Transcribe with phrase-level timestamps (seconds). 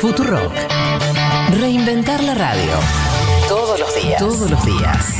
[0.00, 0.52] Futurock.
[1.58, 2.72] Reinventar la radio.
[3.48, 4.18] Todos los días.
[4.18, 5.14] Todos los días.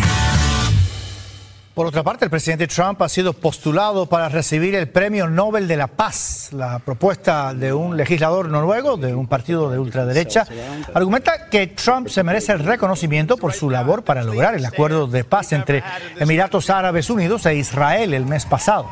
[1.72, 5.78] Por otra parte, el presidente Trump ha sido postulado para recibir el Premio Nobel de
[5.78, 6.50] la Paz.
[6.52, 10.46] La propuesta de un legislador noruego de un partido de ultraderecha
[10.93, 15.24] argumenta que Trump se merece el reconocimiento por su labor para lograr el acuerdo de
[15.24, 15.82] paz entre
[16.18, 18.90] Emiratos Árabes Unidos e Israel el mes pasado.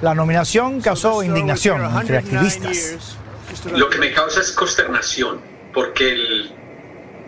[0.00, 3.18] La nominación causó indignación entre activistas.
[3.64, 5.40] Lo que me causa es consternación,
[5.72, 6.52] porque el,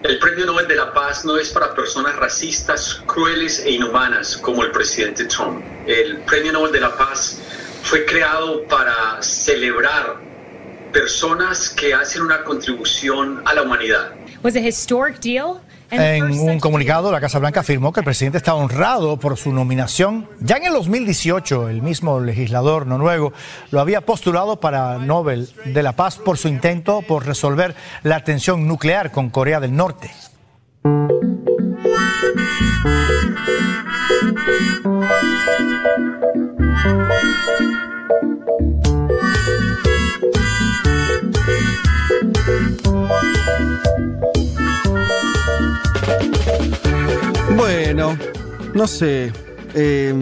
[0.02, 4.62] el Premio Nobel de la Paz no es para personas racistas, crueles e inhumanas como
[4.62, 5.64] el presidente Trump.
[5.86, 7.40] El Premio Nobel de la Paz
[7.82, 10.16] fue creado para celebrar
[10.92, 14.12] personas que hacen una contribución a la humanidad.
[14.42, 15.60] was a historic deal.
[15.90, 20.28] En un comunicado, la Casa Blanca afirmó que el presidente está honrado por su nominación.
[20.40, 23.32] Ya en el 2018, el mismo legislador noruego
[23.70, 28.66] lo había postulado para Nobel de la Paz por su intento por resolver la tensión
[28.66, 30.10] nuclear con Corea del Norte.
[48.78, 49.32] No sé.
[49.74, 50.14] eh,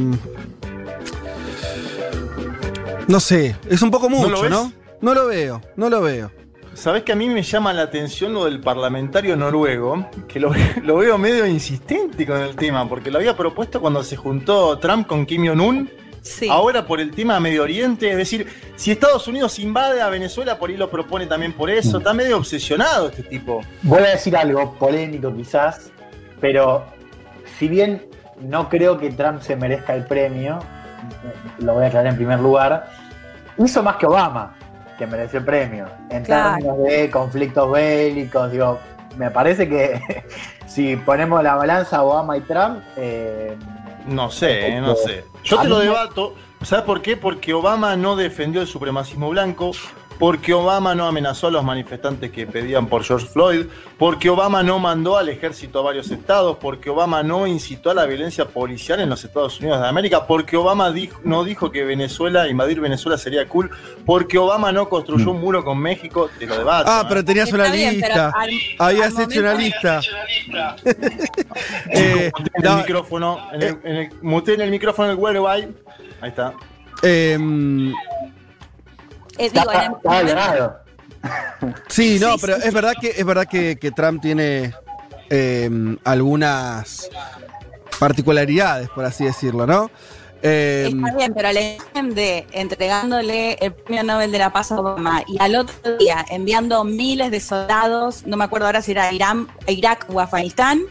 [3.07, 4.51] no sé, es un poco ¿No lo mucho, ves?
[4.51, 4.73] ¿no?
[5.03, 6.33] No lo veo, no lo veo.
[6.73, 10.97] Sabés que a mí me llama la atención lo del parlamentario noruego, que lo, lo
[10.97, 15.27] veo medio insistente con el tema, porque lo había propuesto cuando se juntó Trump con
[15.27, 15.91] Kim Jong-un.
[16.23, 16.49] Sí.
[16.51, 20.71] Ahora por el tema Medio Oriente, es decir, si Estados Unidos invade a Venezuela, por
[20.71, 21.99] ahí lo propone también por eso.
[21.99, 23.61] Está medio obsesionado este tipo.
[23.83, 25.93] Voy a decir algo polémico quizás,
[26.41, 26.85] pero
[27.59, 28.07] si bien
[28.41, 30.59] no creo que Trump se merezca el premio,
[31.59, 32.89] lo voy a aclarar en primer lugar,
[33.59, 34.55] hizo más que Obama,
[34.99, 35.87] que mereció el premio.
[36.11, 36.57] En Claro.
[36.57, 38.79] términos de conflictos bélicos, digo,
[39.17, 40.25] me parece que
[40.67, 43.57] si ponemos la balanza Obama y Trump, eh,
[44.07, 45.25] No sé, eh, no sé.
[45.43, 46.35] Yo te lo debato.
[46.63, 47.17] ¿Sabes por qué?
[47.17, 49.73] Porque Obama no defendió el supremacismo blanco,
[50.19, 53.67] porque Obama no amenazó a los manifestantes que pedían por George Floyd,
[53.99, 58.07] porque Obama no mandó al ejército a varios estados, porque Obama no incitó a la
[58.07, 62.49] violencia policial en los Estados Unidos de América, porque Obama dijo- no dijo que Venezuela,
[62.49, 63.71] invadir Venezuela sería cool,
[64.05, 66.91] porque Obama no construyó un muro con México, te lo debato.
[66.91, 67.07] Ah, ¿eh?
[67.09, 68.33] pero tenías una bien, lista.
[68.35, 70.01] al- Habías al hecho una lista.
[71.91, 75.69] Eh, Muteen el no, micrófono, en el, en el- muteen el micrófono del Worldwide.
[76.21, 76.53] Ahí está.
[77.03, 77.93] em,
[79.39, 79.67] Eh, digo,
[80.03, 80.81] ganado.
[81.89, 84.75] sí, no, Sí, pero sí, es verdad que es verdad que, que Trump tiene
[85.29, 87.09] em, algunas
[87.99, 89.91] particularidades, por así decirlo, ¿no?
[90.43, 94.79] Em, Está bien, pero la imagen de entregándole el premio Nobel de la Paz a
[94.79, 99.09] Obama y al otro día enviando miles de soldados, no me acuerdo ahora si era
[99.09, 100.83] a Irán, a Irak o Afganistán,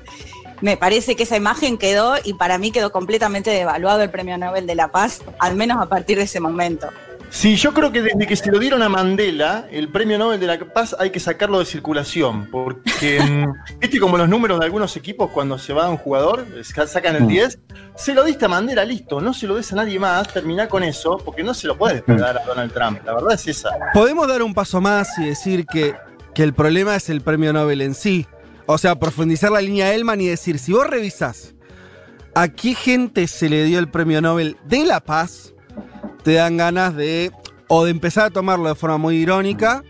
[0.61, 4.65] me parece que esa imagen quedó y para mí quedó completamente devaluado el premio Nobel
[4.65, 6.89] de la Paz, al menos a partir de ese momento.
[7.35, 10.47] Sí, yo creo que desde que se lo dieron a Mandela, el premio Nobel de
[10.47, 13.19] la Paz hay que sacarlo de circulación, porque,
[13.77, 17.17] mm, viste como los números de algunos equipos cuando se va un jugador, sa- sacan
[17.17, 17.59] el 10,
[17.93, 20.81] se lo diste a Mandela, listo, no se lo des a nadie más, terminá con
[20.83, 23.69] eso, porque no se lo puedes pegar a Donald Trump, la verdad es esa.
[23.93, 25.93] Podemos dar un paso más y decir que,
[26.33, 28.25] que el problema es el premio Nobel en sí.
[28.65, 31.53] O sea, profundizar la línea Elman y decir, si vos revisás
[32.33, 35.51] a qué gente se le dio el premio Nobel de la paz,
[36.25, 37.31] te dan ganas de
[37.67, 39.83] o de empezar a tomarlo de forma muy irónica,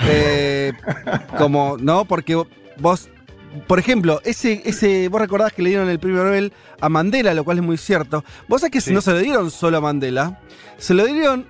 [0.00, 0.72] eh,
[1.38, 2.04] como, ¿no?
[2.06, 2.42] Porque
[2.78, 3.08] vos,
[3.66, 7.44] por ejemplo, ese, ese, vos recordás que le dieron el premio Nobel a Mandela, lo
[7.44, 8.24] cual es muy cierto.
[8.48, 8.92] Vos sabés que Sí.
[8.92, 10.40] no se lo dieron solo a Mandela,
[10.78, 11.46] se lo dieron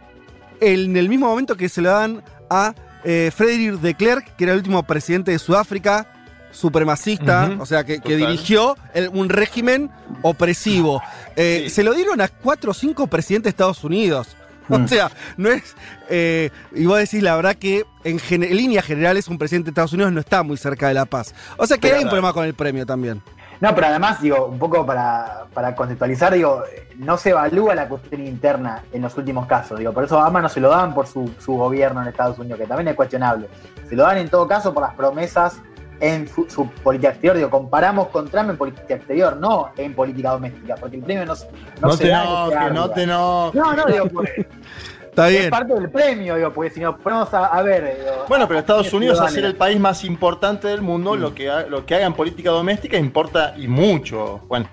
[0.61, 2.75] en el mismo momento que se lo dan a
[3.05, 6.14] eh, Frederick de Klerk, que era el último presidente de Sudáfrica,
[6.55, 9.91] supremacista, o sea, que, dirigió el- un régimen
[10.23, 11.03] opresivo.
[11.37, 11.71] Eh, Sí.
[11.71, 14.37] Se lo dieron a cuatro o cinco presidentes de Estados Unidos.
[14.71, 15.75] O sea, no es.
[16.09, 19.71] eh, y vos decís, la verdad que en, gen- en líneas generales un presidente de
[19.73, 21.35] Estados Unidos no está muy cerca de la paz.
[21.59, 23.21] O sea que Pero hay un problema con el premio también.
[23.61, 26.63] No, pero además, digo, un poco para, para contextualizar, digo,
[26.97, 29.79] no se evalúa la cuestión interna en los últimos casos.
[29.79, 32.39] Digo, por eso a Obama no se lo dan por su, su gobierno en Estados
[32.39, 33.49] Unidos, que también es cuestionable.
[33.89, 35.59] Se lo dan en todo caso por las promesas
[36.07, 37.37] en su, su política exterior.
[37.37, 41.35] Digo, comparamos con Trump en política exterior, no en política doméstica, porque el premio no,
[41.35, 43.61] no, No, se te da enojes, no te enojes.
[43.63, 44.31] No, no, digo, pues,
[45.15, 45.51] Está es bien.
[45.51, 47.97] parte del premio, digo, porque si nos ponemos a, a ver.
[48.01, 49.35] digo, Bueno, pero Estados ¿quiénes Unidos, al ciudadanos?
[49.35, 51.21] ser el país más importante del mundo, Mm.
[51.21, 54.41] lo, que ha- lo que haga en política doméstica importa y mucho.
[54.49, 54.69] Bueno,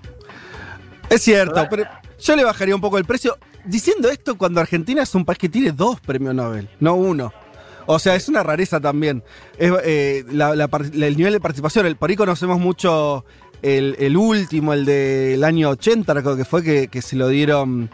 [1.09, 1.83] Es cierto, pero
[2.19, 3.37] yo le bajaría un poco el precio.
[3.65, 7.31] Diciendo esto cuando Argentina es un país que tiene dos premios Nobel, no uno.
[7.91, 9.23] O sea, es una rareza también.
[9.57, 13.25] Es, eh, la- la par- el nivel de participación, el, por ahí conocemos mucho
[13.61, 17.89] el, el último, el del año 80, creo que fue, que, que se lo dieron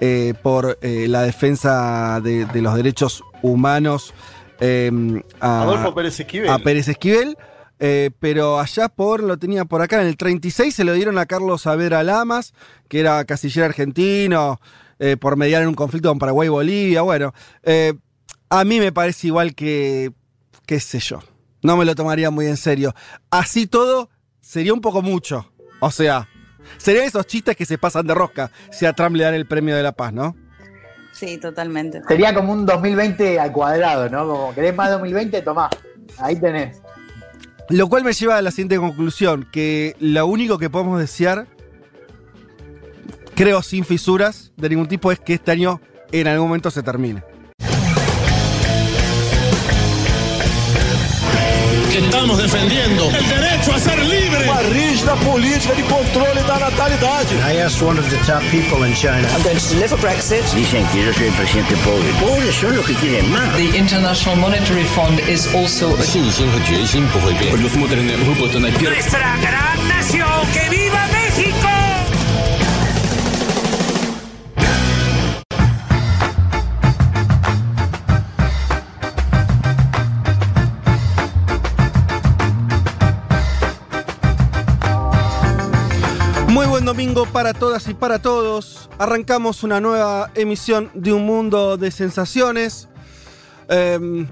[0.00, 4.12] eh, por eh, la defensa de, de los derechos humanos
[4.60, 4.90] eh,
[5.40, 6.50] a, Adolfo Pérez Esquivel.
[6.50, 7.36] a Pérez Esquivel.
[7.78, 11.26] eh, pero allá por, lo tenía por acá, en el 36 se lo dieron a
[11.26, 12.52] Carlos Saavedra Lamas,
[12.88, 14.60] que era casillero argentino,
[14.98, 17.02] eh, por mediar en un conflicto con Paraguay y Bolivia.
[17.02, 17.92] Bueno, eh,
[18.48, 20.12] a mí me parece igual que,
[20.66, 21.20] qué sé yo,
[21.62, 22.94] no me lo tomaría muy en serio.
[23.30, 24.10] Así todo,
[24.40, 25.52] sería un poco mucho.
[25.80, 26.28] O sea,
[26.78, 29.76] serían esos chistes que se pasan de rosca si a Trump le dan el premio
[29.76, 30.36] de la paz, ¿no?
[31.12, 32.02] Sí, totalmente.
[32.06, 34.26] Sería como un 2020 al cuadrado, ¿no?
[34.26, 35.70] Como querés más 2020, tomá.
[36.18, 36.82] Ahí tenés.
[37.70, 41.48] Lo cual me lleva a la siguiente conclusión, que lo único que podemos desear,
[43.34, 45.80] creo sin fisuras de ningún tipo, es que este año
[46.12, 47.24] en algún momento se termine.
[52.25, 54.49] estamos defendiendo el derecho a ser libre.
[54.49, 57.35] Uma rígida política de controle da natalidade.
[57.47, 59.27] I asked one of the top people in China.
[59.33, 60.43] I'm going to deliver Brexit.
[60.55, 62.09] Dicen que yo soy el presidente pobre.
[62.19, 63.55] Pobres son los que quieren más.
[63.55, 67.51] The International Monetary Fund is also a 信心和决心不会变。
[67.53, 68.95] Предусмотрены выплаты на первый.
[68.95, 71.14] Nuestra gran nación, que viva
[86.86, 88.88] domingo para todas y para todos.
[88.96, 92.88] Arrancamos una nueva emisión de Un Mundo de Sensaciones.
[93.68, 94.26] Eh,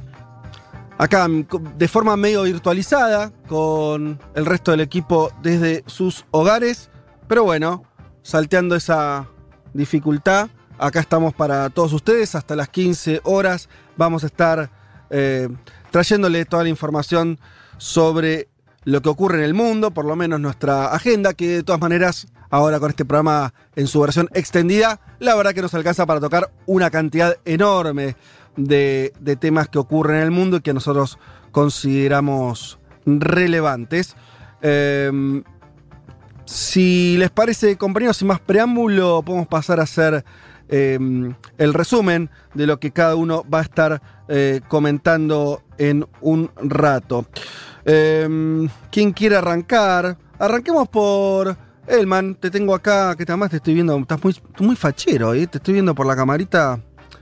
[0.96, 6.90] acá de forma medio virtualizada, con el resto del equipo desde sus hogares.
[7.26, 7.82] Pero bueno,
[8.22, 9.28] salteando esa
[9.72, 10.48] dificultad,
[10.78, 12.36] acá estamos para todos ustedes.
[12.36, 14.70] Hasta las 15 horas vamos a estar
[15.10, 15.48] eh,
[15.90, 17.40] trayéndole toda la información
[17.78, 18.48] sobre
[18.84, 22.28] lo que ocurre en el mundo, por lo menos nuestra agenda, que de todas maneras,
[22.50, 26.50] ahora con este programa en su versión extendida, la verdad que nos alcanza para tocar
[26.67, 28.17] una cantidad enorme
[28.56, 31.19] de, de temas que ocurren en el mundo y que nosotros
[31.50, 34.17] consideramos relevantes.
[34.62, 35.43] Eh,
[36.46, 40.25] si les parece, compañeros, sin más preámbulo, podemos pasar a hacer
[40.69, 40.99] eh,
[41.58, 47.26] el resumen de lo que cada uno va a estar eh, comentando en un rato.
[47.85, 50.19] Eh, ¿Quién quiere arrancar?
[50.38, 52.34] Arranquemos por Elman.
[52.36, 53.96] Te tengo acá, que además te estoy viendo.
[53.98, 55.46] Estás muy, muy fachero, ¿eh?
[55.46, 56.81] Te estoy viendo por la camarita.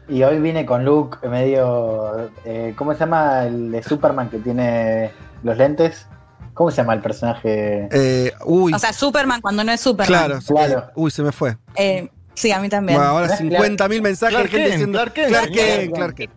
[0.08, 2.28] Y hoy viene con look medio.
[2.44, 5.10] eh, ¿Cómo se llama el de Superman que tiene
[5.42, 6.06] los lentes?
[6.54, 7.88] ¿Cómo se llama el personaje?
[7.90, 10.06] Eh, uy, O sea, Superman cuando no es Superman.
[10.06, 10.86] claro, claro.
[10.96, 11.56] Uy, se me fue.
[11.76, 12.98] Eh, sí, a mí también.
[12.98, 13.40] Bueno, ahora Clark-
[13.78, 14.98] 50.000 mensajes Clark gente diciendo.
[14.98, 15.50] Clark Kent, Clark.
[15.52, 16.32] Kent, Clark Kent.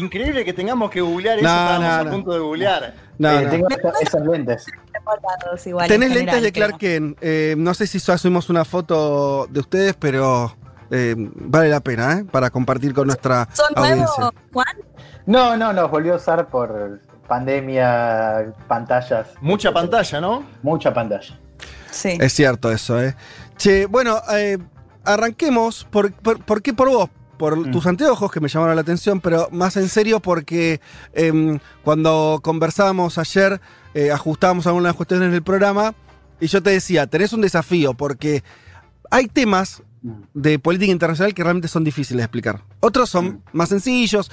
[0.00, 2.10] Increíble que tengamos que googlear eso, No, estábamos no, a no.
[2.10, 2.94] punto de googlear.
[3.18, 3.50] No, Eh, no.
[3.50, 3.68] Tengo
[4.00, 4.66] esos lentes.
[5.66, 7.18] Igual, Tenés en lentes de Clark Kent.
[7.20, 10.54] Eh, no sé si subimos una foto de ustedes, pero
[10.90, 12.24] eh, vale la pena, ¿eh?
[12.30, 14.40] Para compartir con nuestra ¿Son nuevos, audiencia.
[14.52, 14.66] Juan?
[15.26, 19.28] No, no, nos volvió a usar por pandemia, pantallas.
[19.40, 20.44] Mucha pantalla, ¿no?
[20.62, 21.38] Mucha pantalla.
[21.90, 22.16] Sí.
[22.20, 23.14] Es cierto eso, ¿eh?
[23.56, 24.58] Che, bueno, eh,
[25.04, 25.84] arranquemos.
[25.90, 27.10] Por, por, ¿por qué por vos?
[27.38, 27.70] Por Mm.
[27.72, 30.80] tus anteojos que me llamaron la atención, pero más en serio porque
[31.12, 33.60] em, cuando conversábamos ayer,
[33.94, 35.94] eh, ajustábamos algunas cuestiones del programa
[36.40, 38.42] y yo te decía, tenés un desafío porque
[39.10, 39.82] hay temas
[40.34, 42.64] de política internacional que realmente son difíciles de explicar.
[42.80, 44.30] Otros son más sencillos.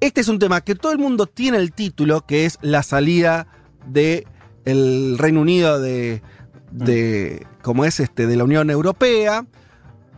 [0.00, 3.46] Este es un tema que todo el mundo tiene el título, que es la salida
[3.86, 4.26] de
[4.64, 6.22] el Reino Unido de,
[6.70, 9.46] de como es este, de la Unión Europea.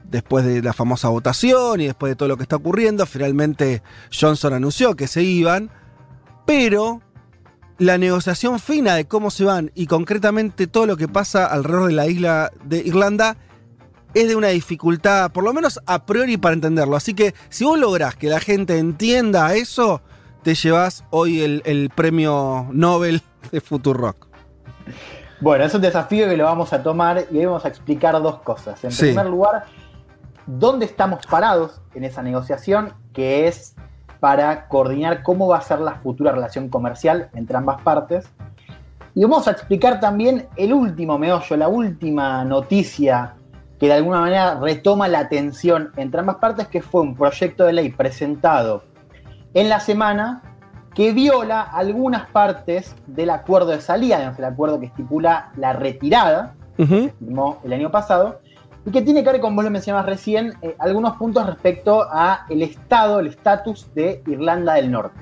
[0.05, 3.83] Después de la famosa votación y después de todo lo que está ocurriendo, finalmente
[4.13, 5.71] Johnson anunció que se iban.
[6.47, 7.01] Pero
[7.83, 11.93] la negociación fina de cómo se van y concretamente todo lo que pasa alrededor de
[11.95, 13.37] la isla de Irlanda
[14.15, 16.97] es de una dificultad, por lo menos a priori para entenderlo.
[16.97, 20.01] Así que si vos lográs que la gente entienda eso,
[20.43, 23.21] te llevas hoy el, el premio Nobel
[23.51, 24.29] de Futurock.
[25.41, 28.85] Bueno, es un desafío que lo vamos a tomar y vamos a explicar dos cosas.
[28.85, 29.07] En Sí.
[29.07, 29.65] primer lugar,
[30.47, 33.75] dónde estamos parados en esa negociación, que es
[34.23, 38.31] para coordinar cómo va a ser la futura relación comercial entre ambas partes.
[39.17, 43.35] Y vamos a explicar también el último meollo, la última noticia
[43.81, 47.73] que de alguna manera retoma la atención entre ambas partes, que fue un proyecto de
[47.73, 48.85] ley presentado
[49.55, 50.41] en la semana
[50.95, 57.11] que viola algunas partes del acuerdo de salida, el acuerdo que estipula la retirada, Ujú.
[57.19, 58.39] firmó el año pasado,
[58.85, 62.47] y que tiene que ver, como vos lo mencionabas recién, eh, algunos puntos respecto a
[62.49, 65.21] el estado, el estatus de Irlanda del Norte.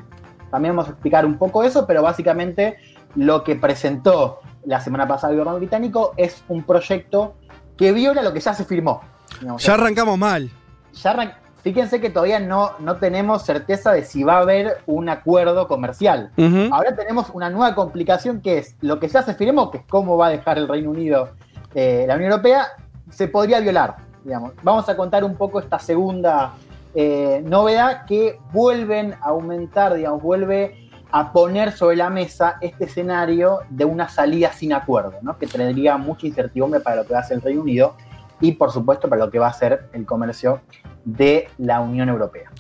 [0.51, 2.77] también vamos a explicar un poco eso, pero básicamente
[3.15, 7.35] lo que presentó la semana pasada el gobierno británico es un proyecto
[7.77, 9.01] que viola lo que ya se firmó.
[9.41, 9.63] digamos.
[9.65, 10.51] Ya arrancamos mal.
[10.93, 15.11] Ya arran- Fíjense que todavía no, no tenemos certeza de si va a haber un
[15.11, 16.31] acuerdo comercial.
[16.73, 20.17] Ahora tenemos una nueva complicación que es lo que ya se firmó, que es cómo
[20.17, 21.29] va a dejar el Reino Unido
[21.75, 22.67] eh, la Unión Europea,
[23.11, 23.97] se podría violar.
[24.25, 24.53] Digamos.
[24.63, 26.55] Vamos a contar un poco esta segunda
[26.95, 33.61] eh, novedad que vuelven a aumentar, digamos, vuelve a poner sobre la mesa este escenario
[33.69, 35.39] de una salida sin acuerdo, ¿no?
[35.39, 37.97] que tendría mucha incertidumbre para lo que va a hacer el Reino Unido
[38.41, 40.61] y, por supuesto, para lo que va a ser el comercio
[41.05, 42.51] de la Unión Europea.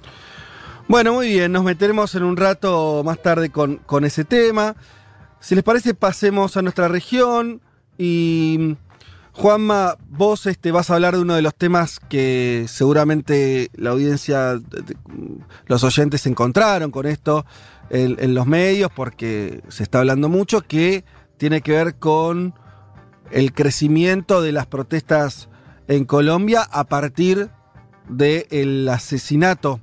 [0.88, 4.74] Bueno, muy bien, nos meteremos en un rato más tarde con, con ese tema.
[5.38, 7.60] Si les parece, pasemos a nuestra región
[7.96, 8.76] y
[9.32, 14.60] Juanma, vos este, vas a hablar de uno de los temas que seguramente la audiencia,
[15.66, 17.46] los oyentes encontraron con esto
[17.90, 21.04] en, los medios porque se está hablando mucho, que
[21.36, 22.54] tiene que ver con
[23.30, 25.48] el crecimiento de las protestas
[25.86, 27.50] en Colombia a partir
[28.08, 29.80] del asesinato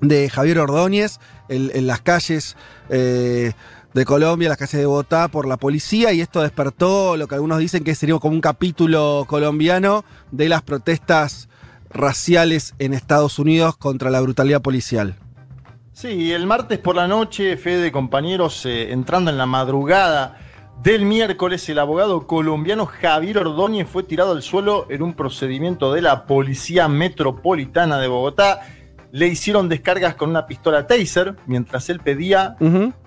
[0.00, 2.56] de Javier Ordóñez en, en las calles
[2.90, 3.52] eh,
[3.96, 7.58] de Colombia, las calles de Bogotá, por la policía, y esto despertó lo que algunos
[7.58, 11.48] dicen que sería como un capítulo colombiano de las protestas
[11.88, 15.16] raciales en Estados Unidos contra la brutalidad policial.
[15.94, 20.40] Sí, el martes por la noche, Fede, compañeros, eh, entrando en la madrugada
[20.82, 26.02] del miércoles, el abogado colombiano Javier Ordóñez fue tirado al suelo en un procedimiento de
[26.02, 28.60] la Policía Metropolitana de Bogotá.
[29.16, 32.54] Le hicieron descargas con una pistola taser mientras él pedía,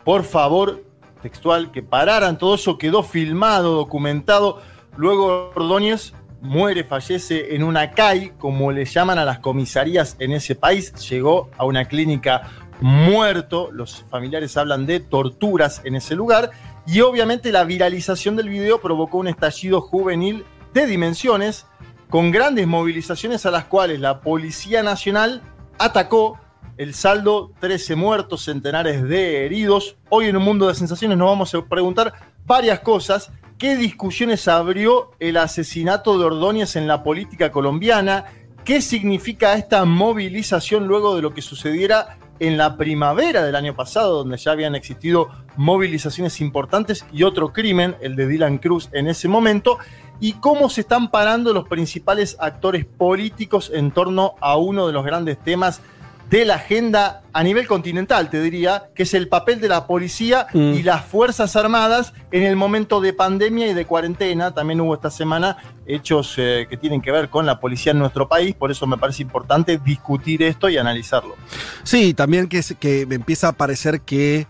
[0.04, 0.84] por favor,
[1.22, 2.39] textual, que pararan.
[2.39, 4.60] Todo eso quedó filmado, documentado.
[4.98, 10.56] Luego Ordóñez muere, fallece en una CAI, como le llaman a las comisarías en ese
[10.56, 10.96] país.
[11.12, 12.42] Llegó a una clínica
[12.82, 13.70] muerto.
[13.72, 16.50] Los familiares hablan de torturas en ese lugar.
[16.88, 21.68] Y obviamente la viralización del video provocó un estallido juvenil de dimensiones,
[22.10, 25.44] con grandes movilizaciones a las cuales la Policía Nacional
[25.80, 26.38] atacó.
[26.78, 29.98] El saldo, 13 muertos, centenares de heridos.
[30.10, 32.14] Hoy en un mundo de sensaciones nos vamos a preguntar
[32.46, 33.32] varias cosas.
[33.58, 38.26] ¿Qué discusiones abrió el asesinato de Ordóñez en la política colombiana?
[38.64, 44.20] ¿Qué significa esta movilización luego de lo que sucediera en la primavera del año pasado,
[44.20, 49.28] donde ya habían existido movilizaciones importantes y otro crimen, el de Dylan Cruz en ese
[49.28, 49.80] momento?
[50.20, 55.06] ¿Y cómo se están parando los principales actores políticos en torno a uno de los
[55.06, 55.82] grandes temas
[56.30, 60.48] de la agenda a nivel continental, te diría, que es el papel de la policía
[60.54, 60.74] Mm.
[60.74, 64.54] y las Fuerzas Armadas en el momento de pandemia y de cuarentena.
[64.54, 65.58] También hubo esta semana
[65.88, 68.98] hechos eh, que tienen que ver con la policía en nuestro país, por eso me
[68.98, 71.36] parece importante discutir esto y analizarlo.
[71.84, 74.46] Sí, también que, me empieza a parecer que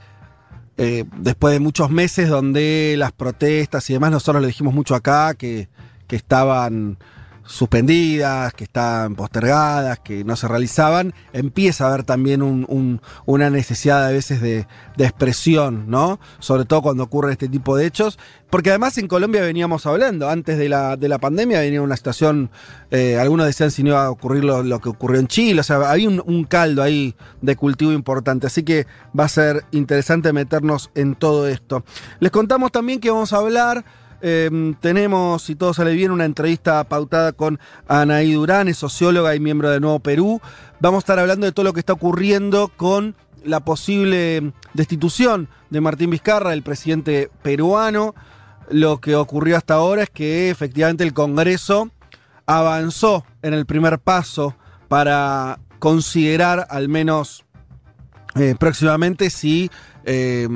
[0.81, 5.33] eh, después de muchos meses donde las protestas y demás, nosotros lo dijimos mucho acá,
[5.33, 5.67] que,
[6.07, 6.97] que estaban
[7.49, 13.49] suspendidas, que estaban postergadas, que no se realizaban, empieza a haber también un- un- una
[13.49, 16.19] necesidad a veces de, de expresión, ¿no?
[16.37, 18.19] Sobre todo cuando ocurre este tipo de hechos,
[18.51, 22.51] porque además en Colombia veníamos hablando, antes de la, de la pandemia venía una situación,
[22.91, 25.63] eh, algunos decían si no iba a ocurrir lo, lo que ocurrió en Chile, o
[25.63, 28.85] sea, había un, un caldo ahí de cultivo importante, así que
[29.19, 31.83] va a ser interesante meternos en todo esto.
[32.19, 33.83] Les contamos también que vamos a hablar
[34.21, 39.39] eh, tenemos, si todo sale bien, una entrevista pautada con Anaí Durán, es socióloga y
[39.39, 40.41] miembro de Nuevo Perú.
[40.79, 45.81] Vamos a estar hablando de todo lo que está ocurriendo con la posible destitución de
[45.81, 48.15] Martín Vizcarra, el presidente peruano.
[48.69, 51.89] Lo que ocurrió hasta ahora es que efectivamente el Congreso
[52.45, 54.55] avanzó en el primer paso
[54.87, 57.45] para considerar al menos
[58.35, 59.71] eh, próximamente si,
[60.03, 60.47] eh,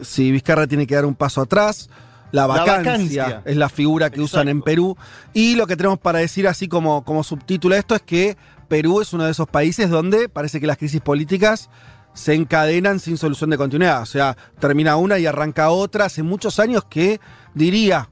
[0.00, 1.90] si Vizcarra tiene que dar un paso atrás.
[2.30, 4.96] La La vacancia, es la figura que usan en Perú.
[5.32, 8.36] Y lo que tenemos para decir así como, como subtítulo a esto es que
[8.68, 11.70] Perú es uno de esos países donde parece que las crisis políticas
[12.12, 14.02] se encadenan sin solución de continuidad.
[14.02, 16.06] O sea, termina una y arranca otra.
[16.06, 17.20] Hace muchos años que
[17.54, 18.10] diría,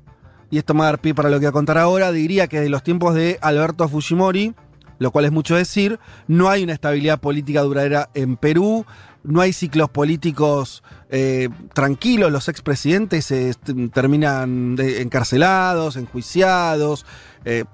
[0.51, 2.47] y esto me va a dar pie para lo que voy a contar ahora, diría
[2.47, 4.55] que de los tiempos de Alberto Fujimori,
[4.99, 8.87] lo cual es mucho decir, no hay una estabilidad política duradera en Perú,
[9.27, 13.55] no hay ciclos políticos eh, tranquilos, los expresidentes eh,
[13.93, 17.05] terminan de- encarcelados, enjuiciados.
[17.45, 17.65] eh,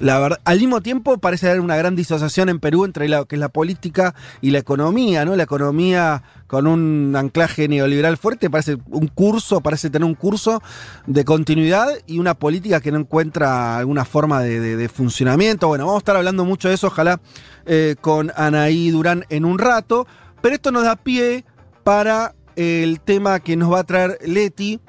[0.00, 3.36] la verdad, al mismo tiempo parece haber una gran disociación en Perú entre lo que
[3.36, 5.36] es la política y la economía, ¿no?
[5.36, 10.62] La economía con un anclaje neoliberal fuerte parece un curso, parece tener un curso
[11.06, 15.68] de continuidad y una política que no encuentra alguna forma de, funcionamiento.
[15.68, 17.20] Bueno, vamos a estar hablando mucho de eso, ojalá
[17.66, 20.06] eh, con Anaí Durán en un rato,
[20.40, 21.44] pero esto nos da pie
[21.84, 24.80] para el tema que nos va a traer Leti,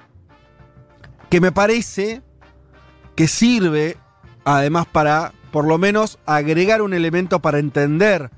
[1.29, 2.21] que me parece
[3.15, 3.97] que sirve
[4.43, 8.31] además para por lo menos agregar un elemento para entender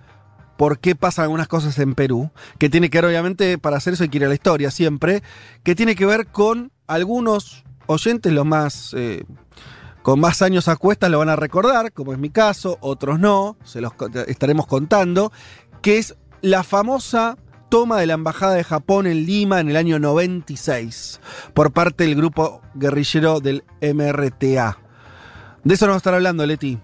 [0.58, 4.03] por qué pasan algunas cosas en Perú, que tiene que ver obviamente, para hacer eso
[4.03, 5.24] hay que ir a la historia siempre,
[5.63, 8.93] que tiene que ver con algunos oyentes, los más...
[8.96, 9.24] eh,
[10.03, 13.55] con más años a cuestas lo van a recordar, como es mi caso, otros no,
[13.63, 13.93] se los
[14.27, 15.32] estaremos contando,
[15.82, 17.38] que es la famosa
[17.69, 21.21] toma de la Embajada de Japón en Lima en el año 96
[21.53, 24.77] por parte del grupo guerrillero del MRTA.
[25.63, 26.77] De eso nos va a estar hablando, Leti.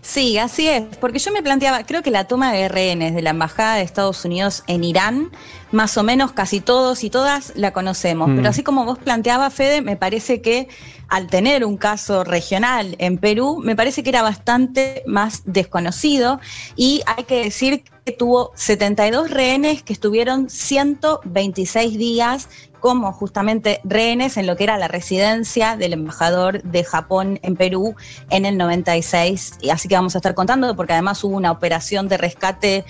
[0.00, 3.30] Sí, así es, porque yo me planteaba, creo que la toma de rehenes de la
[3.30, 5.30] Embajada de Estados Unidos en Irán,
[5.70, 8.36] más o menos casi todos y todas la conocemos, Mm.
[8.36, 10.68] pero así como vos planteabas, Fede, me parece que
[11.08, 16.40] al tener un caso regional en Perú, me parece que era bastante más desconocido
[16.76, 22.48] y hay que decir que tuvo 72 rehenes que estuvieron 126 días
[22.80, 27.96] como justamente rehenes en lo que era la residencia del embajador de Japón en Perú
[28.30, 29.54] en el 96.
[29.60, 32.84] Y así que vamos a estar contando, porque además hubo una operación de rescate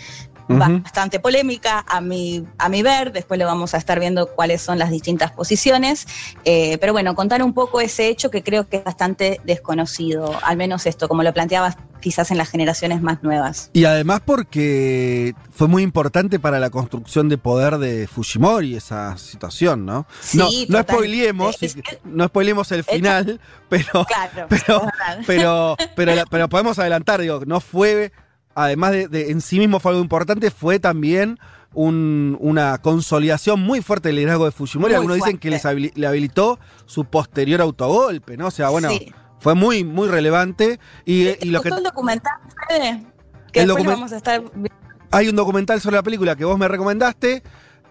[0.49, 4.79] Bastante polémica a mi, a mi ver, después le vamos a estar viendo cuáles son
[4.79, 6.07] las distintas posiciones,
[6.45, 10.57] Eh, pero bueno, contar un poco ese hecho que creo que es bastante desconocido, al
[10.57, 13.71] menos esto, como lo planteabas quizás en las generaciones más nuevas.
[13.73, 19.85] Y además porque fue muy importante para la construcción de poder de Fujimori esa situación,
[19.85, 20.07] ¿no?
[20.21, 20.79] Sí, no, no
[21.65, 24.83] Es no spoileemos el final, pero, Claro, pero,
[25.27, 28.13] pero, pero, la- pero podemos adelantar, digo, no fue,
[28.65, 31.39] además de, de en sí mismo fue algo importante, fue también
[31.75, 34.93] un- una consolidación muy fuerte del liderazgo de Fujimori.
[34.93, 35.81] Muy Algunos dicen que les fuerte.
[35.81, 38.47] habili- le habilitó su posterior autogolpe, ¿no?
[38.47, 39.13] O sea, bueno, Sí.
[39.41, 40.81] fue muy, muy relevante.
[41.05, 42.33] Y, y lo que, ¿Gustó el documental,
[42.69, 43.05] Fede?
[43.53, 44.43] Que El document- vamos a estar
[45.11, 47.43] Hay un documental sobre la película que vos me recomendaste,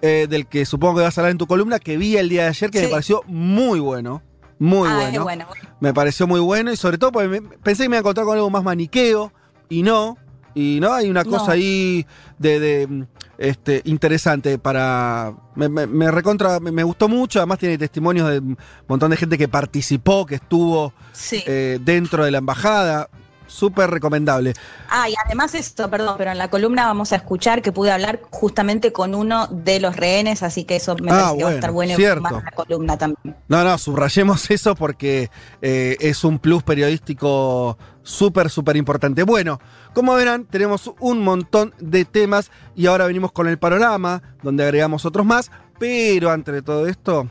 [0.01, 2.43] eh, del que supongo que vas a hablar en tu columna, que vi el día
[2.43, 4.21] de ayer, que me pareció muy bueno.
[4.59, 5.23] Muy bueno.
[5.23, 5.69] bueno, bueno.
[5.79, 8.25] Me pareció muy bueno y sobre todo porque me- pensé que me iba a encontrar
[8.25, 9.31] con algo más maniqueo
[9.69, 10.17] y no.
[10.59, 11.29] Y no, hay una No.
[11.29, 12.03] cosa ahí
[12.39, 13.03] de, de, mm,
[13.37, 15.33] este, interesante para.
[15.55, 17.37] Me, me- me recontra, me, me gustó mucho.
[17.39, 21.43] Además, tiene testimonios de un montón de gente que participó, que estuvo Sí.
[21.45, 23.07] eh, dentro de la embajada.
[23.47, 24.53] Súper recomendable.
[24.89, 28.19] Ah, y además esto, perdón, pero en la columna vamos a escuchar que pude hablar
[28.29, 31.53] justamente con uno de los rehenes, así que eso me Ah, parece que va a
[31.53, 32.21] estar bueno cierto.
[32.21, 33.35] más en la columna también.
[33.47, 35.29] No, no, subrayemos eso porque
[35.61, 39.23] eh, es un plus periodístico súper, súper importante.
[39.23, 39.59] Bueno,
[39.93, 45.05] como verán, tenemos un montón de temas y ahora venimos con el panorama, donde agregamos
[45.05, 47.29] otros más, pero entre todo esto,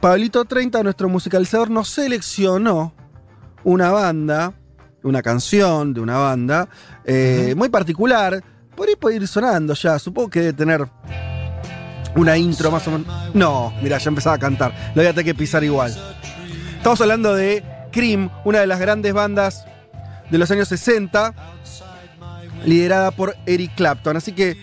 [0.00, 2.92] Pablito 30, nuestro musicalizador, nos seleccionó
[3.62, 4.52] una banda,
[5.04, 6.68] una canción de una banda
[7.04, 8.42] eh, muy particular.
[8.74, 10.88] Por ahí puede ir sonando ya, supongo que debe tener
[12.16, 13.06] una intro más o menos.
[13.34, 14.72] No, mira, ya empezaba a cantar.
[14.94, 15.94] Lo voy a tener que pisar igual.
[16.76, 17.62] Estamos hablando de
[17.92, 19.64] Cream, una de las grandes bandas
[20.30, 21.34] de los años 60,
[22.64, 24.16] liderada por Eric Clapton.
[24.16, 24.56] Así que,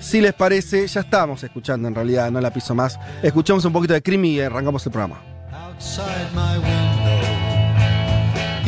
[0.00, 2.98] si les parece, ya estamos escuchando en realidad, no la piso más.
[3.22, 5.20] Escuchamos un poquito de Cream y arrancamos el programa.
[5.52, 7.09] Outside my window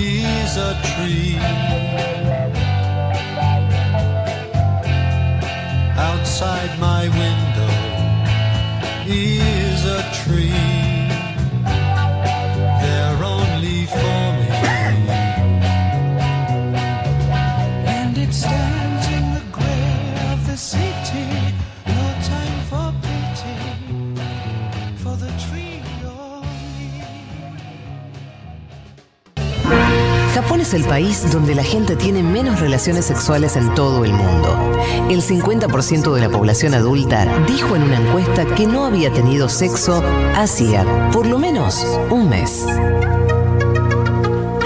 [0.02, 1.38] is a tree.
[5.96, 7.72] Outside my window
[9.06, 10.50] is a tree.
[12.82, 14.48] They're only for me.
[17.96, 18.32] And it
[30.34, 34.56] Japón es el país donde la gente tiene menos relaciones sexuales en todo el mundo.
[35.10, 40.02] El 50% de la población adulta dijo en una encuesta que no había tenido sexo
[40.34, 42.64] hacía por lo menos un mes.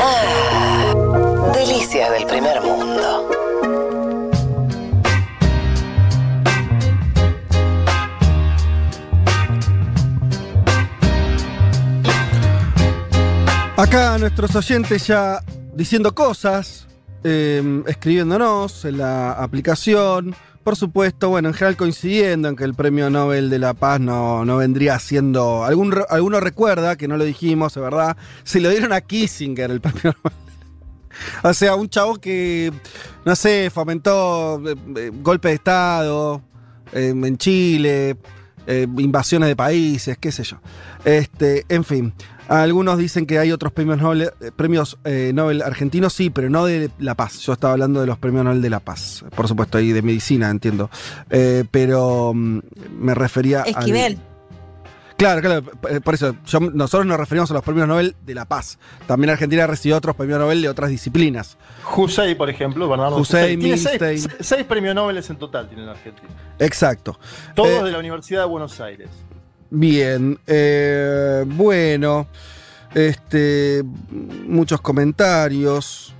[0.01, 3.29] Ah, delicias del primer mundo.
[13.77, 15.43] Acá nuestros oyentes ya
[15.77, 16.87] diciendo cosas,
[17.23, 20.35] eh, escribiéndonos en la aplicación.
[20.65, 24.45] Por supuesto, bueno, en general coincidiendo en que el premio Nobel de la Paz no,
[24.45, 25.65] no vendría siendo.
[25.65, 29.81] Algún, alguno recuerda, que no lo dijimos, es verdad, se lo dieron a Kissinger el
[29.81, 30.47] premio Nobel.
[31.43, 32.73] O sea, un chavo que,
[33.25, 36.43] no sé, fomentó eh, eh, golpe de Estado
[36.93, 38.17] eh, en Chile,
[38.67, 40.59] eh, invasiones de países, qué sé yo.
[41.05, 42.13] Este, en fin.
[42.49, 46.65] Algunos dicen que hay otros premios Nobel, eh, premios eh, Nobel argentinos, sí, pero no
[46.65, 47.41] de la paz.
[47.41, 49.25] Yo estaba hablando de los premios Nobel de la paz.
[49.35, 50.89] Por supuesto, ahí de medicina, entiendo.
[51.31, 52.61] Eh, pero mm,
[53.01, 54.19] me refería al- Esquivel.
[55.17, 58.45] Claro, claro, p- por eso yo- nosotros nos referimos a los premios Nobel de la
[58.45, 58.79] Paz.
[59.07, 61.57] También Argentina recibió otros premios Nobel de otras disciplinas.
[61.97, 63.59] Hussein, por ejemplo, Bernardo Hussein.
[63.59, 66.29] Tiene seis, seis premios Nobel en total tiene la Argentina.
[66.59, 67.19] Exacto.
[67.55, 69.09] Todos Eh, de la Universidad de Buenos Aires.
[69.71, 72.27] Bien, eh, bueno,
[72.95, 73.83] este,
[74.47, 76.15] muchos comentarios.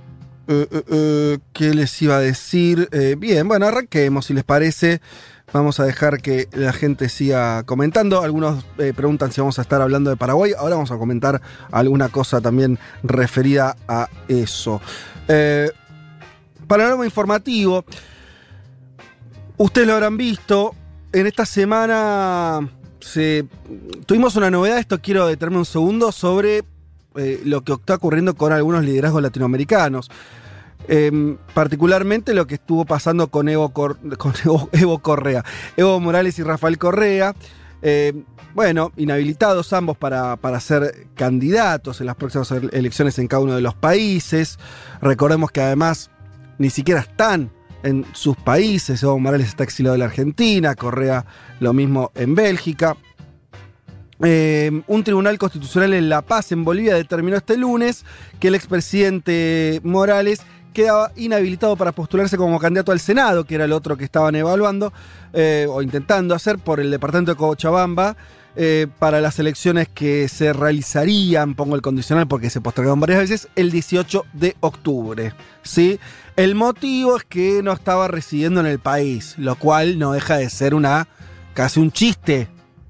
[0.47, 2.87] Eh, eh, eh, ¿Qué les iba a decir?
[2.91, 5.01] Eh, bien, bueno, arranquemos si les parece.
[5.53, 8.21] Vamos a dejar que la gente siga comentando.
[8.21, 10.51] Algunos eh, preguntan si vamos a estar hablando de Paraguay.
[10.57, 14.81] Ahora vamos a comentar alguna cosa también referida a eso.
[15.29, 15.71] Eh,
[16.67, 17.85] panorama informativo.
[19.55, 20.75] Ustedes lo habrán visto.
[21.13, 23.45] En esta semana se-
[24.05, 24.79] tuvimos una novedad.
[24.79, 26.65] Esto quiero detenerme un segundo sobre
[27.15, 30.11] eh, lo que está ocurriendo con algunos liderazgos latinoamericanos.
[30.87, 33.69] Em, particularmente lo que estuvo pasando con Evo,
[35.01, 35.43] Correa.
[35.75, 37.35] Evo Morales y Rafael Correa.
[37.81, 38.13] eh,
[38.53, 43.53] bueno, inhabilitados ambos para, para ser candidatos en las próximas ele- elecciones en cada uno
[43.53, 44.57] de los países.
[44.99, 46.09] Recordemos que además
[46.57, 47.51] ni siquiera están
[47.83, 49.03] en sus países.
[49.03, 51.25] Evo Morales está exiliado de la Argentina, Correa
[51.59, 52.97] lo mismo en Bélgica.
[54.23, 58.03] Eh, un tribunal constitucional en La Paz, en Bolivia, determinó este lunes
[58.39, 60.41] que el expresidente Morales
[60.73, 64.93] quedaba inhabilitado para postularse como candidato al Senado, que era el otro que estaban evaluando
[65.33, 68.15] eh, o intentando hacer por el departamento de Cochabamba.
[68.59, 73.47] eh, para las elecciones que se realizarían, pongo el condicional porque se postergaron varias veces,
[73.55, 75.33] el 18 de octubre.
[75.61, 75.99] ¿sí?
[76.35, 80.49] El motivo es que no estaba residiendo en el país, lo cual no deja de
[80.49, 81.07] ser una
[81.53, 82.47] casi un chiste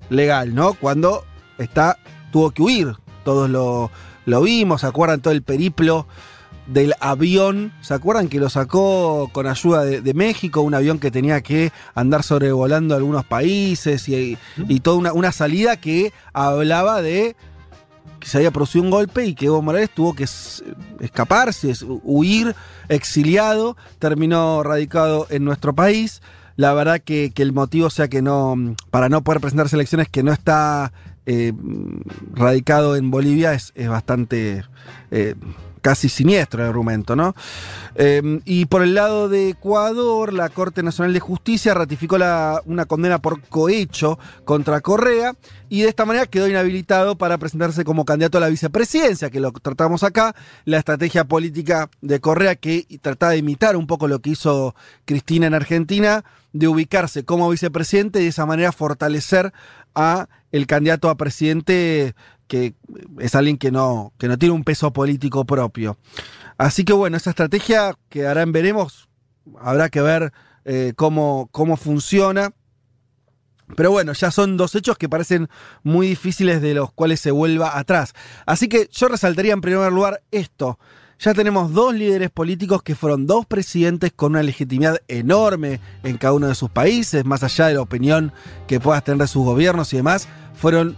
[0.10, 0.74] legal, ¿no?
[0.74, 1.26] Cuando
[1.58, 1.98] está,
[2.32, 2.94] tuvo que huir.
[3.24, 3.92] Todos lo,
[4.26, 6.08] lo vimos, ¿se acuerdan todo el periplo
[6.68, 7.72] del avión?
[7.82, 10.62] ¿Se acuerdan que lo sacó con ayuda de, de México?
[10.62, 15.78] Un avión que tenía que andar sobrevolando algunos países y, y toda una, una salida
[15.78, 17.36] que hablaba de
[18.20, 20.26] que se había producido un golpe y que Evo Morales tuvo que
[21.00, 22.56] escaparse, es- huir,
[22.90, 26.22] exiliado, terminó radicado en nuestro país.
[26.56, 28.56] La verdad que, que el motivo sea que no,
[28.90, 30.92] para no poder presentarse a elecciones, que no está
[31.28, 31.54] eh,
[32.34, 34.64] radicado en Bolivia, es, es bastante
[35.12, 35.36] eh,
[35.88, 37.34] casi siniestro el argumento, ¿no?
[37.95, 42.17] Eh, y por el lado de Ecuador, la Corte Nacional de Justicia ratificó
[42.65, 45.36] una condena por cohecho contra Correa
[45.69, 49.54] y de esta manera quedó inhabilitado para presentarse como candidato a la vicepresidencia, que lo
[49.54, 54.32] tratamos acá, la estrategia política de Correa que trataba de imitar un poco lo que
[54.32, 59.54] hizo Cristina en Argentina, de ubicarse como vicepresidente y de esa manera fortalecer
[59.95, 62.13] a el candidato a presidente
[62.48, 62.74] que
[63.20, 65.98] es alguien que no, que no tiene un peso político propio.
[66.58, 69.08] Así que bueno, esa estrategia quedará en veremos,
[69.60, 70.34] habrá que ver
[70.66, 72.52] eh, cómo, cómo funciona.
[73.76, 75.50] Pero bueno, ya son dos hechos que parecen
[75.84, 78.14] muy difíciles de los cuales se vuelva atrás.
[78.46, 80.80] Así que yo resaltaría en primer lugar esto.
[81.20, 86.34] Ya tenemos dos líderes políticos que fueron dos presidentes con una legitimidad enorme en cada
[86.34, 88.32] uno de sus países, más allá de la opinión
[88.68, 90.28] que puedas tener de sus gobiernos y demás.
[90.56, 90.96] Fueron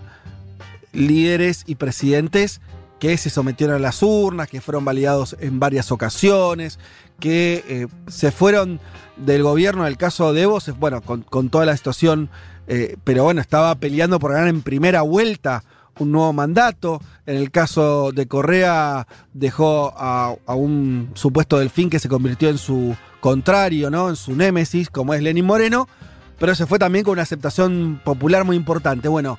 [0.92, 2.62] líderes y presidentes
[3.00, 6.80] que se sometieron a las urnas, que fueron validados en varias ocasiones,
[7.20, 8.80] que eh, se fueron
[9.16, 12.30] del gobierno, en el caso de Evo, bueno, con, con toda la situación,
[12.68, 15.64] eh, pero bueno, estaba peleando por ganar en primera vuelta
[15.98, 17.02] un nuevo mandato.
[17.26, 22.58] En el caso de Correa, dejó a, a un supuesto delfín que se convirtió en
[22.58, 24.10] su contrario, ¿no?
[24.10, 25.88] En su némesis, como es Lenín Moreno,
[26.38, 29.08] pero se fue también con una aceptación popular muy importante.
[29.10, 29.38] Bueno,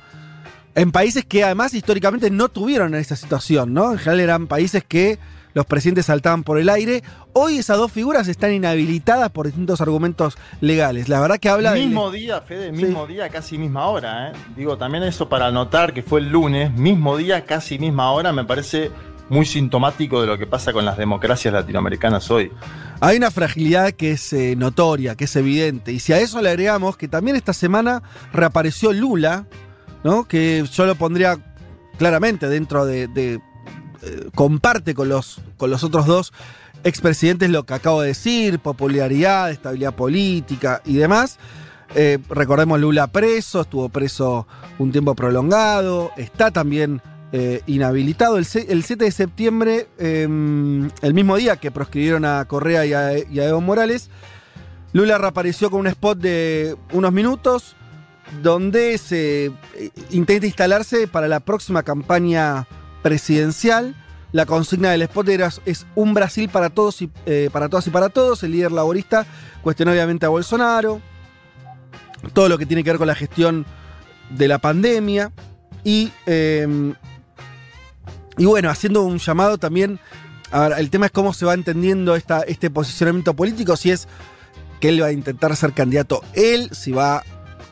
[0.74, 3.92] en países que además históricamente no tuvieron esa situación, ¿no?
[3.92, 5.18] En general eran países que
[5.52, 7.02] los presidentes saltaban por el aire.
[7.32, 11.08] Hoy esas dos figuras están inhabilitadas por distintos argumentos legales.
[11.08, 11.80] La verdad que habla de...
[11.80, 14.28] mismo día, Fede, mismo día, casi misma hora.
[14.28, 14.32] ¿eh?
[14.56, 18.44] Digo, también eso para anotar que fue el lunes, mismo día, casi misma hora, me
[18.44, 18.90] parece
[19.28, 22.50] muy sintomático de lo que pasa con las democracias latinoamericanas hoy.
[23.00, 25.92] Hay una fragilidad que es eh, notoria, que es evidente.
[25.92, 28.02] Y si a eso le agregamos que también esta semana
[28.32, 29.46] reapareció Lula,
[30.04, 30.24] ¿no?
[30.24, 31.38] Que yo lo pondría
[31.98, 33.08] claramente dentro de.
[33.14, 33.40] eh,
[34.34, 36.32] comparte con los, con los otros dos
[36.84, 41.38] expresidentes lo que acabo de decir: popularidad, estabilidad política y demás.
[41.94, 44.46] Eh, recordemos Lula preso, estuvo preso
[44.78, 48.38] un tiempo prolongado, está también eh, inhabilitado.
[48.38, 52.92] El, se- el 7 de septiembre, eh, el mismo día que proscribieron a Correa y
[52.92, 54.08] a, y a Evo Morales,
[54.92, 57.74] Lula reapareció con un spot de unos minutos
[58.42, 62.66] donde se eh, intenta instalarse para la próxima campaña
[63.02, 63.96] presidencial.
[64.32, 67.90] La consigna del spot era- es un Brasil para todos y eh, para todas y
[67.90, 68.42] para todos.
[68.42, 69.26] El líder laborista
[69.62, 71.00] cuestionó obviamente a Bolsonaro,
[72.32, 73.66] todo lo que tiene que ver con la gestión
[74.30, 75.32] de la pandemia
[75.82, 76.94] y, eh,
[78.38, 79.98] y bueno, haciendo un llamado también.
[80.52, 84.06] A ver, el tema es cómo se va entendiendo esta, este posicionamiento político, si es
[84.80, 87.22] que él va a intentar ser candidato él, si va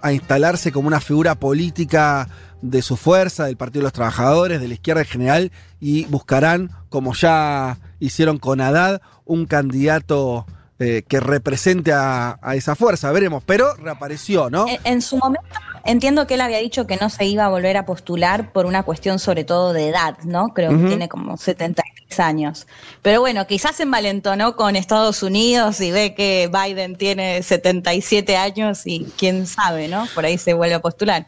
[0.02, 2.28] a instalarse como una figura política
[2.62, 6.70] de su fuerza, del Partido de los Trabajadores, de la izquierda en general, y buscarán,
[6.88, 10.46] como ya hicieron con Haddad, un candidato
[10.78, 13.10] eh, que represente a, a esa fuerza.
[13.12, 14.66] Veremos, pero reapareció, ¿no?
[14.68, 15.42] En, en su momento
[15.84, 18.82] entiendo que él había dicho que no se iba a volver a postular por una
[18.82, 20.48] cuestión sobre todo de edad, ¿no?
[20.48, 22.66] Creo que tiene como 73 años.
[23.02, 28.86] Pero bueno, quizás se envalentonó con Estados Unidos y ve que Biden tiene 77 años
[28.86, 30.06] y quién sabe, ¿no?
[30.14, 31.26] Por ahí se vuelve a postular.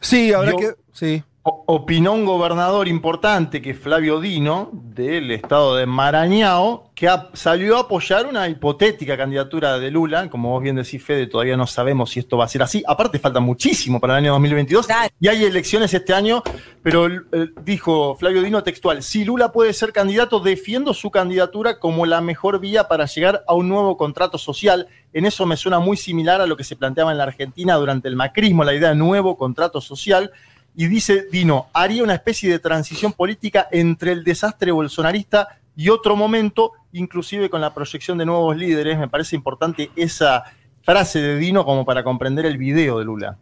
[0.00, 0.74] Sí, habrá Yo- que.
[0.92, 1.22] Sí.
[1.66, 7.76] Opinó un gobernador importante que es Flavio Dino, del estado de Marañao, que a- salió
[7.76, 10.28] a apoyar una hipotética candidatura de Lula.
[10.28, 12.82] Como vos bien decís, Fede, todavía no sabemos si esto va a ser así.
[12.86, 14.86] Aparte, falta muchísimo para el año 2022
[15.20, 16.42] y hay elecciones este año,
[16.82, 17.20] pero eh,
[17.64, 22.60] dijo Flavio Dino textual: si Lula puede ser candidato, defiendo su candidatura como la mejor
[22.60, 24.88] vía para llegar a un nuevo contrato social.
[25.12, 28.08] En eso me suena muy similar a lo que se planteaba en la Argentina durante
[28.08, 30.30] el macrismo, la idea de nuevo contrato social.
[30.74, 36.16] Y dice Dino, haría una especie de transición política entre el desastre bolsonarista y otro
[36.16, 38.98] momento, inclusive con la proyección de nuevos líderes.
[38.98, 40.44] Me parece importante esa
[40.82, 43.36] frase de Dino como para comprender el video de Lula.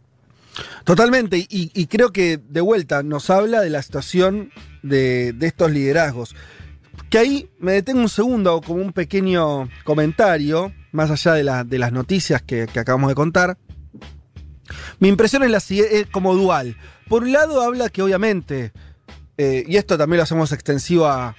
[0.83, 6.35] Totalmente, y, creo que de vuelta nos habla de la situación de, estos liderazgos.
[7.09, 11.79] Que ahí me detengo un segundo como un pequeño comentario, más allá de, la- de
[11.79, 13.57] las noticias que, acabamos de contar.
[14.99, 16.75] Mi impresión es, la, es como dual.
[17.07, 18.71] Por un lado habla que obviamente,
[19.37, 21.35] eh, y esto también lo hacemos extensivo a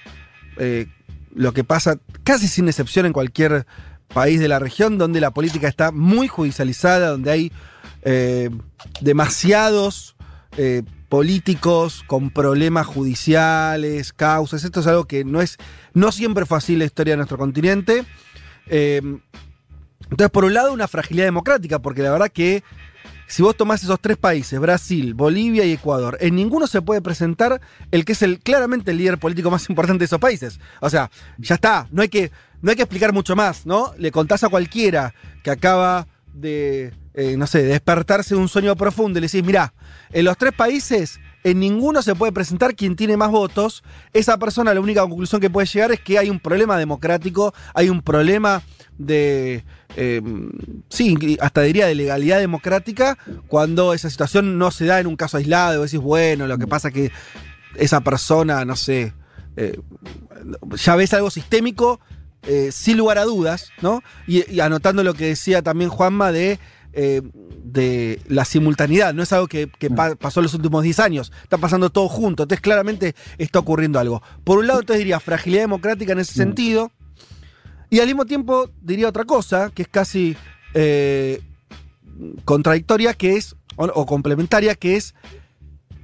[0.57, 0.87] eh,
[1.35, 3.66] lo que pasa casi sin excepción en cualquier
[4.09, 7.52] país de la región, donde la política está muy judicializada, donde hay
[8.02, 8.50] eh,
[9.00, 10.14] demasiados
[11.09, 14.64] políticos con problemas judiciales, causas.
[14.64, 15.57] Esto es algo que no es,
[15.94, 18.04] no siempre fue así la historia de nuestro continente.
[18.66, 22.64] Entonces, por un lado, una fragilidad democrática, porque la verdad que
[23.28, 27.60] si vos tomás esos tres países, Brasil, Bolivia y Ecuador, en ninguno se puede presentar
[27.90, 30.58] el que es el, claramente el líder político más importante de esos países.
[30.80, 33.92] O sea, ya está, no hay que, no hay que explicar mucho más, ¿no?
[33.98, 35.14] Le contás a cualquiera
[35.44, 39.74] que acaba de, eh, no sé, despertarse de un sueño profundo y le decís, mirá,
[40.10, 43.83] en los tres países, en ninguno se puede presentar quien tiene más votos.
[44.12, 47.88] Esa persona, la única conclusión que puede llegar es que hay un problema democrático, hay
[47.88, 48.62] un problema
[48.98, 49.64] de,
[49.96, 50.20] eh,
[50.88, 55.37] sí, hasta diría de legalidad democrática, cuando esa situación no se da en un caso
[55.37, 57.12] aislado, decís, bueno, lo que pasa que
[57.77, 59.12] esa persona, no sé,
[59.57, 59.79] eh,
[60.77, 62.01] ya ves algo sistémico,
[62.42, 64.03] eh, sin lugar a dudas, ¿no?
[64.27, 66.59] Y, y anotando lo que decía también Juanma de,
[66.92, 67.22] eh,
[67.64, 71.33] de la simultaneidad, no es algo que, que pa- pasó en los últimos 10 años,
[71.42, 74.22] está pasando todo junto, entonces claramente está ocurriendo algo.
[74.44, 76.90] Por un lado, entonces diría fragilidad democrática en ese sentido,
[77.90, 80.37] y al mismo tiempo diría otra cosa, que es casi
[80.74, 81.40] eh,
[82.44, 85.14] contradictoria, que es, o, o complementaria, que es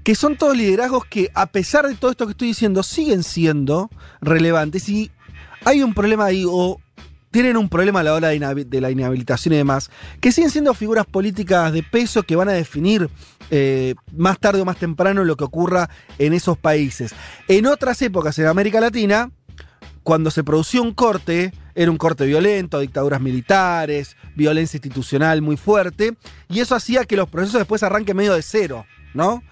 [0.03, 3.89] que son todos liderazgos que, a pesar de todo esto que estoy diciendo, siguen siendo
[4.21, 4.87] relevantes.
[4.91, 5.11] Y
[5.65, 6.79] hay un problema ahí, o
[7.35, 11.05] tienen un problema a la hora de, la inhabilitación y demás, que siguen siendo figuras
[11.05, 13.11] políticas de peso que van a definir
[13.51, 17.13] eh, más tarde o más temprano lo que ocurra en esos países.
[17.49, 19.33] En otras épocas en América Latina,
[20.05, 26.15] cuando se producía un corte, era un corte violento, dictaduras militares, violencia institucional muy fuerte,
[26.49, 29.43] y eso hacía que los procesos después arranquen medio de cero, ¿no?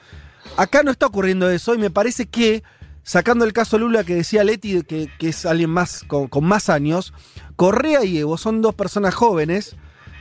[0.56, 2.62] Acá no está ocurriendo eso y me parece que,
[3.02, 7.12] sacando el caso Lula que decía Leti, que, es alguien más con, más años,
[7.56, 9.76] Correa y Evo son dos personas jóvenes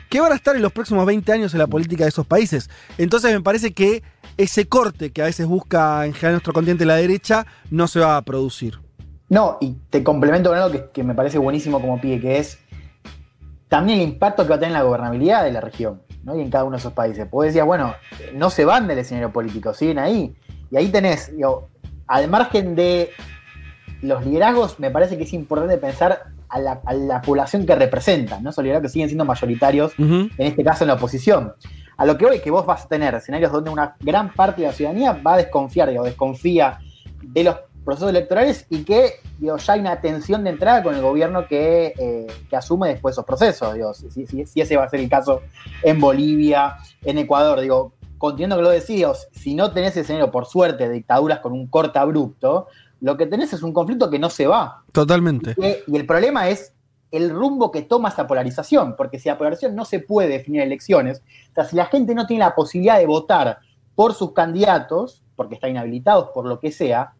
[0.09, 2.69] que van a estar en los próximos 20 años en la política de esos países.
[2.97, 4.03] Entonces me parece que
[4.37, 8.17] ese corte que a veces busca en general nuestro continente la derecha no se va
[8.17, 8.79] a producir.
[9.29, 12.59] No, y te complemento con algo que, que me parece buenísimo como pie, que es
[13.71, 16.35] también el impacto que va a tener en la gobernabilidad de la región, ¿no?
[16.35, 17.25] Y en cada uno de esos países.
[17.31, 17.95] Porque decías, bueno,
[18.33, 20.35] no se van del escenario político, siguen ahí.
[20.69, 21.69] Y ahí tenés, digo,
[22.12, 23.10] al margen de
[24.02, 28.43] los liderazgos, me parece que es importante pensar a la, a la población que representan,
[28.43, 28.50] ¿no?
[28.50, 29.93] Esos liderazgos que siguen siendo mayoritarios,
[30.38, 31.54] en este caso en la oposición.
[31.97, 34.67] A lo que voy, que vos vas a tener escenarios donde una gran parte de
[34.67, 36.80] la ciudadanía va a desconfiar, digo, desconfía
[37.21, 41.02] de los procesos electorales y que digo, ya hay una tensión de entrada con el
[41.02, 43.74] gobierno que, eh, que asume después esos procesos.
[43.76, 45.41] Digo, si, si- si ese va a ser el caso
[45.84, 50.45] en Bolivia, en Ecuador, digo, continuando con lo que decías, si no tenés escenario, por
[50.45, 52.67] suerte, de dictaduras con un corte abrupto,
[52.99, 54.84] lo que tenés es un conflicto que no se va.
[54.91, 55.55] Totalmente.
[55.88, 56.71] Y el problema es
[57.10, 61.23] el rumbo que toma esa polarización, porque si la polarización no se puede definir elecciones,
[61.49, 63.57] o sea, si la gente no tiene la posibilidad de votar
[63.95, 67.13] por sus candidatos, porque están inhabilitados por lo que sea,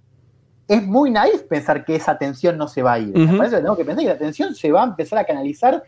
[0.68, 3.18] es muy naif pensar que esa tensión no se va a ir.
[3.18, 3.38] Me Ujú.
[3.38, 5.84] parece que tenemos que pensar que la tensión se va a empezar a canalizar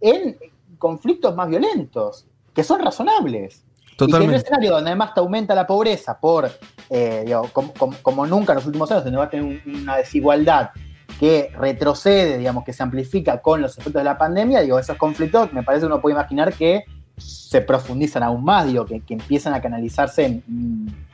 [0.00, 0.36] en
[0.76, 3.62] conflictos más violentos, que son razonables.
[3.96, 4.36] Y que en un Totalmente.
[4.36, 6.50] escenario donde además te aumenta la pobreza por,
[6.90, 9.80] eh, digo, como, como- como nunca en los últimos años, donde va a tener un-
[9.82, 10.70] una desigualdad
[11.18, 15.50] que retrocede, digamos, que se amplifica con los efectos de la pandemia, digo, esos conflictos
[15.54, 16.84] me parece que uno puede imaginar que
[17.16, 21.06] se profundizan aún más, digo, que, que empiezan a canalizarse en, en,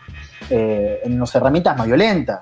[0.50, 2.40] eh, en unas herramientas más violentas.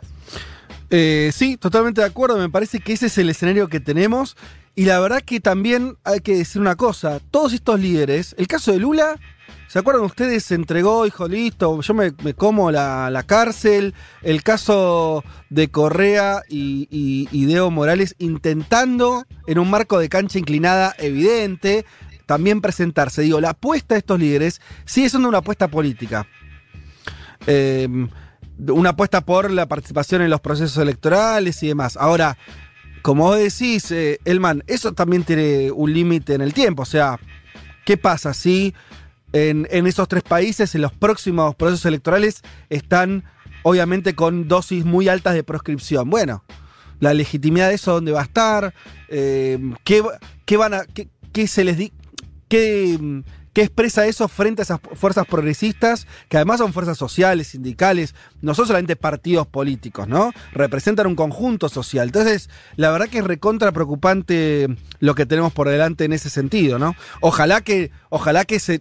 [0.89, 2.39] Eh, sí, totalmente de acuerdo.
[2.39, 4.37] Me parece que ese es el escenario que tenemos.
[4.75, 7.21] Y la verdad que también hay que decir una cosa.
[7.31, 9.17] Todos estos líderes, el caso de Lula,
[9.69, 10.45] ¿se acuerdan ustedes?
[10.45, 13.95] Se entregó, dijo, listo, yo me, como la, la cárcel.
[14.23, 20.09] El caso de Correa y, y, y de Evo Morales intentando, en un marco de
[20.09, 21.85] cancha inclinada evidente,
[22.27, 23.23] también presentarse.
[23.23, 26.27] Digo, la apuesta de estos líderes sigue siendo una apuesta política.
[27.47, 27.89] Eh,
[28.69, 31.97] una apuesta por la participación en los procesos electorales y demás.
[31.97, 32.37] Ahora,
[33.03, 36.83] como vos decís, eh, Elman, eso también tiene un límite en el tiempo.
[36.83, 37.19] O sea,
[37.87, 38.75] ¿qué pasa si
[39.33, 43.25] en, esos tres países, en los próximos procesos electorales, están
[43.63, 46.11] obviamente con dosis muy altas de proscripción?
[46.11, 46.45] Bueno,
[46.99, 48.75] la legitimidad de eso, ¿dónde va a estar?
[49.09, 50.03] Eh, ¿qué,
[50.45, 51.91] qué van a, qué, qué se les
[52.49, 58.15] qué, qué expresa eso frente a esas fuerzas progresistas, que además son fuerzas sociales, sindicales,
[58.43, 60.33] no son solamente partidos políticos, ¿no?
[60.53, 62.09] Representan un conjunto social.
[62.09, 66.79] Entonces, la verdad que es recontra preocupante lo que tenemos por delante en ese sentido,
[66.79, 66.95] ¿no?
[67.21, 68.81] Ojalá que, ojalá que se.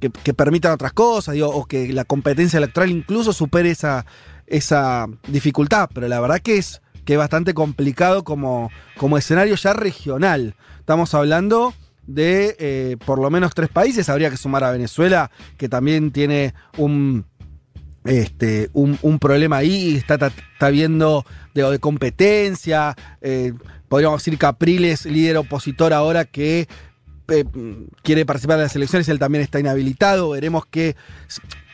[0.00, 4.06] Que, permitan otras cosas, o que la competencia electoral incluso supere esa,
[4.46, 9.72] esa dificultad, pero la verdad que es, que es bastante complicado como, como escenario ya
[9.72, 10.54] regional.
[10.78, 11.74] Estamos hablando
[12.06, 16.54] de eh, por lo menos tres países, habría que sumar a Venezuela, que también tiene
[16.76, 17.26] un,
[18.04, 23.52] este, un, un problema ahí, está, está, viendo de, de competencia, eh,
[23.88, 26.68] podríamos decir Capriles, líder opositor ahora que
[27.28, 27.44] eh,
[28.02, 30.96] quiere participar de las elecciones, él también está inhabilitado, veremos que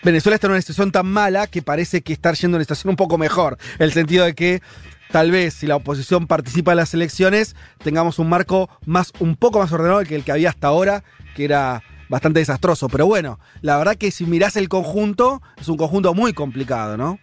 [0.02, 2.90] Venezuela está en una situación tan mala que parece que está yendo en una situación
[2.90, 4.62] un poco mejor, en el sentido de que
[5.10, 9.60] tal vez si la oposición participa en las elecciones tengamos un marco más un poco
[9.60, 12.88] más ordenado que el que había hasta ahora, que era bastante desastroso.
[12.88, 17.18] Pero bueno, la verdad que si mirás el conjunto, es un conjunto muy complicado, ¿no?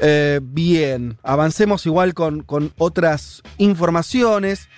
[0.00, 4.68] Eh, bien, avancemos igual con, con otras informaciones.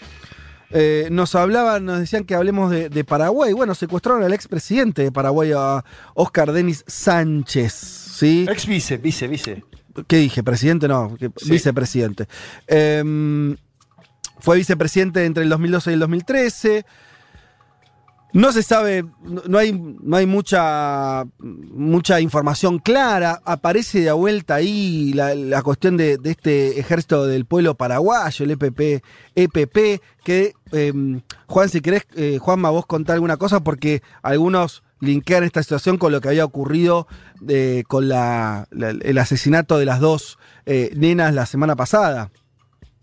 [0.72, 3.52] Eh, nos hablaban, nos decían que hablemos de, de, Paraguay.
[3.52, 7.72] Bueno, secuestraron al expresidente de Paraguay, a Oscar Denis Sánchez.
[7.72, 8.46] ¿sí?
[8.48, 9.64] Ex vice, vice, vice.
[10.06, 10.42] ¿Qué dije?
[10.42, 10.88] ¿Presidente?
[10.88, 11.50] No, que, sí.
[11.50, 12.26] vicepresidente.
[12.66, 13.54] Eh,
[14.42, 16.86] fue vicepresidente entre el 2012 y el 2013.
[18.32, 19.04] No se sabe,
[19.46, 23.42] no hay, no hay mucha, mucha información clara.
[23.44, 28.52] Aparece de vuelta ahí la, la cuestión de, de, este ejército del pueblo paraguayo, el
[28.52, 34.82] EPP, EPP que, eh, Juan, si querés, eh, Juanma, vos contar alguna cosa, porque algunos
[35.00, 37.08] linkean esta situación con lo que había ocurrido
[37.48, 42.30] eh, con la, la, el asesinato de las dos eh, nenas la semana pasada.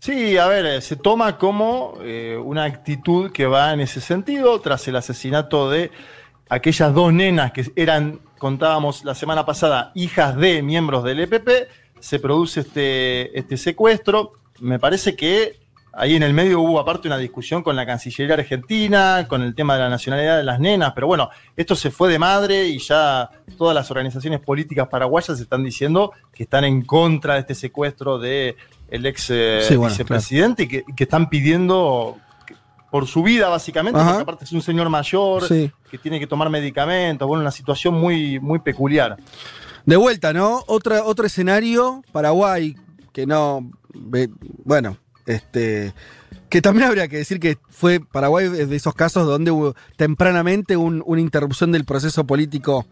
[0.00, 4.88] Sí, a ver, se toma como eh, una actitud que va en ese sentido tras
[4.88, 5.90] el asesinato de
[6.48, 12.18] aquellas dos nenas que eran, contábamos la semana pasada, hijas de miembros del EPP, se
[12.18, 14.32] produce este, este secuestro.
[14.58, 15.60] Me parece que
[15.92, 19.74] ahí en el medio hubo aparte una discusión con la Cancillería Argentina, con el tema
[19.74, 23.30] de la nacionalidad de las nenas, pero bueno, esto se fue de madre y ya
[23.58, 28.56] todas las organizaciones políticas paraguayas están diciendo que están en contra de este secuestro de
[28.90, 30.82] el ex eh, sí, bueno, vicepresidente claro.
[30.82, 32.18] y que, que, están pidiendo
[32.90, 34.10] por su vida básicamente, Ajá.
[34.10, 35.70] porque aparte es un señor mayor sí.
[35.90, 39.16] que tiene que tomar medicamentos, bueno, una situación muy, muy peculiar.
[39.86, 40.64] De vuelta, ¿no?
[40.66, 42.76] Otra, otro escenario, Paraguay,
[43.12, 43.70] que no,
[44.64, 45.94] bueno, este,
[46.48, 51.02] que también habría que decir que fue Paraguay de esos casos donde hubo tempranamente un,
[51.06, 52.86] una interrupción del proceso político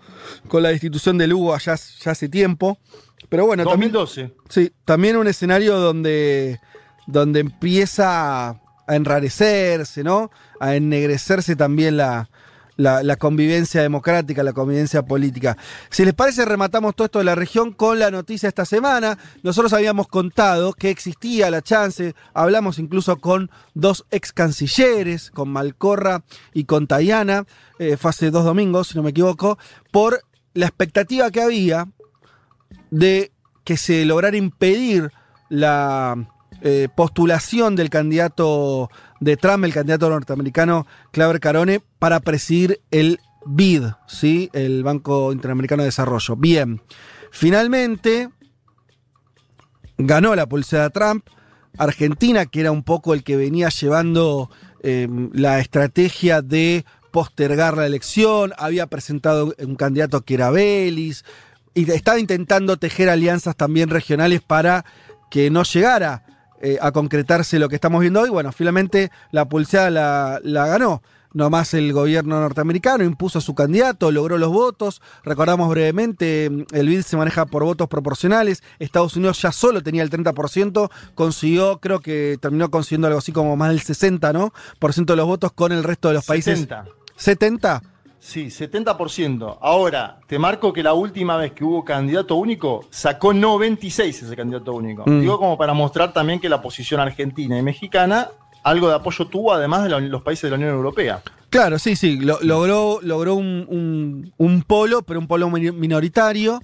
[0.46, 2.78] con la destitución de Lugo allá ya hace tiempo.
[3.28, 4.20] Pero bueno, 2012.
[4.22, 6.60] También, sí, también un escenario donde,
[7.06, 10.30] donde empieza a enrarecerse, ¿no?
[10.60, 12.30] A ennegrecerse también la,
[12.78, 15.58] la, la convivencia democrática, la convivencia política.
[15.90, 19.18] Si les parece, rematamos todo esto de la región con la noticia esta semana.
[19.42, 26.22] Nosotros habíamos contado que existía la chance, hablamos incluso con dos ex cancilleres, con Malcorra
[26.54, 27.44] y con Tayana,
[27.78, 29.58] eh, fue hace dos domingos, si no me equivoco,
[29.90, 30.22] por
[30.54, 31.88] la expectativa que había
[32.90, 33.32] de
[33.64, 35.10] que se lograra impedir
[35.48, 36.16] la
[36.62, 43.84] eh, postulación del candidato de Trump, el candidato norteamericano Claver Carone, para presidir el BID,
[44.06, 44.50] ¿sí?
[44.52, 46.36] el Banco Interamericano de Desarrollo.
[46.36, 46.82] Bien,
[47.30, 48.30] finalmente
[49.98, 51.26] ganó la pulsera Trump.
[51.76, 54.50] Argentina, que era un poco el que venía llevando
[54.82, 61.24] eh, la estrategia de postergar la elección, había presentado un candidato que era Belis,
[61.74, 64.84] y estaba intentando tejer alianzas también regionales para
[65.30, 66.24] que no llegara
[66.60, 68.30] eh, a concretarse lo que estamos viendo hoy.
[68.30, 71.02] Bueno, finalmente la pulseada la, la ganó.
[71.34, 75.02] Nomás el gobierno norteamericano impuso a su candidato, logró los votos.
[75.22, 78.62] Recordamos brevemente, el BID se maneja por votos proporcionales.
[78.78, 83.56] Estados Unidos ya solo tenía el 30%, consiguió, creo que terminó consiguiendo algo así como
[83.56, 84.52] más del 60%, ¿no?
[84.78, 86.60] Por ciento de los votos con el resto de los países.
[86.60, 86.86] 70.
[87.18, 87.82] ¿70?
[88.20, 89.58] Sí, 70%.
[89.60, 94.72] Ahora, te marco que la última vez que hubo candidato único, sacó 96 ese candidato
[94.72, 95.04] único.
[95.06, 95.20] Mm.
[95.20, 98.28] Digo como para mostrar también que la posición argentina y mexicana
[98.64, 101.22] algo de apoyo tuvo, además de los países de la Unión Europea.
[101.48, 102.18] Claro, sí, sí.
[102.18, 106.60] lo- logró logró un, un- un polo, pero un polo mi- minoritario.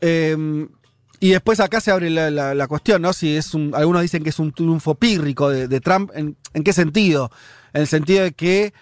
[0.00, 0.66] Eh,
[1.20, 3.12] y después acá se abre la, la- la cuestión, ¿no?
[3.12, 3.72] Si es un.
[3.74, 6.10] Algunos dicen que es un triunfo pírrico de, de Trump.
[6.14, 7.30] ¿En, en qué sentido?
[7.72, 8.72] En el sentido de que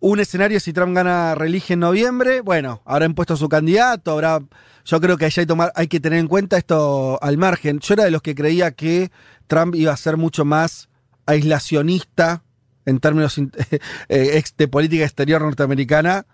[0.00, 4.40] un escenario, si Trump gana reelige en noviembre, bueno, habrá impuesto su candidato, habrá.
[4.84, 7.80] Yo creo que ahí hay, hay que tener en cuenta esto al margen.
[7.80, 9.10] Yo era de los que creía que
[9.46, 10.88] Trump iba a ser mucho más
[11.26, 12.42] aislacionista
[12.86, 13.52] en términos in-
[14.08, 16.26] eh, de política exterior norteamericana.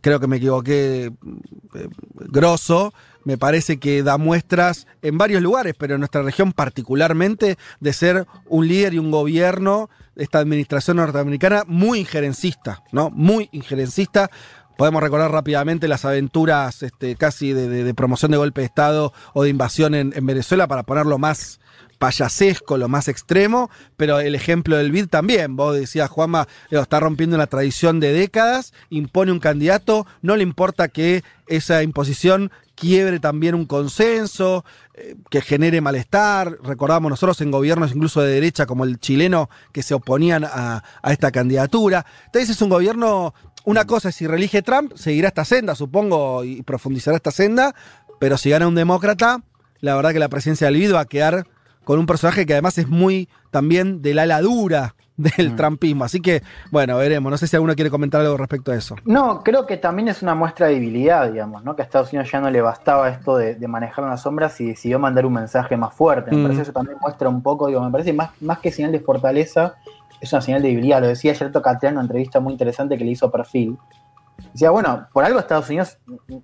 [0.00, 1.06] Creo que me equivoqué
[1.74, 2.94] eh, grosso.
[3.24, 8.26] Me parece que da muestras en varios lugares, pero en nuestra región particularmente, de ser
[8.46, 13.10] un líder y un gobierno, esta administración norteamericana, muy injerencista, ¿no?
[13.10, 14.30] Muy injerencista.
[14.76, 19.12] Podemos recordar rápidamente las aventuras este, casi de, de- de promoción de golpe de Estado
[19.32, 21.60] o de invasión en, en Venezuela, para ponerlo más
[21.98, 25.56] payasesco, lo más extremo, pero el ejemplo del BID también.
[25.56, 30.88] Vos decías, Juanma, está rompiendo una tradición de décadas, impone un candidato, no le importa
[30.88, 34.64] que esa imposición quiebre también un consenso,
[34.94, 36.58] eh, que genere malestar.
[36.62, 41.30] Recordamos nosotros en gobiernos incluso de derecha como el chileno que se oponían a, esta
[41.30, 42.04] candidatura.
[42.26, 46.62] Entonces es un gobierno, una cosa es si reelige Trump, seguirá esta senda, supongo, y
[46.62, 47.74] profundizará esta senda,
[48.18, 49.42] pero si gana un demócrata,
[49.80, 51.46] la verdad que la presidencia del BID va a quedar
[51.84, 56.04] con un personaje que además es muy también del ala dura del trumpismo.
[56.04, 57.30] Así que, bueno, veremos.
[57.30, 58.96] No sé si alguno quiere comentar algo respecto a eso.
[59.04, 61.76] No, creo que también es una muestra de debilidad, digamos, ¿no?
[61.76, 64.66] Que a Estados Unidos ya no le bastaba esto de, de manejar las sombras y
[64.66, 66.30] decidió mandar un mensaje más fuerte.
[66.30, 66.42] Me Mm.
[66.42, 69.00] parece que eso también muestra un poco, digo, me parece más, más que señal de
[69.00, 69.74] fortaleza,
[70.20, 71.00] es una señal de debilidad.
[71.00, 73.78] Lo decía ayer Catrián en una entrevista muy interesante que le hizo a Perfil.
[74.52, 75.98] Decía, bueno, por algo Estados Unidos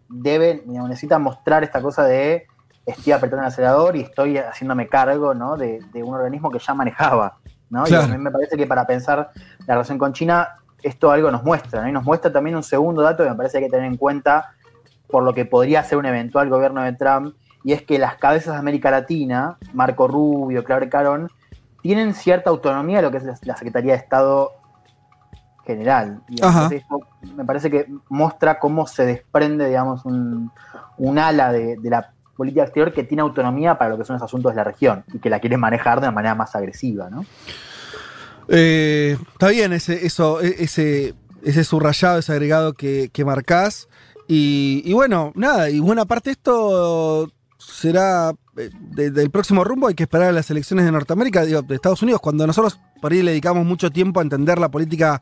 [0.08, 2.46] debe, digamos, necesita mostrar esta cosa de
[2.86, 5.56] estoy apretando el acelerador y estoy haciéndome cargo, ¿no?
[5.56, 7.38] De, de un organismo que ya manejaba,
[7.70, 7.84] ¿no?
[7.84, 8.08] Claro.
[8.08, 9.30] Y a mí me parece que para pensar
[9.66, 10.48] la relación con China,
[10.82, 11.88] esto algo nos muestra, ¿no?
[11.88, 13.96] Y nos muestra también un segundo dato que me parece que hay que tener en
[13.96, 14.52] cuenta
[15.08, 18.54] por lo que podría ser un eventual gobierno de Trump, y es que las cabezas
[18.54, 21.30] de América Latina, Marco Rubio, Claudio Carón,
[21.82, 24.52] tienen cierta autonomía de lo que es la Secretaría de Estado
[25.66, 26.22] general.
[26.28, 26.34] Y
[26.74, 27.00] esto
[27.36, 30.50] me parece que muestra cómo se desprende, digamos, un,
[30.98, 34.22] un ala de, de la política exterior que tiene autonomía para lo que son los
[34.22, 37.26] asuntos de la región y que la quiere manejar de una manera más agresiva, ¿no?
[38.48, 41.14] Eh, está bien ese, eso, e- ese,
[41.44, 43.88] ese subrayado, ese agregado que, que marcás.
[44.26, 49.88] Y, bueno, nada, y buena parte de esto será eh, de- del próximo rumbo.
[49.88, 53.12] Hay que esperar a las elecciones de Norteamérica, digo, de Estados Unidos, cuando nosotros por
[53.12, 55.20] ahí le dedicamos mucho tiempo a entender la política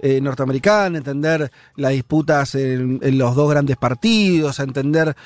[0.00, 5.16] eh, norteamericana, entender las disputas en, en los dos grandes partidos, entender,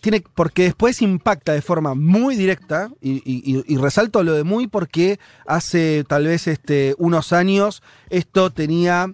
[0.00, 6.04] tiene, porque después impacta de forma muy directa, y, resalto lo de muy porque hace
[6.08, 9.12] tal vez este, unos años esto tenía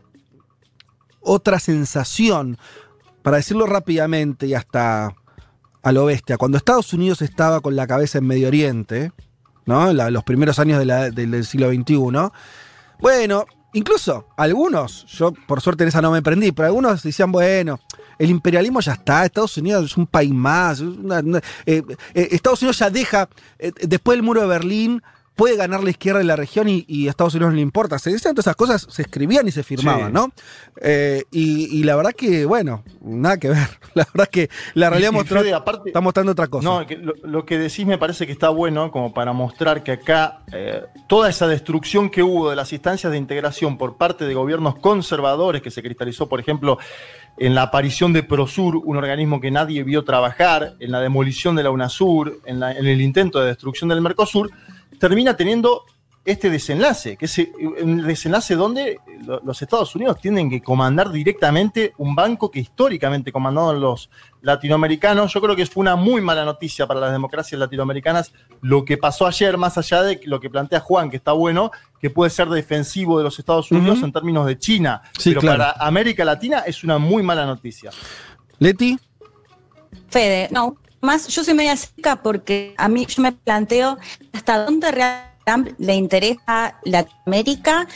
[1.21, 2.59] otra sensación,
[3.23, 5.15] para decirlo rápidamente y hasta
[5.83, 9.13] a lo bestia, cuando Estados Unidos estaba con la cabeza en Medio Oriente,
[9.67, 9.93] ¿no?
[9.93, 12.31] Los primeros años del siglo XXI,
[13.01, 17.81] bueno, incluso algunos, yo por suerte en esa no me prendí, pero algunos decían, bueno,
[18.19, 21.83] el imperialismo ya está, Estados Unidos es un país más, eh,
[22.15, 25.03] eh, Estados Unidos ya deja, eh, después del muro de Berlín,
[25.43, 27.99] puede ganar la izquierda en la región y, y a Estados Unidos no le importa.
[27.99, 30.13] Se decían todas esas cosas, se escribían y se firmaban, Sí.
[30.13, 30.29] ¿no?
[30.81, 33.59] Eh, y, y la verdad que, bueno, nada que ver.
[33.95, 36.65] La verdad que la realidad Y- mostró- aparte- está mostrando otra cosa.
[36.69, 39.91] No, que lo, lo que decís me parece que está bueno como para mostrar que
[39.93, 44.35] acá eh, toda esa destrucción que hubo de las instancias de integración por parte de
[44.35, 46.79] gobiernos conservadores que se cristalizó, por ejemplo,
[47.39, 51.63] en la aparición de Prosur, un organismo que nadie vio trabajar, en la demolición de
[51.65, 54.51] la UNASUR, en, la- en el intento de destrucción del Mercosur,
[55.03, 55.83] termina teniendo
[56.25, 57.51] este desenlace, que es eh,
[57.83, 63.33] un desenlace donde lo- los Estados Unidos tienen que comandar directamente un banco que históricamente
[63.33, 64.09] comandaron los
[64.43, 65.33] latinoamericanos.
[65.33, 69.27] Yo creo que fue una muy mala noticia para las democracias latinoamericanas lo que pasó
[69.27, 73.19] ayer, más allá de lo que plantea Juan, que está bueno, que puede ser defensivo
[73.19, 75.03] de los Estados Unidos en términos de China.
[75.19, 75.59] Sí, pero claro.
[75.59, 77.91] para América Latina es una muy mala noticia.
[78.61, 78.97] Leti,
[80.09, 83.99] Fede, no, más yo soy media seca porque a mí yo me planteo
[84.33, 87.87] hasta dónde realmente le interesa Latinoamérica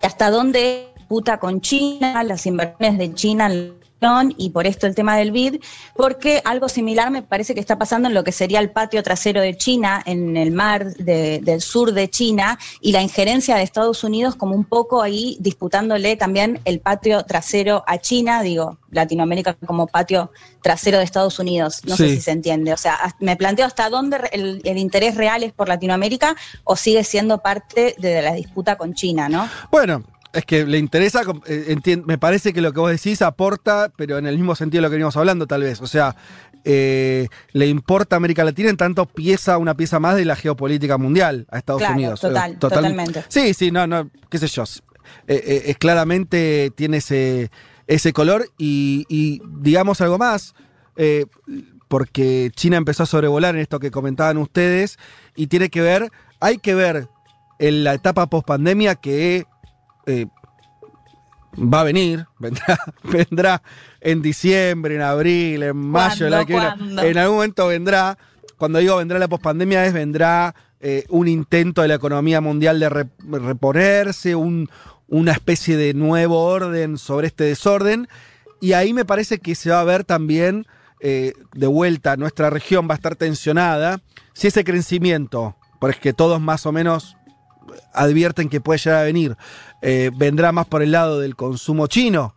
[0.00, 3.83] hasta dónde puta con China, las inversiones de China en
[4.36, 5.60] y por esto el tema del BID,
[5.96, 9.40] porque algo similar me parece que está pasando en lo que sería el patio trasero
[9.40, 14.04] de China, en el mar de- del sur de China, y la injerencia de Estados
[14.04, 19.86] Unidos como un poco ahí disputándole también el patio trasero a China, digo, Latinoamérica como
[19.86, 20.30] patio
[20.62, 24.18] trasero de Estados Unidos, no sé si se entiende, o sea, me planteo hasta dónde
[24.32, 28.94] el, el interés real es por Latinoamérica o sigue siendo parte de la disputa con
[28.94, 29.48] China, ¿no?
[29.70, 30.02] bueno,
[30.34, 31.76] es que le interesa, eh,
[32.06, 34.90] me parece que lo que vos decís aporta, pero en el mismo sentido de lo
[34.90, 35.80] que venimos hablando, tal vez.
[35.80, 36.16] O sea,
[36.64, 41.46] eh, le importa América Latina en tanto pieza, una pieza más de la geopolítica mundial
[41.50, 42.20] a Estados Claro, Unidos.
[42.20, 43.24] total, Eh, total- totalmente.
[43.28, 44.64] Sí, sí, no, no, qué sé yo.
[44.64, 47.50] Eh, eh, es claramente tiene ese,
[47.86, 50.54] ese color y, y digamos algo más,
[51.88, 54.98] porque China empezó a sobrevolar en esto que comentaban ustedes
[55.36, 56.10] y tiene que ver,
[56.40, 57.08] hay que ver
[57.58, 59.44] en la etapa post pandemia que
[60.06, 60.26] eh,
[61.56, 63.62] va a venir, vendrá, vendrá
[64.00, 66.26] en diciembre, en abril, en mayo,
[67.02, 68.18] en algún momento vendrá,
[68.58, 72.88] cuando digo vendrá la pospandemia es vendrá eh, un intento de la economía mundial de
[72.88, 74.68] re- reponerse, un-
[75.08, 78.08] una especie de nuevo orden sobre este desorden,
[78.60, 80.66] y ahí me parece que se va a ver también,
[81.00, 84.00] eh, de vuelta, nuestra región va a estar tensionada,
[84.32, 87.16] si ese crecimiento, porque todos más o menos
[87.94, 89.36] advierten que puede llegar a venir,
[89.82, 92.34] eh, vendrá más por el lado del consumo chino.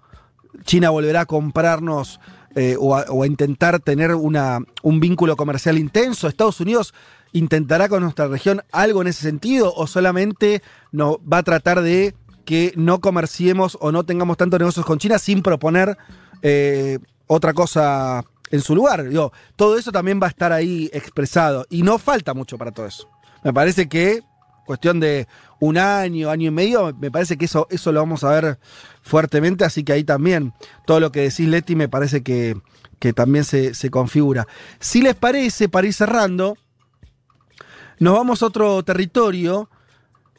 [0.63, 2.19] China volverá a comprarnos
[2.55, 6.27] eh, o, a, intentar tener una, un vínculo comercial intenso.
[6.27, 6.93] Estados Unidos
[7.31, 12.73] intentará con nuestra región algo en ese sentido o solamente va a tratar de que
[12.75, 15.97] no comerciemos o no tengamos tantos negocios con China sin proponer
[16.41, 19.07] eh, otra cosa en su lugar.
[19.07, 22.85] Digo, todo eso también va a estar ahí expresado y no falta mucho para todo
[22.85, 23.09] eso.
[23.43, 24.21] Me parece que
[24.67, 25.27] cuestión de
[25.59, 28.59] un año, año y medio, me parece que eso, eso lo vamos a ver
[29.01, 30.53] fuertemente, así que ahí también
[30.85, 32.55] todo lo que decís, Leti, me parece que,
[32.99, 34.47] que también se, se configura.
[34.79, 36.57] Si les parece, para ir cerrando,
[37.99, 39.69] nos vamos a otro territorio.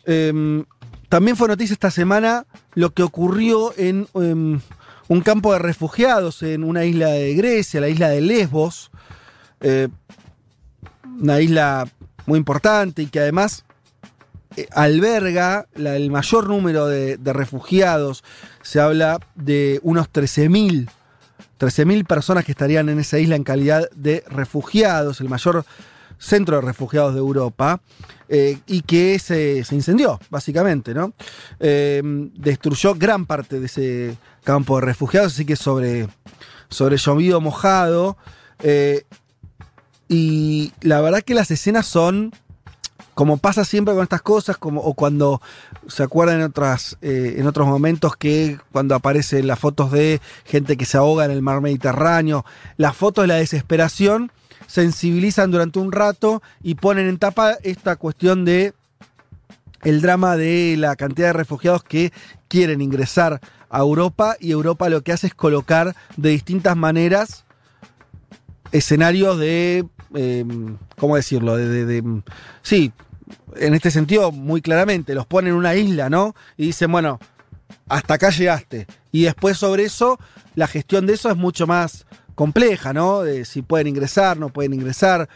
[0.05, 0.65] Em,
[1.09, 4.61] también fue noticia esta semana lo que ocurrió en em,
[5.09, 8.91] un campo de refugiados en una isla de Grecia, la isla de Lesbos.
[9.61, 9.89] Eh,
[11.21, 11.89] una isla
[12.27, 13.65] muy importante y que además
[14.73, 18.25] alberga la- el mayor número de, refugiados.
[18.63, 20.89] Se habla de unos 13.000
[21.59, 25.65] 13.000 personas que estarían en esa isla en calidad de refugiados, el mayor
[26.17, 27.81] centro de refugiados de Europa,
[28.29, 31.13] eh, y que se, incendió, básicamente, ¿no?
[31.59, 32.01] Eh,
[32.35, 36.07] destruyó gran parte de ese campo de refugiados, así que sobre,
[36.69, 38.17] sobre llovido mojado.
[38.63, 39.03] eh,
[40.09, 42.33] y la verdad que las escenas son
[43.15, 45.41] como pasa siempre con estas cosas, como, o cuando
[45.89, 50.77] se acuerdan en, otras, eh, en otros momentos que cuando aparecen las fotos de gente
[50.77, 52.45] que se ahoga en el mar Mediterráneo,
[52.77, 54.31] las fotos de la desesperación
[54.67, 58.75] sensibilizan durante un rato y ponen en tapa esta cuestión de
[59.83, 62.13] el drama de la cantidad de refugiados que
[62.49, 63.41] quieren ingresar
[63.71, 67.45] a Europa y Europa lo que hace es colocar de distintas maneras
[68.73, 70.45] escenarios de, eh,
[70.99, 71.57] ¿cómo decirlo?
[71.57, 72.23] De, de- de-
[72.63, 72.93] sí,
[73.57, 76.35] en este sentido, muy claramente, los ponen en una isla, ¿no?
[76.57, 77.19] Y dicen, bueno,
[77.89, 78.87] hasta acá llegaste.
[79.13, 80.19] Y después sobre eso,
[80.55, 83.23] la gestión de eso es mucho más compleja, ¿no?
[83.23, 85.29] De si pueden ingresar, no pueden ingresar,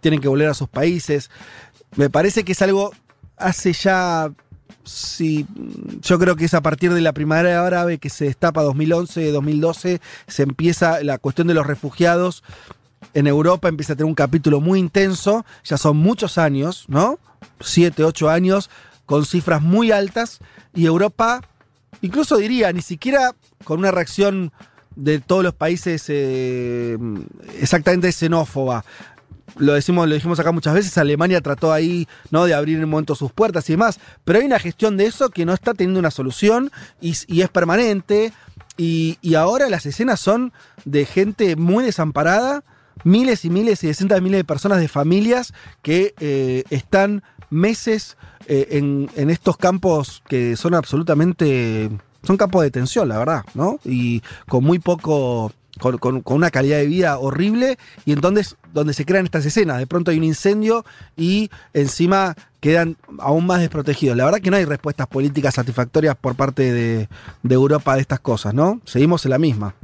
[0.00, 1.30] tienen que volver a sus países.
[1.96, 2.92] Me parece que es algo
[3.36, 4.30] hace ya
[4.84, 5.46] sí,
[6.02, 10.00] yo creo que es a partir de la primavera árabe que se destapa 2011, 2012,
[10.26, 12.42] se empieza la cuestión de los refugiados
[13.14, 17.18] en Europa empieza a tener un capítulo muy intenso, ya son muchos años, ¿no?
[17.60, 18.70] Siete, ocho años,
[19.06, 20.38] con cifras muy altas,
[20.74, 21.40] y Europa,
[22.02, 23.34] incluso diría, ni siquiera
[23.64, 24.52] con una reacción
[24.96, 26.98] de todos los países eh,
[27.60, 28.84] exactamente xenófoba.
[29.56, 32.44] Lo decimos, lo dijimos acá muchas veces, Alemania trató ahí, ¿no?
[32.44, 33.98] De abrir en un momento sus puertas y demás.
[34.24, 36.70] Pero hay una gestión de eso que no está teniendo una solución
[37.00, 38.32] y, es permanente.
[38.76, 40.52] Y ahora las escenas son
[40.84, 42.62] de gente muy desamparada,
[43.04, 48.16] miles y miles y decenas de miles de personas, de familias que eh, están meses
[48.46, 51.90] eh, en, estos campos que son absolutamente.
[52.22, 53.78] son campos de tensión, la verdad, ¿no?
[53.84, 55.52] Y con muy poco.
[55.78, 59.78] Con una calidad de vida horrible y entonces donde se crean estas escenas.
[59.78, 60.84] De pronto hay un incendio
[61.16, 64.14] y encima quedan aún más desprotegidos.
[64.14, 67.08] La verdad que no hay respuestas políticas satisfactorias por parte de,
[67.42, 68.82] de Europa de estas cosas, ¿no?
[68.84, 69.74] Seguimos en la misma.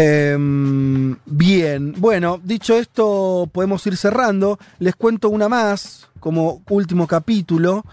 [0.00, 4.56] Em, bien, bueno, dicho esto, podemos ir cerrando.
[4.78, 7.84] Les cuento una más, como último capítulo,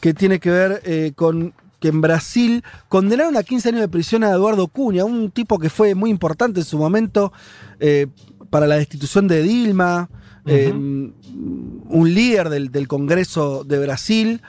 [0.00, 4.24] que tiene que ver eh, con que en Brasil condenaron a 15 años de prisión
[4.24, 7.32] a Eduardo Cunha, un tipo que fue muy importante en su momento
[7.78, 8.08] eh,
[8.50, 10.08] para la destitución de Dilma,
[10.46, 14.42] eh, un líder del, del Congreso de Brasil,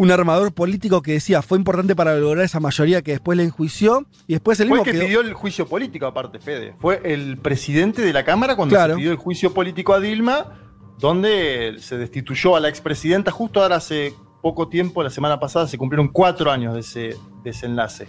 [0.00, 4.06] un armador político que decía fue importante para lograr esa mayoría que después le enjuició
[4.26, 6.74] y después el Fue mismo que quedó- pidió el juicio político, aparte, Fede.
[6.78, 8.94] Fue el presidente de la Cámara cuando Claro.
[8.94, 10.58] se pidió el juicio político a Dilma,
[10.98, 15.76] donde se destituyó a la expresidenta justo ahora hace poco tiempo, la semana pasada, se
[15.76, 18.06] cumplieron cuatro años de ese desenlace.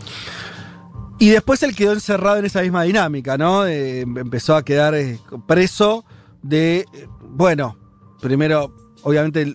[1.20, 3.68] Y después él quedó encerrado en esa misma dinámica, ¿no?
[3.68, 6.06] Eh, empezó a quedar eh, preso
[6.42, 7.78] de, eh, bueno,
[8.22, 8.74] primero,
[9.04, 9.54] obviamente,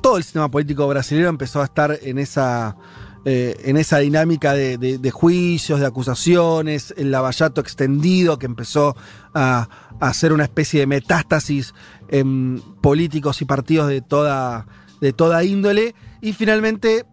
[0.00, 2.76] todo el sistema político brasileño empezó a estar en esa,
[3.24, 8.96] eh, en esa dinámica de, de- juicios, de acusaciones, el lavallato extendido que empezó
[9.34, 9.68] a,
[10.00, 11.74] a hacer una especie de metástasis
[12.08, 14.66] en políticos y partidos de toda,
[15.00, 15.94] de toda índole.
[16.20, 17.04] Y finalmente,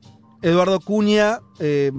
[0.42, 1.92] Eduardo Cunha eh,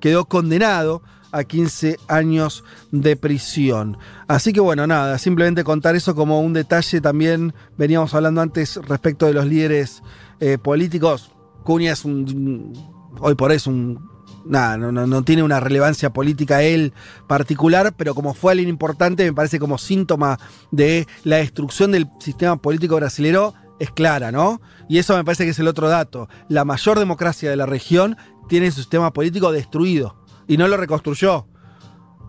[0.00, 1.02] quedó condenado
[1.34, 2.62] a 15 años
[2.92, 3.98] de prisión.
[4.28, 7.52] Así que bueno, nada, simplemente contar eso como un detalle también.
[7.76, 10.02] Veníamos hablando antes respecto de los líderes
[10.38, 11.32] eh, políticos.
[11.64, 12.72] Cunha es un.
[13.18, 14.14] Hoy por hoy es un.
[14.46, 16.92] Nada, no, tiene una relevancia política él
[17.26, 20.38] particular, pero como fue alguien importante, me parece como síntoma
[20.70, 24.60] de la destrucción del sistema político brasilero es clara, ¿no?
[24.86, 26.28] Y eso me parece que es el otro dato.
[26.50, 30.14] La mayor democracia de la región tiene su sistema político destruido
[30.48, 31.46] y no lo reconstruyó.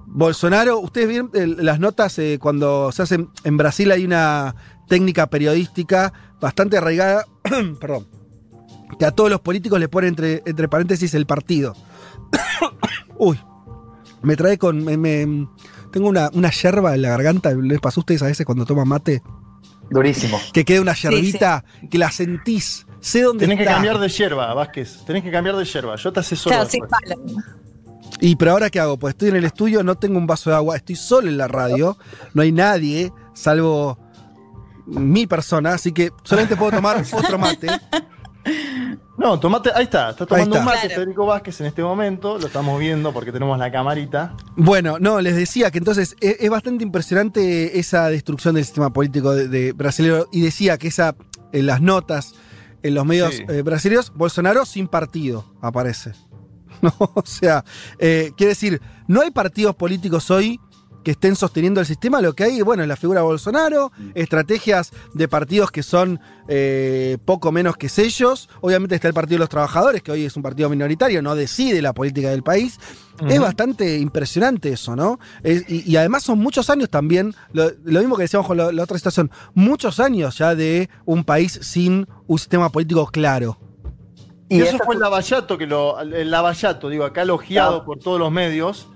[0.08, 4.56] Bolsonaro, ustedes vieron eh, las notas eh, cuando se hacen en Brasil hay una
[4.88, 7.26] técnica periodística bastante arraigada,
[7.80, 8.08] perdón,
[9.00, 11.76] que a todos los políticos le pone entre, entre paréntesis el partido.
[13.18, 13.40] Uy,
[14.22, 15.48] me trae con, me- me-
[15.92, 18.88] tengo una, una yerba en la garganta, ¿les pasó a ustedes a veces cuando toman
[18.88, 19.22] mate?
[19.90, 20.40] Durísimo.
[20.54, 23.76] Que queda una yerbita que la sentís, sé dónde Tenés que está.
[23.76, 25.04] cambiar de yerba, Vázquez.
[25.06, 25.96] Tenés que cambiar de yerba.
[25.96, 26.56] Yo te asesoro.
[26.56, 27.02] Claro, sin después.
[27.16, 27.22] palo.
[28.26, 28.98] Y pero ahora qué hago?
[28.98, 31.48] Pues estoy en el estudio, no tengo un vaso de agua, estoy solo en la
[31.48, 31.98] radio,
[32.34, 34.00] no hay nadie, salvo
[34.88, 37.68] mi persona, así que solamente puedo tomar otro mate.
[39.18, 40.96] No, tomate, ahí está, está tomando un mate Claro.
[40.96, 44.36] Federico Vázquez en este momento, lo estamos viendo porque tenemos la camarita.
[44.56, 49.34] Bueno, no, les decía que entonces es, es bastante impresionante esa destrucción del sistema político
[49.34, 51.16] de, de brasileño y decía que esa
[51.54, 52.34] en las notas
[52.84, 53.46] en los medios Sí.
[53.48, 56.12] eh, brasileños Bolsonaro sin partido aparece.
[56.82, 57.64] No, o sea,
[58.00, 60.60] eh, quiere decir, no hay partidos políticos hoy
[61.04, 64.92] que estén sosteniendo el sistema, lo que hay, bueno, es la figura de Bolsonaro, estrategias
[65.14, 68.50] de partidos que son eh, poco menos que sellos.
[68.62, 71.80] Obviamente está el Partido de los Trabajadores, que hoy es un partido minoritario, no decide
[71.84, 72.80] la política del país.
[73.30, 75.20] Es bastante impresionante eso, ¿no?
[75.44, 78.84] Es- y, y además son muchos años también, lo, lo mismo que decíamos con la
[78.84, 83.60] otra situación, muchos años ya de un país sin un sistema político claro.
[84.50, 87.86] Y, Y eso fue el Lavallato, que lo, el Lavallato, digo, acá elogiado Ah.
[87.86, 88.88] por todos los medios,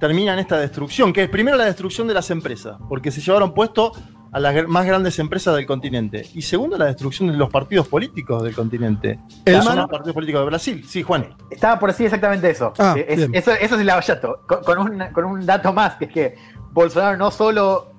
[0.00, 3.52] termina en esta destrucción, que es primero la destrucción de las empresas, porque se llevaron
[3.54, 3.92] puesto
[4.32, 6.26] a las más grandes empresas del continente.
[6.34, 9.20] Y segundo, la destrucción de los partidos políticos del continente.
[9.44, 10.84] El los partidos políticos de Brasil.
[10.88, 11.36] Sí, Juan.
[11.50, 12.72] Estaba por decir exactamente eso.
[12.78, 14.40] Ah, Eh, es- eso, eso es el lavallato.
[14.48, 16.34] Con, con un, con un dato más, que es que
[16.72, 17.93] Bolsonaro no solo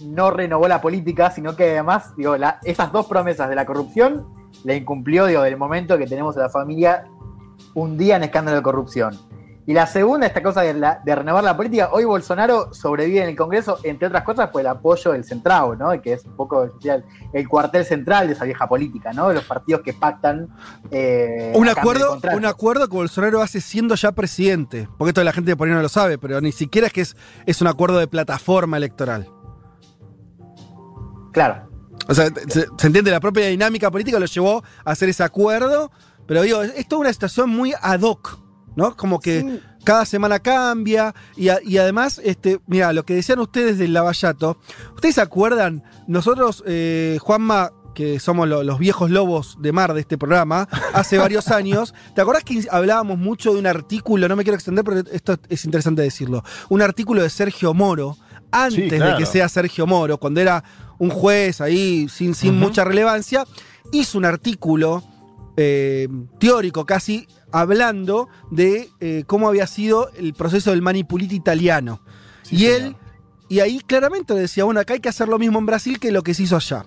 [0.00, 4.26] no renovó la política, sino que además, digo, la- esas dos promesas de la corrupción
[4.64, 7.04] la incumplió, digo, del momento que tenemos a la familia
[7.74, 9.16] un día en escándalo de corrupción.
[9.64, 13.28] Y la segunda, esta cosa de, la- de renovar la política, hoy Bolsonaro sobrevive en
[13.28, 16.02] el Congreso, entre otras cosas, por el apoyo del Centrado, ¿no?
[16.02, 19.28] Que es un poco el, el cuartel central de esa vieja política, ¿no?
[19.28, 20.48] De los partidos que pactan.
[20.90, 24.88] eh, Un de acuerdo, un acuerdo que Bolsonaro hace siendo ya presidente.
[24.98, 27.16] Porque toda la gente por ahí no lo sabe, pero ni siquiera es que es,
[27.46, 29.28] es un acuerdo de plataforma electoral.
[31.32, 31.68] Claro.
[32.08, 35.90] O sea, se, se entiende, la propia dinámica política lo llevó a hacer ese acuerdo,
[36.26, 38.38] pero digo, es, es toda una situación muy ad hoc,
[38.76, 38.96] ¿no?
[38.96, 43.78] Como que cada semana cambia y, a- y además, este, mira, lo que decían ustedes
[43.78, 44.58] del Lavallato,
[44.94, 45.82] ¿ustedes se acuerdan?
[46.06, 51.18] Nosotros, eh, Juanma, que somos lo- los viejos lobos de mar de este programa, hace
[51.18, 55.00] varios años, ¿te acordás que hablábamos mucho de un artículo, no me quiero extender, pero
[55.12, 58.16] esto es interesante decirlo, un artículo de Sergio Moro,
[58.50, 59.16] antes de claro.
[59.18, 60.62] que sea Sergio Moro, cuando era
[61.02, 63.44] un juez ahí sin, sin mucha relevancia,
[63.90, 65.02] hizo un artículo
[65.56, 66.06] eh,
[66.38, 72.00] teórico casi hablando de eh, cómo había sido el proceso del manipulito italiano.
[72.52, 72.94] y él,
[73.48, 76.22] y ahí claramente decía, bueno, acá hay que hacer lo mismo en Brasil que lo
[76.22, 76.86] que se hizo allá.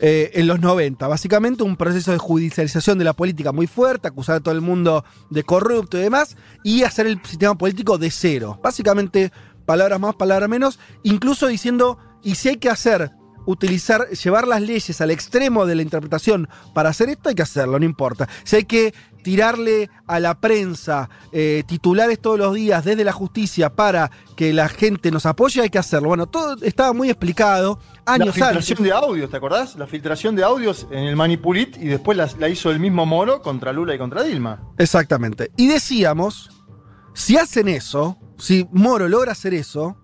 [0.00, 1.08] eh, en los 90.
[1.08, 5.02] Básicamente un proceso de judicialización de la política muy fuerte, acusar a todo el mundo
[5.30, 8.60] de corrupto y demás, y hacer el sistema político de cero.
[8.62, 9.32] Básicamente,
[9.64, 13.12] palabras más, palabras menos, incluso diciendo, y si hay que hacer,
[13.46, 17.78] utilizar, llevar las leyes al extremo de la interpretación para hacer esto, hay que hacerlo,
[17.78, 18.28] no importa.
[18.44, 18.92] Si hay que
[19.22, 24.68] tirarle a la prensa eh, titulares todos los días desde la justicia para que la
[24.68, 26.08] gente nos apoye, hay que hacerlo.
[26.08, 28.84] Bueno, todo estaba muy explicado La años filtración antes.
[28.84, 29.74] de audios, ¿te acordás?
[29.74, 33.42] La filtración de audios en el Manipulit y después la, la hizo el mismo Moro
[33.42, 34.62] contra Lula y contra Dilma.
[34.78, 35.50] Exactamente.
[35.56, 36.50] Y decíamos,
[37.12, 39.96] si hacen eso, si Moro logra hacer eso,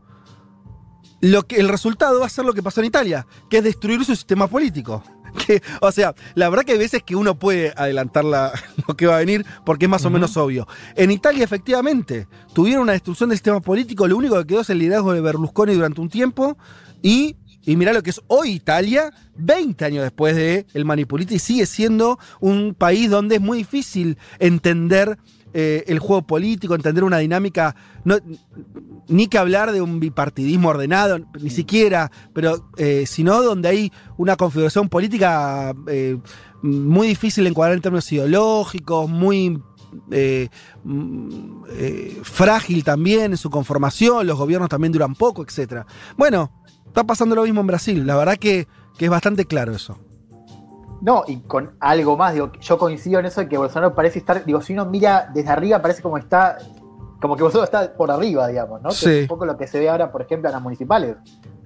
[1.23, 4.05] lo que, el resultado va a ser lo que pasó en Italia, que es destruir
[4.05, 5.03] su sistema político.
[5.47, 8.53] Que, o sea, la verdad que hay veces que uno puede adelantar la-
[8.87, 10.69] lo que va a venir porque es más o menos obvio.
[10.95, 14.77] En Italia, efectivamente, tuvieron una destrucción del sistema político, lo único que quedó es el
[14.77, 16.59] liderazgo de Berlusconi durante un tiempo
[17.01, 21.39] y, y mirá lo que es hoy Italia, 20 años después de el Manipulito, y
[21.39, 25.17] sigue siendo un país donde es muy difícil entender
[25.55, 28.17] eh, el juego político, entender una dinámica, no,
[29.09, 34.37] ni que hablar de un bipartidismo ordenado, ni siquiera, pero eh, sino donde hay una
[34.37, 36.19] configuración política eh,
[36.63, 39.61] muy difícil de encuadrar en términos ideológicos, muy
[40.11, 40.49] eh,
[40.85, 45.85] mm, eh, frágil también en su conformación, los gobiernos también duran poco, etc.
[46.17, 46.51] Bueno,
[46.87, 49.99] está pasando lo mismo en Brasil, la verdad que, que es bastante claro eso.
[51.03, 54.45] No, y con algo más, digo, yo coincido en eso de que Bolsonaro parece estar,
[54.45, 56.59] digo, si uno mira desde arriba, parece como está,
[57.21, 58.91] como que Bolsonaro está por arriba, digamos, ¿no?
[58.91, 61.17] Que es un poco lo que se ve ahora, por ejemplo, en las municipales.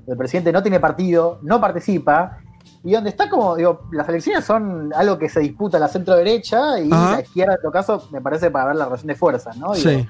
[0.07, 2.39] El presidente no tiene partido, no participa,
[2.83, 6.81] y donde está como, digo, las elecciones son algo que se disputa la centro derecha
[6.81, 7.13] y Ajá.
[7.17, 9.75] la izquierda, en todo caso, me parece para ver la relación de fuerzas, ¿no?
[9.75, 10.09] Digo, Sí.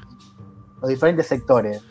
[0.80, 1.82] los diferentes sectores.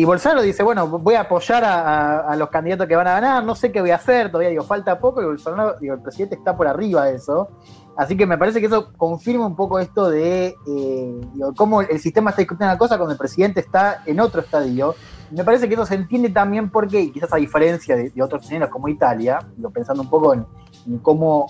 [0.00, 3.54] Y Bolsonaro dice, bueno, voy a apoyar a, los candidatos que van a ganar, no
[3.54, 6.56] sé qué voy a hacer, todavía digo, falta poco, y Bolsonaro, digo, el presidente está
[6.56, 7.50] por arriba de eso.
[7.98, 11.20] Así que me parece que eso confirma un poco esto de eh,
[11.54, 14.94] cómo el sistema está discutiendo una cosa cuando el presidente está en otro estadio.
[15.32, 18.42] Me parece que eso se entiende también porque, y quizás a diferencia de, de otros
[18.44, 20.46] escenarios como Italia, digo, pensando un poco en,
[20.86, 21.44] en cómo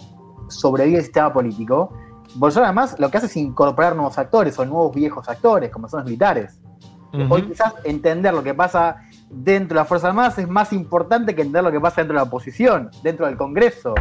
[0.49, 1.93] sobrevive el sistema político,
[2.35, 6.01] Bolsonaro además lo que hace es incorporar nuevos actores o nuevos viejos actores, como son
[6.01, 6.60] los militares.
[7.29, 11.43] Hoy quizás entender lo que pasa dentro de las Fuerzas Armadas es más importante que
[11.43, 13.95] entender lo que pasa dentro de la oposición, dentro del Congreso.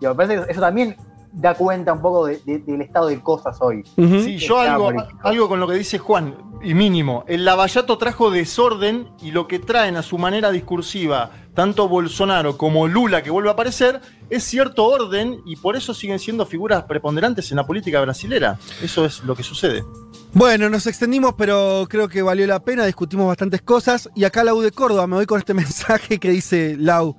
[0.00, 0.96] Y me parece que eso también
[1.38, 3.84] da cuenta un poco de- de- del estado de cosas hoy.
[3.94, 4.90] Sí, yo algo,
[5.22, 7.24] algo con lo que dice Juan, y mínimo.
[7.28, 12.88] El Lavallato trajo desorden y lo que traen a su manera discursiva, tanto Bolsonaro como
[12.88, 17.50] Lula, que vuelve a aparecer, es cierto orden y por eso siguen siendo figuras preponderantes
[17.50, 18.58] en la política brasilera.
[18.82, 19.84] Eso es lo que sucede.
[20.32, 24.08] Bueno, nos extendimos, pero creo que valió la pena, discutimos bastantes cosas.
[24.14, 27.16] Y acá Lau de Córdoba, me voy con este mensaje que dice, Lau,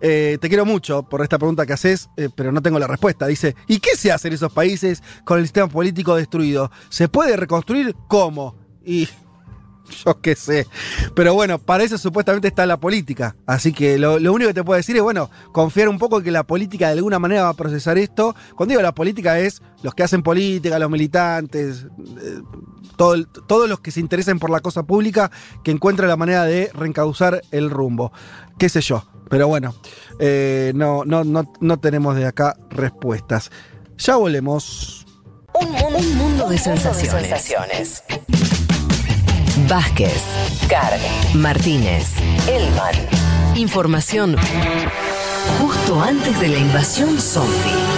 [0.00, 3.26] eh, te quiero mucho por esta pregunta que haces, eh, pero no tengo la respuesta.
[3.26, 6.70] Dice, ¿y qué se hace en esos países con el sistema político destruido?
[6.88, 7.94] ¿Se puede reconstruir?
[8.06, 8.56] ¿Cómo?
[8.84, 9.08] Y
[10.04, 10.66] yo qué sé.
[11.14, 13.36] Pero bueno, para eso supuestamente está la política.
[13.46, 16.30] Así que lo, único que te puedo decir es, bueno, confiar un poco en que
[16.30, 18.34] la política de alguna manera va a procesar esto.
[18.54, 21.86] Cuando digo la política es los que hacen política, los militantes,
[22.22, 22.40] eh,
[22.96, 25.30] todos los que se interesen por la cosa pública,
[25.62, 28.12] que encuentren la manera de reencauzar el rumbo.
[28.58, 29.04] Qué sé yo.
[29.28, 29.74] Pero bueno,
[30.18, 33.50] eh, no, no, no, no tenemos de acá respuestas.
[33.98, 35.06] Ya volvemos.
[35.60, 38.02] Un mundo, un mundo de sensaciones.
[39.68, 40.22] Vázquez,
[40.68, 41.00] Carg,
[41.34, 42.12] Martínez,
[42.46, 42.94] Elman.
[43.56, 44.36] Información
[45.58, 47.88] justo antes de la invasión zombie.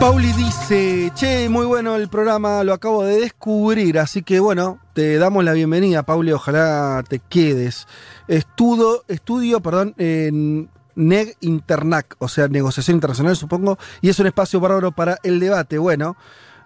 [0.00, 5.18] Pauli dice, che, muy bueno el programa, lo acabo de descubrir, así que bueno, te
[5.18, 7.86] damos la bienvenida, Pauli, ojalá te quedes.
[8.26, 14.58] Estudio, estudio, perdón, en NEG Internac, o sea, negociación internacional, supongo, y es un espacio
[14.58, 15.76] bárbaro para el debate.
[15.76, 16.16] Bueno,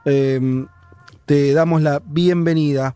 [0.04, 0.64] eh,
[1.26, 2.94] te damos la bienvenida.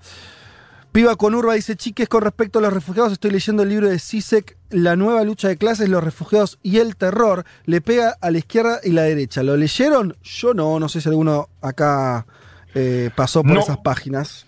[0.93, 3.99] Piba con Urba dice, chiques, con respecto a los refugiados, estoy leyendo el libro de
[3.99, 7.45] Sisek, La nueva lucha de clases, los refugiados y el terror.
[7.67, 9.43] Le pega a la izquierda y la derecha.
[9.43, 10.17] ¿Lo leyeron?
[10.23, 12.27] Yo no, no sé si alguno acá
[12.75, 13.61] eh, pasó por No.
[13.61, 14.47] esas páginas.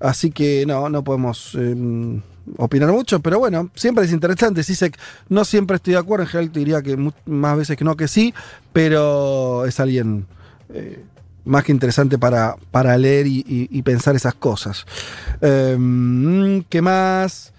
[0.00, 2.20] Así que no, no podemos eh,
[2.56, 4.64] opinar mucho, pero bueno, siempre es interesante.
[4.64, 7.96] Sisek, no siempre estoy de acuerdo, en general te diría que más veces que no
[7.96, 8.34] que sí,
[8.72, 10.26] pero es alguien...
[10.70, 11.04] eh,
[11.44, 14.84] más que interesante para, para leer y, y- y pensar esas cosas.
[15.40, 17.52] Eh, ¿Qué más?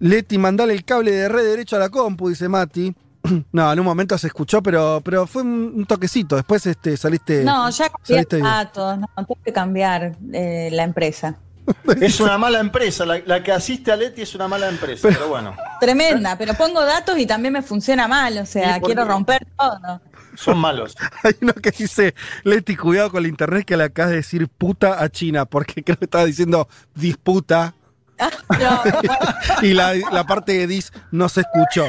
[0.00, 2.94] Leti, mandale el cable de red derecho a la compu, dice Mati.
[3.52, 6.36] No, en un momento se escuchó, pero, pero fue un toquecito.
[6.36, 7.42] Después este, saliste.
[7.42, 8.46] No, ya cambié saliste bien.
[8.48, 11.36] datos, no, tengo que cambiar eh, la empresa.
[12.02, 13.06] Es una mala empresa.
[13.06, 15.56] La, la que asiste a Leti es una mala empresa, pero, bueno.
[15.80, 19.46] Tremenda, pero pongo datos y también me funciona mal, o sea, ¿Y por quiero romper
[19.58, 20.02] todo.
[20.36, 20.96] Son malos.
[21.22, 25.02] Hay uno que dice, Leti, cuidado con la internet que le acabas de decir puta
[25.02, 27.74] a China, porque creo que estaba diciendo disputa
[29.62, 31.86] y la, la parte de dis no se escuchó.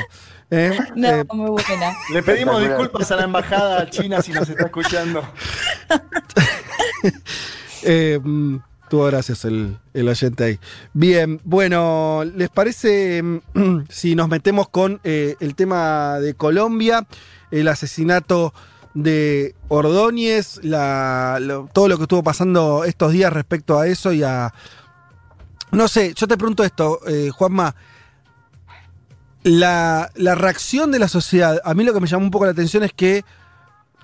[0.49, 0.77] ¿eh?
[0.95, 1.95] No, Eh, muy buena.
[2.11, 5.23] Le pedimos disculpas a la embajada china si nos está escuchando.
[7.87, 8.19] Eh,
[8.89, 10.59] tuvo gracias el, el oyente ahí.
[10.93, 13.37] Bien, bueno, ¿les parece mm,
[13.89, 17.05] si nos metemos con eh, el tema de Colombia,
[17.51, 18.53] el asesinato
[18.93, 21.39] de Ordóñez, la-
[21.73, 24.53] todo lo que estuvo pasando estos días respecto a eso y a...
[25.71, 27.75] No sé, yo te pregunto esto, eh, Juanma.
[29.43, 32.51] La, la reacción de la sociedad, a mí lo que me llamó un poco la
[32.51, 33.23] atención es que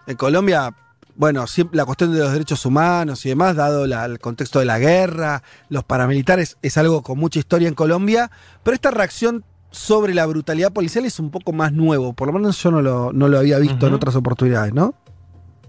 [0.06, 0.76] en Colombia,
[1.16, 4.66] bueno, siempre la cuestión de los derechos humanos y demás, dado la- el contexto de
[4.66, 8.30] la guerra, los paramilitares, es algo con mucha historia en Colombia,
[8.62, 12.62] pero esta reacción sobre la brutalidad policial es un poco más nuevo, por lo menos
[12.62, 14.94] yo no lo, no lo había visto en otras oportunidades, ¿no?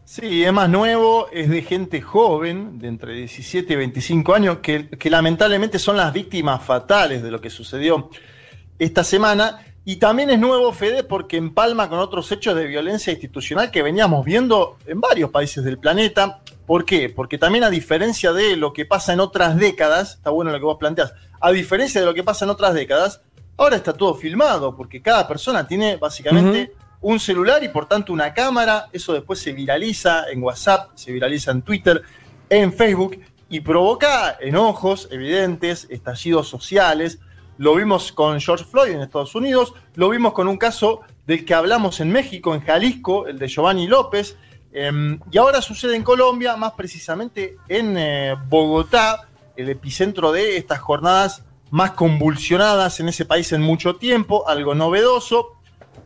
[0.05, 4.91] Sí, es más nuevo, es de gente joven, de entre 17 y 25 años, que,
[4.91, 8.11] que lamentablemente son las víctimas fatales de lo que sucedió
[8.79, 9.65] esta semana.
[9.85, 14.25] Y también es nuevo, Fede, porque empalma con otros hechos de violencia institucional que veníamos
[14.25, 16.41] viendo en varios países del planeta.
[16.67, 17.09] ¿Por qué?
[17.09, 20.65] Porque también a diferencia de lo que pasa en otras décadas, está bueno lo que
[20.65, 23.23] vos planteás, a diferencia de lo que pasa en otras décadas,
[23.63, 28.33] ahora está todo filmado, porque cada persona tiene básicamente un celular y por tanto una
[28.33, 32.03] cámara, eso después se viraliza en WhatsApp, se viraliza en Twitter,
[32.49, 37.19] en Facebook y provoca enojos evidentes, estallidos sociales.
[37.59, 41.55] Lo vimos con George Floyd en Estados Unidos, lo vimos con un caso del que
[41.55, 44.37] hablamos en México, en Jalisco, el de Giovanni López,
[44.73, 50.81] em, y ahora sucede en Colombia, más precisamente en eh, Bogotá, el epicentro de estas
[50.81, 55.57] jornadas más convulsionadas en ese país en mucho tiempo, algo novedoso.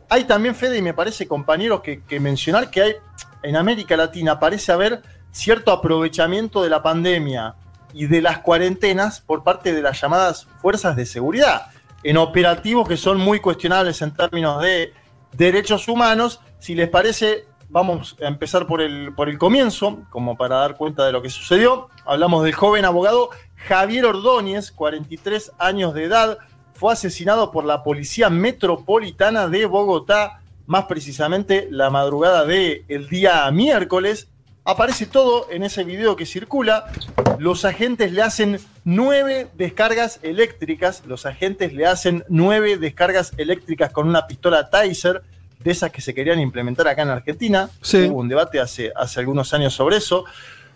[0.07, 2.95] Hay también, Fede, y me parece, compañeros, que, que mencionar que hay
[3.43, 7.55] en América Latina parece haber cierto aprovechamiento de la pandemia
[7.93, 11.67] y de las cuarentenas por parte de las llamadas fuerzas de seguridad,
[12.01, 14.93] en operativos que son muy cuestionables en términos de
[15.33, 16.39] derechos humanos.
[16.59, 21.05] Si les parece, vamos a empezar por el, por el comienzo, como para dar cuenta
[21.05, 21.89] de lo que sucedió.
[22.05, 26.37] Hablamos del joven abogado Javier Ordóñez, 43 años de edad,
[26.73, 33.49] fue asesinado por la Policía Metropolitana de Bogotá, más precisamente la madrugada del el día
[33.51, 34.27] miércoles.
[34.63, 36.91] Aparece todo en ese video que circula.
[37.39, 41.03] Los agentes le hacen nueve descargas eléctricas.
[41.07, 45.23] Los agentes le hacen nueve descargas eléctricas con una pistola Taser,
[45.59, 47.69] de esas que se querían implementar acá en Argentina.
[47.81, 48.07] Sí.
[48.09, 50.25] Hubo un debate hace, hace algunos años sobre eso.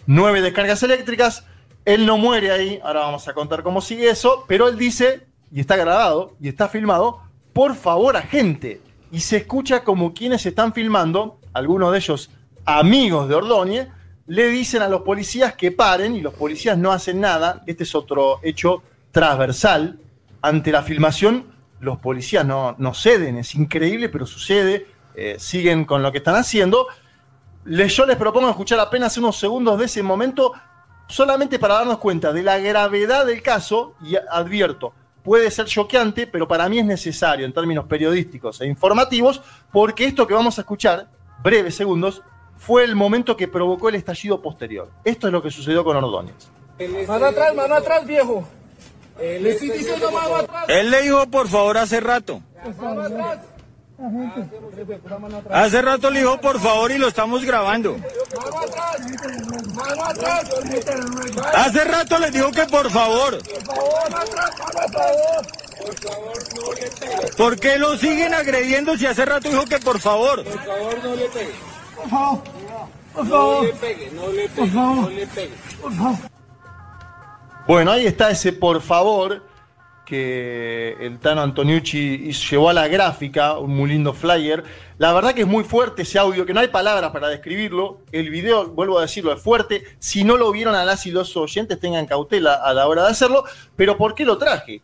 [0.08, 1.46] Nueve descargas eléctricas.
[1.86, 5.60] Él no muere ahí, ahora vamos a contar cómo sigue eso, pero él dice, y
[5.60, 7.22] está grabado, y está filmado,
[7.54, 8.82] por favor, agente.
[9.12, 12.30] Y se escucha como quienes están filmando, algunos de ellos
[12.66, 13.88] amigos de Ordóñez,
[14.28, 17.64] le dicen a los policías que paren y los policías no hacen nada.
[17.68, 20.00] Este es otro hecho transversal.
[20.42, 21.48] Ante la filmación,
[21.82, 24.88] los policías no, no ceden, es increíble, pero sucede.
[25.16, 26.88] Eh, siguen con lo que están haciendo.
[27.66, 30.54] Yo les propongo escuchar apenas unos segundos de ese momento,
[31.12, 34.94] solamente para darnos cuenta de la gravedad del caso, y advierto,
[35.24, 39.42] puede ser choqueante, pero para mí es necesario en términos periodísticos e informativos,
[39.72, 41.08] porque esto que vamos a escuchar,
[41.44, 42.24] breves segundos,
[42.58, 44.90] fue el momento que provocó el estallido posterior.
[45.04, 46.50] Esto es lo que sucedió con Ordóñez.
[47.08, 48.48] Mano atrás, mano atrás, viejo.
[49.20, 50.66] Le estoy diciendo mano atrás.
[50.68, 52.42] Él le dijo por favor hace rato.
[52.80, 53.40] Mano atrás.
[55.52, 57.98] Hace rato le dijo por favor y lo estamos grabando.
[61.54, 63.38] Hace rato les dijo que por favor.
[67.38, 70.44] ¿Por qué lo siguen agrediendo si hace rato dijo que por favor?
[70.44, 71.54] Por favor, no le pegue.
[71.96, 72.44] Por favor.
[73.14, 73.66] Por No favor.
[73.66, 74.96] le pegue, no le Por pegue, favor.
[74.96, 75.54] no le pegue.
[75.82, 76.16] Por favor.
[77.68, 79.44] Bueno, ahí está ese por favor
[80.06, 84.64] que el Tano Antoniucci llevó a la gráfica, un muy lindo flyer.
[84.98, 88.00] La verdad que es muy fuerte ese audio, que no hay palabras para describirlo.
[88.12, 89.84] El video, vuelvo a decirlo, es fuerte.
[90.00, 93.10] Si no lo vieron a las y los oyentes, tengan cautela a la hora de
[93.12, 93.46] hacerlo.
[93.76, 94.82] Pero ¿por qué lo traje?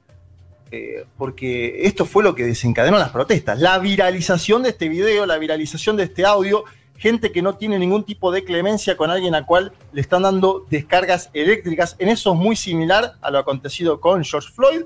[0.72, 3.60] Eh, porque esto fue lo que desencadenó las protestas.
[3.60, 6.66] La viralización de este video, la viralización de este audio,
[6.98, 10.66] gente que no tiene ningún tipo de clemencia con alguien a cual le están dando
[10.70, 11.96] descargas eléctricas.
[12.00, 14.84] En eso es muy similar a lo acontecido con George Floyd.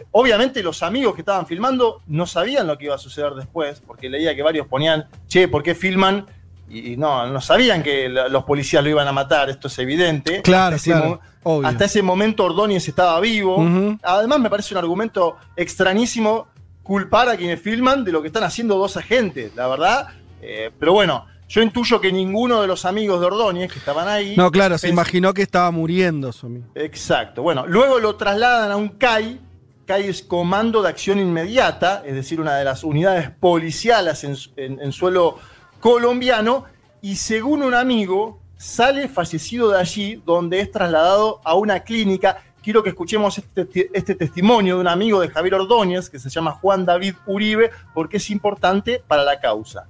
[0.00, 3.80] Eh, obviamente los amigos que estaban filmando no sabían lo que iba a suceder después,
[3.86, 6.26] porque leía que varios ponían, che, ¿por qué filman?
[6.68, 10.42] Y no, no sabían que la- los policías lo iban a matar, esto es evidente.
[10.42, 11.68] Claro, Hasta claro, obvio.
[11.68, 13.64] Hasta ese momento Ordóñez estaba vivo.
[14.02, 16.48] Además me parece un argumento extrañísimo
[16.82, 20.08] culpar a quienes filman de lo que están haciendo dos agentes, la verdad.
[20.40, 24.34] Eh, pero bueno, yo intuyo que ninguno de los amigos de Ordóñez que estaban ahí...
[24.36, 26.66] No, claro, se imaginó que estaba muriendo su amigo.
[26.74, 27.42] Exacto.
[27.42, 29.40] Bueno, luego lo trasladan a un CAI.
[29.84, 35.38] CAI es Comando de Acción Inmediata, es decir, una de las unidades policiales en, suelo
[35.80, 36.64] colombiano.
[37.02, 42.42] Y según un amigo, sale fallecido de allí, donde es trasladado a una clínica.
[42.62, 46.30] Quiero que escuchemos este, te- este testimonio de un amigo de Javier Ordóñez, que se
[46.30, 49.86] llama Juan David Uribe, porque es importante para la causa.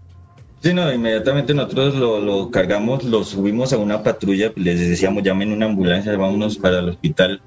[0.61, 5.53] Sí, no, inmediatamente nosotros lo, lo cargamos, lo subimos a una patrulla, les decíamos llamen
[5.53, 7.41] una ambulancia, vámonos para el hospital.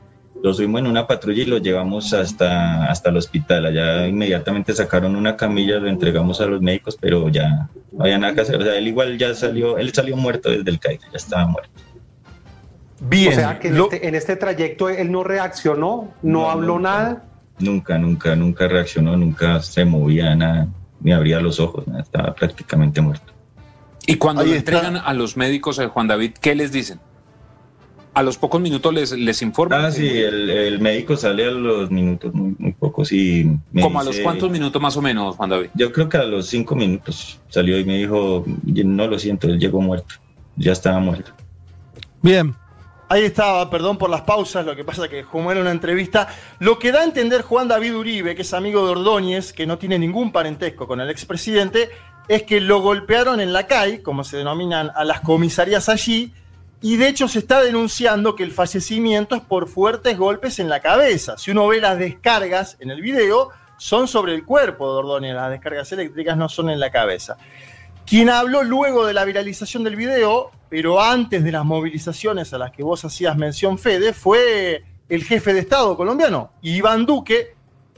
[0.44, 3.66] Lo subimos en una patrulla y lo llevamos hasta, hasta el hospital.
[3.66, 8.34] Allá inmediatamente sacaron una camilla, lo entregamos a los médicos, pero ya no había nada
[8.34, 8.58] que hacer.
[8.58, 11.72] O sea, él igual ya salió, él salió muerto desde el CAI, ya estaba muerto.
[13.00, 13.34] Bien.
[13.34, 17.24] O sea que en, este, en este trayecto él no reaccionó, no, habló nada.
[17.60, 20.68] Nunca, nunca, nunca reaccionó, nunca se movía nada,
[21.00, 23.34] ni abría los ojos, nada, estaba prácticamente muerto.
[24.06, 24.72] Y cuando Ahí está.
[24.78, 27.00] entregan a los médicos, eh, Juan David, ¿qué les dicen?
[28.18, 29.86] A los pocos minutos les, les informan.
[29.86, 34.00] Ah, sí, el, el médico sale a los minutos, muy, muy pocos, y me ¿Como
[34.00, 35.70] a los dice- cuántos minutos más o menos, Juan David?
[35.76, 39.60] Yo creo que a los cinco minutos salió y me dijo, no lo siento, él
[39.60, 40.16] llegó muerto,
[40.56, 41.32] ya estaba muerto.
[42.24, 42.56] Bien.
[43.10, 46.28] Ahí estaba, perdón por las pausas, lo que pasa que como era una entrevista,
[46.60, 49.78] lo que da a entender Juan David Uribe, que es amigo de Ordóñez, que no
[49.78, 51.90] tiene ningún parentesco con el expresidente,
[52.28, 56.34] es que lo golpearon en la CAI, como se denominan a las comisarías allí,
[56.82, 60.80] y de hecho se está denunciando que el fallecimiento es por fuertes golpes en la
[60.80, 61.38] cabeza.
[61.38, 65.52] Si uno ve las descargas en el video, son sobre el cuerpo de Ordóñez, las
[65.52, 67.38] descargas eléctricas no son en la cabeza.
[68.06, 72.72] Quien habló luego de la viralización del video, pero antes de las movilizaciones a las
[72.72, 77.56] que vos hacías mención, Fede, fue el jefe de Estado colombiano, Iván Duque,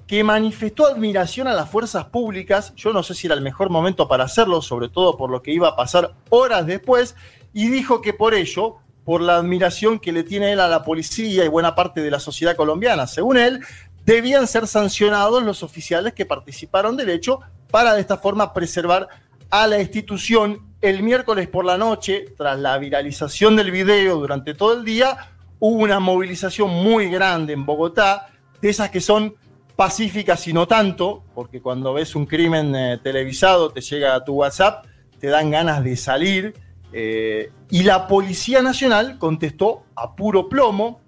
[0.08, 2.74] que manifestó admiración a las fuerzas públicas.
[2.76, 5.52] Yo no sé si era el mejor momento para hacerlo, sobre todo por lo que
[5.52, 7.16] iba a pasar horas después,
[7.54, 11.46] y dijo que por ello, por la admiración que le tiene él a la policía
[11.46, 13.62] y buena parte de la sociedad colombiana, según él,
[14.06, 19.08] debían ser sancionados los oficiales que participaron del hecho para de esta forma preservar
[19.50, 20.68] a la institución.
[20.82, 25.84] El miércoles por la noche, tras la viralización del video durante todo el día, hubo
[25.84, 28.30] una movilización muy grande en Bogotá,
[28.62, 29.36] de esas que son
[29.76, 34.34] pacíficas y no tanto, porque cuando ves un crimen eh, televisado te llega a tu
[34.34, 34.86] WhatsApp,
[35.20, 36.54] te dan ganas de salir.
[36.92, 41.02] Eh, y la Policía Nacional contestó a puro plomo,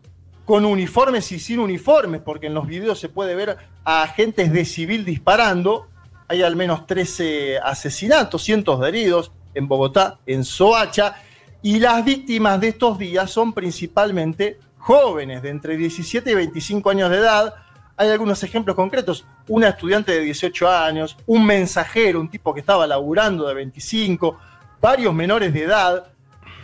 [0.45, 4.65] con uniformes y sin uniformes, porque en los videos se puede ver a agentes de
[4.65, 5.87] civil disparando.
[6.27, 11.15] Hay al menos 13 asesinatos, cientos de heridos en Bogotá, en Soacha,
[11.61, 17.09] y las víctimas de estos días son principalmente jóvenes de entre 17 y 25 años
[17.11, 17.53] de edad.
[17.95, 19.25] Hay algunos ejemplos concretos.
[19.47, 24.37] Una estudiante de 18 años, un mensajero, un tipo que estaba laburando de 25,
[24.81, 26.07] varios menores de edad.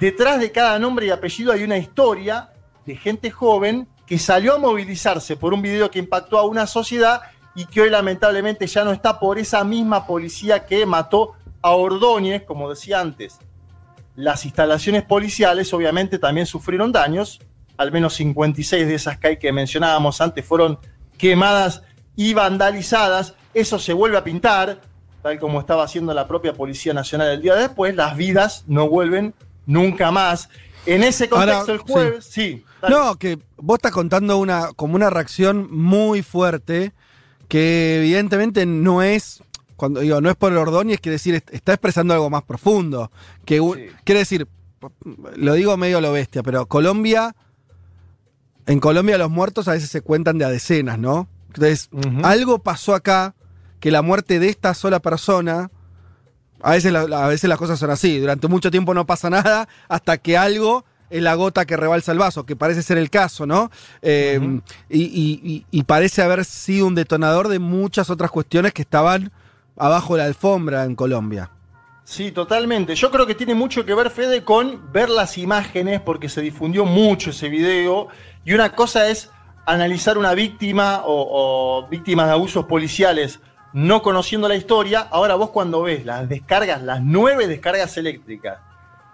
[0.01, 2.49] Detrás de cada nombre y apellido hay una historia
[2.85, 7.21] de gente joven que salió a movilizarse por un video que impactó a una sociedad
[7.55, 12.43] y que hoy lamentablemente ya no está por esa misma policía que mató a Ordóñez,
[12.43, 13.37] como decía antes.
[14.15, 17.39] Las instalaciones policiales obviamente también sufrieron daños,
[17.77, 20.79] al menos 56 de esas hay que mencionábamos antes fueron
[21.17, 21.83] quemadas
[22.15, 24.81] y vandalizadas, eso se vuelve a pintar,
[25.27, 29.33] tal como estaba haciendo la propia Policía Nacional el día después, las vidas no vuelven
[29.65, 30.49] nunca más.
[30.85, 32.63] En ese contexto, Ahora, el jueves, sí.
[32.89, 36.93] No, que vos estás contando una, como una reacción muy fuerte
[37.49, 39.41] que evidentemente no es
[39.75, 43.11] Cuando digo no es por Ordóñez, quiere decir, est- está expresando algo más profundo.
[43.43, 43.59] Que
[44.05, 44.47] Quiere decir,
[45.35, 47.35] lo digo medio a lo bestia, pero Colombia,
[48.65, 51.27] en Colombia los muertos a veces se cuentan de a decenas, ¿no?
[51.47, 51.89] Entonces,
[52.23, 53.33] algo pasó acá
[53.79, 55.69] que la muerte de esta sola persona,
[56.61, 59.67] a veces, la- a veces las cosas son así, durante mucho tiempo no pasa nada
[59.87, 63.45] hasta que algo es la gota que rebalsa el vaso, que parece ser el caso,
[63.45, 63.71] ¿no?
[64.01, 64.59] Eh,
[64.89, 69.31] y, y- y- y parece haber sido un detonador de muchas otras cuestiones que estaban
[69.77, 71.49] abajo de la alfombra en Colombia.
[72.03, 72.95] Sí, totalmente.
[72.95, 76.83] Yo creo que tiene mucho que ver, Fede, con ver las imágenes, porque se difundió
[76.85, 78.07] mucho ese video.
[78.45, 79.29] Y una cosa es
[79.65, 83.39] analizar una víctima o, o víctimas de abusos policiales
[83.77, 85.01] no conociendo la historia.
[85.11, 88.57] Ahora vos cuando ves las descargas, las nueve descargas eléctricas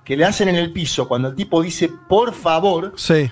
[0.05, 3.29] que le hacen en el piso, cuando el tipo dice por favor, Sí.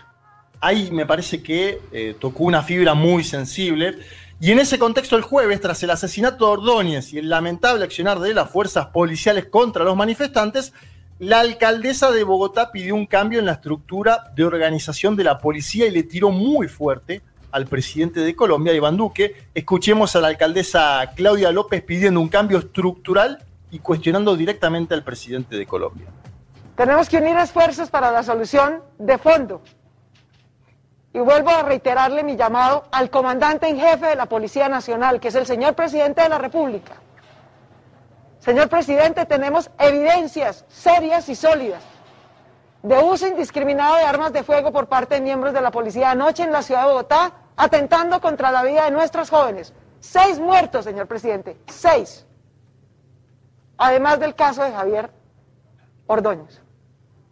[0.59, 3.97] ahí me parece que eh, tocó una fibra muy sensible.
[4.41, 8.19] Y en ese contexto, el jueves, tras el asesinato de Ordóñez y el lamentable accionar
[8.19, 10.73] de las fuerzas policiales contra los manifestantes,
[11.19, 15.85] la alcaldesa de Bogotá pidió un cambio en la estructura de organización de la policía
[15.87, 17.21] y le tiró muy fuerte
[17.51, 19.35] al presidente de Colombia, Iván Duque.
[19.53, 25.55] Escuchemos a la alcaldesa Claudia López pidiendo un cambio estructural y cuestionando directamente al presidente
[25.55, 26.07] de Colombia.
[26.75, 29.61] Tenemos que unir esfuerzos para la solución de fondo.
[31.13, 35.27] Y vuelvo a reiterarle mi llamado al comandante en jefe de la Policía Nacional, que
[35.27, 36.93] es el señor presidente de la República.
[38.39, 41.83] Señor presidente, tenemos evidencias serias y sólidas
[42.83, 46.43] de uso indiscriminado de armas de fuego por parte de miembros de la policía anoche
[46.43, 49.73] en la ciudad de Bogotá, atentando contra la vida de nuestros jóvenes.
[49.99, 52.25] Seis muertos, señor presidente, seis.
[53.77, 55.11] Además del caso de Javier
[56.07, 56.61] Ordóñez.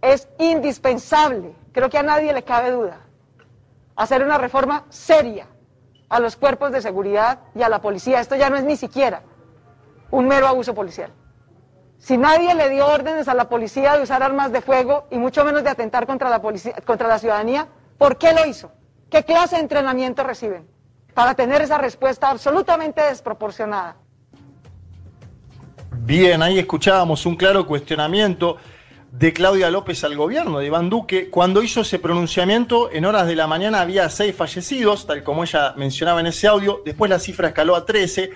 [0.01, 2.99] Es indispensable, creo que a nadie le cabe duda,
[3.95, 5.47] hacer una reforma seria
[6.07, 8.19] a los cuerpos de seguridad y a la policía.
[8.19, 9.21] Esto ya no es ni siquiera
[10.11, 11.11] un mero abuso policial.
[11.99, 15.43] Si nadie le dio órdenes a la policía de usar armas de fuego y mucho
[15.43, 18.71] menos de atentar contra la, policía, contra la ciudadanía, ¿por qué lo hizo?
[19.11, 20.65] ¿Qué clase de entrenamiento reciben?
[21.13, 23.97] Para tener esa respuesta absolutamente desproporcionada.
[25.91, 28.57] Bien, ahí escuchábamos un claro cuestionamiento
[29.11, 31.29] de Claudia López al gobierno de Iván Duque.
[31.29, 35.73] Cuando hizo ese pronunciamiento, en horas de la mañana había seis fallecidos, tal como ella
[35.75, 36.81] mencionaba en ese audio.
[36.85, 38.31] Después la cifra escaló a 13.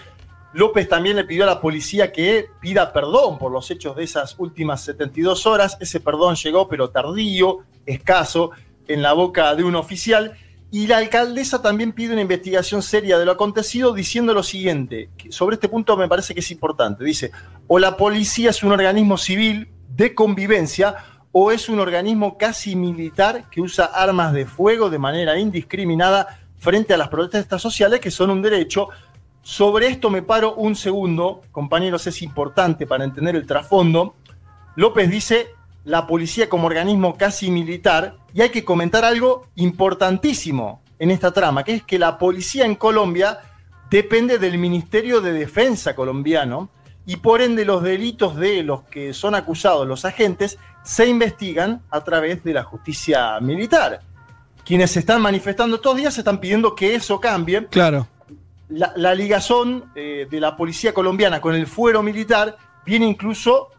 [0.53, 4.35] López también le pidió a la policía que pida perdón por los hechos de esas
[4.37, 5.77] últimas 72 horas.
[5.79, 8.51] Ese perdón llegó, pero tardío, escaso,
[8.87, 10.37] en la boca de un oficial.
[10.71, 15.31] Y la alcaldesa también pide una investigación seria de lo acontecido, diciendo lo siguiente, que
[15.31, 17.03] sobre este punto me parece que es importante.
[17.03, 17.31] Dice,
[17.67, 20.95] o la policía es un organismo civil de convivencia,
[21.31, 26.93] o es un organismo casi militar que usa armas de fuego de manera indiscriminada frente
[26.93, 28.89] a las protestas sociales, que son un derecho.
[29.43, 34.15] Sobre esto me paro un segundo, compañeros, es importante para entender el trasfondo.
[34.77, 35.49] López dice
[35.83, 41.65] la policía como organismo casi militar y hay que comentar algo importantísimo en esta trama,
[41.65, 43.39] que es que la policía en Colombia
[43.89, 46.69] depende del Ministerio de Defensa colombiano
[47.05, 52.01] y por ende los delitos de los que son acusados los agentes se investigan a
[52.01, 53.99] través de la justicia militar.
[54.63, 57.67] Quienes se están manifestando estos días están pidiendo que eso cambie.
[57.67, 58.07] Claro.
[58.73, 63.69] La, la ligazón eh, de la policía colombiana con el fuero militar viene incluso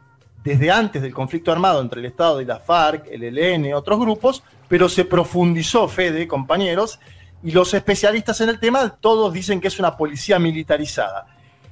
[0.45, 4.45] desde antes del conflicto armado entre el Estado y la FARC, el ELN, otros grupos,
[4.69, 7.01] pero se profundizó, Fede, compañeros,
[7.43, 11.27] y los especialistas en el tema todos dicen que es una policía militarizada.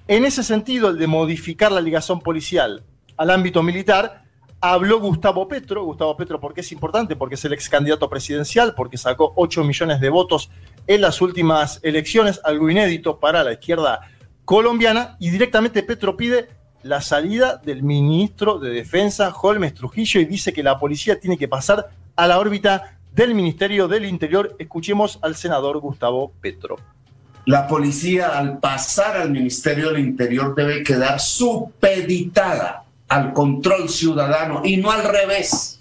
[0.09, 2.83] En ese sentido, el de modificar la ligazón policial
[3.17, 4.25] al ámbito militar,
[4.61, 5.85] habló Gustavo Petro.
[5.85, 7.15] Gustavo Petro, ¿por qué es importante?
[7.15, 10.51] Porque es el ex candidato presidencial, porque sacó 8 millones de votos
[10.87, 14.01] en las últimas elecciones, algo inédito para la izquierda
[14.45, 16.49] colombiana, y directamente Petro pide
[16.83, 21.49] la salida del ministro de Defensa, Holmes Trujillo, y dice que la policía tiene que
[21.49, 24.57] pasar a la órbita del Ministerio del Interior.
[24.59, 26.77] Escuchemos al senador Gustavo Petro.
[27.45, 34.77] La policía al pasar al Ministerio del Interior debe quedar supeditada al control ciudadano y
[34.77, 35.72] no al revés.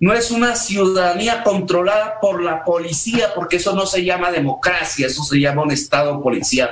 [0.00, 5.22] No es una ciudadanía controlada por la policía, porque eso no se llama democracia, eso
[5.22, 6.70] se llama un Estado policial.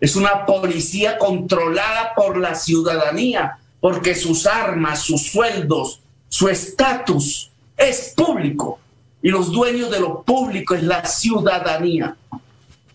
[0.00, 8.14] Es una policía controlada por la ciudadanía, porque sus armas, sus sueldos, su estatus es
[8.16, 8.78] público.
[9.22, 12.16] Y los dueños de lo público es la ciudadanía.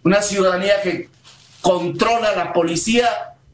[0.04, 1.10] Una ciudadanía que
[1.62, 3.08] controla a la policía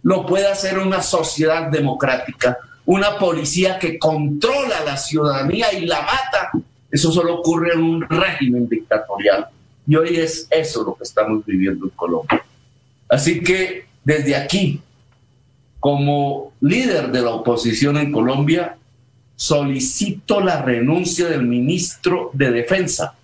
[0.04, 2.58] lo puede hacer una sociedad democrática.
[2.86, 6.52] Una policía que controla a la ciudadanía y la mata,
[6.90, 9.48] eso solo ocurre en un régimen dictatorial.
[9.88, 12.44] Y hoy es eso lo que estamos viviendo en Colombia.
[13.08, 14.82] Así que desde aquí
[15.82, 18.78] como líder de la oposición en Colombia,
[19.36, 23.16] solicito la renuncia del ministro de Defensa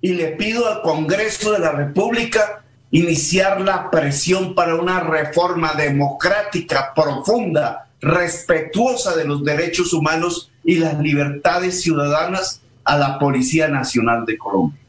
[0.00, 2.59] y le pido al Congreso de la República
[2.90, 10.98] iniciar la presión para una reforma democrática profunda, respetuosa de los derechos humanos y las
[10.98, 14.80] libertades ciudadanas a la Policía Nacional de Colombia.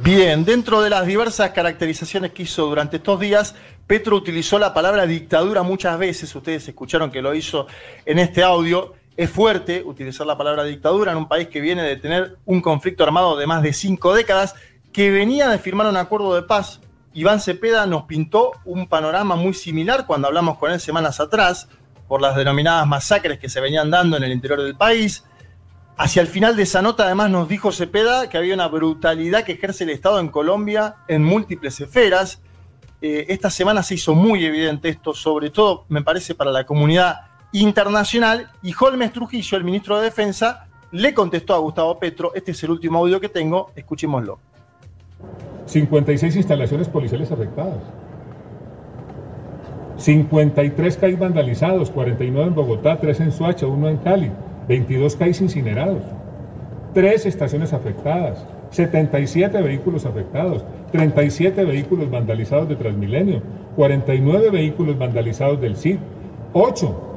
[0.00, 3.54] Bien, dentro de las diversas caracterizaciones que hizo durante estos días,
[3.86, 7.66] Petro utilizó la palabra dictadura muchas veces, ustedes escucharon que lo hizo
[8.04, 8.94] en este audio.
[9.16, 13.02] Es fuerte utilizar la palabra dictadura en un país que viene de tener un conflicto
[13.02, 14.54] armado de más de cinco décadas,
[14.98, 16.80] que venía de firmar un acuerdo de paz.
[17.14, 21.68] Iván Cepeda nos pintó un panorama muy similar cuando hablamos con él semanas atrás,
[22.08, 25.22] por las denominadas masacres que se venían dando en el interior del país.
[25.96, 29.52] Hacia el final de esa nota, además, nos dijo Cepeda que había una brutalidad que
[29.52, 32.42] ejerce el Estado en Colombia en múltiples esferas.
[33.00, 37.20] Eh, esta semana se hizo muy evidente esto, sobre todo, me parece, para la comunidad
[37.52, 38.50] internacional.
[38.64, 42.32] Y Holmes Trujillo, el ministro de Defensa, le contestó a Gustavo Petro.
[42.34, 44.40] Este es el último audio que tengo, escuchémoslo.
[45.66, 47.82] 56 instalaciones policiales afectadas.
[49.98, 54.30] 53 CAI vandalizados, 49 en Bogotá, 3 en Suacha, 1 en Cali,
[54.68, 56.02] 22 CAI incinerados,
[56.94, 63.42] 3 estaciones afectadas, 77 vehículos afectados, 37 vehículos vandalizados de Transmilenio,
[63.76, 65.98] 49 vehículos vandalizados del CID,
[66.52, 67.07] 8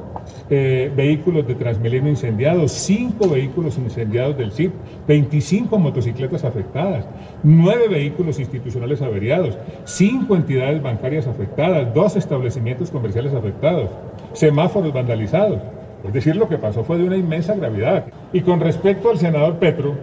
[0.50, 4.70] eh, vehículos de Transmilenio incendiados, 5 vehículos incendiados del CID,
[5.06, 7.06] 25 motocicletas afectadas,
[7.42, 13.90] 9 vehículos institucionales averiados, 5 entidades bancarias afectadas, 2 establecimientos comerciales afectados,
[14.32, 15.60] semáforos vandalizados.
[16.04, 18.06] Es decir, lo que pasó fue de una inmensa gravedad.
[18.32, 19.94] Y con respecto al senador Petro,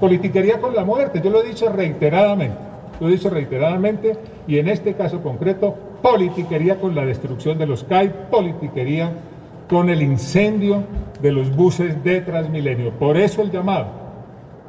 [0.00, 2.56] politiquería con la muerte, yo lo he dicho reiteradamente,
[3.00, 7.84] lo he dicho reiteradamente, y en este caso concreto, politiquería con la destrucción de los
[7.84, 9.12] CAI, politiquería
[9.68, 10.84] con el incendio
[11.20, 12.90] de los buses de Transmilenio.
[12.92, 13.86] Por eso el llamado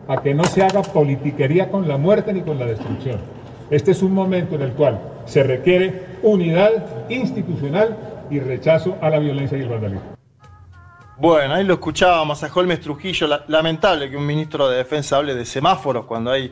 [0.08, 3.18] a que no se haga politiquería con la muerte ni con la destrucción.
[3.70, 7.96] Este es un momento en el cual se requiere unidad institucional
[8.32, 10.02] y rechazo a la violencia y el vandalismo.
[11.18, 13.28] Bueno, ahí lo escuchábamos a Holmes Trujillo.
[13.28, 16.50] La- lamentable que un ministro de Defensa hable de semáforos cuando hay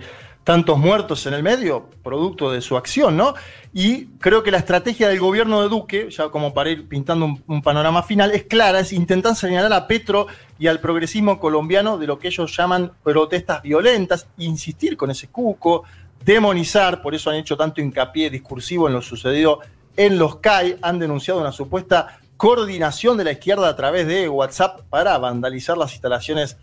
[0.48, 3.34] tantos muertos en el medio, producto de su acción, ¿no?
[3.74, 7.62] Y creo que la estrategia del gobierno de Duque, ya como para ir pintando un,
[7.62, 12.18] panorama final, es clara, es intentar señalar a Petro y al progresismo colombiano de lo
[12.18, 15.84] que ellos llaman protestas violentas, insistir con ese cuco,
[16.24, 19.60] demonizar, por eso han hecho tanto hincapié discursivo en lo sucedido
[19.98, 24.80] en los CAI, han denunciado una supuesta coordinación de la izquierda a través de WhatsApp
[24.90, 26.56] para vandalizar las instalaciones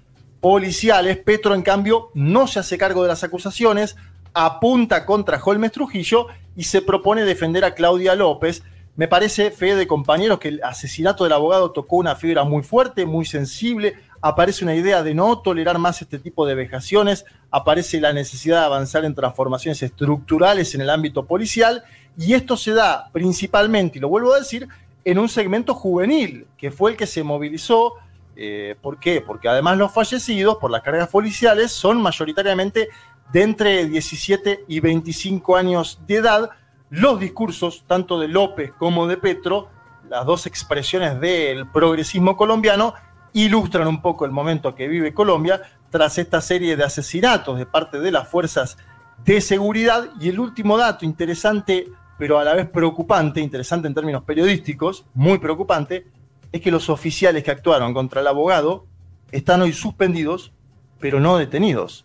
[0.44, 1.16] policiales.
[1.16, 3.96] Petro, en cambio, no se hace cargo de las acusaciones,
[4.34, 8.62] apunta contra Holmes Trujillo y se propone defender a Claudia López.
[8.94, 13.06] Me parece, fe de compañeros, que el asesinato del abogado tocó una fibra muy fuerte,
[13.06, 13.94] muy sensible.
[14.20, 17.24] Aparece una idea de no tolerar más este tipo de vejaciones.
[17.50, 21.84] Aparece la necesidad de avanzar en transformaciones estructurales en el ámbito policial.
[22.18, 24.68] Y esto se da principalmente, y lo vuelvo a decir,
[25.06, 27.94] en un segmento juvenil, que fue el que se movilizó.
[28.36, 29.20] Eh, ¿Por qué?
[29.20, 32.88] Porque además los fallecidos por las cargas policiales son mayoritariamente
[33.32, 36.50] de entre 17 y 25 años de edad.
[36.90, 39.68] Los discursos, tanto de López como de Petro,
[40.08, 42.94] las dos expresiones del progresismo colombiano,
[43.32, 48.00] ilustran un poco el momento que vive Colombia tras esta serie de asesinatos de parte
[48.00, 48.76] de las fuerzas
[49.24, 50.10] de seguridad.
[50.20, 51.88] Y el último dato interesante,
[52.18, 56.06] pero a la vez preocupante, interesante en términos periodísticos, muy preocupante,
[56.54, 58.86] es que los oficiales que actuaron contra el abogado
[59.32, 60.52] están hoy suspendidos,
[61.00, 62.04] pero no detenidos.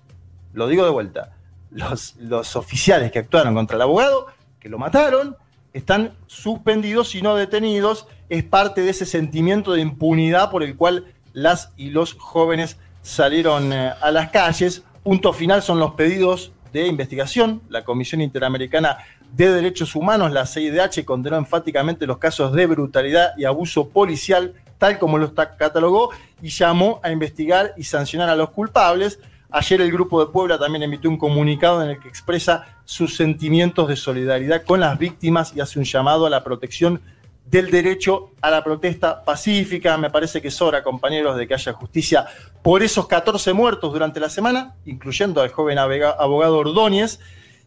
[0.54, 1.38] Lo digo de vuelta.
[1.70, 2.16] Los,
[2.56, 4.26] oficiales que actuaron contra el abogado,
[4.60, 5.38] que lo mataron,
[5.72, 8.08] están suspendidos y no detenidos.
[8.28, 13.72] Es parte de ese sentimiento de impunidad por el cual las y los jóvenes salieron
[13.72, 14.82] eh, a las calles.
[15.04, 17.62] Punto final son los pedidos de investigación.
[17.70, 18.98] La Comisión Interamericana
[19.34, 24.98] de Derechos Humanos, la CIDH, condenó enfáticamente los casos de brutalidad y abuso policial, tal
[24.98, 26.10] como los ta- catalogó,
[26.42, 29.20] y llamó a investigar y sancionar a los culpables.
[29.52, 33.88] Ayer el Grupo de Puebla también emitió un comunicado en el que expresa sus sentimientos
[33.88, 37.02] de solidaridad con las víctimas y hace un llamado a la protección
[37.50, 39.98] del derecho a la protesta pacífica.
[39.98, 42.28] Me parece que es hora, compañeros, de que haya justicia
[42.62, 47.20] por esos 14 muertos durante la semana, incluyendo al joven abogado Ordóñez.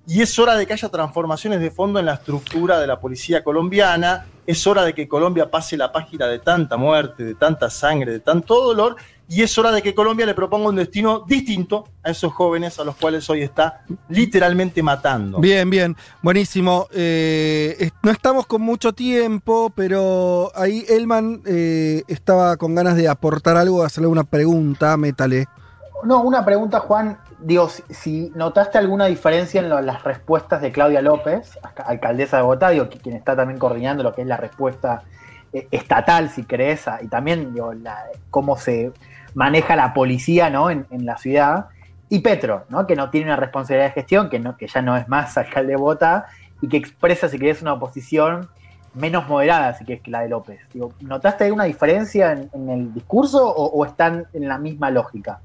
[0.07, 3.45] y es hora de que haya transformaciones de fondo en la estructura de la policía
[3.45, 8.11] colombiana, es hora de que Colombia pase la página de tanta muerte, de tanta sangre,
[8.11, 8.97] de tanto dolor,
[9.35, 12.85] y es hora de que Colombia le proponga un destino distinto a esos jóvenes a
[12.85, 15.39] los cuales hoy está literalmente matando.
[15.39, 16.87] Bien, bien, buenísimo.
[16.93, 23.57] Eh, no estamos con mucho tiempo, pero ahí Elman eh, estaba con ganas de aportar
[23.57, 25.47] algo, hacerle una pregunta, métale.
[26.05, 27.19] No, una pregunta, Juan.
[27.39, 32.43] Digo, si, notaste alguna diferencia en lo- las respuestas de Claudia López, alca- alcaldesa de
[32.43, 35.03] Bogotá, digo, que- quien está también coordinando lo que es la respuesta
[35.55, 38.91] eh, estatal, si crees, y también digo, la- cómo se
[39.35, 40.71] maneja la policía ¿no?
[40.71, 41.67] en, en la ciudad,
[42.09, 42.87] y Petro, ¿no?
[42.87, 45.75] que no tiene una responsabilidad de gestión, que, no, que ya no es más alcalde
[45.77, 46.23] de
[46.61, 48.49] y que expresa, si querés, una oposición
[48.95, 50.61] menos moderada, si que la de López.
[50.75, 55.41] Digo, ¿Notaste alguna diferencia en, el discurso o están en la misma lógica?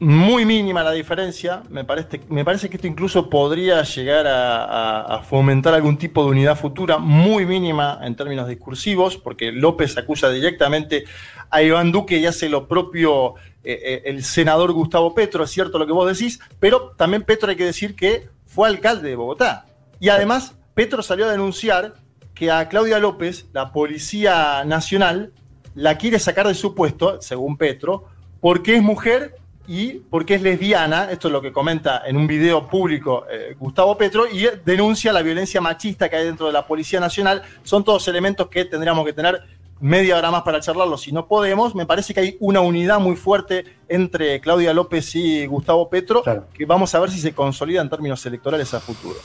[0.00, 1.62] Muy mínima la diferencia.
[1.68, 6.56] Me parece, me parece que esto incluso podría llegar a, fomentar algún tipo de unidad
[6.56, 11.04] futura, muy mínima en términos discursivos, porque López acusa directamente
[11.50, 15.78] a Iván Duque y hace lo propio eh, eh, el senador Gustavo Petro, es cierto
[15.78, 19.66] lo que vos decís, pero también Petro hay que decir que fue alcalde de Bogotá.
[20.00, 21.92] Y además, Petro salió a denunciar
[22.34, 25.34] que a Claudia López, la Policía Nacional,
[25.74, 28.06] la quiere sacar de su puesto, según Petro,
[28.40, 29.34] porque es mujer
[29.66, 33.96] y porque es lesbiana, esto es lo que comenta en un video público eh, Gustavo
[33.96, 37.42] Petro, y denuncia la violencia machista que hay dentro de la Policía Nacional.
[37.62, 39.42] Son todos elementos que tendríamos que tener
[39.80, 41.74] media hora más para charlarlo si no podemos.
[41.74, 46.22] Me parece que hay una unidad muy fuerte entre Claudia López y Gustavo Petro,
[46.52, 49.16] que vamos a ver si se consolida en términos electorales a futuro.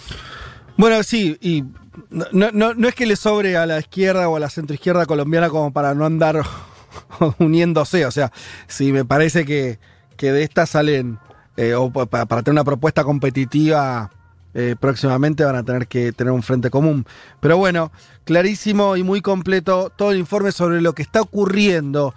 [0.78, 1.64] Bueno, sí, y
[2.10, 5.06] no, no- no- no es que le sobre a la izquierda o a la centroizquierda
[5.06, 6.41] colombiana como para no andar
[7.40, 8.06] uniéndose.
[8.06, 8.32] O sea,
[8.68, 9.80] sí, me parece que,
[10.16, 11.20] que de estas salen,
[11.58, 14.12] eh, o pa- pa- para tener una propuesta competitiva
[14.58, 17.06] eh, próximamente van a tener que tener un frente común.
[17.42, 17.92] Pero bueno,
[18.24, 22.16] clarísimo y muy completo todo el informe sobre lo que está ocurriendo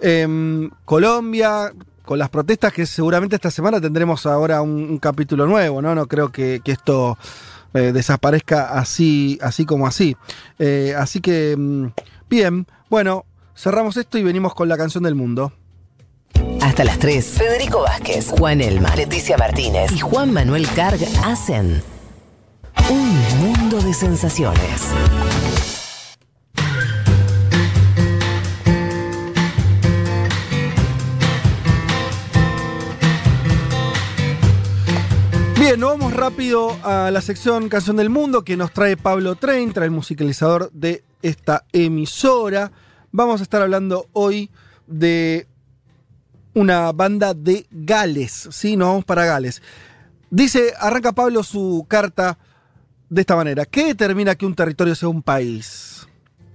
[0.00, 1.72] en Colombia.
[2.04, 5.94] Con las protestas que seguramente esta semana tendremos ahora un, capítulo nuevo, ¿no?
[5.94, 7.18] No creo que, esto
[7.74, 10.16] eh, desaparezca así, así como así.
[10.96, 11.86] Así que, mm,
[12.28, 13.24] bien, bueno,
[13.56, 15.52] cerramos esto y venimos con la canción del mundo.
[16.60, 17.24] Hasta las 3.
[17.24, 21.82] Federico Vázquez, Juan Elma, Leticia Martínez y Juan Manuel Carg hacen
[22.90, 24.82] un mundo de sensaciones.
[35.58, 39.72] Bien, nos vamos rápido a la sección Canción del Mundo que nos trae Pablo Train,
[39.72, 42.70] trae el musicalizador de esta emisora.
[43.10, 44.50] Vamos a estar hablando hoy
[44.86, 45.48] de
[46.56, 48.76] una banda de Gales, ¿sí?
[48.76, 49.62] Nos vamos para Gales.
[50.30, 52.38] Dice, arranca Pablo su carta
[53.10, 53.64] de esta manera.
[53.66, 56.06] ¿Qué determina que un territorio sea un país?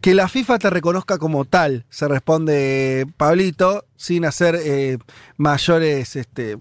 [0.02, 4.98] Que la FIFA te reconozca como tal, se responde Pablito, sin hacer eh,
[5.38, 6.58] mayores este,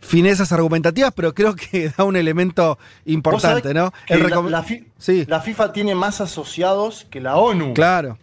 [0.00, 3.92] finezas argumentativas, pero creo que da un elemento importante, ¿no?
[4.06, 4.86] El la, recom- la fi-
[5.26, 7.74] la FIFA tiene más asociados que la ONU.
[7.74, 8.16] Claro.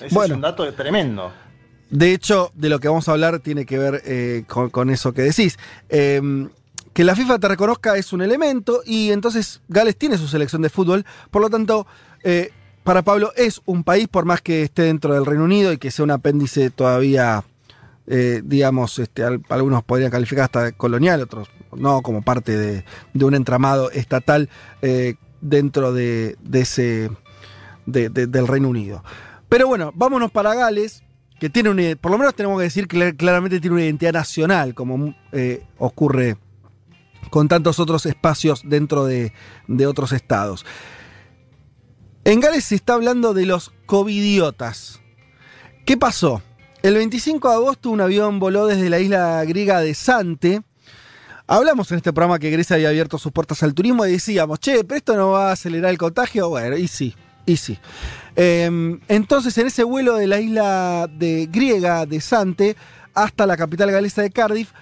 [0.00, 0.32] Ese Bueno.
[0.32, 1.30] es un dato tremendo.
[1.90, 5.22] De hecho, de lo que vamos a hablar tiene que ver eh, con, eso que
[5.22, 5.58] decís.
[5.88, 6.48] Eh,
[6.92, 10.70] que la FIFA te reconozca es un elemento y entonces Gales tiene su selección de
[10.70, 11.86] fútbol, por lo tanto,
[12.24, 12.50] eh,
[12.82, 15.90] para Pablo es un país, por más que esté dentro del Reino Unido y que
[15.92, 17.44] sea un apéndice todavía,
[18.08, 22.84] eh, digamos, este, al- algunos podrían calificar hasta colonial, otros no, como parte de,
[23.24, 24.48] un entramado estatal
[25.40, 27.10] dentro de, ese,
[27.86, 29.04] de- de- del Reino Unido.
[29.48, 31.04] Pero bueno, vámonos para Gales,
[31.40, 34.12] que tiene una, por lo menos tenemos que decir que cl- claramente tiene una identidad
[34.12, 36.36] nacional, como eh, ocurre
[37.30, 39.32] con tantos otros espacios dentro de,
[39.66, 40.64] de otros estados.
[42.24, 45.00] En Gales se está hablando de los covidiotas.
[45.86, 46.42] ¿Qué pasó?
[46.82, 50.62] El 25 de agosto un avión voló desde la isla griega de Sante.
[51.46, 54.84] Hablamos en este programa que Grecia había abierto sus puertas al turismo y decíamos, che,
[54.84, 56.48] pero esto no va a acelerar el contagio.
[56.48, 57.14] Bueno, y sí,
[57.50, 57.78] y sí.
[58.36, 62.76] Eh, entonces, en ese vuelo de la isla de griega de Sante
[63.14, 64.72] hasta la capital galesa de Cardiff,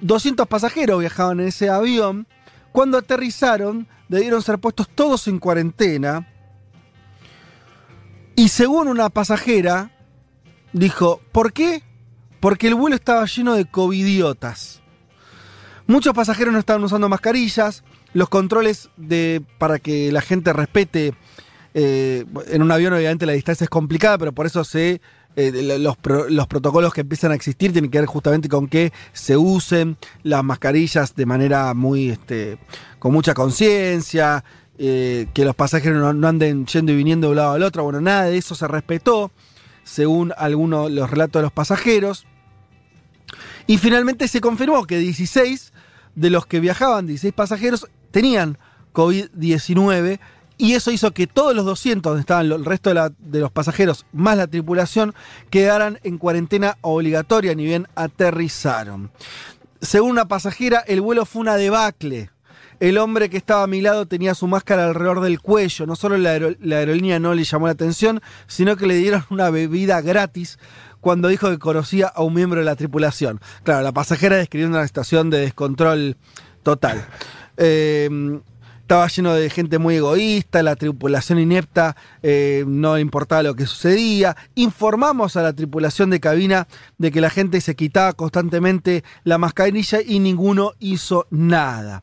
[0.00, 2.26] 200 pasajeros viajaban en ese avión.
[2.70, 6.28] Cuando aterrizaron, debieron ser puestos todos en cuarentena.
[8.34, 9.90] Y según una pasajera,
[10.72, 11.82] dijo, ¿por qué?
[12.40, 14.80] Porque el vuelo estaba lleno de covidiotas.
[15.86, 17.82] Muchos pasajeros no estaban usando mascarillas,
[18.14, 21.14] los controles de, para que la gente respete,
[21.74, 25.00] eh, en un avión obviamente la distancia es complicada, pero por eso se
[25.34, 29.96] eh, los protocolos que empiezan a existir tienen que ver justamente con que se usen
[30.22, 32.58] las mascarillas de manera muy, este,
[32.98, 34.44] con mucha conciencia,
[34.78, 37.84] eh, que los pasajeros no, no anden yendo y viniendo de un lado al otro.
[37.84, 39.30] Bueno, nada de eso se respetó,
[39.84, 42.26] según algunos los relatos de los pasajeros.
[43.66, 45.72] Y finalmente se confirmó que 16
[46.14, 48.58] de los que viajaban, 16 pasajeros, tenían
[48.92, 50.18] COVID-19
[50.62, 54.36] y eso hizo que todos los 200, donde estaban el resto de, los pasajeros más
[54.36, 55.12] la tripulación,
[55.50, 59.10] quedaran en cuarentena obligatoria ni bien aterrizaron.
[59.80, 62.30] Según una pasajera, el vuelo fue una debacle.
[62.78, 65.84] El hombre que estaba a mi lado tenía su máscara alrededor del cuello.
[65.84, 69.50] No solo la, la aerolínea no le llamó la atención, sino que le dieron una
[69.50, 70.60] bebida gratis
[71.00, 73.40] cuando dijo que conocía a un miembro de la tripulación.
[73.64, 76.16] Claro, la pasajera describiendo una situación de descontrol
[76.62, 77.04] total.
[77.56, 78.40] Eh,
[78.82, 84.36] estaba lleno de gente muy egoísta, la tripulación inepta eh, no importaba lo que sucedía.
[84.56, 86.66] Informamos a la tripulación de cabina
[86.98, 92.02] de que la gente se quitaba constantemente la mascarilla y ninguno hizo nada.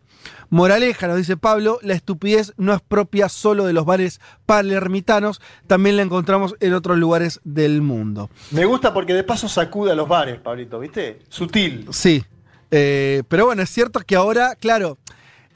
[0.50, 5.98] Moraleja, nos dice Pablo, la estupidez no es propia solo de los bares palermitanos, también
[5.98, 8.30] la encontramos en otros lugares del mundo.
[8.52, 11.20] Me gusta porque de paso sacude a los bares, Pablito, ¿viste?
[11.30, 11.88] Sutil.
[11.92, 12.24] Sí,
[12.72, 14.98] eh, pero bueno, es cierto que ahora, claro,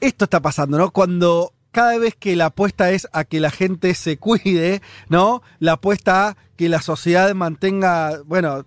[0.06, 0.90] esto está pasando, ¿no?
[0.90, 5.42] Cuando cada vez que la apuesta es a que la gente se cuide, ¿no?
[5.58, 8.64] La apuesta a que la sociedad mantenga, bueno,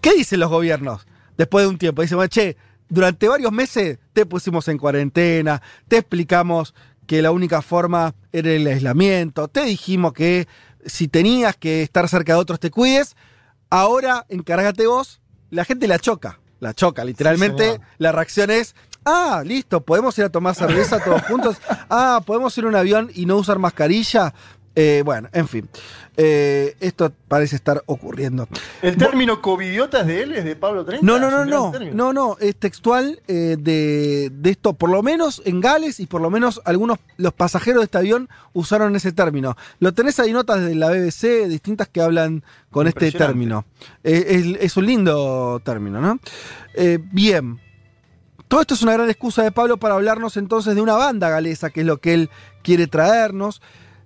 [0.00, 2.02] ¿qué dicen los gobiernos después de un tiempo?
[2.02, 2.56] Dicen, bueno, che,
[2.88, 6.74] durante varios meses te pusimos en cuarentena, te explicamos
[7.06, 10.48] que la única forma era el aislamiento, te dijimos que
[10.86, 13.16] si tenías que estar cerca de otros te cuides,
[13.70, 15.20] ahora encárgate vos,
[15.50, 18.74] la gente la choca, la choca, literalmente la reacción es,
[19.04, 21.56] ah, listo, podemos ir a tomar cerveza todos juntos,
[21.90, 24.34] ah, podemos ir a un avión y no usar mascarilla.
[24.76, 25.68] Eh, bueno, en fin,
[26.16, 28.46] Eh, esto parece estar ocurriendo.
[28.82, 30.32] ¿El término covidiota es de él?
[30.34, 31.04] ¿Es de Pablo 30?
[31.04, 35.42] No, no, no, no, no, no, es textual eh, de, de esto, por lo menos
[35.44, 39.56] en Gales y por lo menos algunos, los pasajeros de este avión usaron ese término.
[39.80, 43.64] Lo tenés ahí notas de la BBC distintas que hablan con este término.
[44.04, 46.18] Es, es un lindo término, ¿no?
[47.12, 47.60] Bien.
[48.54, 51.70] Todo esto es una gran excusa de Pablo para hablarnos entonces de una banda galesa,
[51.70, 52.30] que es lo que él
[52.62, 53.60] quiere traernos.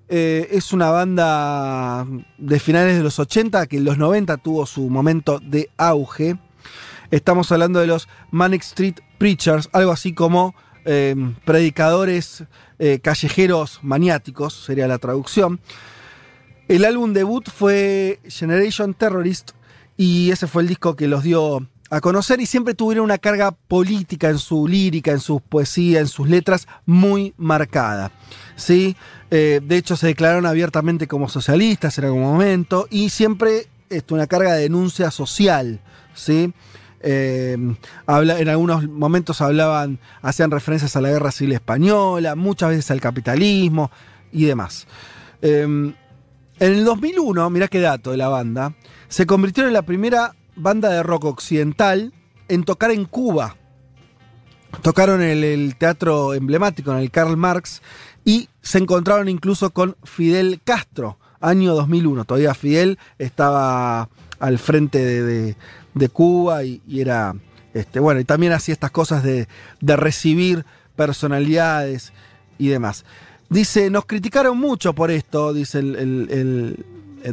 [0.08, 2.06] Eh, es una banda
[2.38, 6.38] de finales de los 80 que en los 90 tuvo su momento de auge.
[7.10, 10.54] Estamos hablando de los Manic Street Preachers, algo así como
[10.86, 11.14] eh,
[11.44, 12.44] predicadores
[12.78, 15.60] eh, callejeros maniáticos, sería la traducción.
[16.68, 19.50] El álbum debut fue Generation Terrorist
[19.98, 23.52] y ese fue el disco que los dio a conocer y siempre tuvieron una carga
[23.52, 28.12] política en su lírica, en su poesía, en sus letras muy marcada.
[28.56, 28.96] ¿sí?
[29.30, 34.26] Eh, de hecho, se declararon abiertamente como socialistas en algún momento y siempre esto, una
[34.26, 35.80] carga de denuncia social.
[36.14, 36.52] ¿sí?
[37.00, 37.56] Eh,
[38.08, 43.90] en algunos momentos hablaban, hacían referencias a la guerra civil española, muchas veces al capitalismo
[44.32, 44.86] y demás.
[45.40, 45.94] Eh,
[46.60, 48.74] en el 2001, mirá qué dato de la banda,
[49.08, 52.12] se convirtieron en la primera banda de rock occidental
[52.48, 53.56] en tocar en Cuba.
[54.82, 57.80] Tocaron el, teatro emblemático, en el Karl Marx,
[58.24, 62.24] y se encontraron incluso con Fidel Castro, año 2001.
[62.24, 65.56] Todavía Fidel estaba al frente de,
[65.94, 67.34] de- Cuba y, era,
[67.74, 69.48] este, bueno, y también hacía estas cosas de,
[69.80, 70.64] de recibir
[70.96, 72.12] personalidades
[72.58, 73.04] y demás.
[73.48, 75.96] Dice, nos criticaron mucho por esto, dice el-
[76.30, 76.84] el-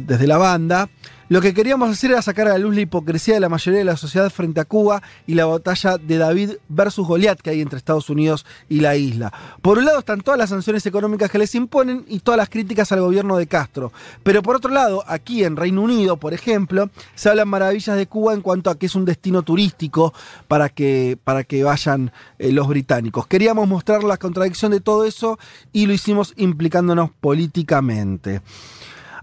[0.06, 0.88] desde la banda.
[1.28, 3.84] Lo que queríamos hacer era sacar a la luz la hipocresía de la mayoría de
[3.84, 7.78] la sociedad frente a Cuba y la batalla de David versus Goliat que hay entre
[7.78, 9.32] Estados Unidos y la isla.
[9.60, 12.92] Por un lado están todas las sanciones económicas que les imponen y todas las críticas
[12.92, 13.92] al gobierno de Castro.
[14.22, 18.32] Pero por otro lado, aquí en Reino Unido, por ejemplo, se hablan maravillas de Cuba
[18.32, 20.14] en cuanto a que es un destino turístico
[20.46, 23.26] para que, para que vayan eh, los británicos.
[23.26, 25.40] Queríamos mostrar la contradicción de todo eso
[25.72, 28.42] y lo hicimos implicándonos políticamente.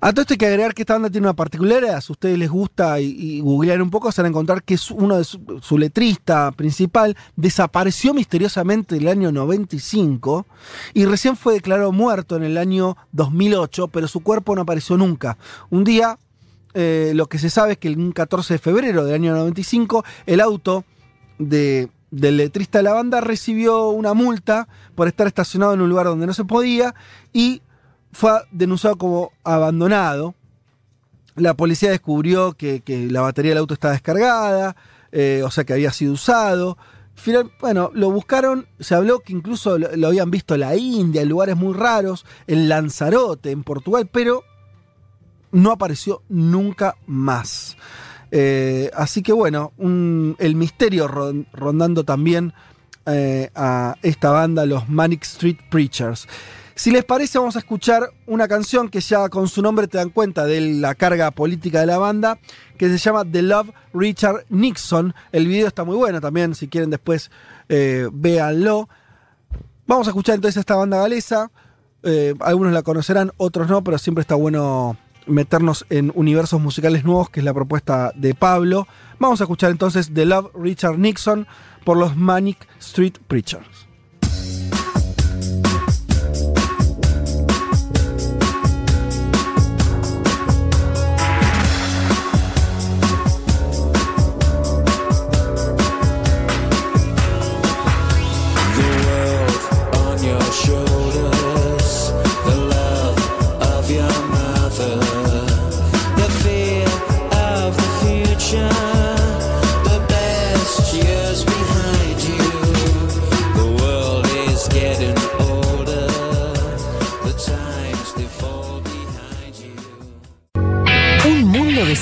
[0.05, 2.01] A todo esto hay que agregar que esta banda tiene una particularidad.
[2.01, 4.77] Si a ustedes les gusta y, y googlear un poco, se van a encontrar que
[4.91, 10.45] uno de su, letrista principal desapareció misteriosamente en el año 95
[10.93, 15.38] y recién fue declarado muerto en el año 2008, pero su cuerpo no apareció nunca.
[15.69, 16.19] Un día,
[16.73, 20.41] eh, lo que se sabe es que el 14 de febrero del año 95, el
[20.41, 20.84] auto
[21.39, 26.07] de, del letrista de la banda recibió una multa por estar estacionado en un lugar
[26.07, 26.93] donde no se podía
[27.31, 27.61] y
[28.14, 30.35] fue denunciado como abandonado.
[31.35, 34.76] La policía descubrió que, la batería del auto estaba descargada,
[35.11, 36.77] eh, o sea que había sido usado.
[37.60, 41.56] Bueno, lo buscaron, se habló que incluso lo, habían visto en la India, en lugares
[41.56, 44.44] muy raros, en Lanzarote, en Portugal, pero
[45.52, 47.77] no apareció nunca más.
[48.31, 52.53] Eh, así que bueno, el misterio ron- rondando también
[53.05, 56.27] eh, a esta banda, los Manic Street Preachers.
[56.75, 60.09] Si les parece, vamos a escuchar una canción que ya con su nombre te dan
[60.09, 62.39] cuenta de la carga política de la banda,
[62.77, 65.13] que se llama The Love Richard Nixon.
[65.31, 67.30] El video está muy bueno también, si quieren después
[67.69, 68.89] eh, véanlo.
[69.85, 71.51] Vamos a escuchar entonces a esta banda galesa.
[72.01, 74.97] Eh, algunos la conocerán, otros no, pero siempre está bueno
[75.27, 78.88] meternos en universos musicales nuevos, que es la propuesta de Pablo.
[79.19, 81.47] Vamos a escuchar entonces The Love Richard Nixon
[81.84, 83.88] por los Manic Street Preachers.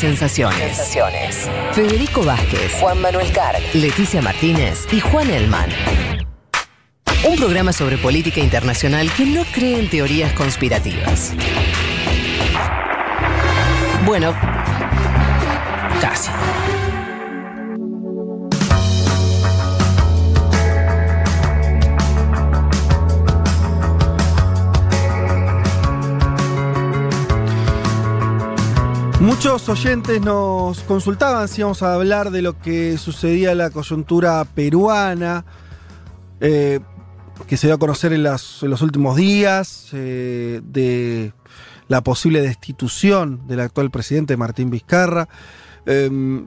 [0.02, 0.92] Sensaciones.
[1.74, 5.70] Federico Vázquez, Juan Manuel Carr, Leticia Martínez y Juan Elman.
[7.24, 11.34] Un programa sobre política internacional que no cree en teorías conspirativas.
[14.04, 14.34] Bueno,
[16.02, 16.32] casi.
[29.22, 34.44] Muchos oyentes nos consultaban si íbamos a hablar de lo que sucedía en la coyuntura
[34.46, 35.46] peruana,
[36.40, 36.80] eh,
[37.46, 41.34] que se dio a conocer en, los últimos días, eh, de
[41.88, 45.30] la posible destitución del actual presidente Martín Vizcarra.
[45.86, 46.44] Eh,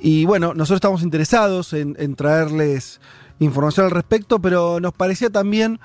[0.00, 2.98] y bueno, nosotros estamos interesados en traerles
[3.40, 5.80] información al respecto, pero nos parecía también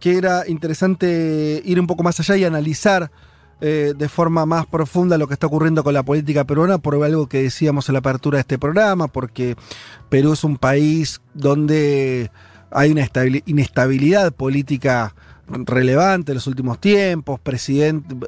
[0.00, 3.12] que era interesante ir un poco más allá y analizar
[3.60, 7.26] eh, de forma más profunda lo que está ocurriendo con la política peruana por algo
[7.28, 9.56] que decíamos en la apertura de este programa, porque
[10.08, 12.30] Perú es un país donde
[12.70, 15.14] hay una estabili- inestabilidad política
[15.48, 17.38] relevante en los últimos tiempos,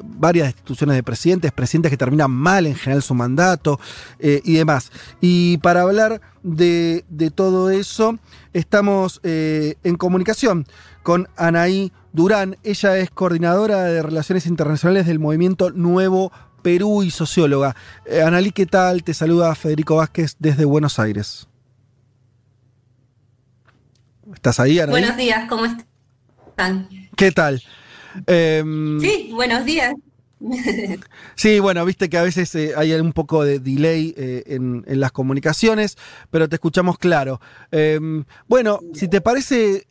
[0.04, 3.80] varias instituciones de presidentes, presidentes que terminan mal en general su mandato
[4.20, 4.92] eh, y demás.
[5.20, 8.16] Y para hablar de, de todo eso,
[8.52, 10.64] estamos eh, en comunicación
[11.02, 12.56] con Anaí Durán.
[12.62, 16.32] Ella es coordinadora de Relaciones Internacionales del Movimiento Nuevo
[16.62, 17.76] Perú y socióloga.
[18.06, 19.02] Eh, Analí, ¿qué tal?
[19.04, 21.48] Te saluda Federico Vázquez desde Buenos Aires.
[24.34, 24.90] ¿Estás ahí, Anaí?
[24.92, 26.88] Buenos días, ¿cómo están?
[27.16, 27.62] ¿Qué tal?
[28.26, 29.94] Em, Sí, buenos días.
[31.34, 35.00] Sí, bueno, viste que a veces eh, hay un poco de delay eh, en, en
[35.00, 35.96] las comunicaciones,
[36.30, 37.40] pero te escuchamos claro.
[37.70, 39.86] Em, bueno, si te parece,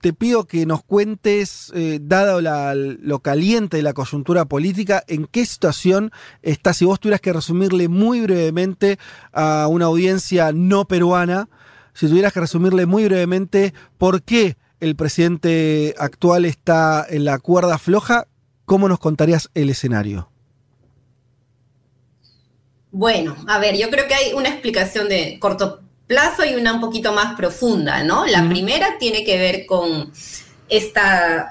[0.00, 5.44] te pido que nos cuentes, eh, dado lo caliente de la coyuntura política, en qué
[5.46, 6.12] situación
[6.42, 8.98] está, si vos tuvieras que resumirle muy brevemente
[9.32, 11.48] a una audiencia no peruana,
[11.94, 17.78] si tuvieras que resumirle muy brevemente por qué el presidente actual está en la cuerda
[17.78, 18.26] floja,
[18.64, 20.30] ¿cómo nos contarías el escenario?
[22.92, 26.80] Bueno, a ver, yo creo que hay una explicación de corto plazo y una un
[26.80, 28.26] poquito más profunda, ¿no?
[28.26, 30.12] La primera tiene que ver con
[30.68, 31.00] este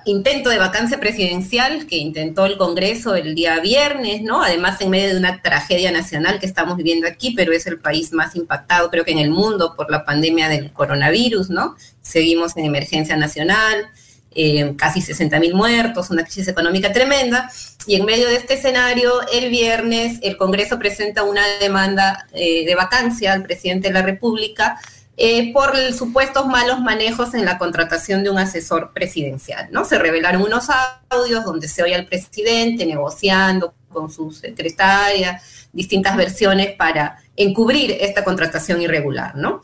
[0.06, 4.44] intento de vacancia presidencial que intentó el Congreso el día viernes, ¿no?
[4.44, 8.12] Además, en medio de una tragedia nacional que estamos viviendo aquí, pero es el país
[8.12, 11.76] más impactado, creo que en el mundo, por la pandemia del coronavirus, ¿no?
[12.02, 13.90] Seguimos en emergencia nacional,
[14.36, 17.50] eh, casi 60 mil muertos, una crisis económica tremenda.
[17.88, 22.76] Y en medio de este escenario, el viernes el Congreso presenta una demanda eh, de
[22.76, 24.80] vacancia al presidente de la República
[25.18, 29.70] eh, por supuestos malos manejos en la contratación de un asesor presidencial.
[29.72, 29.86] ¿no?
[29.86, 30.68] Se revelaron unos
[31.10, 35.42] audios donde se oye al presidente negociando con su secretaria
[35.72, 39.38] distintas versiones para encubrir esta contratación irregular.
[39.38, 39.62] ¿no?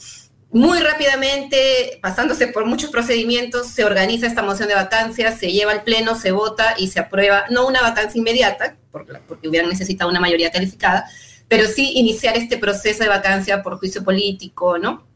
[0.52, 5.84] Muy rápidamente, pasándose por muchos procedimientos, se organiza esta moción de vacancia, se lleva al
[5.84, 10.52] pleno, se vota y se aprueba, no una vacancia inmediata, porque hubieran necesitado una mayoría
[10.52, 11.10] calificada,
[11.48, 15.08] pero sí iniciar este proceso de vacancia por juicio político, ¿no?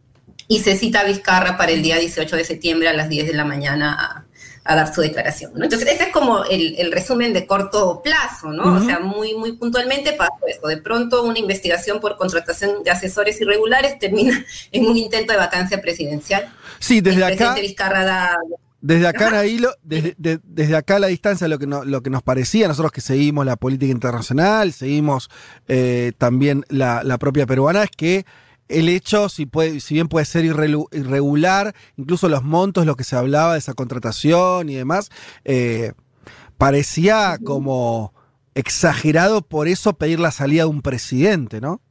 [0.47, 3.33] Y se cita a Vizcarra para el día 18 de septiembre a las 10 de
[3.33, 4.24] la mañana a,
[4.67, 5.63] a dar su declaración, ¿no?
[5.63, 8.77] Entonces, ese es como el, el resumen de corto plazo, ¿no?
[8.77, 10.67] O sea, muy, muy puntualmente pasó esto.
[10.67, 15.79] De pronto, una investigación por contratación de asesores irregulares termina en un intento de vacancia
[15.81, 16.51] presidencial.
[16.79, 17.55] Sí, desde el acá,
[18.03, 18.37] da...
[18.81, 22.09] Desde acá, Nailo, desde, de- desde acá a la distancia, lo que, no- lo que
[22.09, 25.29] nos parecía, nosotros que seguimos la política internacional, seguimos
[25.67, 28.25] eh, también la, la propia peruana, es que
[28.67, 33.15] el hecho, si, puede, si bien puede ser irregular, incluso los montos, lo que se
[33.15, 35.09] hablaba de esa contratación y demás,
[35.43, 35.93] eh,
[36.57, 38.13] parecía como
[38.55, 41.81] exagerado por eso pedir la salida de un presidente, ¿no?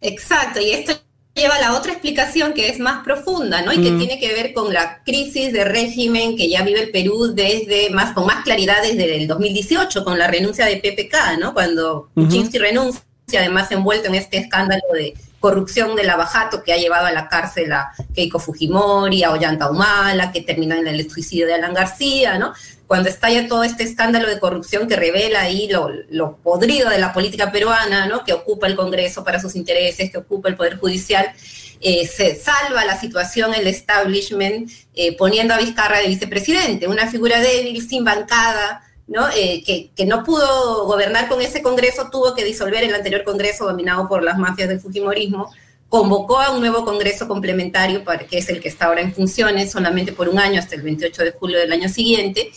[0.00, 0.92] Exacto, y esto
[1.34, 3.72] lleva a la otra explicación que es más profunda, ¿no?
[3.72, 3.98] Y que Mm.
[3.98, 8.12] tiene que ver con la crisis de régimen que ya vive el Perú desde más
[8.12, 11.54] con más claridad desde el 2018 con la renuncia de PPK, ¿no?
[11.54, 12.10] Cuando.
[12.14, 13.02] Kuczynski renuncia,
[13.36, 17.72] además envuelto en este escándalo de corrupción del abajato que ha llevado a la cárcel
[17.72, 22.54] a Keiko Fujimori, a Ollanta Humala, que terminó en el suicidio de Alan García, ¿no?
[22.86, 27.12] Cuando estalla todo este escándalo de corrupción que revela ahí lo, lo podrido de la
[27.12, 28.24] política peruana, ¿no?
[28.24, 31.32] Que ocupa el Congreso para sus intereses, que ocupa el Poder Judicial,
[31.80, 37.40] eh, se salva la situación el establishment eh, poniendo a Vizcarra de vicepresidente, una figura
[37.40, 39.28] débil, sin bancada, ¿no?
[39.36, 39.62] Eh,
[39.94, 44.22] que, no pudo gobernar con ese Congreso, tuvo que disolver el anterior Congreso dominado por
[44.22, 45.52] las mafias del Fujimorismo,
[45.90, 49.70] convocó a un nuevo Congreso complementario, para, que es el que está ahora en funciones,
[49.70, 52.50] solamente por un año, hasta el 28 de julio del año siguiente,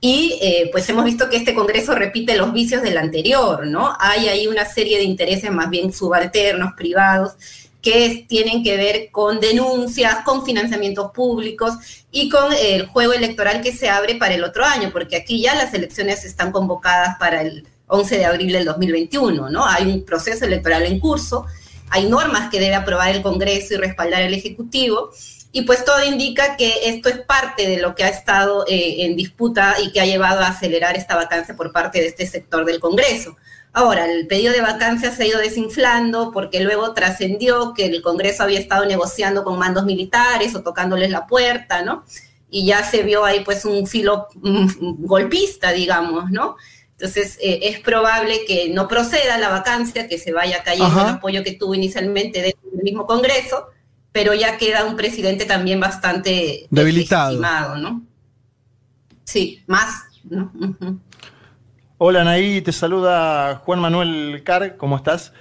[0.00, 3.94] y eh, pues hemos visto que este Congreso repite los vicios del anterior, ¿no?
[4.00, 7.34] Hay ahí una serie de intereses más bien subalternos, privados,
[7.82, 11.74] que tienen que ver con denuncias, con financiamientos públicos
[12.10, 15.54] y con el juego electoral que se abre para el otro año, porque aquí ya
[15.54, 19.66] las elecciones están convocadas para el 11 de abril del 2021, ¿no?
[19.66, 21.46] Hay un proceso electoral en curso,
[21.88, 25.10] hay normas que debe aprobar el Congreso y respaldar el Ejecutivo,
[25.52, 29.16] y pues todo indica que esto es parte de lo que ha estado eh, en
[29.16, 32.78] disputa y que ha llevado a acelerar esta vacancia por parte de este sector del
[32.78, 33.36] Congreso.
[33.72, 38.42] Ahora, el pedido de vacancia se ha ido desinflando porque luego trascendió que el Congreso
[38.42, 42.04] había estado negociando con mandos militares o tocándoles la puerta, ¿no?
[42.50, 46.56] Y ya se vio ahí pues un filo mm, golpista, digamos, ¿no?
[46.92, 51.08] Entonces, eh, es probable que no proceda la vacancia, que se vaya cayendo Ajá.
[51.08, 53.68] el apoyo que tuvo inicialmente dentro del mismo Congreso,
[54.12, 57.76] pero ya queda un presidente también bastante Debilitado.
[57.76, 58.02] ¿no?
[59.24, 60.04] Sí, más.
[60.24, 60.52] ¿no?
[62.02, 65.34] Hola Anaí, te saluda Juan Manuel Car, ¿cómo estás?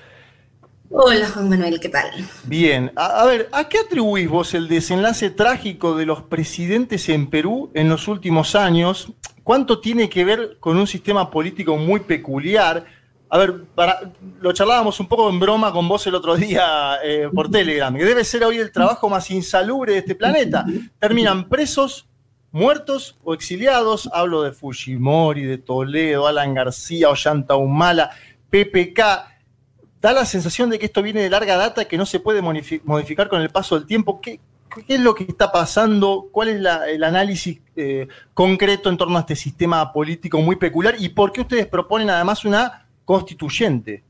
[0.90, 2.10] Hola, Juan Manuel, ¿qué tal?
[2.44, 7.30] Bien, a, a ver, ¿a qué atribuís vos el desenlace trágico de los presidentes en
[7.30, 9.14] Perú en los últimos años?
[9.42, 12.84] ¿Cuánto tiene que ver con un sistema político muy peculiar?
[13.30, 14.12] A ver, para,
[14.42, 18.04] lo charlábamos un poco en broma con vos el otro día eh, por Telegram, que
[18.04, 20.66] debe ser hoy el trabajo más insalubre de este planeta.
[21.00, 22.10] Terminan presos,
[22.52, 24.10] muertos o exiliados.
[24.14, 28.12] Hablo de Fujimori, de Toledo, Alan García, Ollanta Humala,
[28.50, 29.00] PPK
[30.02, 32.82] da la sensación de que esto viene de larga data, que no se puede modifi-
[32.84, 34.22] modificar con el paso del tiempo.
[34.22, 34.40] ¿Qué,
[34.88, 36.28] es lo que está pasando?
[36.32, 36.56] ¿Cuál es
[36.88, 40.96] el análisis eh, concreto en torno a este sistema político muy peculiar?
[41.00, 44.04] ¿Y por qué ustedes proponen además una constituyente?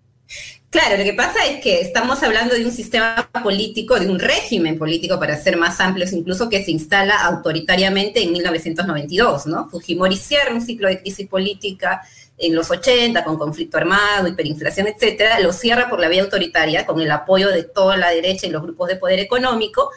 [0.69, 4.77] Claro, lo que pasa es que estamos hablando de un sistema político, de un régimen
[4.77, 9.67] político, para ser más amplios, incluso que se instala autoritariamente en 1992, ¿no?
[9.67, 12.03] Fujimori cierra un ciclo de crisis política
[12.37, 17.01] en los 80, con conflicto armado, hiperinflación, etcétera, lo cierra por la vía autoritaria, con
[17.01, 19.89] el apoyo de toda la derecha y los grupos de poder económico,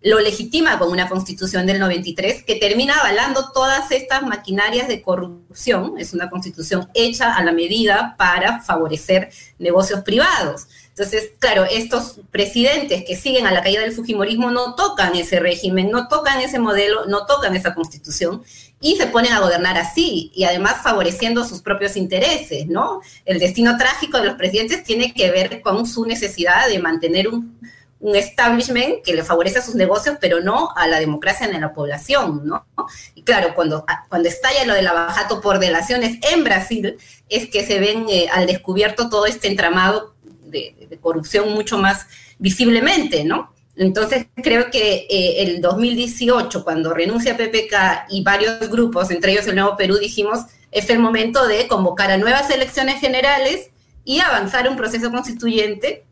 [0.00, 5.94] lo legitima con una constitución del 93 que termina avalando todas estas maquinarias de corrupción.
[5.98, 10.68] Es una constitución hecha a la medida para favorecer negocios privados.
[10.90, 15.90] Entonces, claro, estos presidentes que siguen a la caída del Fujimorismo no tocan ese régimen,
[15.90, 18.42] no tocan ese modelo, no tocan esa constitución
[18.80, 23.00] y se ponen a gobernar así y además favoreciendo sus propios intereses, ¿no?
[23.24, 27.58] El destino trágico de los presidentes tiene que ver con su necesidad de mantener un,
[28.00, 31.72] un establishment que le favorece a sus negocios, pero no a la democracia en la
[31.72, 32.66] población, ¿no?
[33.14, 36.96] Y claro, cuando, cuando estalla lo del abajato por delaciones en Brasil,
[37.28, 40.14] es que se ven eh, al descubierto todo este entramado
[40.44, 42.06] de, de corrupción mucho más
[42.38, 43.52] visiblemente, ¿no?
[43.78, 49.54] Entonces creo que eh, el 2018, cuando renuncia PPK y varios grupos, entre ellos el
[49.54, 50.40] Nuevo Perú, dijimos,
[50.72, 53.70] es el momento de convocar a nuevas elecciones generales
[54.04, 56.04] y avanzar un proceso constituyente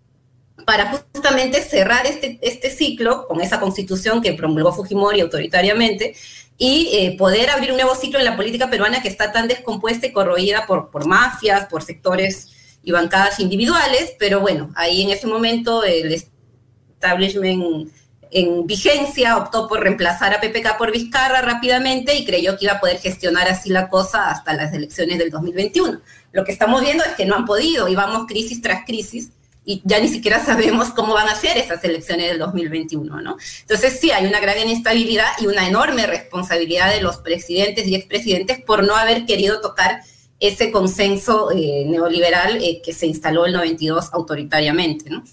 [0.65, 6.15] para justamente cerrar este, este ciclo con esa constitución que promulgó Fujimori autoritariamente
[6.59, 10.07] y eh, poder abrir un nuevo ciclo en la política peruana que está tan descompuesta
[10.07, 15.27] y corroída por, por mafias, por sectores y bancadas individuales, pero bueno, ahí en ese
[15.27, 17.91] momento el establishment
[18.31, 22.81] en vigencia optó por reemplazar a PPK por Vizcarra rápidamente y creyó que iba a
[22.81, 26.01] poder gestionar así la cosa hasta las elecciones del 2021.
[26.33, 29.31] Lo que estamos viendo es que no han podido y vamos crisis tras crisis
[29.69, 33.37] y ya ni siquiera sabemos cómo van a ser esas elecciones del 2021, ¿no?
[33.63, 38.63] Entonces sí, hay una gran inestabilidad y una enorme responsabilidad de los presidentes y expresidentes
[38.63, 40.03] por no haber querido tocar
[40.39, 45.25] ese consenso eh, neoliberal eh, que se instaló el 92 autoritariamente, ¿no?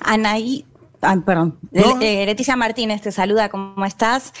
[0.00, 0.64] Anaí,
[1.00, 4.32] ay, perdón, Eh, Leticia Martínez te saluda, ¿cómo estás?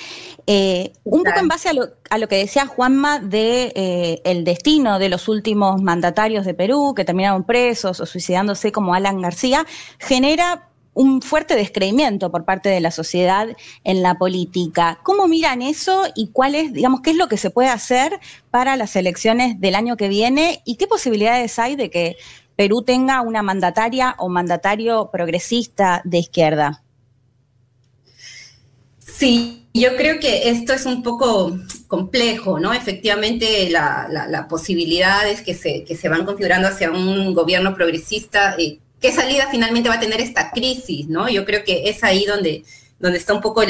[0.46, 4.44] Eh, un poco en base a lo, a lo que decía Juanma de eh, el
[4.44, 9.66] destino de los últimos mandatarios de Perú que terminaron presos o suicidándose como Alan García,
[9.98, 13.46] genera un fuerte descreimiento por parte de la sociedad
[13.84, 14.98] en la política.
[15.04, 18.18] ¿Cómo miran eso y cuál es, digamos, qué es lo que se puede hacer
[18.50, 22.16] para las elecciones del año que viene y qué posibilidades hay de que
[22.58, 26.82] Perú tenga una mandataria o mandatario progresista de izquierda?
[28.98, 31.56] Sí, yo creo que esto es un poco
[31.86, 32.72] complejo, ¿no?
[32.72, 38.56] Efectivamente, la, la, posibilidad es que se, que se van configurando hacia un gobierno progresista.
[38.58, 41.28] Eh, ¿Qué salida finalmente va a tener esta crisis, no?
[41.28, 42.64] Yo creo que es ahí donde,
[42.98, 43.62] donde está un poco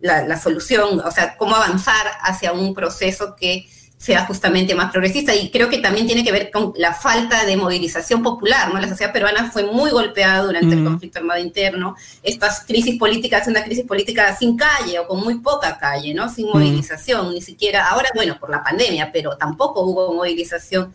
[0.00, 3.68] la, la solución, o sea, cómo avanzar hacia un proceso que
[3.98, 5.34] sea justamente más progresista.
[5.34, 8.80] Y creo que también tiene que ver con la falta de movilización popular, ¿no?
[8.80, 11.96] La sociedad peruana fue muy golpeada durante el conflicto armado interno.
[12.22, 16.32] Estas crisis políticas, una crisis política sin calle o con muy poca calle, ¿no?
[16.32, 20.94] Sin movilización, ni siquiera, ahora, bueno, por la pandemia, pero tampoco hubo movilización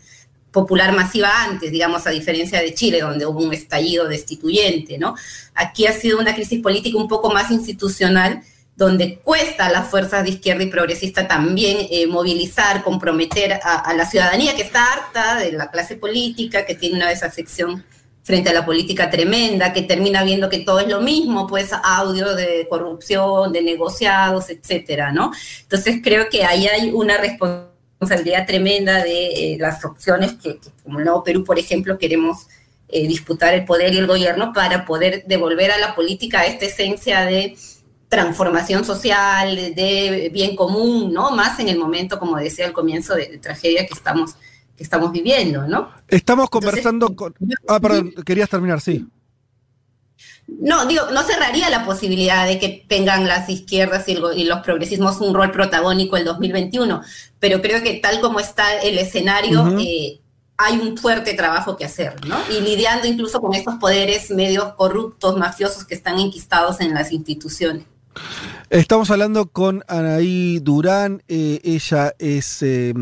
[0.51, 5.15] popular masiva antes, digamos, a diferencia de Chile, donde hubo un estallido destituyente, ¿no?
[5.55, 8.43] Aquí ha sido una crisis política un poco más institucional,
[8.75, 14.05] donde cuesta a las fuerzas de izquierda y progresista también eh, movilizar, comprometer a, la
[14.05, 17.85] ciudadanía que está harta de la clase política, que tiene una desafección
[18.23, 22.35] frente a la política tremenda, que termina viendo que todo es lo mismo, pues audio
[22.35, 25.31] de corrupción, de negociados, etcétera, ¿no?
[25.61, 30.99] Entonces creo que ahí hay una responsabilidad tremenda de eh, las opciones que, que, como
[30.99, 32.47] el Nuevo Perú, por ejemplo, queremos
[32.95, 37.25] eh, disputar el poder y el gobierno para poder devolver a la política esta esencia
[37.25, 37.55] de
[38.14, 41.31] transformación social, de bien común, ¿no?
[41.31, 44.35] Más en el momento, como decía al comienzo, de, de tragedia que estamos,
[44.77, 45.90] que estamos viviendo, ¿no?
[46.07, 47.76] Estamos conversando Entonces, con...
[47.76, 49.07] Ah, perdón, querías terminar, sí.
[50.48, 54.60] No, digo, no cerraría la posibilidad de que tengan las izquierdas y, el, y, los
[54.60, 57.02] progresismos un rol protagónico el 2021,
[57.40, 59.84] pero creo que tal como está el escenario, uh -huh.
[59.84, 60.19] eh,
[60.57, 62.38] hay un fuerte trabajo que hacer, ¿no?
[62.52, 67.85] Y lidiando incluso con estos poderes medios corruptos, mafiosos que están enquistados en las instituciones.
[68.69, 72.94] Estamos hablando con Anaí Durán, eh, ella es eh,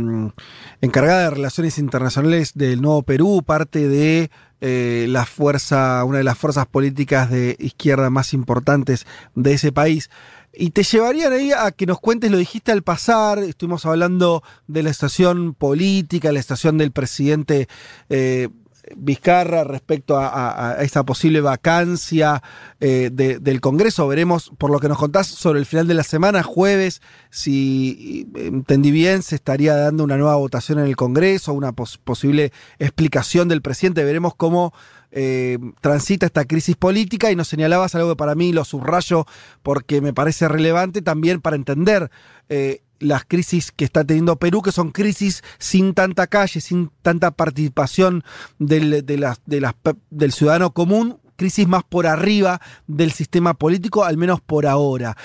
[0.81, 4.29] encargada de Relaciones Internacionales del Nuevo Perú, parte de
[4.63, 10.11] eh, la fuerza, una de las fuerzas políticas de izquierda más importantes de ese país.
[10.53, 14.83] Y te llevarían ahí a que nos cuentes, lo dijiste al pasar, estuvimos hablando de
[14.83, 17.67] la estación política, la estación del presidente
[18.09, 18.49] eh,
[18.95, 22.41] Vizcarra respecto a, a, esa posible vacancia
[22.79, 24.07] eh, de, del Congreso.
[24.07, 28.91] Veremos, por lo que nos contás, sobre el final de la semana, jueves, si entendí
[28.91, 33.61] bien, se estaría dando una nueva votación en el Congreso, una pos posible explicación del
[33.61, 34.03] presidente.
[34.03, 34.73] Veremos cómo
[35.11, 39.25] eh, transita esta crisis política y nos señalabas algo que para mí lo subrayo
[39.61, 42.09] porque me parece relevante también para entender.
[42.49, 47.31] Eh, las crisis que está teniendo Perú, que son crisis sin tanta calle, sin tanta
[47.31, 48.23] participación
[48.59, 55.17] del, del ciudadano común, crisis más por arriba del sistema político, al menos por ahora.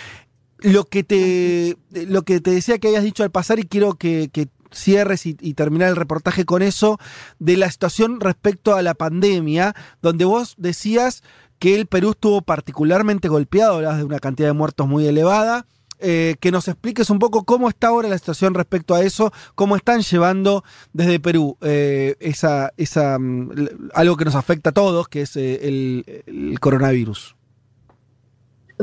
[0.59, 4.31] Lo que te, lo que te decía que hayas dicho al pasar y quiero que,
[4.73, 6.99] cierres y, y, terminar el reportaje con eso,
[7.39, 11.23] de la situación respecto a la pandemia, donde vos decías
[11.59, 15.67] que el Perú estuvo particularmente golpeado, hablabas de una cantidad de muertos muy elevada,
[15.99, 19.77] eh, que nos expliques un poco cómo está ahora la situación respecto a eso, cómo
[19.77, 23.49] están llevando desde Perú eh, esa, esa, um,
[23.95, 27.35] algo que nos afecta a todos, que es eh, el, el, coronavirus.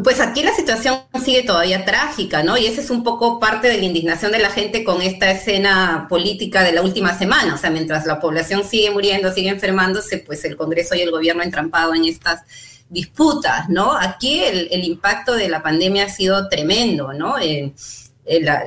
[0.03, 2.57] Pues aquí la situación sigue todavía trágica, ¿no?
[2.57, 6.07] Y esa es un poco parte de la indignación de la gente con esta escena
[6.09, 7.53] política de la última semana.
[7.53, 11.43] O sea, mientras la población sigue muriendo, sigue enfermándose, pues el Congreso y el gobierno
[11.43, 12.41] entrampado en estas
[12.93, 13.97] disputas, ¿no?
[13.97, 17.35] Aquí el, impacto de la pandemia ha sido tremendo, ¿no?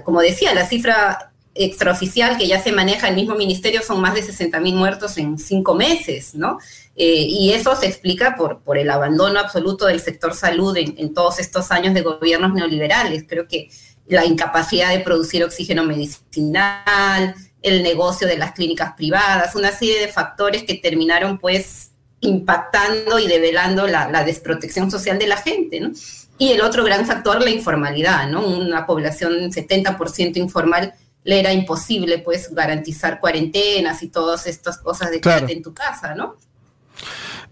[0.05, 4.23] Como decía, la cifra extraoficial que ya se maneja el mismo ministerio son más de
[4.23, 6.59] 60 mil muertos en cinco meses, ¿no?
[6.97, 11.15] Eh, y eso se explica por, por el abandono absoluto del sector salud en, en,
[11.15, 13.24] todos estos años de gobiernos neoliberales.
[13.28, 13.70] Creo que
[14.07, 20.09] la incapacidad de producir oxígeno medicinal, el negocio de las clínicas privadas, una serie de
[20.09, 21.93] factores que terminaron pues
[22.27, 25.93] impactando y develando la, la, desprotección social de la gente, ¿no?
[26.39, 28.47] Y el otro gran factor, la informalidad, ¿no?
[28.47, 30.93] Una población 70% informal
[31.24, 35.48] le era imposible, pues, garantizar cuarentenas y todas estas cosas de claro.
[35.48, 36.36] en tu casa, ¿no?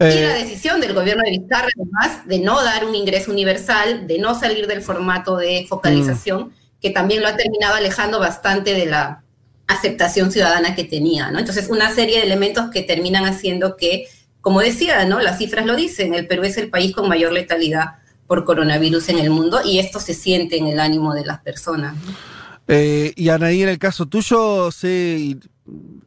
[0.00, 4.06] y Eh, la decisión del gobierno de Vizcarra, además, de no dar un ingreso universal,
[4.06, 8.86] de no salir del formato de focalización, que también lo ha terminado alejando bastante de
[8.86, 9.24] la
[9.66, 11.38] aceptación ciudadana que tenía, ¿no?
[11.38, 14.08] Entonces, una serie de elementos que terminan haciendo que,
[14.44, 15.20] como decía, ¿no?
[15.20, 17.96] Las cifras lo dicen, el Perú es el país con mayor letalidad
[18.26, 21.96] por coronavirus en el mundo y esto se siente en el ánimo de las personas.
[22.68, 25.38] Eh, y Anaí, en el caso tuyo, sé,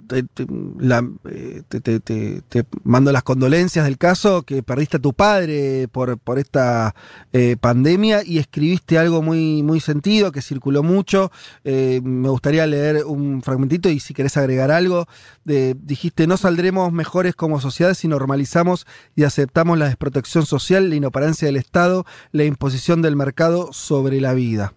[0.10, 6.18] eh, te- te- te mando las condolencias del caso, que perdiste a tu padre por,
[6.18, 6.96] por esta
[7.34, 11.32] eh, pandemia y escribiste algo muy, muy sentido, que circuló mucho.
[11.64, 15.08] Eh, me gustaría leer un fragmentito y si querés agregar algo.
[15.44, 18.86] De- dijiste, no saldremos mejores como sociedad si normalizamos
[19.16, 24.34] y aceptamos la desprotección social, la inoperancia del Estado, la imposición del mercado sobre la
[24.34, 24.74] vida.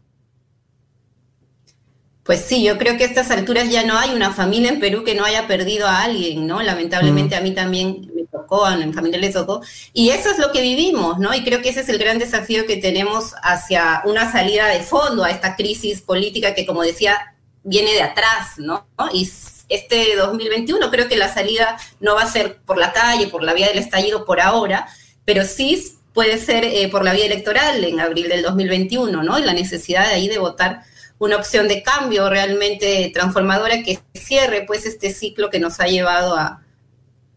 [2.25, 5.05] Pues sí, yo creo que a estas alturas ya no hay una familia en Perú
[5.05, 6.63] que no haya perdido a alguien, ¿no?
[6.63, 9.63] Lamentablemente a mí también me tocó, a mi familia le tocó.
[9.95, 11.35] Y eso es lo que vivimos, ¿no?
[11.35, 15.25] Y creo que ese es el gran desafío que tenemos hacia una salida de fondo
[15.25, 18.87] a esta crisis política que, como decía, viene de atrás, ¿no?
[19.13, 19.29] Y
[19.71, 23.55] este 2021 creo que la salida no va a ser por la calle, por la
[23.55, 24.89] vía del estallido por ahora,
[25.25, 29.39] pero sí puede ser eh, por la vía electoral en abril del 2021, ¿no?
[29.39, 30.83] Y la necesidad de ahí de votar
[31.21, 36.35] una opción de cambio realmente transformadora que cierre pues este ciclo que nos ha llevado
[36.35, 36.63] a,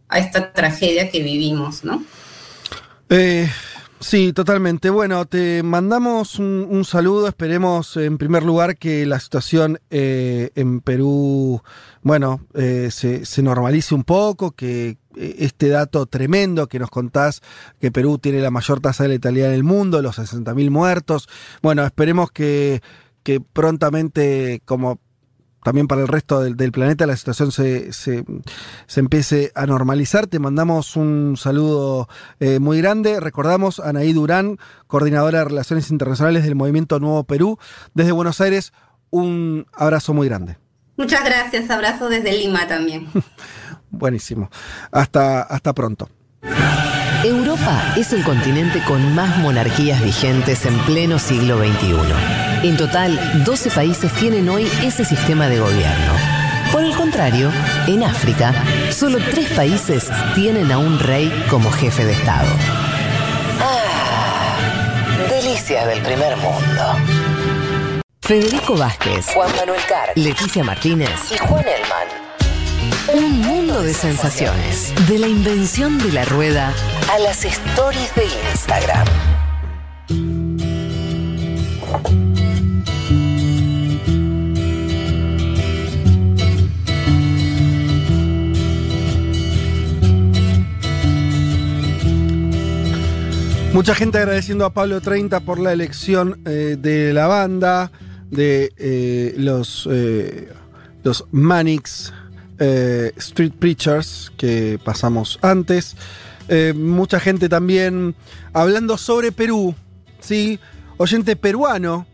[0.08, 2.04] a esta tragedia que vivimos, ¿no?
[3.10, 3.50] Eh,
[4.00, 4.90] sí, totalmente.
[4.90, 7.28] Bueno, te mandamos un, saludo.
[7.28, 11.62] Esperemos, en primer lugar, que la situación eh, en Perú,
[12.04, 17.42] bueno, eh, se, normalice un poco, que este dato tremendo que nos contás,
[17.80, 21.28] que Perú tiene la mayor tasa de letalidad en el mundo, los 60.000 muertos.
[21.62, 22.82] Bueno, esperemos que,
[23.24, 25.00] que prontamente, como
[25.64, 28.26] también para el resto del, del planeta la situación se, se,
[28.86, 30.28] se empiece a normalizar.
[30.28, 32.08] Te mandamos un saludo
[32.40, 33.20] eh, muy grande.
[33.20, 37.58] Recordamos a Anaí Durán, coordinadora de Relaciones Internacionales del Movimiento Nuevo Perú.
[37.94, 38.74] Desde Buenos Aires,
[39.10, 40.58] un abrazo muy grande.
[40.98, 43.08] Muchas gracias, abrazo desde Lima también.
[43.90, 44.50] Buenísimo.
[44.92, 46.10] Hasta, hasta pronto.
[47.24, 52.68] Europa es el continente con más monarquías vigentes en pleno siglo XXI.
[52.68, 56.14] En total, 12 países tienen hoy ese sistema de gobierno.
[56.74, 57.50] Por el contrario,
[57.88, 58.54] en África,
[58.92, 62.50] solo tres países tienen a un rey como jefe de Estado.
[63.62, 64.58] Ah,
[65.30, 68.04] delicias del primer mundo.
[68.22, 72.23] Federico Vázquez, Juan Manuel Carr, Leticia Martínez y Juan Elman.
[73.14, 74.94] Un mundo de sensaciones.
[75.08, 76.74] De la invención de la rueda
[77.12, 79.08] a las stories de Instagram.
[93.74, 97.92] Mucha gente agradeciendo a Pablo 30 por la elección eh, de la banda,
[98.30, 100.54] de eh, los, eh,
[101.04, 102.14] los Manix
[102.60, 105.96] eh, Street Preachers que pasamos antes.
[106.50, 108.16] Eh, mucha gente también
[108.52, 109.76] hablando sobre Perú,
[110.20, 110.60] ¿sí?
[110.98, 112.06] Oyente peruano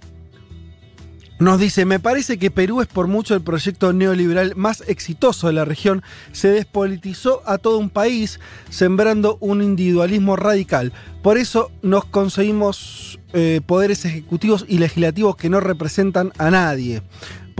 [1.40, 5.54] nos dice, me parece que Perú es por mucho el proyecto neoliberal más exitoso de
[5.54, 6.04] la región.
[6.34, 10.92] Se despolitizó a todo un país, sembrando un individualismo radical.
[11.24, 17.04] Por eso nos conseguimos eh, poderes ejecutivos y legislativos que no representan a nadie.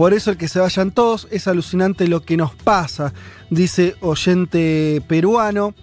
[0.00, 3.12] Por eso el que se vayan todos es alucinante lo que nos pasa,
[3.50, 5.74] dice oyente peruano.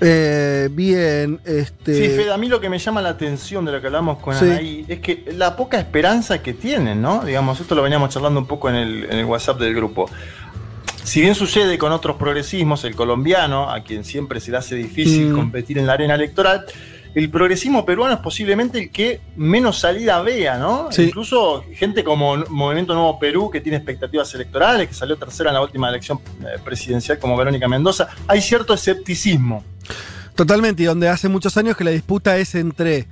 [0.00, 1.94] Eh, bien, este.
[1.96, 4.36] Sí, Fede, a mí lo que me llama la atención de lo que hablamos con
[4.36, 4.44] Sí.
[4.44, 7.24] Anaí es que la poca esperanza que tienen, ¿no?
[7.24, 10.08] Digamos, esto lo veníamos charlando un poco en el, en el WhatsApp del grupo.
[11.02, 15.30] Si bien sucede con otros progresismos, el colombiano, a quien siempre se le hace difícil
[15.32, 15.34] Mm.
[15.34, 16.66] competir en la arena electoral,
[17.14, 20.90] el progresismo peruano es posiblemente el que menos salida vea, ¿no?
[20.90, 21.04] Sí.
[21.04, 25.62] Incluso gente como Movimiento Nuevo Perú, que tiene expectativas electorales, que salió tercera en la
[25.62, 29.62] última elección eh, presidencial como Verónica Mendoza, hay cierto escepticismo.
[30.34, 33.06] Totalmente, y donde hace muchos años que la disputa es entre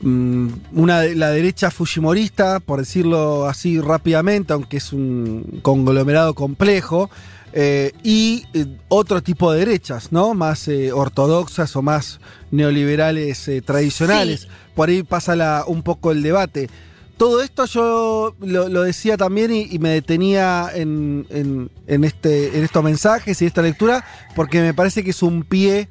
[0.00, 7.10] mm, una la derecha fujimorista, por decirlo así rápidamente, aunque es un conglomerado complejo,
[7.52, 10.34] eh, y eh, otro tipo de derechas, ¿no?
[10.34, 12.20] Más eh, ortodoxas o más
[12.50, 14.48] neoliberales tradicionales.
[14.74, 16.68] Por ahí pasa la- un poco el debate.
[17.16, 22.56] Todo esto yo lo, lo decía también y, y me detenía en, en- en este,
[22.56, 24.04] en estos mensajes y esta lectura,
[24.36, 25.88] porque me parece que es un pie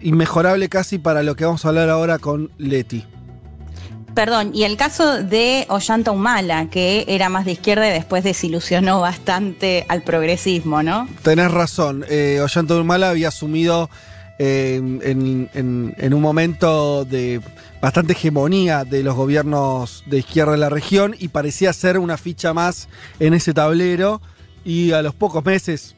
[0.00, 3.04] inmejorable casi para lo que vamos a hablar ahora con Leti.
[4.14, 9.00] Perdón, y el caso de Ollanta Humala, que era más de izquierda y después desilusionó
[9.00, 11.08] bastante al progresismo, ¿no?
[11.22, 12.04] Tenés razón.
[12.08, 13.88] Eh, Ollanta Humala había asumido
[14.38, 17.40] eh, en, en- en un momento de
[17.80, 22.52] bastante hegemonía de los gobiernos de izquierda de la región y parecía ser una ficha
[22.52, 22.88] más
[23.20, 24.20] en ese tablero.
[24.64, 25.94] Y a los pocos meses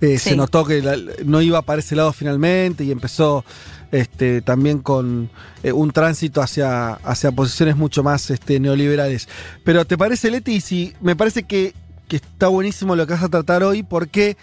[0.00, 3.44] eh, se notó que la- no iba para ese lado finalmente y empezó
[3.92, 5.30] este, también con
[5.62, 9.28] eh, un tránsito hacia, hacia posiciones mucho más este, neoliberales.
[9.64, 10.60] Pero ¿te parece, Leti?
[10.60, 11.74] Si me parece que,
[12.08, 14.36] que está buenísimo lo que vas a tratar hoy porque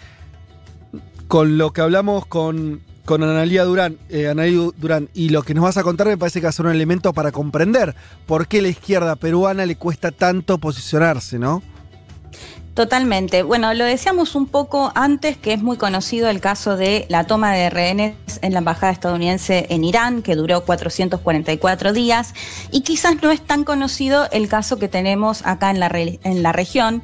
[1.28, 5.64] con lo que hablamos con, con Analía Durán, eh, Analía Durán y lo que nos
[5.64, 7.94] vas a contar me parece que va a ser un elemento para comprender
[8.26, 11.62] por qué la izquierda peruana le cuesta tanto posicionarse, ¿no?
[12.78, 13.42] Totalmente.
[13.42, 17.52] Bueno, lo decíamos un poco antes, que es muy conocido el caso de la toma
[17.52, 22.34] de rehenes en la embajada estadounidense en Irán, que duró 444 días,
[22.70, 26.52] y quizás no es tan conocido el caso que tenemos acá en la, en la
[26.52, 27.02] región.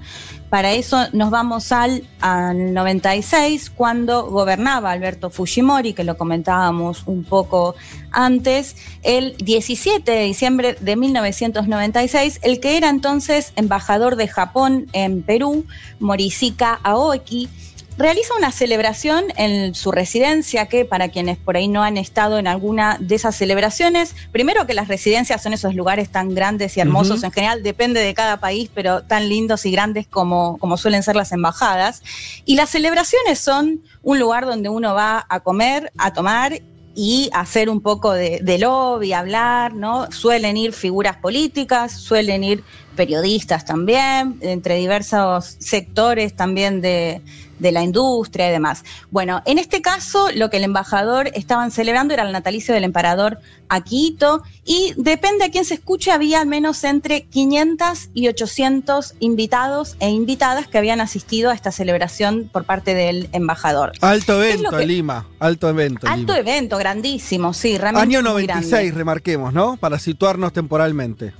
[0.54, 7.24] Para eso nos vamos al, al 96, cuando gobernaba Alberto Fujimori, que lo comentábamos un
[7.24, 7.74] poco
[8.12, 15.24] antes, el 17 de diciembre de 1996, el que era entonces embajador de Japón en
[15.24, 15.66] Perú,
[15.98, 17.48] Morishika Aoki,
[17.96, 22.46] realiza una celebración en su residencia que para quienes por ahí no han estado en
[22.46, 27.22] alguna de esas celebraciones, primero que las residencias son esos lugares tan grandes y hermosos
[27.22, 31.16] en general, depende de cada país, pero tan lindos y grandes como, como suelen ser
[31.16, 32.02] las embajadas.
[32.44, 36.60] Y las celebraciones son un lugar donde uno va a comer, a tomar
[36.96, 40.10] y hacer un poco de, de lobby, hablar, ¿no?
[40.12, 42.64] Suelen ir figuras políticas, suelen ir
[42.94, 47.20] periodistas también, entre diversos sectores también de,
[47.58, 48.84] de la industria y demás.
[49.10, 53.38] Bueno, en este caso lo que el embajador estaban celebrando era el natalicio del emperador
[53.68, 59.96] Akihito y depende a quién se escuche, había al menos entre 500 y 800 invitados
[60.00, 63.92] e invitadas que habían asistido a esta celebración por parte del embajador.
[64.00, 66.06] Alto ¿Qué es lo evento que- Lima, alto evento.
[66.06, 66.38] en Alto Lima.
[66.50, 68.02] evento, grandísimo, sí, realmente.
[68.16, 68.92] Año muy 96, grande.
[68.98, 69.76] remarquemos, ¿no?
[69.78, 71.32] Para situarnos temporalmente.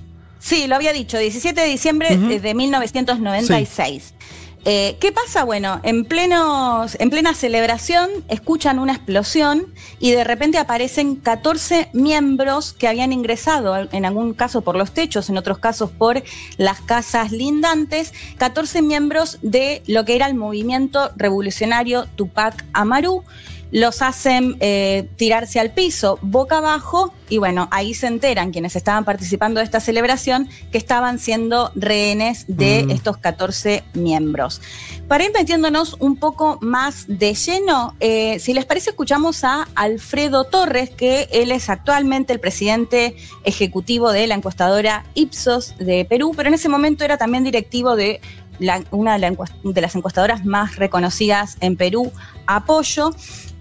[0.45, 2.29] Sí, lo había dicho, 17 de diciembre Ujú.
[2.29, 4.13] eh, de 1996.
[4.63, 5.43] Eh, ¿Qué pasa?
[5.43, 12.73] Bueno, en, plenos, en plena celebración escuchan una explosión y de repente aparecen 14 miembros
[12.73, 16.21] que habían ingresado, en algún caso por los techos, en otros casos por
[16.57, 23.23] las casas lindantes, 14 miembros de lo que era el movimiento revolucionario Tupac Amaru.
[23.77, 29.03] Los hacen eh, tirarse al piso boca abajo y bueno, ahí se enteran quienes estaban
[29.03, 32.91] participando de esta celebración que estaban siendo rehenes de Mm.
[32.91, 34.61] estos 14 miembros.
[35.09, 40.45] Para ir metiéndonos un poco más de lleno, eh, si les parece, escuchamos a Alfredo
[40.45, 46.47] Torres, que él es actualmente el presidente ejecutivo de la encuestadora Ipsos de Perú, pero
[46.47, 48.21] en ese momento era también directivo de
[48.59, 52.13] la- una de, la encuest- de las encuestadoras más reconocidas en Perú,
[52.47, 53.11] Apoyo,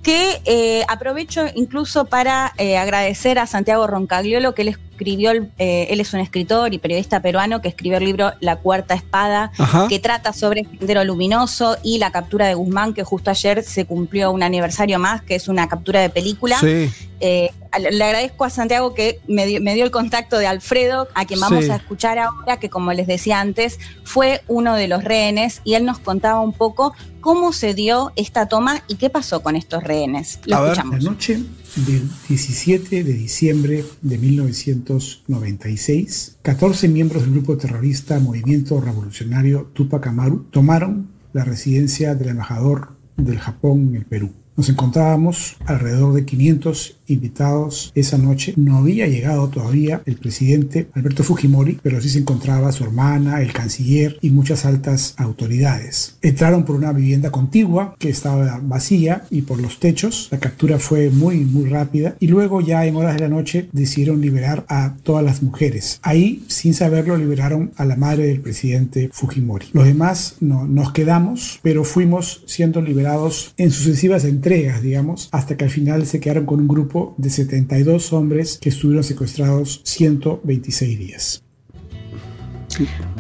[0.05, 5.89] que eh, aprovecho incluso para eh, agradecer a Santiago Roncagliolo, que él escribió, el- eh,
[5.91, 9.89] él es un escritor y periodista peruano que escribió el libro La Cuarta Espada, Ajá.
[9.89, 14.31] que trata sobre Sendero Luminoso y la captura de Guzmán, que justo ayer se cumplió
[14.31, 16.59] un aniversario más, que es una captura de película.
[16.61, 16.91] Sí.
[17.21, 17.51] Eh,
[17.91, 21.41] le agradezco a Santiago que me dio, me dio el contacto de Alfredo, a quien
[21.41, 21.71] vamos Sí.
[21.71, 25.85] a escuchar ahora, que como les decía antes, fue uno de los rehenes y él
[25.85, 30.39] nos contaba un poco cómo se dio esta toma y qué pasó con estos rehenes.
[30.45, 31.03] Lo escuchamos.
[31.03, 31.41] La noche
[31.77, 40.45] del 17 de diciembre de 1996, 14 miembros del grupo terrorista Movimiento Revolucionario Tupac Amaru
[40.53, 44.31] tomaron la residencia del embajador del Japón en el Perú.
[44.57, 48.55] Nos encontrábamos alrededor de 500 invitados esa noche.
[48.57, 53.53] No había llegado todavía el presidente Alberto Fujimori, pero sí se encontraba su hermana, el
[53.53, 56.17] canciller y muchas altas autoridades.
[56.23, 60.29] Entraron por una vivienda contigua que estaba vacía y por los techos.
[60.31, 64.21] La captura fue muy, muy rápida y luego ya en horas de la noche decidieron
[64.21, 65.99] liberar a todas las mujeres.
[66.03, 69.67] Ahí, sin saberlo, liberaron a la madre del presidente Fujimori.
[69.73, 75.65] Los demás no, nos quedamos, pero fuimos siendo liberados en sucesivas entregas, digamos, hasta que
[75.65, 81.45] al final se quedaron con un grupo de 72 hombres que estuvieron secuestrados 126 días.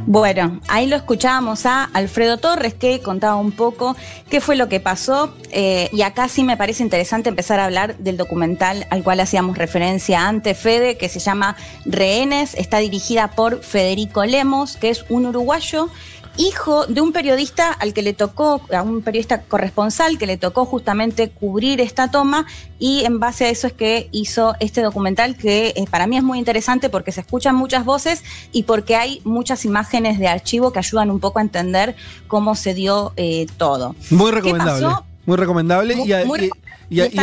[0.06, 3.96] Bueno, ahí lo escuchábamos a Alfredo Torres que contaba un poco
[4.28, 7.96] qué fue lo que pasó eh, y acá sí me parece interesante empezar a hablar
[7.98, 11.56] del documental al cual hacíamos referencia antes, Fede, que se llama
[11.86, 15.88] Rehenes, está dirigida por Federico Lemos, que es un uruguayo
[16.36, 20.64] hijo de un periodista al que le tocó, a un periodista corresponsal que le tocó
[20.64, 22.46] justamente cubrir esta toma
[22.78, 26.22] y en base a eso es que hizo este documental que eh, para mí es
[26.22, 30.78] muy interesante porque se escuchan muchas voces y porque hay muchas imágenes de archivo que
[30.78, 31.94] ayudan un poco a entender
[32.26, 33.94] cómo se dio eh, todo.
[34.10, 34.88] Muy ¿Qué recomendable.
[35.26, 36.50] Muy recomendable Muy- y, muy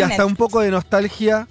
[0.04, 1.48] hasta un poco de nostalgia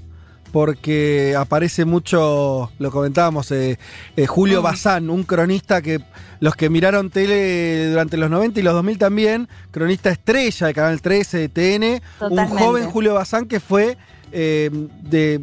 [0.53, 3.79] porque aparece mucho, lo comentábamos, eh,
[4.17, 4.65] eh, Julio Mm.
[4.65, 6.01] Bazán, un cronista que
[6.41, 11.01] los que miraron tele durante los 90 y los 2000 también, cronista estrella de Canal
[11.01, 13.97] 13, de TN, un joven Julio Bazán que fue
[14.33, 14.71] eh,
[15.03, 15.41] de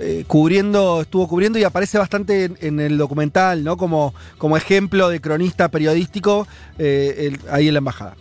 [0.00, 3.76] eh, cubriendo, estuvo cubriendo y aparece bastante en, en el documental, ¿no?
[3.76, 6.46] Como, como ejemplo de cronista periodístico
[6.78, 8.16] eh, el- ahí en la embajada.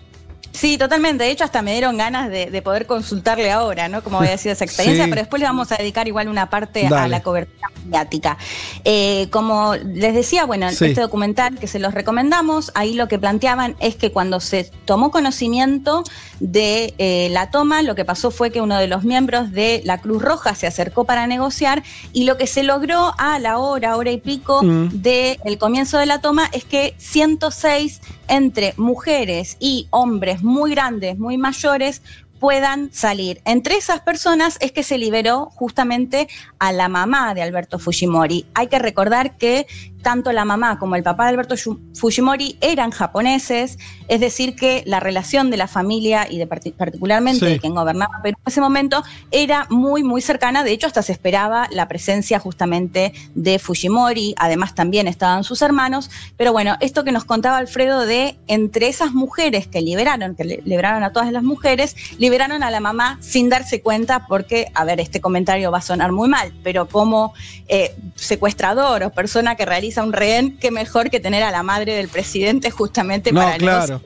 [0.59, 1.23] Sí, totalmente.
[1.23, 4.03] De hecho, hasta me dieron ganas de, de poder consultarle ahora, ¿no?
[4.03, 5.09] Cómo había sido esa experiencia, Sí.
[5.11, 8.37] pero después le vamos a dedicar igual una parte a la cobertura mediática.
[8.83, 10.85] Eh, como les decía, bueno, Sí.
[10.85, 15.11] este documental que se los recomendamos, ahí lo que planteaban es que cuando se tomó
[15.11, 16.03] conocimiento
[16.39, 19.99] de eh, la toma, lo que pasó fue que uno de los miembros de la
[19.99, 24.11] Cruz Roja se acercó para negociar y lo que se logró a la hora, hora
[24.11, 24.87] y pico Mm.
[25.01, 31.37] del comienzo de la toma es que 106 entre mujeres y hombres muy grandes, muy
[31.37, 32.01] mayores,
[32.39, 33.41] puedan salir.
[33.45, 36.27] Entre esas personas es que se liberó justamente
[36.59, 38.45] a la mamá de Alberto Fujimori.
[38.53, 39.67] Hay que recordar que
[40.07, 41.55] tanto la mamá como el papá de Alberto
[41.93, 43.77] Fujimori eran japoneses,
[44.07, 47.51] es decir, que la relación de la familia y de parti- particularmente Sí.
[47.51, 50.63] de quien gobernaba Perú en ese momento era muy, muy cercana.
[50.63, 54.33] De hecho, hasta se esperaba la presencia justamente de Fujimori.
[54.37, 56.09] Además, también estaban sus hermanos.
[56.37, 60.61] Pero bueno, esto que nos contaba Alfredo de entre esas mujeres que liberaron, que li-
[60.63, 65.01] liberaron a todas las mujeres, liberaron a la mamá sin darse cuenta, porque, a ver,
[65.01, 67.33] este comentario va a sonar muy mal, pero como
[67.67, 71.93] eh, secuestrador o persona que realiza un rehén, qué mejor que tener a la madre
[71.95, 74.01] del presidente justamente No, para claro.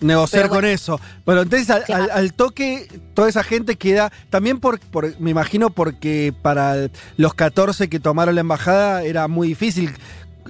[0.00, 0.98] Negociar con eso.
[1.26, 4.10] Pero entonces al, al- al toque, toda esa gente queda.
[4.30, 6.88] También por, por- me imagino porque para
[7.18, 9.92] los 14 que tomaron la embajada era muy difícil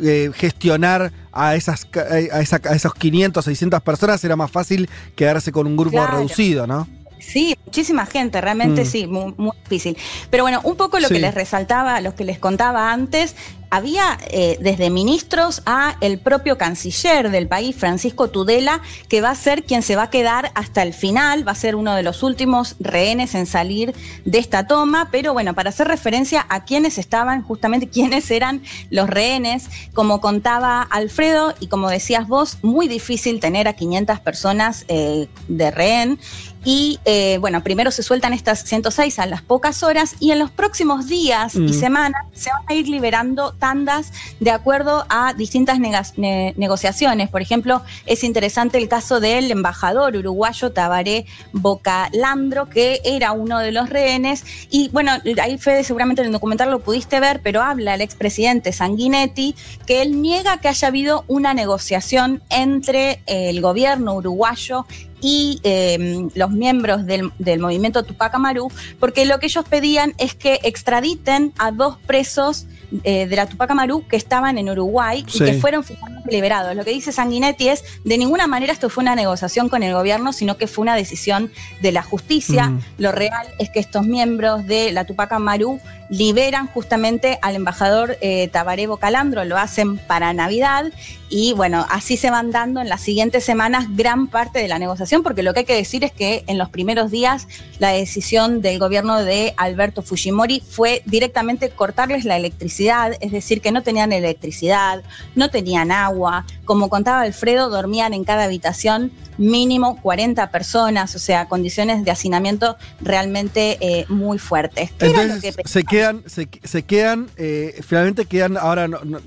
[0.03, 4.23] eh, gestionar a esas ca- a, esa- a esos 500, 600 personas.
[4.23, 6.19] Era más fácil quedarse con un grupo Claro.
[6.19, 6.87] reducido, ¿no?
[7.19, 8.87] Sí, muchísima gente, realmente Mm.
[8.87, 9.97] sí, muy, muy difícil.
[10.31, 11.15] Pero bueno, un poco lo Sí.
[11.15, 13.35] que les resaltaba, lo que les contaba antes,
[13.71, 19.35] había eh, desde ministros a el propio canciller del país, Francisco Tudela, que va a
[19.35, 22.23] ser quien se va a quedar hasta el final, va a ser uno de los
[22.23, 23.95] últimos rehenes en salir
[24.25, 29.09] de esta toma, pero bueno, para hacer referencia a quienes estaban, justamente quiénes eran los
[29.09, 35.29] rehenes, como contaba Alfredo y como decías vos, muy difícil tener a 500 personas eh,
[35.49, 36.19] de rehén.
[36.65, 40.51] Y eh, bueno, primero se sueltan estas 106 a las pocas horas y en los
[40.51, 41.73] próximos días y Mm.
[41.73, 47.31] semanas se van a ir liberando tandas de acuerdo a distintas ne- negociaciones.
[47.31, 53.73] Por ejemplo, es interesante el caso del embajador uruguayo Tabaré Bocalandro, que era uno de
[53.73, 54.45] los rehenes.
[54.70, 55.12] Y bueno,
[55.43, 59.55] ahí Fede seguramente en el documental lo pudiste ver, pero habla el expresidente Sanguinetti
[59.87, 64.87] que él niega que haya habido una negociación entre el gobierno uruguayo
[65.21, 70.35] y eh, los miembros del, del movimiento Tupac Amaru, porque lo que ellos pedían es
[70.35, 72.67] que extraditen a dos presos
[73.05, 75.43] eh, de la Tupac Amaru que estaban en Uruguay Sí.
[75.43, 76.75] y que fueron finalmente liberados.
[76.75, 80.33] Lo que dice Sanguinetti es, de ninguna manera esto fue una negociación con el gobierno,
[80.33, 81.51] sino que fue una decisión
[81.81, 82.67] de la justicia.
[82.67, 82.81] Mm.
[82.99, 85.81] Lo real es que estos miembros de la Tupac Amaru
[86.11, 90.87] liberan justamente al embajador eh, Tabaré Bocalandro, lo hacen para Navidad
[91.29, 95.23] y bueno, así se van dando en las siguientes semanas gran parte de la negociación,
[95.23, 97.47] porque lo que hay que decir es que en los primeros días
[97.79, 102.80] la decisión del gobierno de Alberto Fujimori fue directamente cortarles la electricidad,
[103.20, 105.02] es decir, que no tenían electricidad,
[105.35, 111.47] no tenían agua, como contaba Alfredo, dormían en cada habitación mínimo 40 personas, o sea,
[111.48, 114.90] condiciones de hacinamiento realmente eh, muy fuertes.
[114.98, 119.01] ¿Qué era lo Entonces que se quedan, se, se quedan, eh, finalmente quedan ahora no-
[119.05, 119.20] no-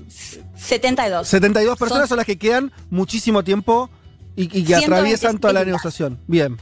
[0.56, 1.26] 72.
[1.28, 3.90] 72 personas Son- son las que quedan muchísimo tiempo
[4.36, 6.18] y, y que 126 atraviesan toda la negociación.
[6.26, 6.56] Bien.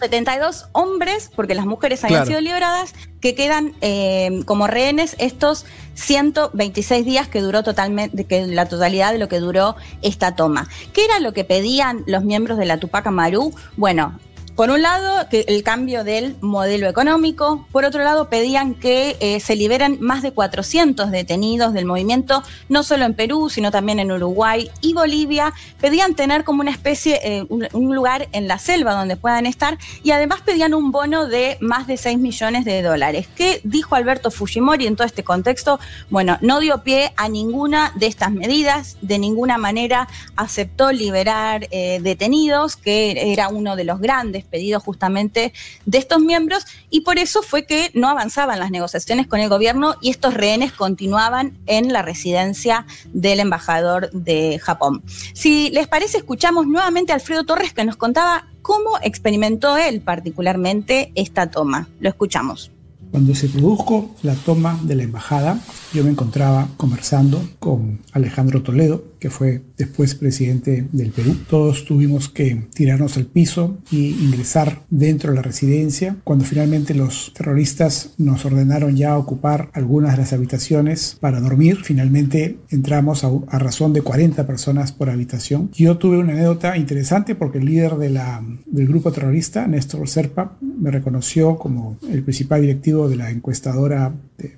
[0.00, 2.28] 72 hombres, porque las mujeres habían Claro.
[2.28, 8.66] sido liberadas, que quedan eh, como rehenes estos 126 días que duró totalmente, que la
[8.66, 10.68] totalidad de lo que duró esta toma.
[10.92, 13.52] ¿Qué era lo que pedían los miembros de la Tupac Amaru?
[13.76, 14.18] Bueno,
[14.58, 19.38] por un lado, que el cambio del modelo económico, por otro lado, pedían que eh,
[19.38, 24.10] se liberen más de 400 detenidos del movimiento, no solo en Perú, sino también en
[24.10, 25.54] Uruguay y Bolivia.
[25.80, 29.78] Pedían tener como una especie, eh, un, un lugar en la selva donde puedan estar
[30.02, 33.28] y además pedían un bono de más de 6 millones de dólares.
[33.36, 35.78] ¿Qué dijo Alberto Fujimori en todo este contexto?
[36.10, 42.00] Bueno, no dio pie a ninguna de estas medidas, de ninguna manera aceptó liberar eh,
[42.02, 45.52] detenidos, que era uno de los grandes pedidos justamente
[45.86, 49.94] de estos miembros, y por eso fue que no avanzaban las negociaciones con el gobierno
[50.00, 55.02] y estos rehenes continuaban en la residencia del embajador de Japón.
[55.34, 61.12] Si les parece, escuchamos nuevamente a Alfredo Torres que nos contaba cómo experimentó él particularmente
[61.14, 61.88] esta toma.
[62.00, 62.70] Lo escuchamos.
[63.10, 65.58] Cuando se produjo la toma de la embajada,
[65.92, 71.36] yo me encontraba conversando con Alejandro Toledo, que fue después presidente del Perú.
[71.48, 76.16] Todos tuvimos que tirarnos al piso y ingresar dentro de la residencia.
[76.24, 82.58] Cuando finalmente los terroristas nos ordenaron ya ocupar algunas de las habitaciones para dormir, finalmente
[82.70, 85.70] entramos a, razón de 40 personas por habitación.
[85.72, 91.56] Yo tuve una anécdota interesante porque el líder del grupo terrorista, Néstor Serpa, me reconoció
[91.56, 94.14] como el principal directivo de la encuestadora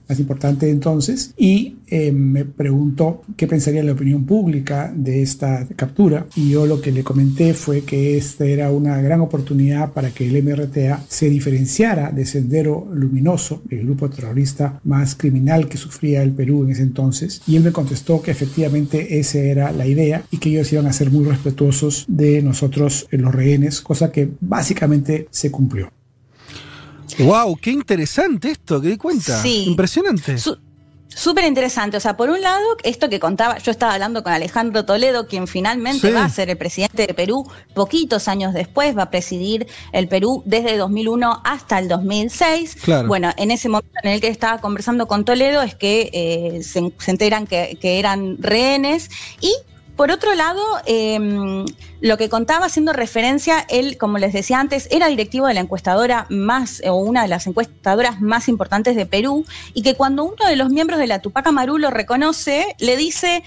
[0.08, 6.26] más importante entonces y eh, me preguntó qué pensaría la opinión pública de esta captura
[6.36, 10.26] y yo lo que le comenté fue que esta era una gran oportunidad para que
[10.26, 16.32] el MRTA se diferenciara de Sendero Luminoso, el grupo terrorista más criminal que sufría el
[16.32, 20.38] Perú en ese entonces y él me contestó que efectivamente esa era la idea y
[20.38, 25.50] que ellos iban a ser muy respetuosos de nosotros los rehenes, cosa que básicamente se
[25.50, 25.90] cumplió.
[27.26, 27.56] ¡Wow!
[27.60, 28.80] ¡Qué interesante esto!
[28.80, 29.40] ¿Qué di cuenta?
[29.42, 29.64] Sí.
[29.66, 30.38] Impresionante.
[30.38, 30.58] Su-
[31.12, 31.96] Súper interesante.
[31.96, 35.48] O sea, por un lado, esto que contaba, yo estaba hablando con Alejandro Toledo, quien
[35.48, 36.14] finalmente Sí.
[36.14, 40.44] va a ser el presidente de Perú poquitos años después, va a presidir el Perú
[40.46, 42.76] desde 2001 hasta el 2006.
[42.84, 43.08] Claro.
[43.08, 46.92] Bueno, en ese momento en el que estaba conversando con Toledo es que eh, se,
[46.98, 49.10] se enteran que, que eran rehenes
[49.40, 49.52] y
[50.00, 51.18] por otro lado, eh,
[52.00, 56.26] lo que contaba haciendo referencia, él, como les decía antes, era directivo de la encuestadora
[56.30, 59.44] más, o una de las encuestadoras más importantes de Perú,
[59.74, 63.42] y que cuando uno de los miembros de la Tupac Amaru lo reconoce, le dice,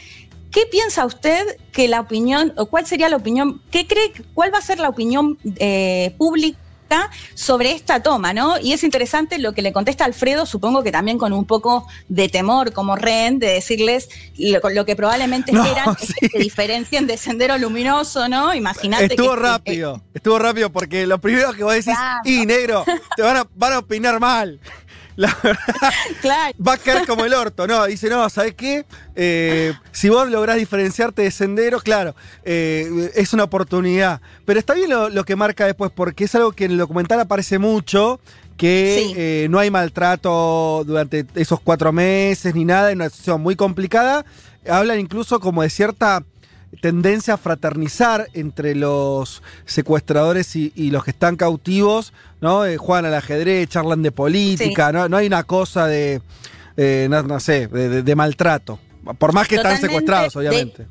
[0.51, 4.59] ¿qué piensa usted que la opinión, o cuál sería la opinión, qué cree, cuál va
[4.59, 6.59] a ser la opinión eh, pública?
[7.33, 8.57] Sobre esta toma, ¿no?
[8.59, 12.29] Y es interesante lo que le contesta Alfredo, supongo que también con un poco de
[12.29, 17.07] temor como rehén, de decirles lo, lo que probablemente No, esperan es que se diferencien
[17.07, 18.53] de Sendero Luminoso, ¿no?
[18.53, 22.21] Imagínate Estuvo que- rápido, estuvo rápido porque lo primero que vos decís, Claro.
[22.25, 24.59] y negro, te van a, van a opinar mal.
[25.15, 27.67] La verdad, va a caer como el orto.
[27.67, 28.85] No, dice, no, ¿sabes qué?
[29.15, 34.21] Eh, si vos lográs diferenciarte de sendero, claro, eh, es una oportunidad.
[34.45, 37.19] Pero está bien lo, lo que marca después, porque es algo que en el documental
[37.19, 38.19] aparece mucho,
[38.57, 43.55] que eh, no hay maltrato durante esos cuatro meses ni nada, en una situación muy
[43.55, 44.25] complicada.
[44.67, 46.23] Hablan incluso como de cierta
[46.81, 52.65] tendencia a fraternizar entre los secuestradores y, y los que están cautivos, ¿no?
[52.65, 54.93] Eh, juegan al ajedrez, charlan de política, Sí.
[54.93, 55.09] ¿no?
[55.09, 56.21] No hay una cosa de,
[56.77, 58.79] eh, no, no sé, de, de- de maltrato.
[59.17, 60.87] Por más que están Totalmente, secuestrados, de- obviamente.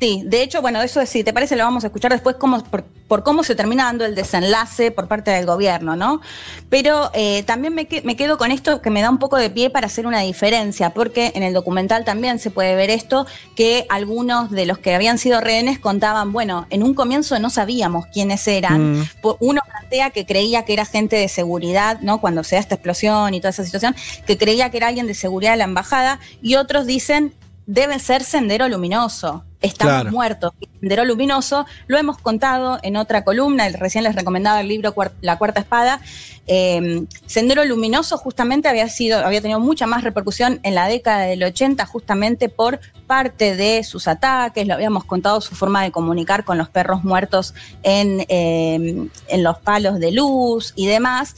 [0.00, 2.84] Sí, de hecho, bueno, eso si te parece lo vamos a escuchar después cómo, por,
[2.84, 6.20] por cómo se termina dando el desenlace por parte del gobierno, ¿no?
[6.68, 9.50] Pero eh, también me, que- me quedo con esto que me da un poco de
[9.50, 13.86] pie para hacer una diferencia, porque en el documental también se puede ver esto, que
[13.88, 18.46] algunos de los que habían sido rehenes contaban, bueno, en un comienzo no sabíamos quiénes
[18.48, 19.08] eran, Mm.
[19.40, 22.20] uno plantea que creía que era gente de seguridad, ¿no?
[22.20, 23.94] Cuando se da esta explosión y toda esa situación,
[24.26, 27.32] que creía que era alguien de seguridad de la embajada, y otros dicen,
[27.66, 29.44] debe ser sendero luminoso.
[29.64, 30.10] Estamos Claro.
[30.10, 30.52] muertos.
[30.80, 35.60] Sendero Luminoso, lo hemos contado en otra columna, recién les recomendaba el libro La Cuarta
[35.60, 36.00] Espada.
[36.46, 41.42] Eh, Sendero Luminoso justamente había sido, había tenido mucha más repercusión en la década del
[41.42, 46.58] 80, justamente por parte de sus ataques, lo habíamos contado, su forma de comunicar con
[46.58, 51.34] los perros muertos en, eh, en los palos de luz y demás.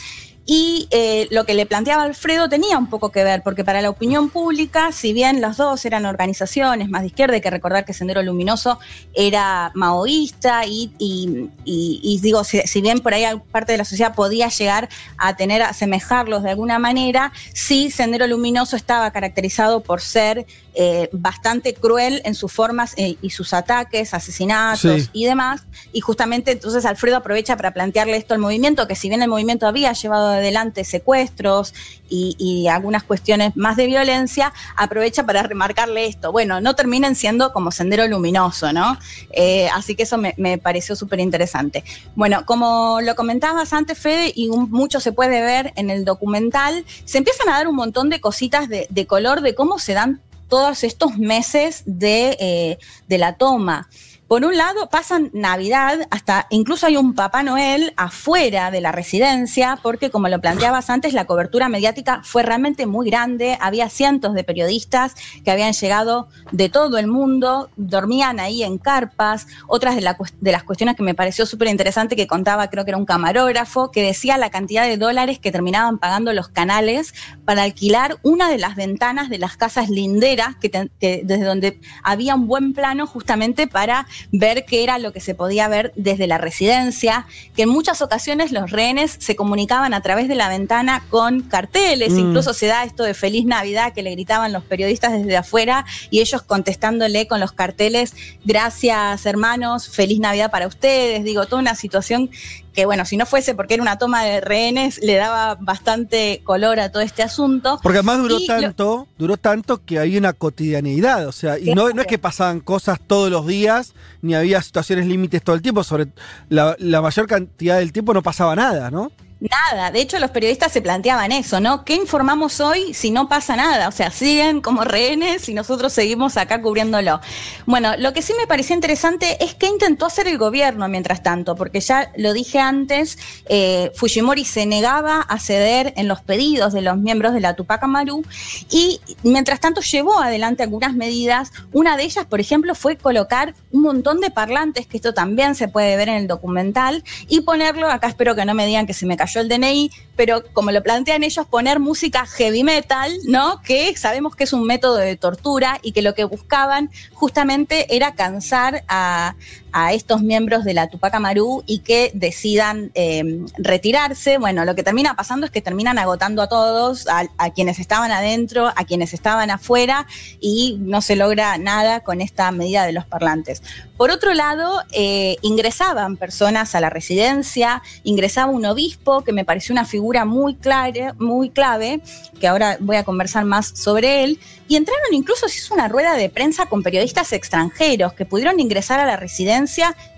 [0.49, 3.91] Y eh, lo que le planteaba Alfredo tenía un poco que ver, porque para la
[3.91, 7.93] opinión pública, si bien los dos eran organizaciones más de izquierda, hay que recordar que
[7.93, 8.79] Sendero Luminoso
[9.13, 13.85] era maoísta y, y- y- y digo, si, si bien por ahí parte de la
[13.85, 19.83] sociedad podía llegar a tener, a asemejarlos de alguna manera, sí Sendero Luminoso estaba caracterizado
[19.83, 20.47] por ser
[20.79, 25.11] eh, bastante cruel en sus formas eh, y sus ataques, asesinatos Sí.
[25.13, 25.63] y demás.
[25.93, 29.67] Y justamente entonces Alfredo aprovecha para plantearle esto al movimiento, que si bien el movimiento
[29.67, 31.73] había llevado adelante secuestros
[32.09, 36.31] y, y algunas cuestiones más de violencia, aprovecha para remarcarle esto.
[36.31, 38.99] Bueno, no terminen siendo como sendero luminoso, ¿no?
[39.33, 41.85] Eh, así que eso me, me pareció súper interesante.
[42.15, 46.85] Bueno, como lo comentabas antes, Fede, y un- mucho se puede ver en el documental,
[47.07, 50.21] se empiezan a dar un montón de cositas de, de color de cómo se dan
[50.49, 52.79] todos estos meses de, eh,
[53.09, 53.89] de la toma.
[54.29, 59.79] Por un lado, pasan Navidad, hasta incluso hay un Papá Noel afuera de la residencia,
[59.81, 63.57] porque como lo planteabas antes, la cobertura mediática fue realmente muy grande.
[63.61, 69.47] Había cientos de periodistas que habían llegado de todo el mundo, dormían ahí en carpas.
[69.69, 73.07] Otras de, las cuestiones que me pareció súper interesante que contaba, creo que era un
[73.07, 78.51] camarógrafo, que decía la cantidad de dólares que terminaban pagando los canales para alquilar una
[78.51, 83.69] de las ventanas de las casas linderas, que desde donde había un buen plano justamente
[83.69, 88.03] para ver qué era lo que se podía ver desde la residencia, que en muchas
[88.03, 92.19] ocasiones los rehenes se comunicaban a través de la ventana con carteles, Mm.
[92.19, 96.21] incluso se da esto de Feliz Navidad que le gritaban los periodistas desde afuera y
[96.21, 98.15] ellos contestándole con los carteles,
[98.45, 102.31] gracias hermanos, feliz Navidad para ustedes, digo, toda una situación
[102.77, 106.79] que bueno, si no fuese porque era una toma de rehenes, le daba bastante color
[106.79, 107.81] a todo este asunto.
[107.83, 111.75] Porque además duró Y lo- tanto, duró tanto que hay una cotidianidad, o sea, y
[111.75, 115.63] no, no es que pasaban cosas todos los días, ni había situaciones límites todo el
[115.63, 116.09] tiempo, sobre
[116.51, 119.11] la, la mayor cantidad del tiempo no pasaba nada, ¿no?
[119.39, 121.85] Nada, de hecho los periodistas se planteaban eso, ¿no?
[121.85, 123.87] ¿Qué informamos hoy si no pasa nada?
[123.89, 127.21] O sea, siguen como rehenes y nosotros seguimos acá cubriéndolo.
[127.67, 131.55] Bueno, lo que sí me pareció interesante es que intentó hacer el gobierno mientras tanto,
[131.55, 136.81] porque ya lo dije antes, eh, Fujimori se negaba a ceder en los pedidos de
[136.81, 138.25] los miembros de la Tupac Amaru
[138.71, 141.53] y mientras tanto llevó adelante algunas medidas.
[141.73, 145.69] Una de ellas, por ejemplo, fue colocar un montón de parlantes, que esto también se
[145.69, 149.05] puede ver en el documental, y ponerlo, acá espero que no me digan que se
[149.05, 153.61] me el DNI, pero como lo plantean ellos, poner música heavy metal, ¿no?
[153.63, 158.15] Que sabemos que es un método de tortura y que lo que buscaban justamente era
[158.15, 159.35] cansar a,
[159.73, 164.39] a estos miembros de la Tupac Amaru y que decidan eh, retirarse.
[164.39, 168.11] Bueno, lo que termina pasando es que terminan agotando a todos, a, a quienes estaban
[168.11, 170.07] adentro, a quienes estaban afuera
[170.41, 173.63] y no se logra nada con esta medida de los parlantes.
[173.97, 179.73] Por otro lado, eh, ingresaban personas a la residencia, ingresaba un obispo que me pareció
[179.73, 182.01] una figura muy, clara, muy clave,
[182.39, 184.39] que ahora voy a conversar más sobre él,
[184.69, 189.01] y entraron incluso, se hizo una rueda de prensa con periodistas extranjeros que pudieron ingresar
[189.01, 189.66] a la residencia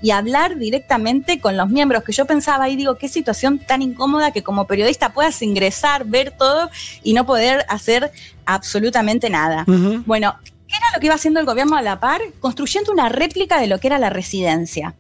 [0.03, 4.31] y hablar directamente con los miembros, que yo pensaba y digo, qué situación tan incómoda
[4.33, 6.71] que como periodista puedas ingresar, ver todo
[7.03, 8.11] y no poder hacer
[8.47, 9.65] absolutamente nada.
[10.07, 12.21] Bueno, ¿qué era lo que iba haciendo el gobierno a la par?
[12.41, 14.95] Construyendo una réplica de lo que era la residencia.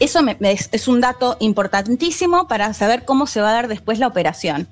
[0.00, 3.68] Eso me- me- es, es un dato importantísimo para saber cómo se va a dar
[3.68, 4.66] después la operación.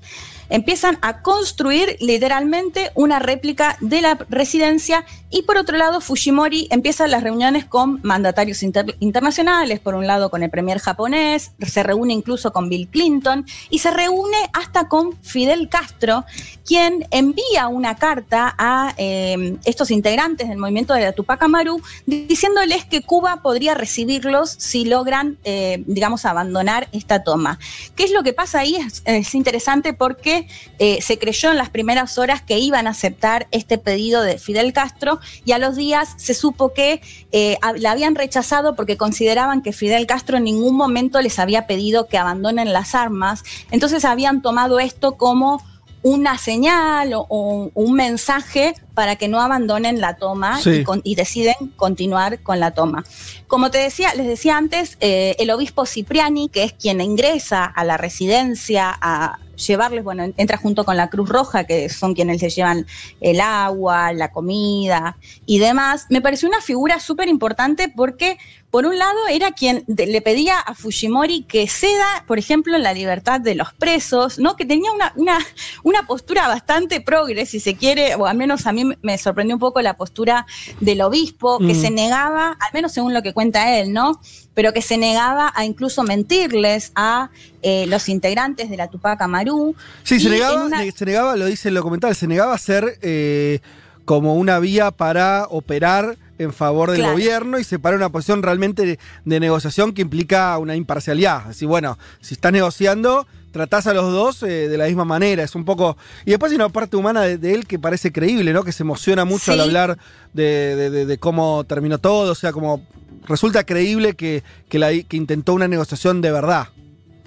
[0.52, 7.06] Empiezan a construir literalmente una réplica de la residencia y por otro lado Fujimori empieza
[7.06, 12.12] las reuniones con mandatarios inter- internacionales, por un lado con el premier japonés, se reúne
[12.12, 16.26] incluso con Bill Clinton y se reúne hasta con Fidel Castro,
[16.66, 22.84] quien envía una carta a eh, estos integrantes del movimiento de la Tupac Amaru diciéndoles
[22.84, 27.58] que Cuba podría recibirlos si logran, eh, digamos, abandonar esta toma.
[27.96, 28.76] ¿Qué es lo que pasa ahí?
[29.06, 30.41] Es interesante porque
[30.78, 34.72] eh, se creyó en las primeras horas que iban a aceptar este pedido de Fidel
[34.72, 37.00] Castro y a los días se supo que
[37.32, 42.06] eh, la habían rechazado porque consideraban que Fidel Castro en ningún momento les había pedido
[42.06, 43.44] que abandonen las armas.
[43.70, 45.62] Entonces habían tomado esto como
[46.02, 50.70] una señal o, o un mensaje para que no abandonen la toma Sí.
[50.70, 53.04] y, con- y deciden continuar con la toma.
[53.46, 57.84] Como te decía, les decía antes, eh, el obispo Cipriani, que es quien ingresa a
[57.84, 62.54] la residencia a llevarles, bueno, entra junto con la Cruz Roja, que son quienes les
[62.56, 62.84] llevan
[63.20, 65.16] el agua, la comida
[65.46, 68.38] y demás, me pareció una figura súper importante porque,
[68.72, 73.38] por un lado, era quien le pedía a Fujimori que ceda, por ejemplo, la libertad
[73.38, 74.56] de los presos, ¿no?
[74.56, 75.38] Que tenía una, una,
[75.84, 79.60] una postura bastante progre, si se quiere, o al menos a mí me- sorprendió un
[79.60, 80.46] poco la postura
[80.80, 81.80] del obispo, que Mm.
[81.82, 84.18] se negaba, al menos según lo que cuenta él, ¿no?
[84.54, 87.28] Pero que se negaba a incluso mentirles a
[87.60, 89.76] eh, los integrantes de la Tupac Amaru.
[90.02, 93.60] Sí, se negaba, una- se negaba, lo dice el documental, se negaba a ser eh,
[94.06, 97.12] como una vía para operar en favor del Claro.
[97.12, 101.48] gobierno y separar una posición realmente de, de negociación que implica una imparcialidad.
[101.48, 105.42] Así, bueno, si estás negociando, tratás a los dos eh, de la misma manera.
[105.44, 105.96] Es un poco.
[106.24, 108.64] Y después hay una parte humana de, de él que parece creíble, ¿no?
[108.64, 109.98] Que se emociona mucho al hablar
[110.32, 112.32] de, de- de- de cómo terminó todo.
[112.32, 112.82] O sea, como
[113.26, 116.68] resulta creíble que, que, la- que intentó una negociación de verdad.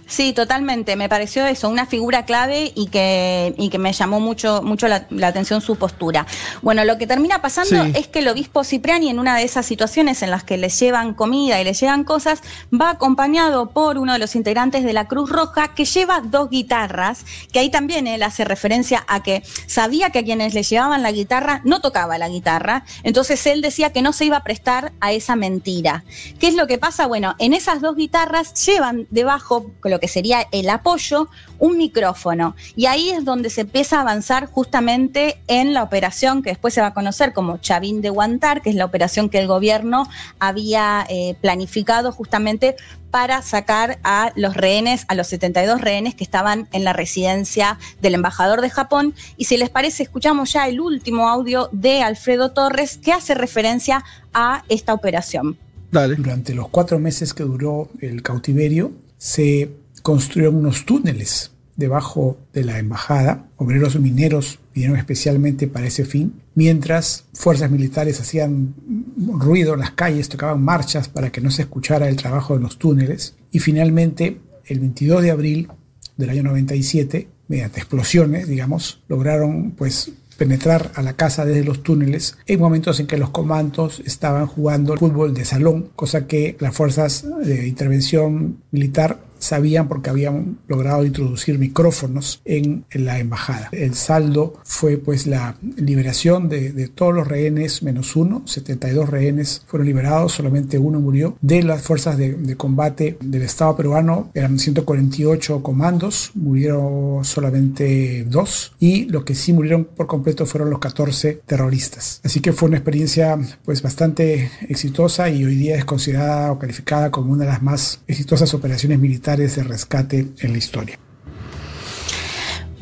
[0.08, 0.96] Sí, totalmente.
[0.96, 5.08] Me pareció eso, una figura clave y que, y que me llamó mucho, mucho la,
[5.10, 6.28] la atención su postura.
[6.62, 7.92] Bueno, lo que termina pasando Sí.
[7.96, 11.14] es que el obispo Cipriani, en una de esas situaciones en las que le llevan
[11.16, 12.42] comida y le llevan cosas,
[12.72, 17.26] va acompañado por uno de los integrantes de la Cruz Roja que lleva dos guitarras,
[17.52, 21.12] que ahí también él hace referencia a que sabía que a quienes le llevaban la
[21.12, 25.12] guitarra no tocaba la guitarra, entonces él decía que no se iba a prestar a
[25.14, 26.04] esa mentira.
[26.40, 27.08] ¿Qué es lo que pasa?
[27.08, 31.28] Bueno, en esas dos guitarras llevan debajo lo que sería el apoyo,
[31.60, 32.56] un micrófono.
[32.76, 36.82] Y ahí es donde se empieza a avanzar justamente en la operación que después se
[36.82, 40.08] va a conocer como Chavín de Guantar, que es la operación que el gobierno
[40.40, 42.76] había eh, planificado justamente
[43.16, 48.16] para sacar a los rehenes, a los 72 rehenes que estaban en la residencia del
[48.16, 49.14] embajador de Japón.
[49.38, 54.04] Y si les parece, escuchamos ya el último audio de Alfredo Torres que hace referencia
[54.34, 55.58] a esta operación.
[55.92, 59.72] Durante los cuatro meses que duró el cautiverio, se
[60.06, 63.48] construyeron unos túneles debajo de la embajada.
[63.58, 68.76] Obreros mineros vinieron especialmente para ese fin, mientras fuerzas militares hacían
[69.18, 72.78] ruido en las calles, tocaban marchas para que no se escuchara el trabajo en los
[72.78, 73.34] túneles.
[73.52, 74.38] Y finalmente,
[74.68, 75.70] el 22 de abril
[76.18, 82.38] del año 97, mediante explosiones, digamos, lograron pues penetrar a la casa desde los túneles
[82.46, 87.26] en momentos en que los comandos estaban jugando fútbol de salón, cosa que las fuerzas
[87.44, 93.70] de intervención militar sabían porque habían logrado introducir micrófonos en, la embajada.
[93.72, 99.64] El saldo fue pues la liberación de, de, todos los rehenes menos uno, 72 rehenes
[99.68, 101.38] fueron liberados, solamente uno murió.
[101.42, 108.74] De las fuerzas de, de combate del Estado peruano eran 148 comandos, murieron solamente dos
[108.80, 112.22] y los que sí murieron por completo fueron los 14 terroristas.
[112.24, 117.12] Así que fue una experiencia pues bastante exitosa y hoy día es considerada o calificada
[117.12, 121.00] como una de las más exitosas operaciones militares de rescate en la historia.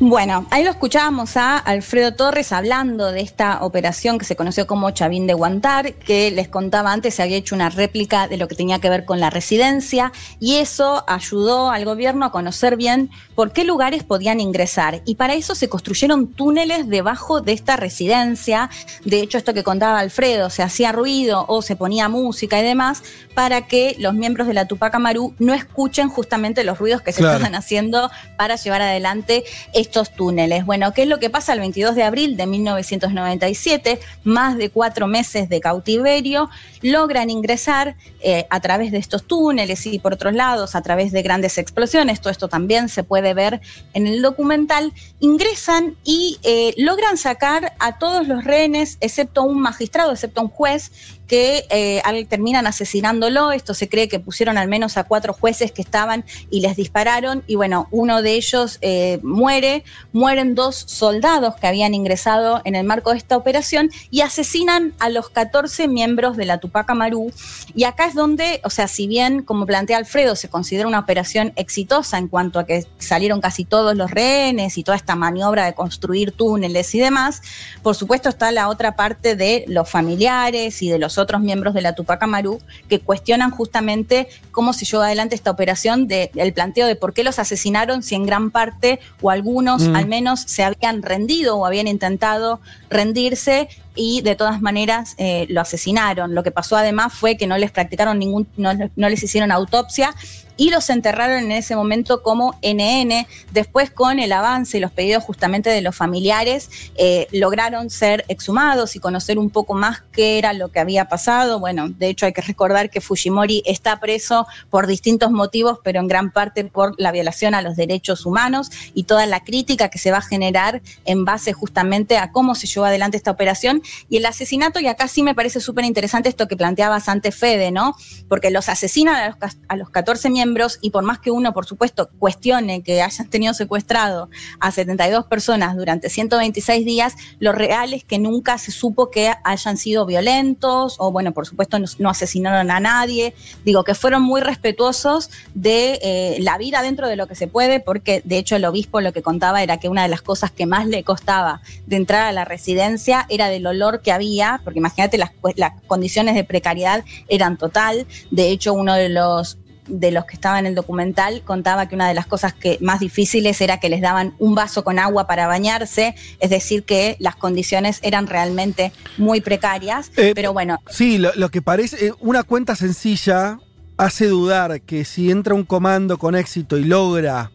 [0.00, 4.90] Bueno, ahí lo escuchábamos a Alfredo Torres hablando de esta operación que se conoció como
[4.90, 8.56] Chavín de Guantar, que les contaba antes se había hecho una réplica de lo que
[8.56, 13.52] tenía que ver con la residencia y eso ayudó al gobierno a conocer bien por
[13.52, 15.02] qué lugares podían ingresar.
[15.04, 18.70] Y para eso se construyeron túneles debajo de esta residencia.
[19.04, 23.02] De hecho, esto que contaba Alfredo, se hacía ruido o se ponía música y demás
[23.34, 27.18] para que los miembros de la Tupac Amaru no escuchen justamente los ruidos que se
[27.20, 27.36] Claro.
[27.36, 30.64] estaban haciendo para llevar adelante estos túneles.
[30.64, 34.00] Bueno, ¿qué es lo que pasa el 22 de abril de 1997?
[34.24, 36.50] Más de cuatro meses de cautiverio,
[36.82, 41.22] logran ingresar eh, a través de estos túneles y por otros lados a través de
[41.22, 42.20] grandes explosiones.
[42.20, 43.62] Todo esto también se puede ver
[43.94, 44.92] en el documental.
[45.20, 50.90] Ingresan y eh, logran sacar a todos los rehenes, excepto un magistrado, excepto un juez,
[51.26, 53.52] que eh, al- terminan asesinándolo.
[53.52, 57.42] Esto se cree que pusieron al menos a cuatro jueces que estaban y les dispararon.
[57.46, 62.84] Y bueno, uno de ellos eh, muere, mueren dos soldados que habían ingresado en el
[62.84, 67.32] marco de esta operación y asesinan a los 14 miembros de la Tupac Amaru.
[67.74, 71.52] Y acá es donde, o sea, si bien, como plantea Alfredo, se considera una operación
[71.56, 75.74] exitosa en cuanto a que salieron casi todos los rehenes y toda esta maniobra de
[75.74, 77.42] construir túneles y demás,
[77.82, 81.82] por supuesto está la otra parte de los familiares y de los otros miembros de
[81.82, 86.86] la Tupac Amaru que cuestionan justamente cómo se llevó adelante esta operación, de, el planteo
[86.86, 89.96] de por qué los asesinaron si en gran parte o algunos Mm.
[89.96, 92.60] al menos se habían rendido o habían intentado
[92.90, 96.34] rendirse y de todas maneras eh, lo asesinaron.
[96.34, 100.14] Lo que pasó además fue que no les practicaron ningún, no, les hicieron autopsia
[100.56, 103.26] y los enterraron en ese momento como NN.
[103.50, 108.94] Después, con el avance y los pedidos justamente de los familiares, eh, lograron ser exhumados
[108.94, 111.58] y conocer un poco más qué era lo que había pasado.
[111.58, 116.06] Bueno, de hecho hay que recordar que Fujimori está preso por distintos motivos, pero en
[116.06, 120.12] gran parte por la violación a los derechos humanos y toda la crítica que se
[120.12, 124.26] va a generar en base justamente a cómo se llevó adelante esta operación y el
[124.26, 124.80] asesinato.
[124.80, 127.96] Y acá sí me parece súper interesante esto que planteabas antes, Fede, ¿no?
[128.28, 131.66] Porque los asesinan a los, a los 14 miembros y por más que uno, por
[131.66, 134.28] supuesto, cuestione que hayan tenido secuestrado
[134.60, 139.76] a 72 personas durante 126 días, lo real es que nunca se supo que hayan
[139.76, 143.34] sido violentos o, bueno, por supuesto, no, no asesinaron a nadie.
[143.64, 147.80] Digo, que fueron muy respetuosos de eh, la vida dentro de lo que se puede,
[147.80, 150.66] porque de hecho el obispo lo que contaba era que una de las cosas que
[150.66, 155.18] más le costaba de entrar a la residencia era del olor que había, porque imagínate
[155.18, 158.06] las, las condiciones de precariedad eran total.
[158.30, 162.08] De hecho, uno de los de los que estaba en el documental contaba que una
[162.08, 165.46] de las cosas que más difíciles era que les daban un vaso con agua para
[165.46, 171.32] bañarse, es decir, que las condiciones eran realmente muy precarias, Eh, pero bueno, Sí, lo,
[171.34, 173.58] lo que parece, eh, una cuenta sencilla
[173.96, 177.52] hace dudar que si entra un comando con éxito y logra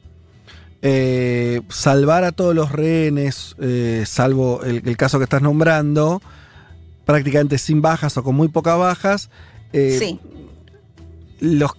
[0.81, 6.21] eh, salvar a todos los rehenes, eh, salvo el, el caso que estás nombrando,
[7.05, 9.29] prácticamente sin bajas o con muy pocas bajas,
[9.73, 10.19] eh, Sí.
[11.39, 11.71] los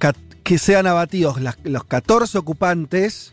[0.42, 3.32] que sean abatidos las- los 14 ocupantes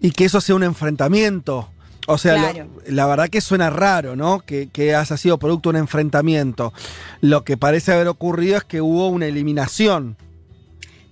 [0.00, 1.68] y que eso sea un enfrentamiento.
[2.08, 4.40] O sea, lo- la verdad que suena raro, ¿no?
[4.40, 6.72] Que, que haya sido producto de un enfrentamiento.
[7.20, 10.16] Lo que parece haber ocurrido es que hubo una eliminación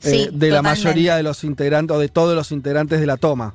[0.05, 3.55] Sí, de la mayoría de los integrantes o de todos los integrantes de la toma.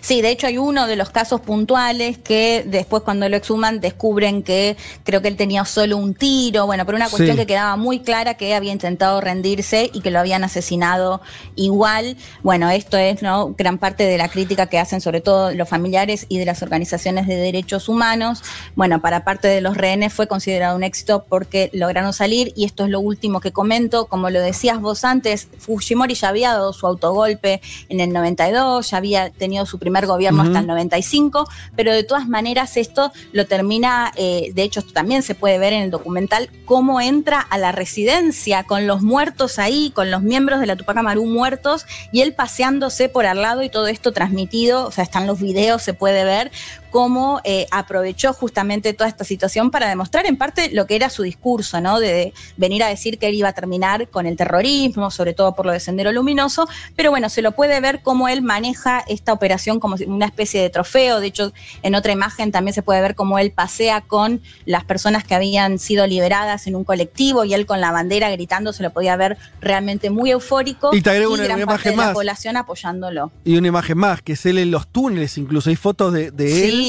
[0.00, 4.42] Sí, de hecho hay uno de los casos puntuales que después cuando lo exhuman descubren
[4.42, 7.40] que creo que él tenía solo un tiro, bueno, por una cuestión Sí.
[7.42, 11.20] que quedaba muy clara que había intentado rendirse y que lo habían asesinado
[11.54, 12.16] igual.
[12.42, 13.54] Bueno, esto es ¿no?
[13.56, 17.26] gran parte de la crítica que hacen sobre todo los familiares y de las organizaciones
[17.26, 18.42] de derechos humanos.
[18.76, 22.84] Bueno, para parte de los rehenes fue considerado un éxito porque lograron salir y esto
[22.84, 24.06] es lo último que comento.
[24.06, 28.96] Como lo decías vos antes, Fujimori ya había dado su autogolpe en el 92, ya
[28.96, 30.48] había tenido su primer gobierno Ujú.
[30.48, 35.22] hasta el 95, pero de todas maneras esto lo termina, eh, de hecho esto también
[35.22, 39.90] se puede ver en el documental, cómo entra a la residencia con los muertos ahí,
[39.94, 43.68] con los miembros de la Tupac Amaru muertos y él paseándose por al lado y
[43.68, 46.50] todo esto transmitido, o sea, están los videos, se puede ver
[46.94, 51.24] cómo eh, aprovechó justamente toda esta situación para demostrar en parte lo que era su
[51.24, 51.98] discurso, ¿no?
[51.98, 55.66] De venir a decir que él iba a terminar con el terrorismo, sobre todo por
[55.66, 59.80] lo de Sendero Luminoso, pero bueno, se lo puede ver cómo él maneja esta operación
[59.80, 61.52] como una especie de trofeo, de hecho
[61.82, 65.80] en otra imagen también se puede ver cómo él pasea con las personas que habían
[65.80, 69.36] sido liberadas en un colectivo y él con la bandera gritando, se lo podía ver
[69.60, 72.14] realmente muy eufórico Y te agrego una- gran una parte imagen de la más.
[72.14, 73.32] población apoyándolo.
[73.44, 76.68] Y una imagen más, que es él en los túneles, incluso hay fotos de, de
[76.68, 76.83] él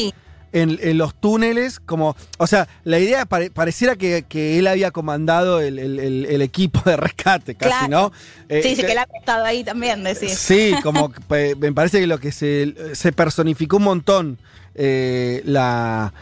[0.51, 4.91] en, en los túneles, como, o sea, la idea pare- pareciera que, que él había
[4.91, 7.87] comandado el, el- el- el equipo de rescate, casi, Claro.
[7.89, 8.11] ¿no?
[8.47, 10.31] Eh, sí, sí, que- que él ha estado ahí también, decís.
[10.37, 14.37] Sí, como me parece que lo que se, se personificó un montón
[14.75, 16.13] eh, la,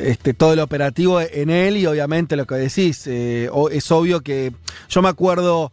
[0.00, 4.52] este, todo el operativo en él y obviamente lo que decís, eh, es obvio que
[4.88, 5.72] yo me acuerdo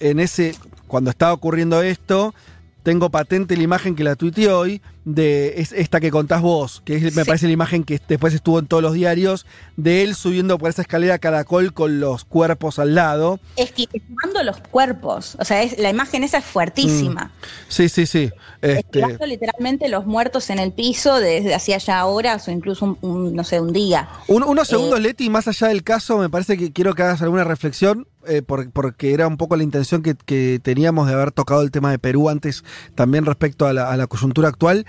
[0.00, 0.54] en ese,
[0.86, 2.34] cuando estaba ocurriendo esto,
[2.82, 6.96] tengo patente la imagen que la tuiteé hoy de es- esta que contás vos, que
[6.96, 7.26] es- me Sí.
[7.26, 9.46] parece la imagen que después estuvo en todos los diarios,
[9.76, 13.40] de él subiendo por esa escalera caracol con los cuerpos al lado.
[13.56, 15.36] Esquivando los cuerpos.
[15.40, 17.32] O sea, es- la imagen esa es fuertísima.
[17.68, 18.30] Sí, sí, sí.
[18.60, 23.34] Este, literalmente los muertos en el piso desde hacía ya horas o incluso un, un,
[23.34, 24.08] no sé, un día.
[24.28, 27.22] Un- unos segundos, Eh, Leti, más allá del caso, me parece que quiero que hagas
[27.22, 31.32] alguna reflexión, eh, por- porque era un poco la intención que, que teníamos de haber
[31.32, 32.62] tocado el tema de Perú antes,
[32.94, 34.86] también respecto a la, a la coyuntura actual,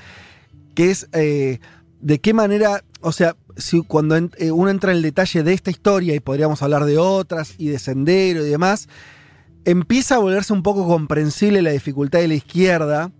[0.73, 1.59] que es eh,
[2.01, 5.53] de qué manera, o sea, si cuando en- eh, uno entra en el detalle de
[5.53, 8.87] esta historia, y podríamos hablar de otras, y de Sendero y demás,
[9.65, 13.11] empieza a volverse un poco comprensible la dificultad de la izquierda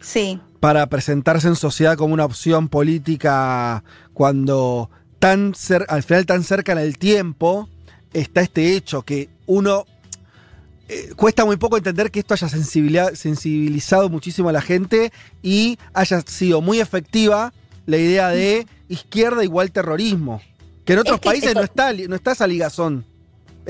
[0.00, 0.40] Sí.
[0.60, 3.84] para presentarse en sociedad como una opción política
[4.14, 7.68] cuando tan cer- al final tan cerca en el tiempo
[8.12, 9.84] está este hecho que uno
[10.88, 15.12] eh, cuesta muy poco entender que esto haya sensibilizado muchísimo a la gente
[15.42, 17.52] y haya sido muy efectiva
[17.86, 20.40] la idea de izquierda igual terrorismo.
[20.84, 23.04] Que en otros Es que países esto- no está, no está esa ligazón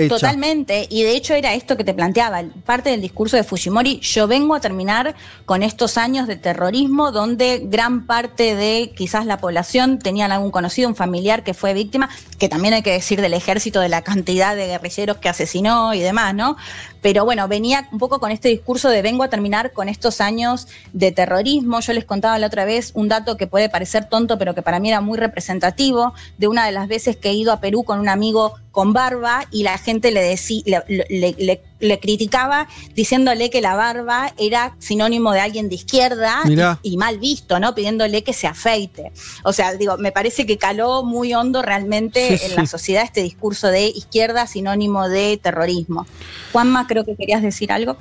[0.09, 4.27] Totalmente, y de hecho era esto que te planteaba, parte del discurso de Fujimori, yo
[4.27, 5.15] vengo a terminar
[5.45, 10.89] con estos años de terrorismo donde gran parte de quizás la población tenían algún conocido,
[10.89, 14.57] un familiar que fue víctima, que también hay que decir del ejército, de la cantidad
[14.57, 16.57] de guerrilleros que asesinó y demás, ¿no?
[17.01, 20.67] Pero bueno, venía un poco con este discurso de vengo a terminar con estos años
[20.93, 21.79] de terrorismo.
[21.81, 24.81] Yo les contaba la otra vez un dato que puede parecer tonto, pero que para
[24.81, 28.01] mí era muy representativo, de una de las veces que he ido a Perú con
[28.01, 33.49] un amigo con barba y la gente le, decí- le, le- le- le criticaba diciéndole
[33.49, 36.81] que la barba era sinónimo de alguien de izquierda y, Mirá.
[36.83, 37.73] y mal visto, ¿no?
[37.75, 39.13] Pidiéndole que se afeite.
[39.45, 42.57] O sea, digo, me parece que caló muy hondo realmente Sí, en sí.
[42.57, 46.05] la sociedad este discurso de izquierda sinónimo de terrorismo.
[46.53, 47.97] Juanma, creo que querías decir algo.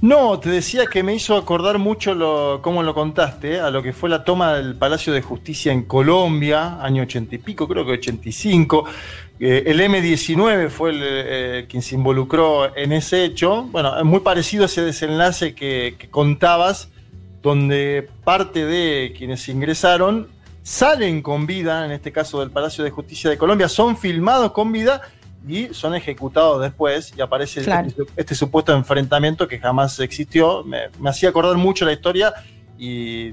[0.00, 3.60] No, te decía que me hizo acordar mucho lo, cómo lo contaste, ¿eh?
[3.60, 7.38] a lo que fue la toma del Palacio de Justicia en Colombia, año ochenta y
[7.38, 8.84] pico, creo que 85.
[9.40, 13.64] Eh, el M19 fue el, eh, quien se involucró en ese hecho.
[13.64, 16.88] Bueno, es muy parecido a ese desenlace que, que contabas,
[17.42, 20.28] donde parte de quienes ingresaron
[20.62, 24.70] salen con vida, en este caso del Palacio de Justicia de Colombia, son filmados con
[24.72, 25.00] vida
[25.46, 27.88] y son ejecutados después y aparece Claro.
[27.88, 30.64] este, este supuesto enfrentamiento que jamás existió.
[30.64, 32.34] Me, me hacía acordar mucho la historia
[32.76, 33.32] y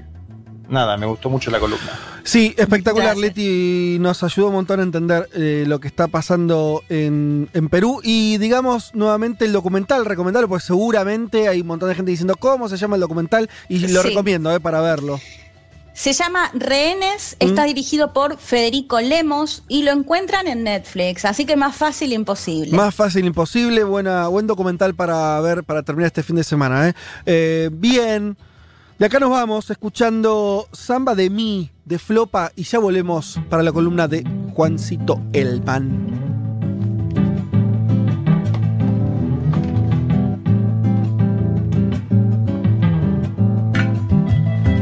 [0.68, 1.90] nada, me gustó mucho la columna.
[2.24, 3.16] Sí, espectacular.
[3.16, 8.00] Leti nos ayudó un montón a entender eh, lo que está pasando en, en Perú.
[8.02, 12.68] Y digamos nuevamente el documental, recomendarlo, porque seguramente hay un montón de gente diciendo cómo
[12.68, 14.08] se llama el documental y lo Sí.
[14.08, 15.20] recomiendo eh, para verlo.
[15.94, 17.66] Se llama Rehenes, está Mm.
[17.68, 22.76] dirigido por Federico Lemos y lo encuentran en Netflix, así que más fácil imposible.
[22.76, 26.90] Más fácil imposible, buena, buen documental para ver, para terminar este fin de semana.
[26.90, 26.94] ¿eh?
[27.24, 28.36] Eh, bien,
[28.98, 33.72] de acá nos vamos escuchando Samba de mí, de Flopa, y ya volvemos para la
[33.72, 34.24] columna de
[34.54, 36.26] Juancito Elman.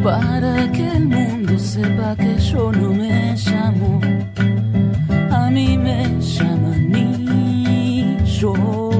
[0.04, 4.00] para que el mundo sepa que yo no me llamo.
[5.30, 8.93] A mí me llaman ni yo.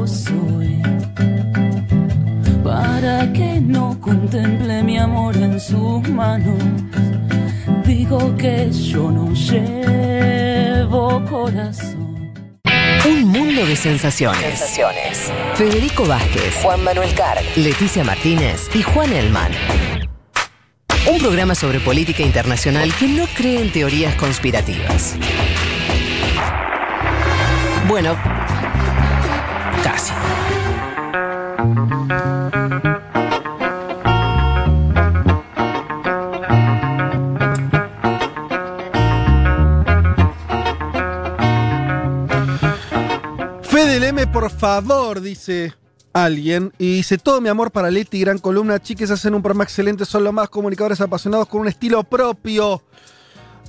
[2.64, 6.56] Para que no contemple mi amor en sus manos.
[7.84, 12.32] Digo que yo no llevo corazón.
[13.06, 14.72] Un mundo de sensaciones.
[15.56, 19.52] Federico Vázquez, Juan Manuel Carr, Leticia Martínez y Juan Elman.
[21.12, 25.16] Un programa sobre política internacional que no cree en teorías conspirativas.
[27.86, 28.16] Bueno,
[44.05, 45.72] Leme, por favor, dice
[46.12, 46.74] alguien.
[46.78, 48.78] Y dice, todo mi amor para Leti, gran columna.
[48.78, 52.82] Chiques hacen un programa excelente, son los más comunicadores apasionados con un estilo propio.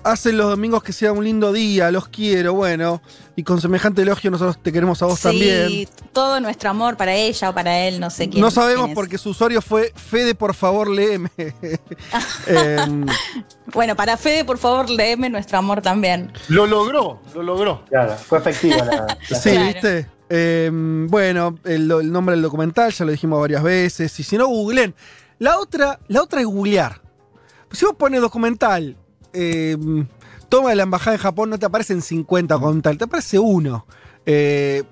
[0.03, 3.01] Hacen los domingos que sea un lindo día, los quiero, bueno.
[3.37, 5.87] Y con semejante elogio nosotros te queremos a vos sí, también.
[6.11, 8.41] todo nuestro amor para ella o para él, no sé quién.
[8.41, 8.95] No sabemos quién es.
[8.95, 11.29] porque su usuario fue Fede, por favor, léeme.
[12.47, 13.05] Em,
[13.73, 16.31] Bueno, para Fede, por favor, léeme nuestro amor también.
[16.49, 17.85] Lo logró, lo logró.
[17.85, 19.17] Claro, fue efectiva la.
[19.29, 20.07] la- Sí, ¿viste?
[20.29, 24.19] Eh, bueno, el, el nombre del documental ya lo dijimos varias veces.
[24.19, 24.95] Y si no, googleen.
[25.39, 27.01] La otra, la otra es googlear.
[27.71, 28.95] Si vos pones documental,
[29.33, 29.77] eh,
[30.49, 33.85] toma de la embajada de Japón, no te aparecen 50 documental, te aparece uno.
[34.25, 34.83] Eh,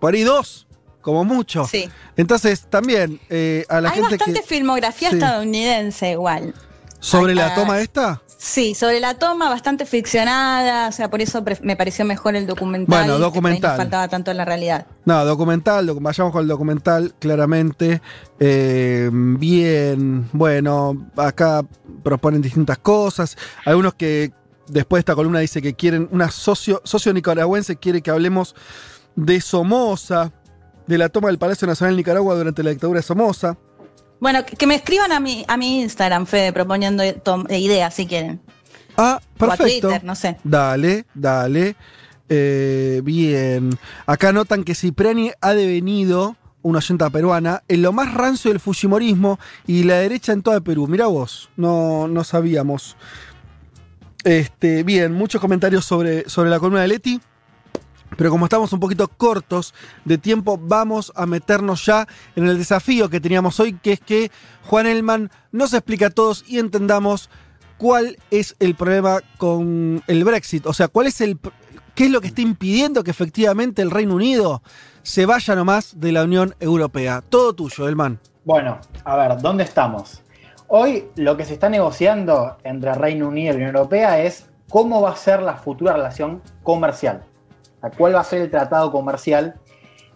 [0.00, 0.66] por ahí dos,
[1.02, 1.66] como mucho.
[1.66, 1.88] Sí.
[2.16, 4.46] Entonces, también eh, a la Hay gente bastante que.
[4.46, 5.16] filmografía Sí.
[5.16, 6.54] estadounidense igual.
[6.98, 8.22] ¿Sobre la toma esta?
[8.46, 12.86] Sí, sobre la toma, bastante ficcionada, o sea, por eso me pareció mejor el documental.
[12.88, 13.76] Bueno, que por ahí no documental.
[13.78, 14.86] faltaba tanto en la realidad.
[15.06, 18.02] No, documental, docu- vayamos con el documental, claramente.
[18.38, 21.64] Eh, bien, bueno, acá
[22.02, 23.34] proponen distintas cosas.
[23.64, 24.30] Algunos que
[24.68, 28.54] después de esta columna dice que quieren, una socio, socio nicaragüense quiere que hablemos
[29.16, 30.32] de Somoza,
[30.86, 33.56] de la toma del Palacio Nacional de Nicaragua durante la dictadura de Somoza.
[34.24, 38.40] Bueno, que, me escriban a mi, a mi Instagram, Fede, proponiendo tom- ideas si quieren.
[38.96, 39.88] Ah, O a perfecto.
[39.88, 40.38] Twitter, no sé.
[40.42, 41.76] Dale, dale.
[42.30, 43.78] Eh, bien.
[44.06, 49.38] Acá notan que Cipriani ha devenido, una oyenta peruana, en lo más rancio del fujimorismo
[49.66, 50.88] y la derecha en toda Perú.
[50.88, 52.96] Mira vos, no, no sabíamos.
[54.24, 57.20] Este, bien, muchos comentarios sobre, sobre la columna de Leti.
[58.16, 59.74] Pero como estamos un poquito cortos
[60.04, 64.30] de tiempo, vamos a meternos ya en el desafío que teníamos hoy, que es que
[64.64, 67.30] Juan Elman nos explique a todos y entendamos
[67.78, 70.66] cuál es el problema con el Brexit.
[70.66, 71.38] O sea, cuál es el
[71.94, 74.62] qué es lo que está impidiendo que efectivamente el Reino Unido
[75.02, 77.22] se vaya nomás de la Unión Europea.
[77.28, 78.18] Todo tuyo, Elman.
[78.44, 80.22] Bueno, a ver, ¿dónde estamos?
[80.68, 85.00] Hoy lo que se está negociando entre Reino Unido y la Unión Europea es cómo
[85.00, 87.22] va a ser la futura relación comercial.
[87.84, 89.54] Sea, cuál va a ser el tratado comercial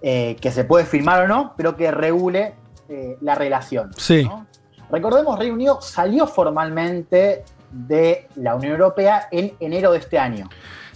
[0.01, 2.55] eh, que se puede firmar o no, pero que regule
[2.89, 3.91] eh, la relación.
[3.97, 4.25] Sí.
[4.25, 4.47] ¿no?
[4.91, 10.49] Recordemos, Reino Unido salió formalmente de la Unión Europea en enero de este año.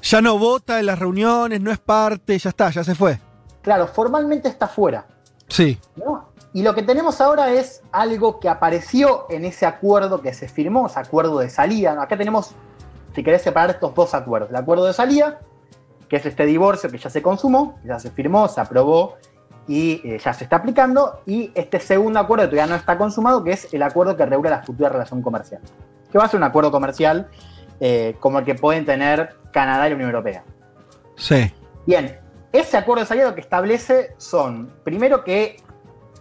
[0.03, 3.19] Ya no vota en las reuniones, no es parte, ya está, ya se fue.
[3.61, 5.07] Claro, formalmente está fuera.
[5.49, 5.79] Sí.
[5.97, 6.33] ¿no?
[6.55, 10.87] Y lo que tenemos ahora es algo que apareció en ese acuerdo que se firmó,
[10.87, 12.01] ese acuerdo de salida.
[12.01, 12.53] Acá tenemos,
[13.15, 14.51] si querés separar estos dos acuerdos.
[14.51, 15.41] El acuerdo de salida,
[16.13, 19.17] que es este divorcio que ya se consumó, ya se firmó, se aprobó
[19.67, 21.23] y eh, ya se está aplicando.
[21.25, 24.51] Y este segundo acuerdo que todavía no está consumado, que es el acuerdo que regula
[24.51, 25.63] la futura relación comercial.
[26.11, 27.31] Que va a ser un acuerdo comercial
[27.81, 30.45] eh, como el que pueden tener Canadá y la Unión Europea.
[31.17, 31.51] Sí.
[31.87, 32.21] Bien,
[32.53, 35.63] ese acuerdo de salida lo que establece son, primero que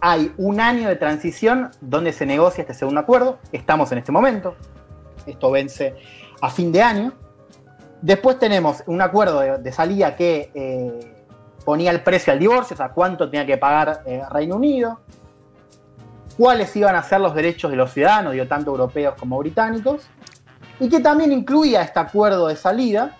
[0.00, 4.56] hay un año de transición donde se negocia este segundo acuerdo, estamos en este momento,
[5.26, 5.96] esto vence
[6.40, 7.12] a fin de año.
[8.02, 11.14] Después tenemos un acuerdo de, salida que eh,
[11.64, 15.00] ponía el precio al divorcio, o sea, cuánto tenía que pagar eh, Reino Unido.
[16.36, 20.02] cuáles iban a ser los derechos de los ciudadanos, tanto europeos como británicos,
[20.80, 23.16] y que también incluía este acuerdo de salida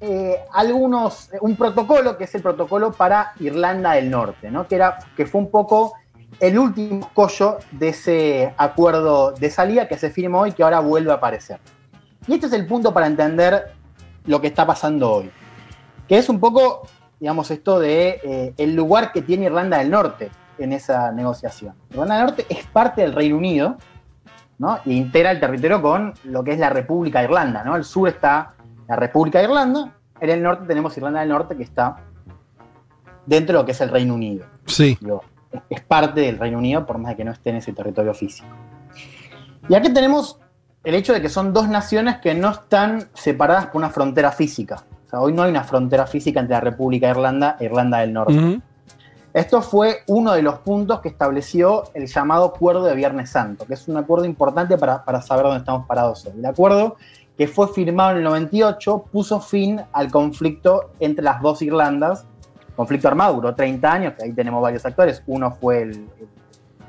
[0.00, 4.66] eh, algunos, un protocolo que es el protocolo para Irlanda del Norte, ¿no?
[4.66, 5.94] que, era, que fue un poco
[6.40, 11.10] el último collo de ese acuerdo de salida que se firmó y que ahora vuelve
[11.10, 11.58] a aparecer.
[12.26, 13.72] Y este es el punto para entender
[14.24, 15.30] lo que está pasando hoy,
[16.08, 16.86] que es un poco,
[17.20, 21.74] digamos, esto de eh, el lugar que tiene Irlanda del Norte en esa negociación.
[21.90, 23.76] Irlanda del Norte es parte del Reino Unido,
[24.58, 24.78] ¿no?
[24.84, 27.76] Y integra el territorio con lo que es la República de Irlanda, ¿no?
[27.76, 28.54] El sur está
[28.88, 31.96] la República de Irlanda, en el norte tenemos Irlanda del Norte que está
[33.26, 34.46] dentro de lo que es el Reino Unido.
[34.66, 34.96] Sí.
[35.00, 35.22] Digo,
[35.68, 38.48] es parte del Reino Unido, por más de que no esté en ese territorio físico.
[39.68, 40.38] Y aquí tenemos
[40.84, 44.84] el hecho de que son dos naciones que no están separadas por una frontera física.
[45.06, 47.98] O sea, hoy no hay una frontera física entre la República de Irlanda e Irlanda
[47.98, 48.60] del Norte.
[49.32, 53.74] Esto fue uno de los puntos que estableció el llamado Acuerdo de Viernes Santo, que
[53.74, 56.34] es un acuerdo importante para, para saber dónde estamos parados hoy.
[56.38, 56.96] El acuerdo
[57.36, 62.26] que fue firmado en el 98 puso fin al conflicto entre las dos Irlandas,
[62.76, 66.08] conflicto armado, duró 30 años, que ahí tenemos varios actores, uno fue el,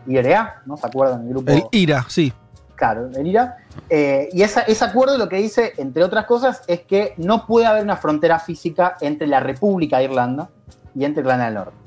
[0.07, 0.77] el IRA, ¿no?
[0.77, 1.21] ¿Se acuerdan?
[1.21, 2.31] El grupo El IRA, sí.
[2.75, 3.57] Claro, el IRA.
[3.89, 7.83] Eh, y ese acuerdo lo que dice, entre otras cosas, es que no puede haber
[7.83, 10.49] una frontera física entre la República de Irlanda
[10.95, 11.77] y entre Irlanda del Norte.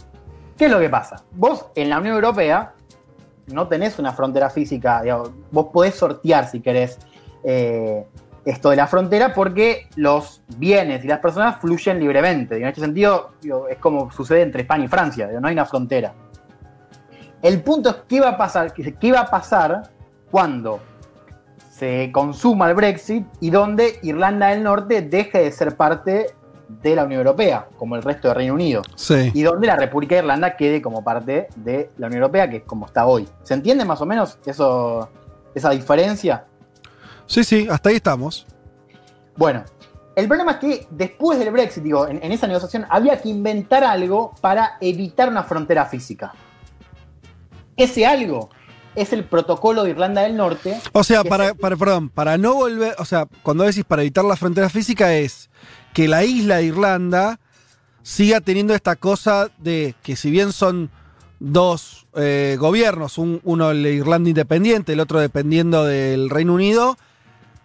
[0.57, 1.23] ¿Qué es lo que pasa?
[1.33, 2.75] Vos en la Unión Europea
[3.49, 5.03] no tenés una frontera física,
[5.51, 6.99] vos podés sortear si querés
[7.45, 8.07] eh,
[8.45, 12.59] esto de la frontera porque los bienes y las personas fluyen libremente.
[12.59, 13.33] Y en este sentido
[13.71, 16.15] es como sucede entre España y Francia, no hay una frontera.
[17.41, 19.91] El punto es qué va a pasar, qué va a pasar
[20.31, 20.81] cuando
[21.79, 26.35] se consuma el Brexit y donde Irlanda del Norte deje de ser parte
[26.69, 28.83] de la Unión Europea, como el resto del Reino Unido.
[28.97, 29.31] Sí.
[29.33, 32.63] Y donde la República de Irlanda quede como parte de la Unión Europea, que es
[32.65, 33.29] como está hoy.
[33.43, 35.09] ¿Se entiende más o menos eso,
[35.55, 36.45] esa diferencia?
[37.27, 38.47] Sí, sí, hasta ahí estamos.
[39.37, 39.63] Bueno,
[40.17, 43.85] el problema es que después del Brexit, digo, en, en esa negociación había que inventar
[43.85, 46.33] algo para evitar una frontera física.
[47.77, 48.51] Ese algo
[48.95, 50.81] es el protocolo de Irlanda del Norte.
[50.93, 54.37] O sea, para, para, perdón, para no volver, o sea, cuando decís para evitar la
[54.37, 55.51] frontera física es
[55.95, 57.39] que la isla de Irlanda
[58.03, 60.91] siga teniendo esta cosa de que si bien son
[61.41, 66.97] dos eh, gobiernos, un- uno el de Irlanda independiente, el otro dependiendo del Reino Unido,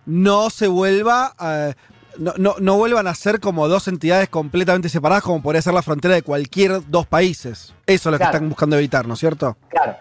[0.06, 1.72] no se vuelva a-
[2.19, 5.82] no, no- no vuelvan a ser como dos entidades completamente separadas como podría ser la
[5.82, 7.74] frontera de cualquier dos países.
[7.88, 9.58] Eso es lo que están buscando evitar, ¿no es cierto?
[9.69, 9.95] Claro.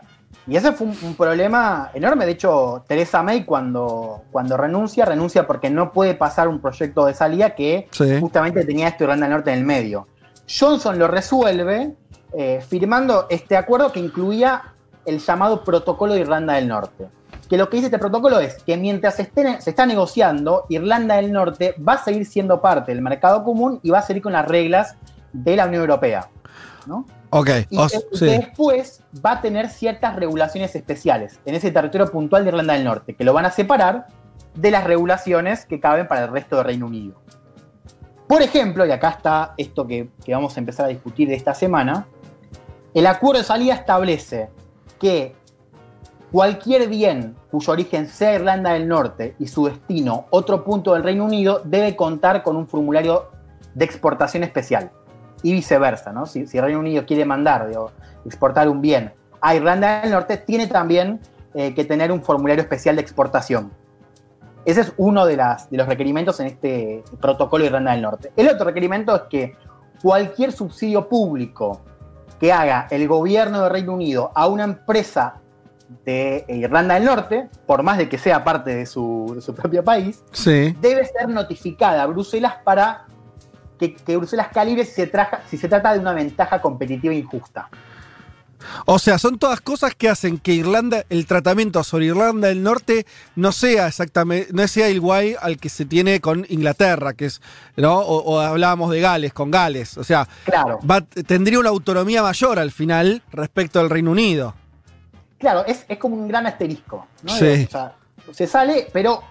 [0.47, 2.27] Y ese fue un, un problema enorme.
[2.27, 7.15] De hecho, Teresa May cuando, cuando renuncia, renuncia porque no puede pasar un proyecto de
[7.15, 8.19] salida que Sí.
[8.21, 10.09] justamente tenía esto Irlanda del Norte en el medio.
[10.49, 11.95] Johnson lo resuelve
[12.33, 14.63] eh, firmando este acuerdo que incluía
[15.05, 17.09] el llamado Protocolo de Irlanda del Norte.
[17.49, 19.31] Que lo que dice este protocolo es que mientras se
[19.67, 23.99] está negociando, Irlanda del Norte va a seguir siendo parte del mercado común y va
[23.99, 24.97] a seguir con las reglas
[25.33, 26.29] de la Unión Europea.
[26.87, 27.05] ¿no?
[27.35, 27.79] Ok, Y
[28.13, 28.27] sí.
[28.27, 33.15] después va a tener ciertas regulaciones especiales en ese territorio puntual de Irlanda del Norte,
[33.15, 34.09] que lo van a separar
[34.55, 37.15] de las regulaciones que caben para el resto del Reino Unido.
[38.29, 41.55] Por ejemplo, y acá está esto que, que vamos a empezar a discutir de esta
[41.55, 42.07] semana,
[42.93, 44.51] el acuerdo de salida establece
[45.01, 45.35] que
[46.31, 51.25] cualquier bien cuyo origen sea Irlanda del Norte y su destino otro punto del Reino
[51.25, 53.31] Unido debe contar con un formulario
[53.75, 54.91] de exportación especial
[55.43, 56.27] y viceversa, ¿no?
[56.27, 57.91] Si, si el Reino Unido quiere mandar, digo,
[58.25, 61.21] exportar un bien a Irlanda del Norte, tiene también
[61.55, 63.73] eh, que tener un formulario especial de exportación.
[64.65, 68.33] Ese es uno de, las, de los requerimientos en este protocolo de Irlanda del Norte.
[68.37, 69.57] El otro requerimiento es que
[70.01, 71.81] cualquier subsidio público
[72.39, 75.35] que haga el gobierno del Reino Unido a una empresa
[76.05, 79.85] de Irlanda del Norte, por más de que sea parte de su, de su propio
[79.85, 80.77] país, Sí.
[80.81, 83.07] debe ser notificada a Bruselas para
[83.83, 87.69] que, que Bruselas calibre si se, traja- si se trata de una ventaja competitiva injusta.
[88.87, 93.07] O sea, son todas cosas que hacen que Irlanda, el tratamiento sobre Irlanda del Norte
[93.35, 97.43] no sea exactamente, no sea igual al que se tiene con Inglaterra, que es,
[97.77, 97.99] ¿no?
[97.99, 99.99] O, o hablábamos de Gales, con Gales.
[99.99, 100.79] O sea, Claro.
[100.89, 104.55] va- tendría una autonomía mayor al final respecto al Reino Unido.
[105.41, 107.09] Claro, es, es como un gran asterisco.
[107.25, 107.33] ¿no?
[107.37, 107.67] Sí.
[107.67, 107.95] O sea,
[108.33, 109.25] se sale, pero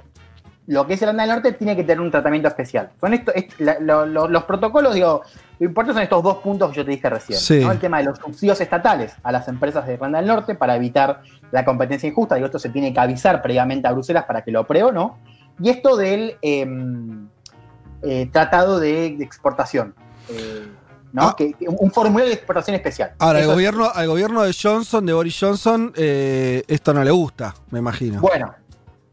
[0.68, 2.92] lo que es Irlanda del Norte tiene que tener un tratamiento especial.
[3.00, 5.22] Son esto, es- la- lo- lo- los protocolos, digo,
[5.60, 7.40] lo importante son estos dos puntos que yo te dije recién.
[7.40, 7.60] Sí.
[7.64, 7.72] ¿no?
[7.72, 11.22] El tema de los subsidios estatales a las empresas de Irlanda del Norte para evitar
[11.52, 12.36] la competencia injusta.
[12.36, 15.18] Digo, esto se tiene que avisar previamente a Bruselas para que lo apruebe o no.
[15.60, 17.28] Y esto del em,
[18.04, 19.94] eh, tratado de, de exportación.
[20.30, 20.68] Eh,
[21.12, 21.24] ¿no?
[21.24, 21.36] Ah.
[21.38, 23.12] Que, un formulario de exportación especial.
[23.20, 27.12] Ahora, al es- gobierno, al gobierno de Johnson, de Boris Johnson, eh, esto no le
[27.12, 28.22] gusta, me imagino.
[28.22, 28.54] Bueno,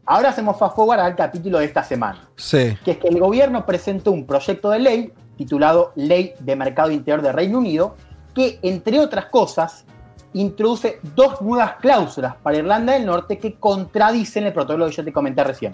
[0.09, 2.27] ahora hacemos fast forward al capítulo de esta semana.
[2.35, 2.75] Sí.
[2.83, 7.21] que es que el gobierno presentó un proyecto de ley titulado Ley de Mercado Interior
[7.21, 7.95] de Reino Unido,
[8.33, 9.85] que, entre otras cosas,
[10.33, 15.13] introduce dos nuevas cláusulas para Irlanda del Norte que contradicen el protocolo que yo te
[15.13, 15.73] comenté recién.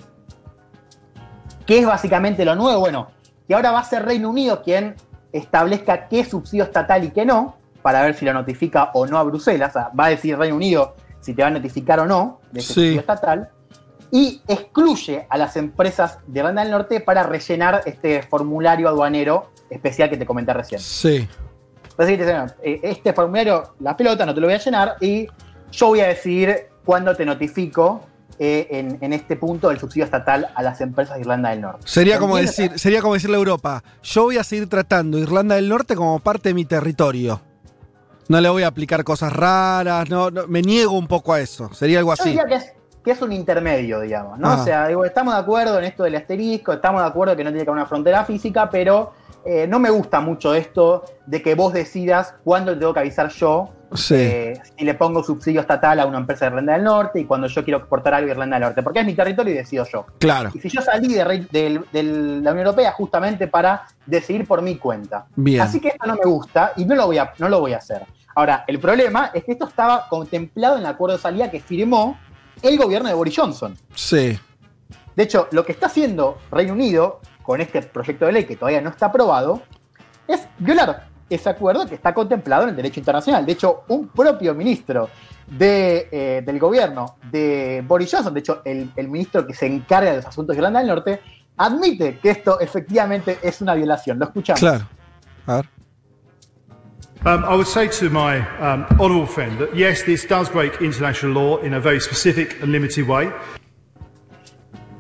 [1.66, 2.82] ¿Qué es básicamente lo nuevo?
[2.82, 3.08] Bueno,
[3.48, 4.96] que ahora va a ser Reino Unido quien
[5.32, 9.24] establezca qué subsidio estatal y qué no, para ver si lo notifica o no a
[9.24, 9.70] Bruselas.
[9.70, 12.60] O sea, va a decir Reino Unido si te va a notificar o no de
[12.60, 12.74] ese Sí.
[12.74, 13.50] subsidio estatal
[14.12, 20.10] y excluye a las empresas de Irlanda del Norte para rellenar este formulario aduanero especial
[20.10, 20.80] que te comenté recién.
[20.82, 21.28] Sí.
[21.98, 25.28] Entonces, eh, este formulario, la pelota, no te lo voy a llenar y
[25.72, 28.02] yo voy a decidir cuándo te notifico
[28.38, 31.82] eh, en, en este punto el subsidio estatal a las empresas de Irlanda del Norte.
[31.86, 35.70] Sería como decir, sería como decirle a Europa, yo voy a seguir tratando Irlanda del
[35.70, 37.42] Norte como parte de mi territorio.
[38.28, 41.74] No le voy a aplicar cosas raras, no, no- me niego un poco a eso.
[41.74, 42.30] Sería algo Yo así.
[42.32, 42.74] diría que es,
[43.06, 44.50] que es un intermedio, digamos, ¿no?
[44.50, 44.56] Ah.
[44.60, 47.52] O sea, digo, estamos de acuerdo en esto del asterisco, estamos de acuerdo que no
[47.52, 49.14] tiene que haber una frontera física, pero
[49.46, 53.30] eh, no me gusta mucho esto de que vos decidas cuándo te tengo que avisar
[53.30, 54.16] yo Sí.
[54.16, 57.48] eh, si le pongo subsidio estatal a una empresa de Irlanda del Norte y cuando
[57.48, 60.08] yo quiero exportar algo de Irlanda del Norte, porque es mi territorio y decido yo.
[60.20, 60.50] Claro.
[60.54, 65.28] Y si yo salí de la Unión Europea justamente para decidir por mi cuenta.
[65.36, 65.62] Bien.
[65.62, 67.78] Así que esto no me gusta y no lo voy a, no lo voy a
[67.78, 68.02] hacer.
[68.36, 72.18] Ahora, el problema es que esto estaba contemplado en el acuerdo de salida que firmó
[72.62, 73.78] el gobierno de Boris Johnson.
[73.94, 74.40] Sí.
[75.16, 78.82] De hecho, lo que está haciendo Reino Unido con este proyecto de ley que todavía
[78.82, 79.62] no está aprobado
[80.28, 83.46] es violar ese acuerdo que está contemplado en el derecho internacional.
[83.46, 85.10] De hecho, un propio ministro
[85.48, 90.12] de, eh, del gobierno de Boris Johnson, de hecho, el, el ministro que se encarga
[90.12, 91.22] de los asuntos de Irlanda del Norte,
[91.58, 94.20] admite que esto efectivamente es una violación.
[94.20, 94.60] Lo escuchamos.
[94.60, 94.88] Claro.
[95.48, 95.75] A ver.
[97.26, 101.32] Um, I would say to my um, honourable friend that yes, this does break international
[101.34, 103.32] law in a very specific and limited way.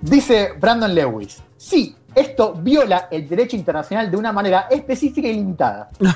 [0.02, 5.90] Dice Brandon Lewis, sí, esto viola el derecho internacional de una manera específica y limitada.
[6.00, 6.12] ¿no?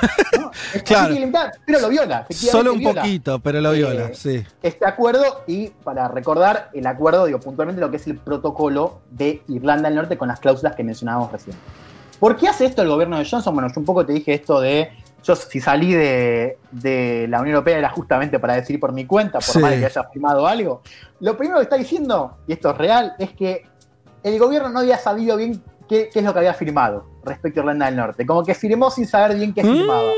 [0.51, 1.13] Específica Claro.
[1.13, 2.25] y limitada, pero lo viola.
[2.31, 3.01] Solo un viola.
[3.01, 4.43] poquito, pero lo viola, Eh, sí.
[4.63, 9.43] este acuerdo y para recordar el acuerdo, digo puntualmente lo que es el protocolo de
[9.47, 11.55] Irlanda del Norte con las cláusulas que mencionábamos recién.
[12.19, 13.53] ¿Por qué hace esto el gobierno de Johnson?
[13.53, 14.91] Bueno, yo un poco te dije esto de,
[15.23, 19.33] yo si salí de, de la Unión Europea era justamente para decidir por mi cuenta,
[19.39, 19.59] por Sí.
[19.59, 20.81] más de que haya firmado algo.
[21.19, 23.65] Lo primero que está diciendo, y esto es real, es que
[24.23, 27.63] el gobierno no había sabido bien qué, qué es lo que había firmado respecto a
[27.63, 28.25] Irlanda del Norte.
[28.25, 30.09] Como que firmó sin saber bien qué firmaba.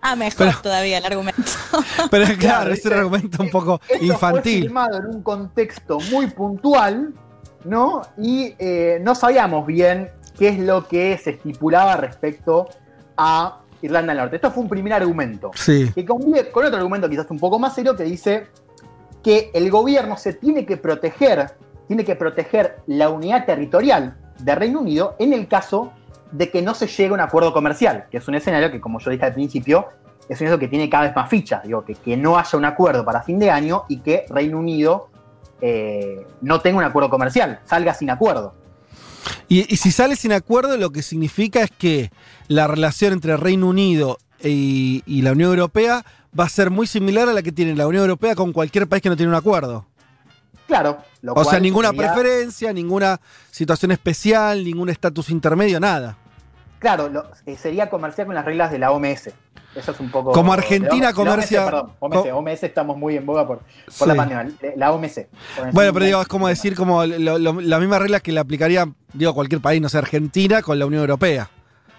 [0.00, 1.42] Ah, mejor todavía el argumento.
[2.10, 4.62] Pero claro, Claro, es un argumento un poco Esto Fue infantil.
[4.62, 7.14] firmado en un contexto muy puntual,
[7.64, 8.02] ¿no?
[8.18, 12.68] Y eh, no sabíamos bien qué es lo que se estipulaba respecto
[13.16, 14.36] a Irlanda del Norte.
[14.36, 15.50] Esto fue un primer argumento.
[15.54, 15.90] Sí.
[15.94, 18.46] Que convive con otro argumento quizás un poco más serio que dice
[19.22, 21.52] que el gobierno se tiene que proteger,
[21.86, 25.92] tiene que proteger la unidad territorial de Reino Unido en el caso
[26.30, 29.00] de que no se llegue a un acuerdo comercial, que es un escenario que, como
[29.00, 29.86] yo dije al principio,
[30.28, 31.62] es un escenario que tiene cada vez más fichas.
[31.62, 35.08] Digo, que, que no haya un acuerdo para fin de año y que Reino Unido
[35.60, 38.54] eh, no tenga un acuerdo comercial, salga sin acuerdo.
[39.48, 42.10] Y, y si sale sin acuerdo, lo que significa es que
[42.48, 46.04] la relación entre Reino Unido y, y la Unión Europea
[46.38, 49.02] va a ser muy similar a la que tiene la Unión Europea con cualquier país
[49.02, 49.86] que no tiene un acuerdo.
[50.66, 50.98] Claro.
[51.22, 56.16] Lo o sea, ninguna sería- preferencia, ninguna situación especial, ningún estatus intermedio, nada.
[56.78, 59.30] Claro, lo- eh, sería comercial con las reglas de la OMS.
[59.78, 60.32] Eso es un poco.
[60.32, 63.60] Como Argentina OMS, comercia- Perdón, OMS, OMS estamos muy en boga por,
[63.98, 64.48] por la pandemia.
[64.76, 65.28] La OMC.
[65.72, 68.86] Bueno, pero digo, es como decir como lo- lo- las mismas reglas que le aplicaría,
[69.12, 71.48] digo, cualquier país, no sé, Argentina con la Unión Europea.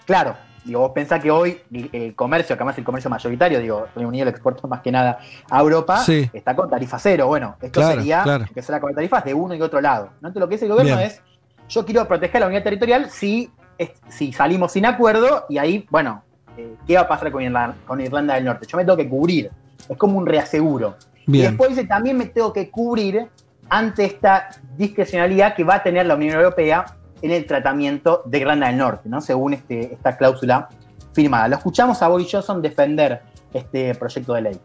[0.05, 0.35] Claro,
[0.65, 1.61] digo, vos pensás que hoy
[1.93, 4.91] el comercio, que además es el comercio mayoritario, digo, Reino Unido le exporta más que
[4.91, 6.29] nada a Europa, Sí.
[6.33, 7.27] está con tarifa cero.
[7.27, 8.43] Bueno, esto Claro, sería claro.
[8.45, 10.05] empezar a con tarifas de uno y otro lado.
[10.21, 10.27] ¿no?
[10.27, 11.07] Entonces, lo que dice el gobierno Bien.
[11.09, 11.21] es:
[11.69, 16.23] yo quiero proteger la unidad territorial si, es- si salimos sin acuerdo, y ahí, bueno,
[16.57, 18.67] eh, ¿qué va a pasar con Irlanda, con Irlanda del Norte?
[18.67, 19.51] Yo me tengo que cubrir.
[19.87, 20.95] Es como un reaseguro.
[21.27, 21.47] Y Bien.
[21.47, 23.27] después dice: también me tengo que cubrir
[23.69, 26.85] ante esta discrecionalidad que va a tener la Unión Europea
[27.21, 29.21] en el tratamiento de Irlanda del Norte, ¿no?
[29.21, 30.69] Según este, esta cláusula
[31.13, 31.47] firmada.
[31.47, 33.21] Lo escuchamos a Boris Johnson defender
[33.53, 34.59] este proyecto de ley.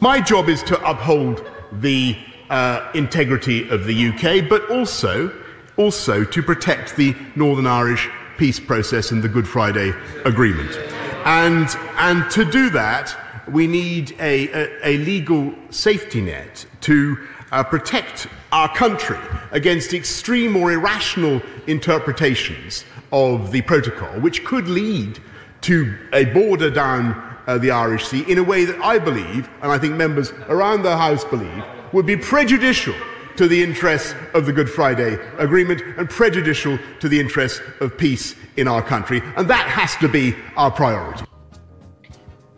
[0.00, 1.42] My job is to uphold
[1.80, 2.16] the
[2.50, 5.30] uh, integrity of the UK, but also,
[5.76, 9.92] also to protect the Northern Irish peace process and the Good Friday
[10.24, 10.97] Agreement.
[11.28, 13.14] And, and to do that,
[13.50, 17.18] we need a, a, a legal safety net to
[17.52, 19.18] uh, protect our country
[19.50, 25.18] against extreme or irrational interpretations of the protocol, which could lead
[25.60, 27.12] to a border down
[27.46, 30.82] uh, the Irish Sea in a way that I believe, and I think members around
[30.82, 32.94] the House believe, would be prejudicial
[33.38, 38.34] to the interests of the Good Friday Agreement and prejudicial to the interests of peace
[38.56, 39.22] in our country.
[39.36, 41.24] And that has to be our priority.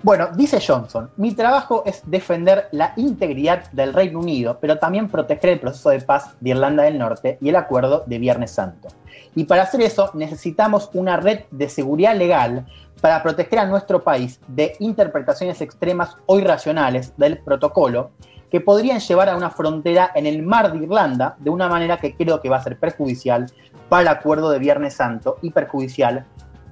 [0.02, 5.50] Bueno, dice Johnson, mi trabajo es defender la integridad del Reino Unido, pero también proteger
[5.50, 8.88] el proceso de paz de Irlanda del Norte y el acuerdo de Viernes Santo.
[9.34, 12.64] Y para hacer eso necesitamos una red de seguridad legal
[13.02, 18.12] para proteger a nuestro país de interpretaciones extremas o irracionales del protocolo
[18.50, 22.14] que podrían llevar a una frontera en el mar de Irlanda de una manera que
[22.14, 23.46] creo que va a ser perjudicial
[23.88, 26.26] para el acuerdo de Viernes Santo y perjudicial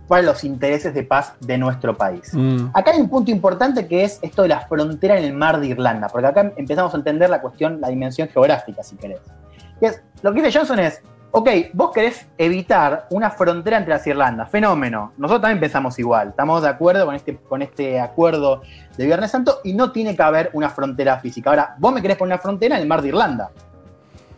[0.09, 2.31] para los intereses de paz de nuestro país.
[2.33, 2.71] Mm.
[2.73, 5.69] Acá hay un punto importante que es esto de la frontera en el mar de
[5.69, 9.21] Irlanda, porque acá empezamos a entender la cuestión, la dimensión geográfica, si querés.
[9.81, 14.07] Y es, lo que dice Johnson es, ok, vos querés evitar una frontera entre las
[14.07, 15.13] Irlandas, fenómeno.
[15.19, 18.63] Nosotros también pensamos igual, estamos de acuerdo con este, con este acuerdo
[18.97, 21.51] de Viernes Santo y no tiene que haber una frontera física.
[21.51, 23.51] Ahora, vos me querés poner una frontera en el mar de Irlanda.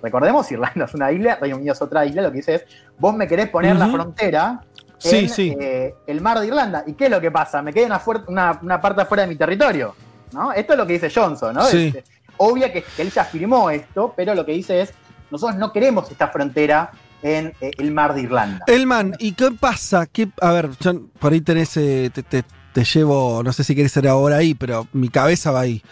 [0.03, 2.65] Recordemos, Irlanda es una isla, Reino Unido es otra isla, lo que dice es,
[2.99, 4.61] vos me querés poner la frontera
[4.97, 5.57] Sí, en sí.
[5.59, 6.85] eh, el mar de Irlanda.
[6.87, 7.63] ¿Y qué es lo que pasa?
[7.63, 9.95] Me queda una, fuer- una, una parte afuera de mi territorio.
[10.33, 10.53] ¿no?
[10.53, 11.63] Esto es lo que dice Johnson, ¿no?
[11.65, 11.93] Sí.
[11.97, 12.05] Es-
[12.37, 14.93] obvia que, que él ya afirmó esto, pero lo que dice es,
[15.31, 16.91] nosotros no queremos esta frontera
[17.23, 18.65] en eh, el mar de Irlanda.
[18.67, 20.07] Elman, ¿y qué pasa?
[20.07, 24.09] ¿Qué, a ver, yo por ahí tenés, eh, te, llevo, no sé si querés ser
[24.09, 25.83] ahora ahí, pero mi cabeza va ahí.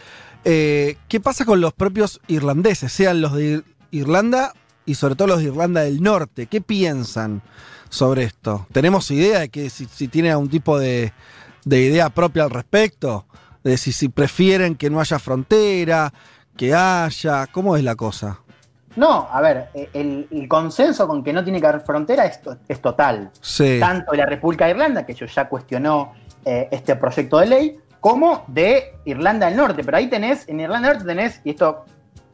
[0.44, 4.54] Eh, ¿Qué pasa con los propios irlandeses, sean los de Ir- Irlanda
[4.86, 6.46] y sobre todo los de Irlanda del Norte?
[6.46, 7.42] ¿Qué piensan
[7.90, 8.66] sobre esto?
[8.72, 11.12] ¿Tenemos idea de que si, si tienen algún tipo de,
[11.64, 13.26] de idea propia al respecto?
[13.64, 16.14] De si, si prefieren que no haya frontera,
[16.56, 18.40] que haya, ¿cómo es la cosa?
[18.98, 22.40] No, a ver, eh, el, el consenso con que no tiene que haber frontera es,
[22.66, 23.30] es total.
[23.40, 23.78] Sí.
[23.80, 26.12] Tanto de la República de Irlanda, que yo ya cuestionó
[26.44, 29.82] eh, este proyecto de ley, como de Irlanda del Norte.
[29.84, 31.84] Pero ahí tenés, en Irlanda del Norte tenés, y esto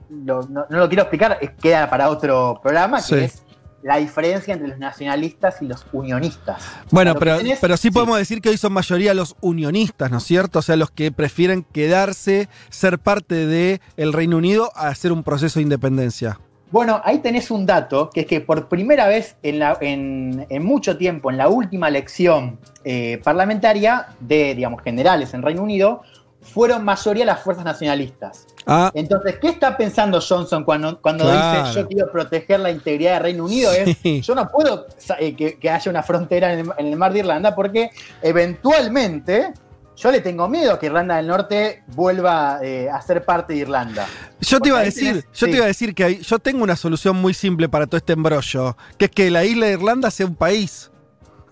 [0.08, 3.14] lo- no, no lo quiero explicar, es- queda para otro programa, Sí.
[3.14, 3.42] que es
[3.82, 6.62] la diferencia entre los nacionalistas y los unionistas.
[6.90, 10.16] Bueno, Lo pero, tenés- pero sí podemos decir que hoy son mayoría los unionistas, ¿no
[10.18, 10.60] es cierto?
[10.60, 15.22] O sea, los que prefieren quedarse, ser parte del el Reino Unido a hacer un
[15.22, 16.40] proceso de independencia.
[16.74, 20.64] Bueno, ahí tenés un dato, que es que por primera vez en, la- en- en
[20.64, 26.02] mucho tiempo, en la última elección eh, parlamentaria de, digamos, generales en Reino Unido,
[26.42, 28.48] fueron mayoría las fuerzas nacionalistas.
[28.66, 31.68] Ah, Entonces, ¿qué está pensando Johnson cuando, cuando Claro.
[31.68, 33.70] dice yo quiero proteger la integridad del Reino Unido?
[33.72, 34.86] Es, yo no puedo
[35.20, 39.52] eh, que, que haya una frontera en el, en el mar de Irlanda porque eventualmente
[39.96, 43.60] yo le tengo miedo a que Irlanda del Norte vuelva eh, a ser parte de
[43.60, 44.06] Irlanda.
[44.40, 45.50] yo te iba a decir, tenés- yo sí.
[45.50, 48.12] te iba a decir que hay- yo tengo una solución muy simple para todo este
[48.14, 50.90] embrollo, que es que la isla de Irlanda sea un país.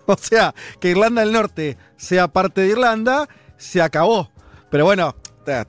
[0.06, 4.32] O sea, que Irlanda del Norte sea parte de Irlanda, se acabó.
[4.68, 5.14] Pero bueno,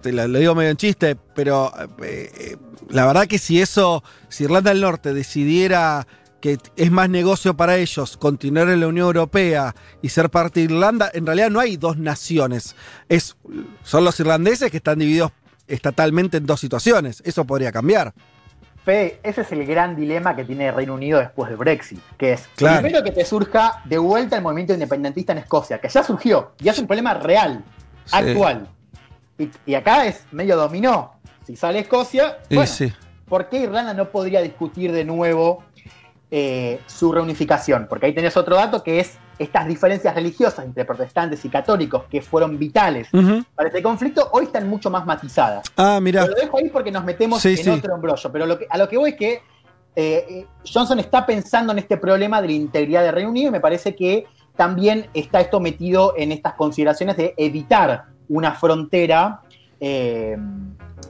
[0.04, 1.72] lo digo medio en chiste, pero
[2.04, 2.58] eh, eh,
[2.90, 6.08] la verdad que si eso, si Irlanda del Norte decidiera
[6.44, 10.66] que es más negocio para ellos continuar en la Unión Europea y ser parte de
[10.66, 12.76] Irlanda, en realidad no hay dos naciones.
[13.08, 13.38] Es,
[13.82, 15.32] son los irlandeses que están divididos
[15.70, 17.24] estatalmente en dos situaciones.
[17.26, 18.14] Eso podría cambiar.
[18.84, 22.34] Fede, ese es el gran dilema que tiene el Reino Unido después del Brexit, que
[22.34, 22.82] es Claro.
[22.82, 26.68] primero que te surja de vuelta el movimiento independentista en Escocia, que ya surgió y
[26.68, 27.64] es un problema real,
[28.04, 28.18] Sí.
[28.18, 28.68] actual.
[29.38, 31.14] Y, y acá es medio dominó.
[31.48, 32.92] Si sale Escocia, bueno, sí.
[33.30, 35.64] ¿por qué Irlanda no podría discutir de nuevo
[36.36, 37.86] eh, su reunificación?
[37.88, 42.24] Porque ahí tenés otro dato que es estas diferencias religiosas entre protestantes y católicos que
[42.24, 43.08] fueron vitales
[43.56, 45.64] para este conflicto, hoy están mucho más matizadas.
[45.78, 46.26] Ah, mira.
[46.26, 47.70] Lo dejo ahí porque nos metemos Sí, en sí.
[47.70, 48.32] otro embrollo.
[48.32, 49.42] Pero lo que, a lo que voy es que
[49.96, 53.60] eh, Johnson está pensando en este problema de la integridad del Reino Unido y me
[53.60, 59.42] parece que también está esto metido en estas consideraciones de evitar una frontera
[59.80, 60.36] eh,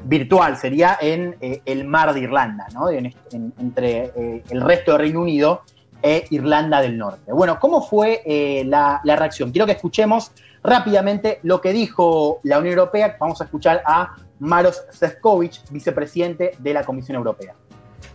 [0.03, 2.89] virtual, sería en eh, el mar de Irlanda, ¿no?
[2.89, 5.63] En entre eh, el resto del Reino Unido
[6.01, 7.31] e Irlanda del Norte.
[7.31, 9.51] Bueno, ¿cómo fue eh, la, la reacción?
[9.51, 10.31] Quiero que escuchemos
[10.63, 13.15] rápidamente lo que dijo la Unión Europea.
[13.19, 17.55] Vamos a escuchar a Maros Sefcovic, vicepresidente de la Comisión Europea.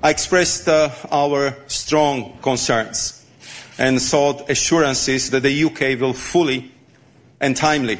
[0.02, 3.24] I expressed uh, our strong concerns
[3.78, 6.70] and sought assurances that the UK will fully
[7.40, 7.98] and timely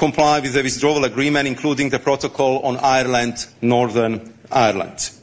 [0.00, 5.20] comply with the withdrawal agreement, including the protocol on Ireland, Northern Ireland.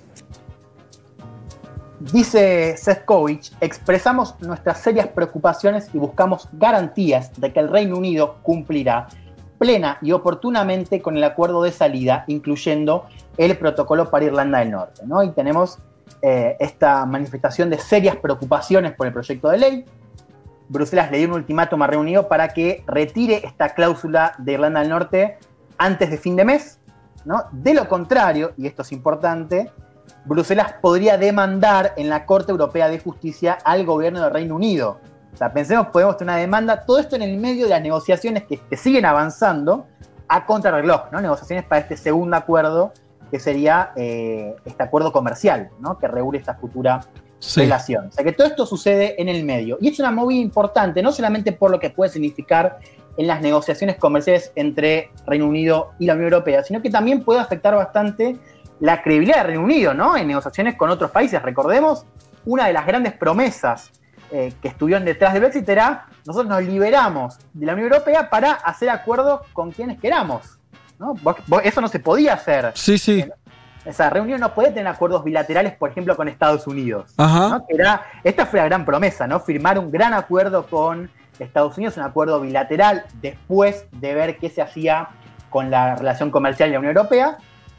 [2.00, 9.08] Dice Sefcovic, expresamos nuestras serias preocupaciones y buscamos garantías de que el Reino Unido cumplirá
[9.58, 15.02] plena y oportunamente con el acuerdo de salida, incluyendo el protocolo para Irlanda del Norte.
[15.08, 15.24] ¿no?
[15.24, 15.80] Y tenemos
[16.22, 19.86] eh, esta manifestación de serias preocupaciones por el proyecto de ley.
[20.70, 24.82] Bruselas le dio un ultimátum a Reino Unido para que retire esta cláusula de Irlanda
[24.82, 25.38] del Norte
[25.78, 26.80] antes de fin de mes.
[27.26, 27.44] ¿no?
[27.52, 29.72] De lo contrario, y esto es importante,
[30.26, 35.00] Bruselas podría demandar en la Corte Europea de Justicia al gobierno del Reino Unido.
[35.34, 38.44] O sea, pensemos, podemos tener una demanda, todo esto en el medio de las negociaciones
[38.44, 39.86] que, que siguen avanzando
[40.28, 41.22] a contrarreloj, ¿no?
[41.22, 42.92] Negociaciones para este segundo acuerdo,
[43.30, 45.98] que sería eh, este acuerdo comercial, ¿no?
[45.98, 47.02] Que regule esta futura
[47.40, 47.61] Sí.
[47.61, 48.07] relación.
[48.07, 49.77] O sea que todo esto sucede en el medio.
[49.80, 52.80] Y es una movida importante, no solamente por lo que puede significar
[53.16, 57.40] en las negociaciones comerciales entre Reino Unido y la Unión Europea, sino que también puede
[57.40, 58.38] afectar bastante
[58.80, 60.16] la credibilidad de Reino Unido, ¿no?
[60.16, 61.41] En negociaciones con otros países.
[61.41, 62.06] Recordemos,
[62.45, 63.91] una de las grandes promesas
[64.32, 68.51] eh, que estuvieron detrás del Brexit era nosotros nos liberamos de la Unión Europea para
[68.51, 70.59] hacer acuerdos con quienes queramos.
[70.99, 71.16] ¿no?
[71.64, 72.72] Eso no se podía hacer.
[72.75, 73.25] Sí, sí.
[73.88, 77.14] O sea, Reunión no puede tener acuerdos bilaterales, por ejemplo, con Estados Unidos.
[77.17, 77.49] Ajá.
[77.49, 77.66] ¿no?
[77.67, 79.40] Que era- esta fue la gran promesa, ¿no?
[79.40, 81.09] Firmar un gran acuerdo con
[81.40, 85.09] Estados Unidos, un acuerdo bilateral, después de ver qué se hacía
[85.49, 87.38] con la relación comercial de la Unión Europea,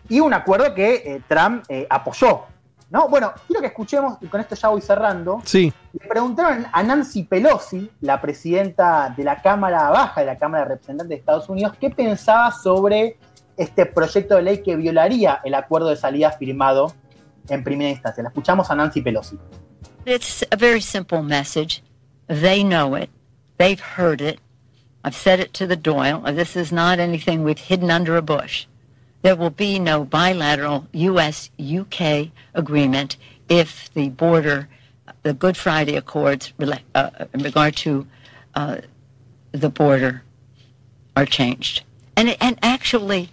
[0.08, 2.44] y un acuerdo que eh, Trump eh, apoyó.
[2.90, 3.06] ¿no?
[3.10, 5.70] Bueno, quiero que escuchemos, y con esto ya voy cerrando, Sí.
[5.92, 10.70] le preguntaron a Nancy Pelosi, la presidenta de la Cámara Baja, de la Cámara de
[10.70, 13.18] Representantes de Estados Unidos, qué pensaba sobre
[13.58, 16.94] este proyecto de ley que violaría el acuerdo de salida firmado
[17.48, 18.22] en primera instancia.
[18.22, 19.38] La escuchamos a Nancy Pelosi.
[20.06, 21.82] It's a very simple message.
[22.28, 23.10] They know it.
[23.58, 24.38] They've heard it.
[25.04, 26.20] I've said it to the Doyle.
[26.32, 28.66] This is not anything we've hidden under a bush.
[29.22, 31.50] There will be no bilateral U.S.
[31.58, 33.16] UK agreement
[33.48, 34.68] if the border,
[35.22, 36.52] the Good Friday Accords
[36.94, 38.06] uh, in regard to
[38.54, 38.78] uh,
[39.52, 40.22] the border
[41.16, 41.82] are changed.
[42.16, 43.30] And, and actually,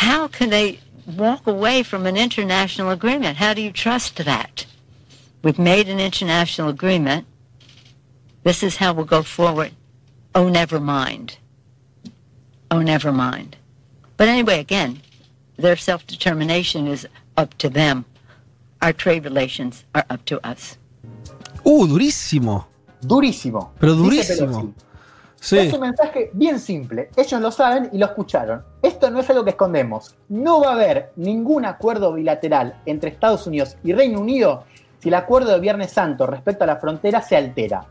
[0.00, 3.36] how can they walk away from an international agreement?
[3.36, 4.64] How do you trust that?
[5.42, 7.26] We've made an international agreement.
[8.42, 9.72] This is how we'll go forward.
[10.34, 11.36] Oh, never mind.
[12.70, 13.58] Oh, never mind.
[14.16, 15.02] But anyway, again,
[15.58, 17.06] their self determination is
[17.36, 18.06] up to them.
[18.80, 20.78] Our trade relations are up to us.
[21.58, 22.64] Uh, durísimo.
[23.02, 23.72] Durísimo.
[23.78, 24.62] Pero Dice durísimo.
[24.62, 24.74] Pelosi.
[25.40, 27.10] Es un mensaje bien simple.
[27.16, 28.62] Ellos lo saben y lo escucharon.
[28.82, 30.14] Esto no es algo que escondemos.
[30.28, 34.64] No va a haber ningún acuerdo bilateral entre Estados Unidos y Reino Unido
[34.98, 37.86] si el acuerdo de Viernes Santo respecto a la frontera se altera.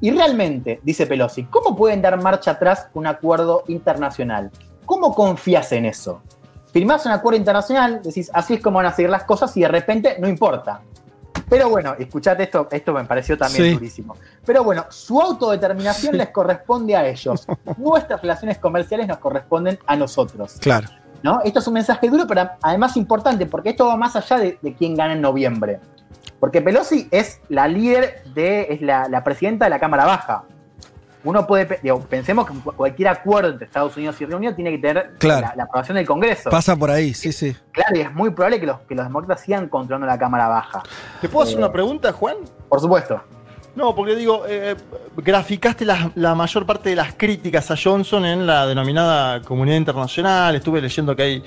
[0.00, 4.50] Y realmente, dice Pelosi, ¿cómo pueden dar marcha atrás un acuerdo internacional?
[4.86, 6.22] ¿Cómo confías en eso?
[6.72, 9.68] Firmás un acuerdo internacional, decís, así es como van a seguir las cosas y de
[9.68, 10.80] repente no importa.
[11.52, 13.72] Pero bueno, escuchate esto, esto me pareció también Sí.
[13.74, 14.16] durísimo.
[14.46, 17.46] Pero bueno, su autodeterminación les corresponde a ellos.
[17.76, 20.54] Nuestras relaciones comerciales nos corresponden a nosotros.
[20.60, 20.88] Claro.
[21.22, 21.40] ¿no?
[21.44, 24.74] Esto es un mensaje duro, pero además importante, porque esto va más allá de, de
[24.74, 25.78] quién gana en noviembre.
[26.40, 30.44] Porque Pelosi es la líder de, es la, la presidenta de la Cámara Baja.
[31.24, 34.70] Uno puede, digo, pensemos que cu- cualquier acuerdo entre Estados Unidos y Reino Unido tiene
[34.72, 35.46] que tener Claro.
[35.48, 36.50] la, la aprobación del Congreso.
[36.50, 37.56] Pasa por ahí, sí, sí.
[37.70, 40.82] Claro, y es muy probable que los, que los demócratas sigan controlando la Cámara Baja.
[41.20, 42.36] ¿Te puedo hacer Eh, una pregunta, Juan?
[42.68, 43.22] Por supuesto.
[43.74, 44.76] No, porque digo, eh,
[45.16, 50.54] graficaste la, la mayor parte de las críticas a Johnson en la denominada comunidad internacional.
[50.56, 51.44] Estuve leyendo que hay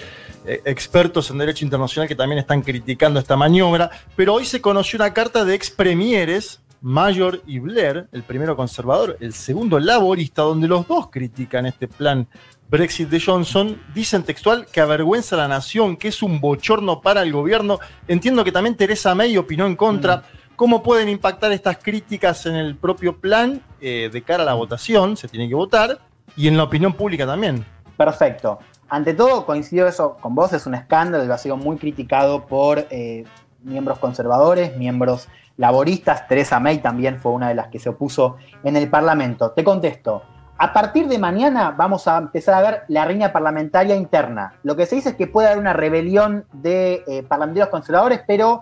[0.48, 3.92] eh, expertos en derecho internacional que también están criticando esta maniobra.
[4.16, 9.18] Pero hoy se conoció una carta de ex premieres, Mayor y Blair, el primero conservador,
[9.20, 12.28] el segundo laborista, donde los dos critican este plan
[12.70, 13.82] Brexit de Johnson.
[13.96, 17.80] Dicen textual que avergüenza a la nación, que es un bochorno para el gobierno.
[18.08, 20.26] Entiendo que también Teresa May opinó en contra.
[20.56, 25.18] ¿Cómo pueden impactar estas críticas en el propio plan eh, de cara a la votación?
[25.18, 25.98] Se tiene que votar.
[26.38, 27.66] Y en la opinión pública también.
[27.98, 28.60] Perfecto.
[28.90, 32.86] Ante todo, coincido eso con vos, es un escándalo y ha sido muy criticado por
[32.92, 33.24] eh,
[33.66, 35.28] miembros conservadores, miembros
[35.58, 36.28] laboristas.
[36.28, 39.52] Teresa May también fue una de las que se opuso en el Parlamento.
[39.52, 40.24] Te contesto.
[40.58, 44.54] A partir de mañana vamos a empezar a ver la riña parlamentaria interna.
[44.64, 48.62] Lo que se dice es que puede haber una rebelión de eh, parlamentarios conservadores, pero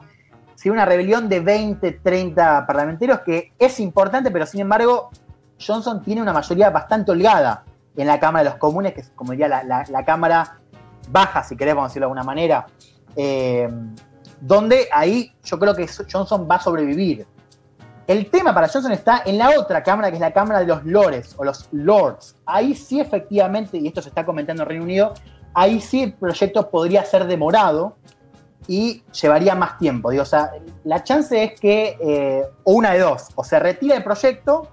[0.56, 5.12] sí una rebelión de 20, 30 parlamentarios, que es importante, pero sin embargo,
[5.64, 7.64] Johnson tiene una mayoría bastante holgada
[7.96, 10.58] en la Cámara de los Comunes, que es como diría la, la- Cámara
[11.12, 12.66] baja, si queremos decirlo de alguna manera,
[13.16, 13.70] eh,
[14.44, 17.26] donde ahí yo creo que Johnson va a sobrevivir.
[18.06, 20.84] El tema para Johnson está en la otra Cámara, que es la Cámara de los
[20.84, 22.36] Lores o los Lords.
[22.46, 25.14] Ahí sí efectivamente, y esto se está comentando en Reino Unido,
[25.54, 27.96] ahí sí el proyecto podría ser demorado
[28.68, 30.12] y llevaría más tiempo.
[30.12, 30.26] Digo,
[30.84, 34.68] la chance es que, eh, una de dos, o se retira el proyecto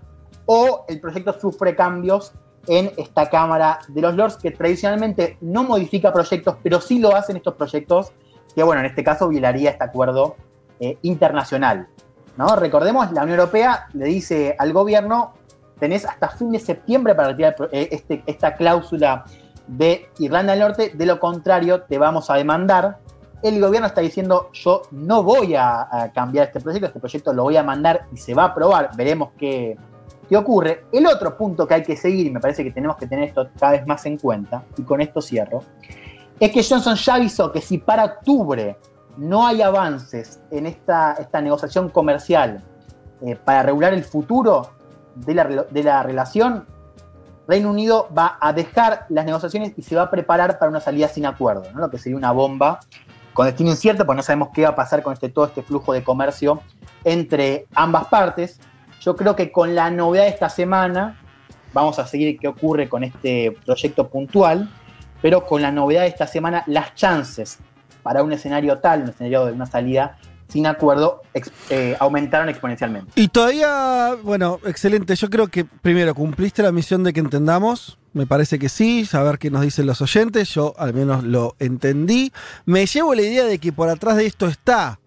[0.46, 2.32] o el proyecto sufre cambios
[2.66, 7.36] en esta Cámara de los Lords, que tradicionalmente no modifica proyectos, pero sí lo hacen
[7.36, 8.12] estos proyectos,
[8.54, 10.36] que bueno, en este caso violaría este acuerdo
[10.80, 11.88] eh, internacional.
[12.36, 12.56] ¿no?
[12.56, 15.34] Recordemos, la Unión Europea le dice al gobierno,
[15.78, 19.24] tenés hasta fin de septiembre para retirar eh, este- esta cláusula
[19.66, 22.98] de Irlanda del Norte, de lo contrario te vamos a demandar.
[23.42, 27.56] El gobierno está diciendo, yo no voy a, cambiar este proyecto, este proyecto lo voy
[27.56, 29.78] a mandar y se va a aprobar, veremos qué,
[30.28, 30.84] qué ocurre.
[30.92, 33.48] El otro punto que hay que seguir, y me parece que tenemos que tener esto
[33.58, 35.62] cada vez más en cuenta, y con esto cierro,
[36.40, 38.76] es que Johnson ya avisó que si para octubre
[39.16, 42.64] no hay avances en esta, esta negociación comercial
[43.20, 44.70] eh, para regular el futuro
[45.14, 46.66] de la, de la relación,
[47.46, 51.08] Reino Unido va a dejar las negociaciones y se va a preparar para una salida
[51.08, 51.80] sin acuerdo, ¿no?
[51.80, 52.80] lo que sería una bomba
[53.34, 55.92] con destino incierto, porque no sabemos qué va a pasar con este, todo este flujo
[55.92, 56.62] de comercio
[57.04, 58.60] entre ambas partes.
[59.00, 61.18] Yo creo que con la novedad de esta semana,
[61.72, 64.68] vamos a seguir qué ocurre con este proyecto puntual,
[65.22, 67.58] pero con la novedad de esta semana, las chances
[68.02, 70.18] para un escenario tal, un escenario de una salida
[70.48, 71.22] sin acuerdo,
[71.68, 73.12] eh, aumentaron exponencialmente.
[73.14, 75.14] Y todavía, bueno, excelente.
[75.14, 77.98] Yo creo que primero cumpliste la misión de que entendamos.
[78.14, 80.48] Me parece que sí, saber qué nos dicen los oyentes.
[80.52, 82.32] Yo al menos lo entendí.
[82.64, 84.98] Me llevo la idea de que por atrás de esto está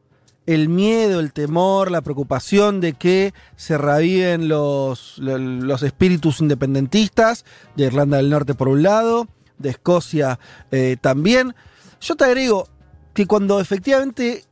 [0.46, 7.44] el miedo, el temor, la preocupación de que se reaviven los, lo- los espíritus independentistas
[7.76, 10.40] de Irlanda del Norte por un lado, de Escocia
[10.72, 11.56] eh, también.
[12.02, 12.68] Yo te agrego
[13.14, 14.46] que cuando efectivamente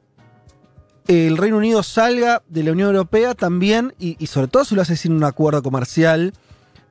[1.08, 4.96] el Reino Unido salga de la Unión Europea también, y, sobre todo si lo hace
[4.96, 6.34] sin un acuerdo comercial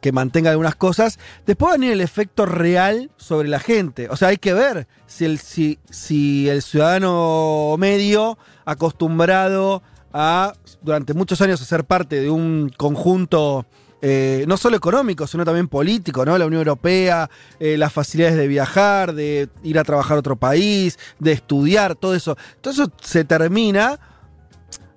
[0.01, 4.09] que mantenga algunas cosas, después va a venir el efecto real sobre la gente.
[4.09, 9.83] O sea, hay que ver si el, si, si el ciudadano medio acostumbrado
[10.13, 13.67] a, durante muchos años, a ser parte de un conjunto
[14.03, 16.37] eh, no solo económico, sino también político, ¿no?
[16.39, 20.99] La Unión Europea, eh, las facilidades de viajar, de ir a trabajar a otro país,
[21.19, 22.37] de estudiar, todo eso.
[22.61, 23.99] Todo eso se termina,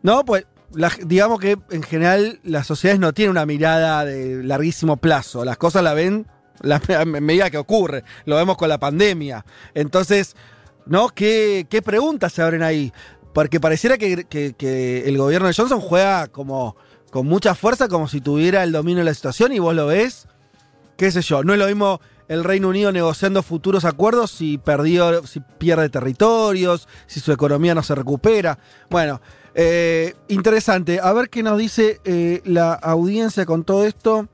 [0.02, 0.24] ¿no?
[0.26, 0.46] Pues
[1.06, 5.46] digamos que en general las sociedades no tienen una mirada de larguísimo plazo.
[5.46, 6.26] Las cosas la ven
[6.62, 8.04] la, medida que ocurre.
[8.26, 9.46] Lo vemos con la pandemia.
[9.74, 10.36] Entonces,
[10.86, 11.10] ¿no?
[11.10, 12.92] ¿Qué, qué preguntas se abren ahí?
[13.34, 16.76] Porque pareciera que, que- que el gobierno de Johnson juega como
[17.14, 20.28] con mucha fuerza, como si tuviera el dominio de la situación, y vos lo ves,
[20.98, 25.24] qué sé yo, no es lo mismo el Reino Unido negociando futuros acuerdos si perdió,
[25.28, 28.58] si pierde territorios, si su economía no se recupera.
[28.90, 29.22] Bueno,
[29.54, 31.00] eh, interesante.
[31.04, 34.28] A ver qué nos dice eh, la audiencia con todo esto.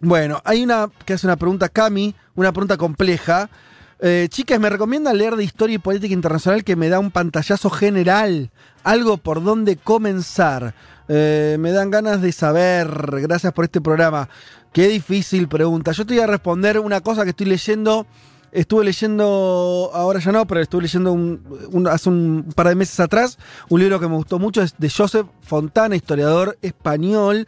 [0.00, 3.50] Bueno, hay una que hace una pregunta, Cami, una pregunta compleja.
[3.98, 7.68] Eh, chicas, me recomiendan leer de historia y política internacional que me da un pantallazo
[7.68, 8.52] general,
[8.84, 10.74] algo por donde comenzar.
[11.08, 12.88] Eh, me dan ganas de saber.
[13.22, 14.28] Gracias por este programa.
[14.72, 15.92] Qué difícil pregunta.
[15.92, 18.06] Yo te voy a responder una cosa que estoy leyendo.
[18.52, 23.36] Estuve leyendo, ahora ya no, pero estuve leyendo un- hace un par de meses atrás
[23.68, 27.46] un libro que me gustó mucho, es de Joseph Fontana, historiador español,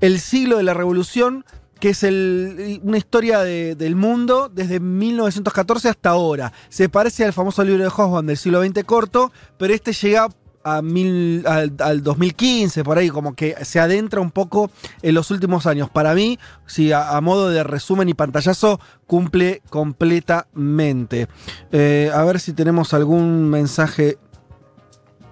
[0.00, 1.44] El siglo de la revolución,
[1.80, 6.52] que es una historia de- del mundo desde 1914 hasta ahora.
[6.68, 10.28] Se parece al famoso libro de Hobsbawm del siglo XX corto, pero este llega
[10.68, 14.70] a mil- al, al 2015, por ahí, como que se adentra un poco
[15.02, 15.88] en los últimos años.
[15.90, 21.28] Para mí, si a, a modo de resumen y pantallazo, cumple completamente.
[21.70, 24.18] Eh, a ver si tenemos algún mensaje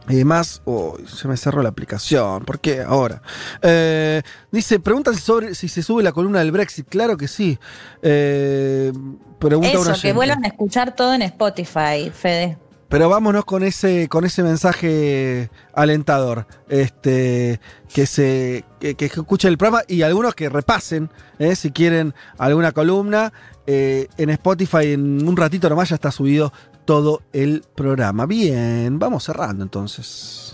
[0.09, 0.63] eh, más.
[0.67, 2.45] Oh, se me cerró la aplicación.
[2.45, 3.23] ¿Por qué ahora?
[3.63, 4.23] Eh,
[4.53, 6.87] dice: Preguntan sobre si se sube la columna del Brexit.
[6.89, 7.59] Claro que sí.
[8.03, 8.93] Eh,
[9.39, 12.59] pregunta Eso, una que vuelvan a escuchar todo en Spotify, Fede.
[12.89, 16.47] Pero vámonos con ese, con ese mensaje alentador.
[16.69, 17.61] Este,
[17.93, 18.65] que se.
[18.81, 23.33] Que, que escuchen el programa y algunos que repasen, eh, si quieren alguna columna.
[23.67, 26.53] eh, en Spotify en un ratito nomás ya está subido
[26.85, 28.27] todo el programa.
[28.27, 30.54] Bien, vamos cerrando entonces.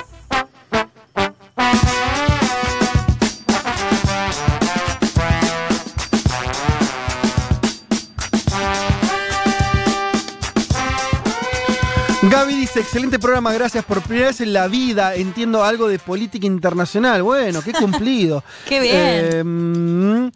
[12.23, 16.45] Gaby dice, excelente programa, gracias por primera vez en la vida, entiendo algo de política
[16.45, 17.23] internacional.
[17.23, 18.43] Bueno, qué cumplido.
[18.69, 18.95] Qué bien.
[18.95, 20.29] Eh, mm,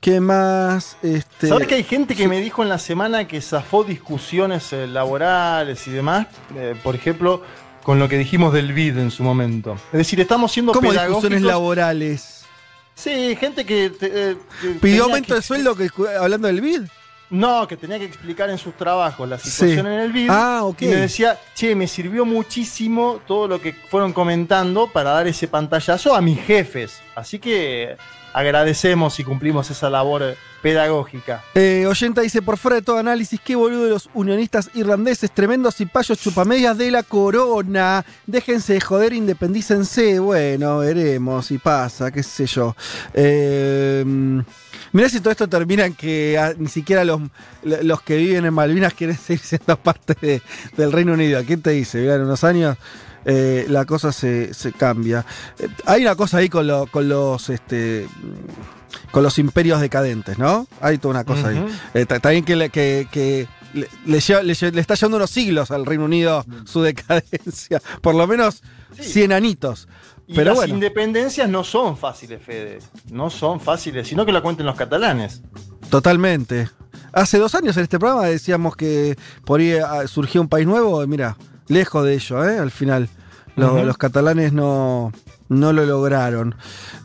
[0.00, 0.96] ¿Qué más?
[1.02, 4.86] Este, ¿Sabes que hay gente que me dijo en la semana que zafó discusiones eh,
[4.88, 6.26] laborales y demás?
[6.56, 7.42] Eh, por ejemplo,
[7.84, 9.74] con lo que dijimos del BID en su momento.
[9.92, 11.22] Es decir, estamos siendo ¿Cómo pedagógicos.
[11.22, 12.44] discusiones laborales?
[12.94, 13.90] Sí, gente que...
[13.90, 15.88] te- eh, que ¿Pidió aumento que- de sueldo que,
[16.20, 16.82] hablando del BID?
[17.30, 19.92] No, que tenía que explicar en sus trabajos la situación Sí.
[19.92, 20.26] en el BID.
[20.30, 20.82] Ah, ok.
[20.82, 25.46] Y me decía, che, me sirvió muchísimo todo lo que fueron comentando para dar ese
[25.46, 27.00] pantallazo a mis jefes.
[27.14, 27.96] Así que
[28.32, 31.42] agradecemos y cumplimos esa labor pedagógica.
[31.54, 35.76] Eh, oyenta dice, por fuera de todo análisis, qué boludo de los unionistas irlandeses, tremendos
[35.76, 38.04] cipayos chupamedias de la corona.
[38.26, 40.18] Déjense de joder, independícense.
[40.18, 42.76] Bueno, veremos si pasa, qué sé yo.
[43.14, 44.04] Eh,
[44.92, 47.20] mirá si todo esto termina en que ah, ni siquiera los,
[47.62, 50.42] los que viven en Malvinas quieren seguir siendo parte de-
[50.76, 51.42] del Reino Unido.
[51.46, 51.98] ¿Quién te dice?
[52.00, 52.76] Mirá, en unos años...
[53.26, 55.26] eh, la cosa se, se cambia.
[55.58, 58.06] Eh, hay una cosa ahí con, lo- con los este,
[59.10, 60.66] con los imperios decadentes, ¿no?
[60.80, 61.64] Hay toda una cosa ahí.
[61.94, 64.94] Eh, ta- Está bien que, le, que, que le, le lleva- le lle- le está
[64.94, 67.82] llevando unos siglos al Reino Unido su decadencia.
[68.00, 68.62] Por lo menos
[68.98, 69.86] 100 anitos.
[70.30, 70.74] Y Pero las bueno.
[70.74, 72.78] independencias no son fáciles, Fede.
[73.10, 75.42] No son fáciles, sino que lo cuenten los catalanes.
[75.90, 76.70] Totalmente.
[77.12, 81.04] Hace dos años en este programa decíamos que por ahí ah, surgió un país nuevo.
[81.08, 81.36] Mira,
[81.66, 82.58] lejos de ello, ¿eh?
[82.58, 83.08] Al final.
[83.56, 85.10] Los, catalanes no,
[85.48, 86.54] no lo lograron.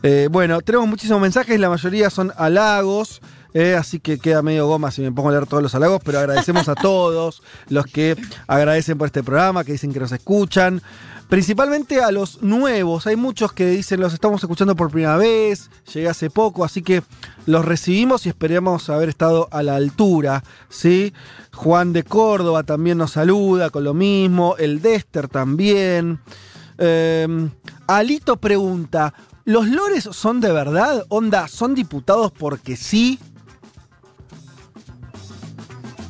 [0.04, 3.20] Eh, bueno, tenemos muchísimos mensajes, la mayoría son halagos.
[3.54, 6.20] eh, así que queda medio goma si me pongo a leer todos los halagos, pero
[6.20, 10.80] agradecemos a todos los que agradecen por este programa, que dicen que nos escuchan.
[11.28, 13.06] Principalmente a los nuevos.
[13.08, 17.02] Hay muchos que dicen los estamos escuchando por primera vez, llegué hace poco, así que
[17.46, 20.44] los recibimos y esperemos haber estado a la altura.
[20.68, 21.12] ¿sí?
[21.52, 26.20] Juan de Córdoba también nos saluda con lo mismo, el Dester también.
[26.78, 27.48] Eh,
[27.88, 29.12] Alito pregunta,
[29.44, 31.04] ¿los lores son de verdad?
[31.08, 33.18] Onda, ¿son diputados porque sí?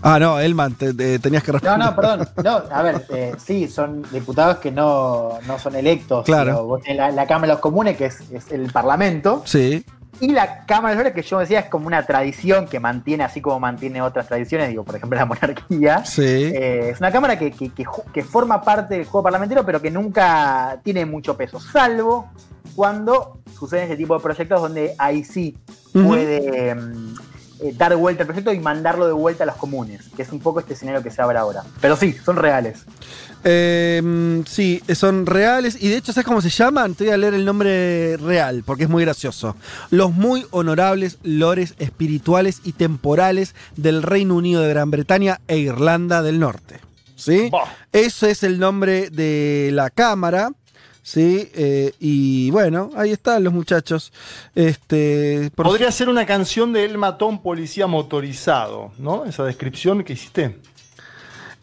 [0.09, 1.87] Ah, no, Elman, te- te- tenías que No, responder.
[1.89, 2.29] no, perdón.
[2.45, 6.25] No, a ver, eh, sí, son diputados que no, no son electos.
[6.25, 6.53] Claro.
[6.53, 9.85] Pero vos tenés la, la Cámara de los Comunes, que es, es el Parlamento, Sí.
[10.21, 13.41] y la Cámara de los que yo decía es como una tradición que mantiene, así
[13.41, 16.05] como mantiene otras tradiciones, digo, por ejemplo, la monarquía.
[16.05, 16.23] Sí.
[16.23, 17.73] Eh, es una Cámara que, que-
[18.13, 22.31] que forma parte del juego parlamentario, pero que nunca tiene mucho peso, salvo
[22.77, 25.57] cuando suceden este tipo de proyectos donde ahí sí
[25.93, 27.15] puede mm,
[27.61, 30.41] eh, dar vuelta al proyecto y mandarlo de vuelta a los comunes, que es un
[30.41, 31.63] poco este escenario que se abre ahora.
[31.81, 32.85] Pero sí, son reales.
[33.45, 35.81] Eh, sí, son reales.
[35.81, 36.95] Y de hecho, ¿sabes cómo se llaman?
[36.95, 39.57] Te voy a leer el nombre real, porque es muy gracioso.
[39.91, 46.23] Los muy honorables lores espirituales y temporales del Reino Unido de Gran Bretaña e Irlanda
[46.23, 46.81] del Norte.
[47.15, 47.51] ¿Sí?
[47.93, 50.51] Ese es el nombre de la Cámara.
[51.09, 54.13] Sí, Eh, y bueno, ahí están los muchachos.
[54.57, 59.25] Este, por- Podría ser una canción de El Matón Policía Motorizado, ¿no?
[59.25, 60.57] Esa descripción que hiciste.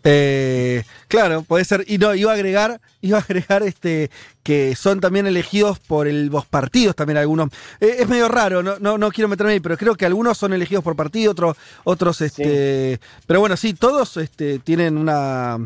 [0.05, 1.83] Eh, claro, puede ser.
[1.87, 4.09] Y no, iba a agregar, iba a agregar este
[4.43, 7.49] que son también elegidos por el, los partidos también algunos.
[7.81, 10.53] Eh, es medio raro, no, no, no quiero meterme ahí, pero creo que algunos son
[10.53, 12.97] elegidos por partido, otros, otros, este.
[13.27, 15.57] Pero bueno, sí, todos este, tienen una.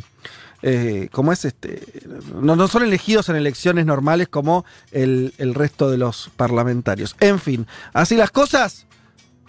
[0.62, 1.82] Eh, ¿Cómo es este?
[2.34, 7.16] No, no son elegidos en elecciones normales como el, el resto de los parlamentarios.
[7.20, 8.88] En fin, así las cosas.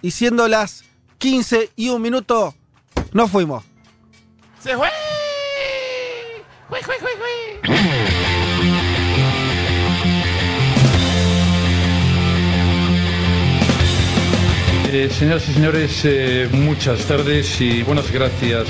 [0.01, 0.83] Y siendo las
[1.17, 2.55] 15 y un minuto,
[3.11, 3.63] nos fuimos.
[4.61, 4.89] ¡Se fue!
[6.69, 8.69] ¡Jue, jue, jue, jue!
[14.91, 18.67] Eh, señoras y señores, eh, muchas tardes y buenas gracias.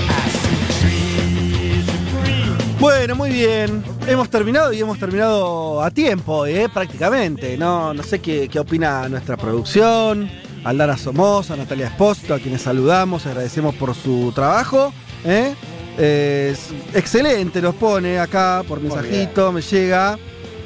[2.80, 3.84] Bueno, muy bien.
[4.08, 6.70] Hemos terminado y hemos terminado a tiempo, ¿eh?
[6.74, 7.58] prácticamente.
[7.58, 10.30] No, no sé qué, qué opina nuestra producción.
[10.64, 14.94] Aldana Somoza, Natalia Espósito, a quienes saludamos, agradecemos por su trabajo.
[15.26, 15.54] ¿eh?
[15.98, 20.18] Eh, es excelente, nos pone acá por mensajito, me llega.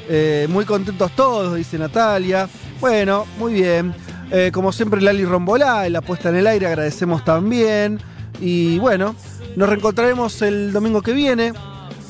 [0.08, 2.48] Eh, muy contentos todos, dice Natalia.
[2.80, 3.92] Bueno, muy bien.
[4.30, 8.00] Eh, como siempre, Lali Rombolá, la puesta en el aire, agradecemos también.
[8.40, 9.16] Y bueno,
[9.56, 11.52] nos reencontraremos el domingo que viene.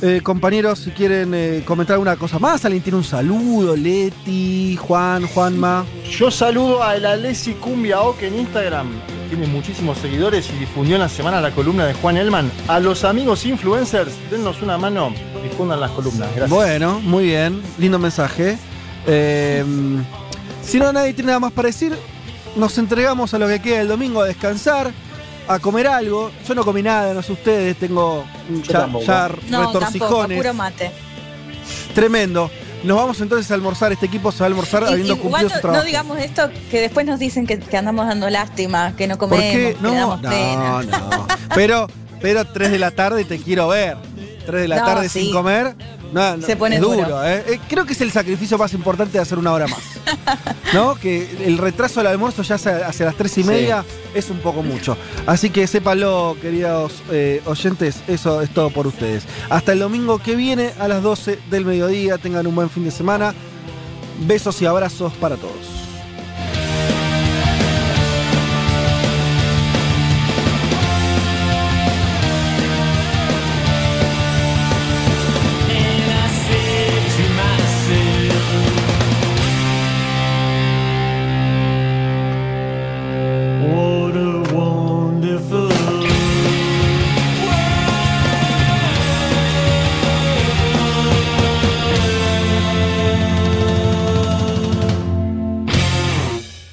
[0.06, 5.26] Eh, compañeros, si quieren eh, comentar alguna cosa más, alguien tiene un saludo, Leti, Juan,
[5.26, 5.86] Juanma.
[6.10, 8.88] Yo saludo a el Alessi Cumbia Oc en Instagram.
[9.30, 12.52] Tiene muchísimos seguidores y difundió en la semana la columna de Juan Elman.
[12.68, 15.10] A los amigos influencers, dennos una mano,
[15.42, 16.28] difundan las columnas.
[16.36, 16.50] Gracias.
[16.50, 18.58] Bueno, muy bien, lindo mensaje.
[19.06, 19.64] Eh,
[20.62, 21.96] si no nadie tiene nada más para decir,
[22.56, 24.92] nos entregamos a lo que queda el domingo a descansar,
[25.48, 26.30] a comer algo.
[26.46, 28.24] Yo no comí nada, no sé ustedes, tengo
[28.66, 30.54] ya, ya No, retorcijones.
[30.54, 30.90] mate.
[31.94, 32.50] Tremendo.
[32.82, 35.48] Nos vamos entonces a almorzar, este equipo se va a almorzar Y- habiendo igual cumplido
[35.48, 35.80] no, su trabajo.
[35.82, 39.30] no digamos esto que después nos dicen que, que andamos dando lástima, que no ¿Por
[39.30, 40.82] comemos, que damos no, pena.
[40.82, 41.26] no.
[41.54, 41.86] Pero,
[42.20, 43.96] pero 3 de la tarde te quiero ver.
[44.44, 45.22] 3 de la No, tarde sí.
[45.22, 45.74] sin comer.
[46.12, 47.24] No, no, Se pone es duro, duro.
[47.26, 47.44] ¿eh?
[47.48, 49.80] Eh, Creo que es el sacrificio más importante de hacer una hora más.
[50.72, 50.94] ¿No?
[51.00, 53.48] Que el retraso del almuerzo ya hacia, las tres y Sí.
[53.48, 54.96] media es un poco mucho.
[55.26, 59.24] Así que sépanlo, queridos eh, oyentes, eso es todo por ustedes.
[59.50, 62.18] Hasta el domingo que viene a las 12 del mediodía.
[62.18, 63.34] Tengan un buen fin de semana.
[64.26, 65.83] Besos y abrazos para todos.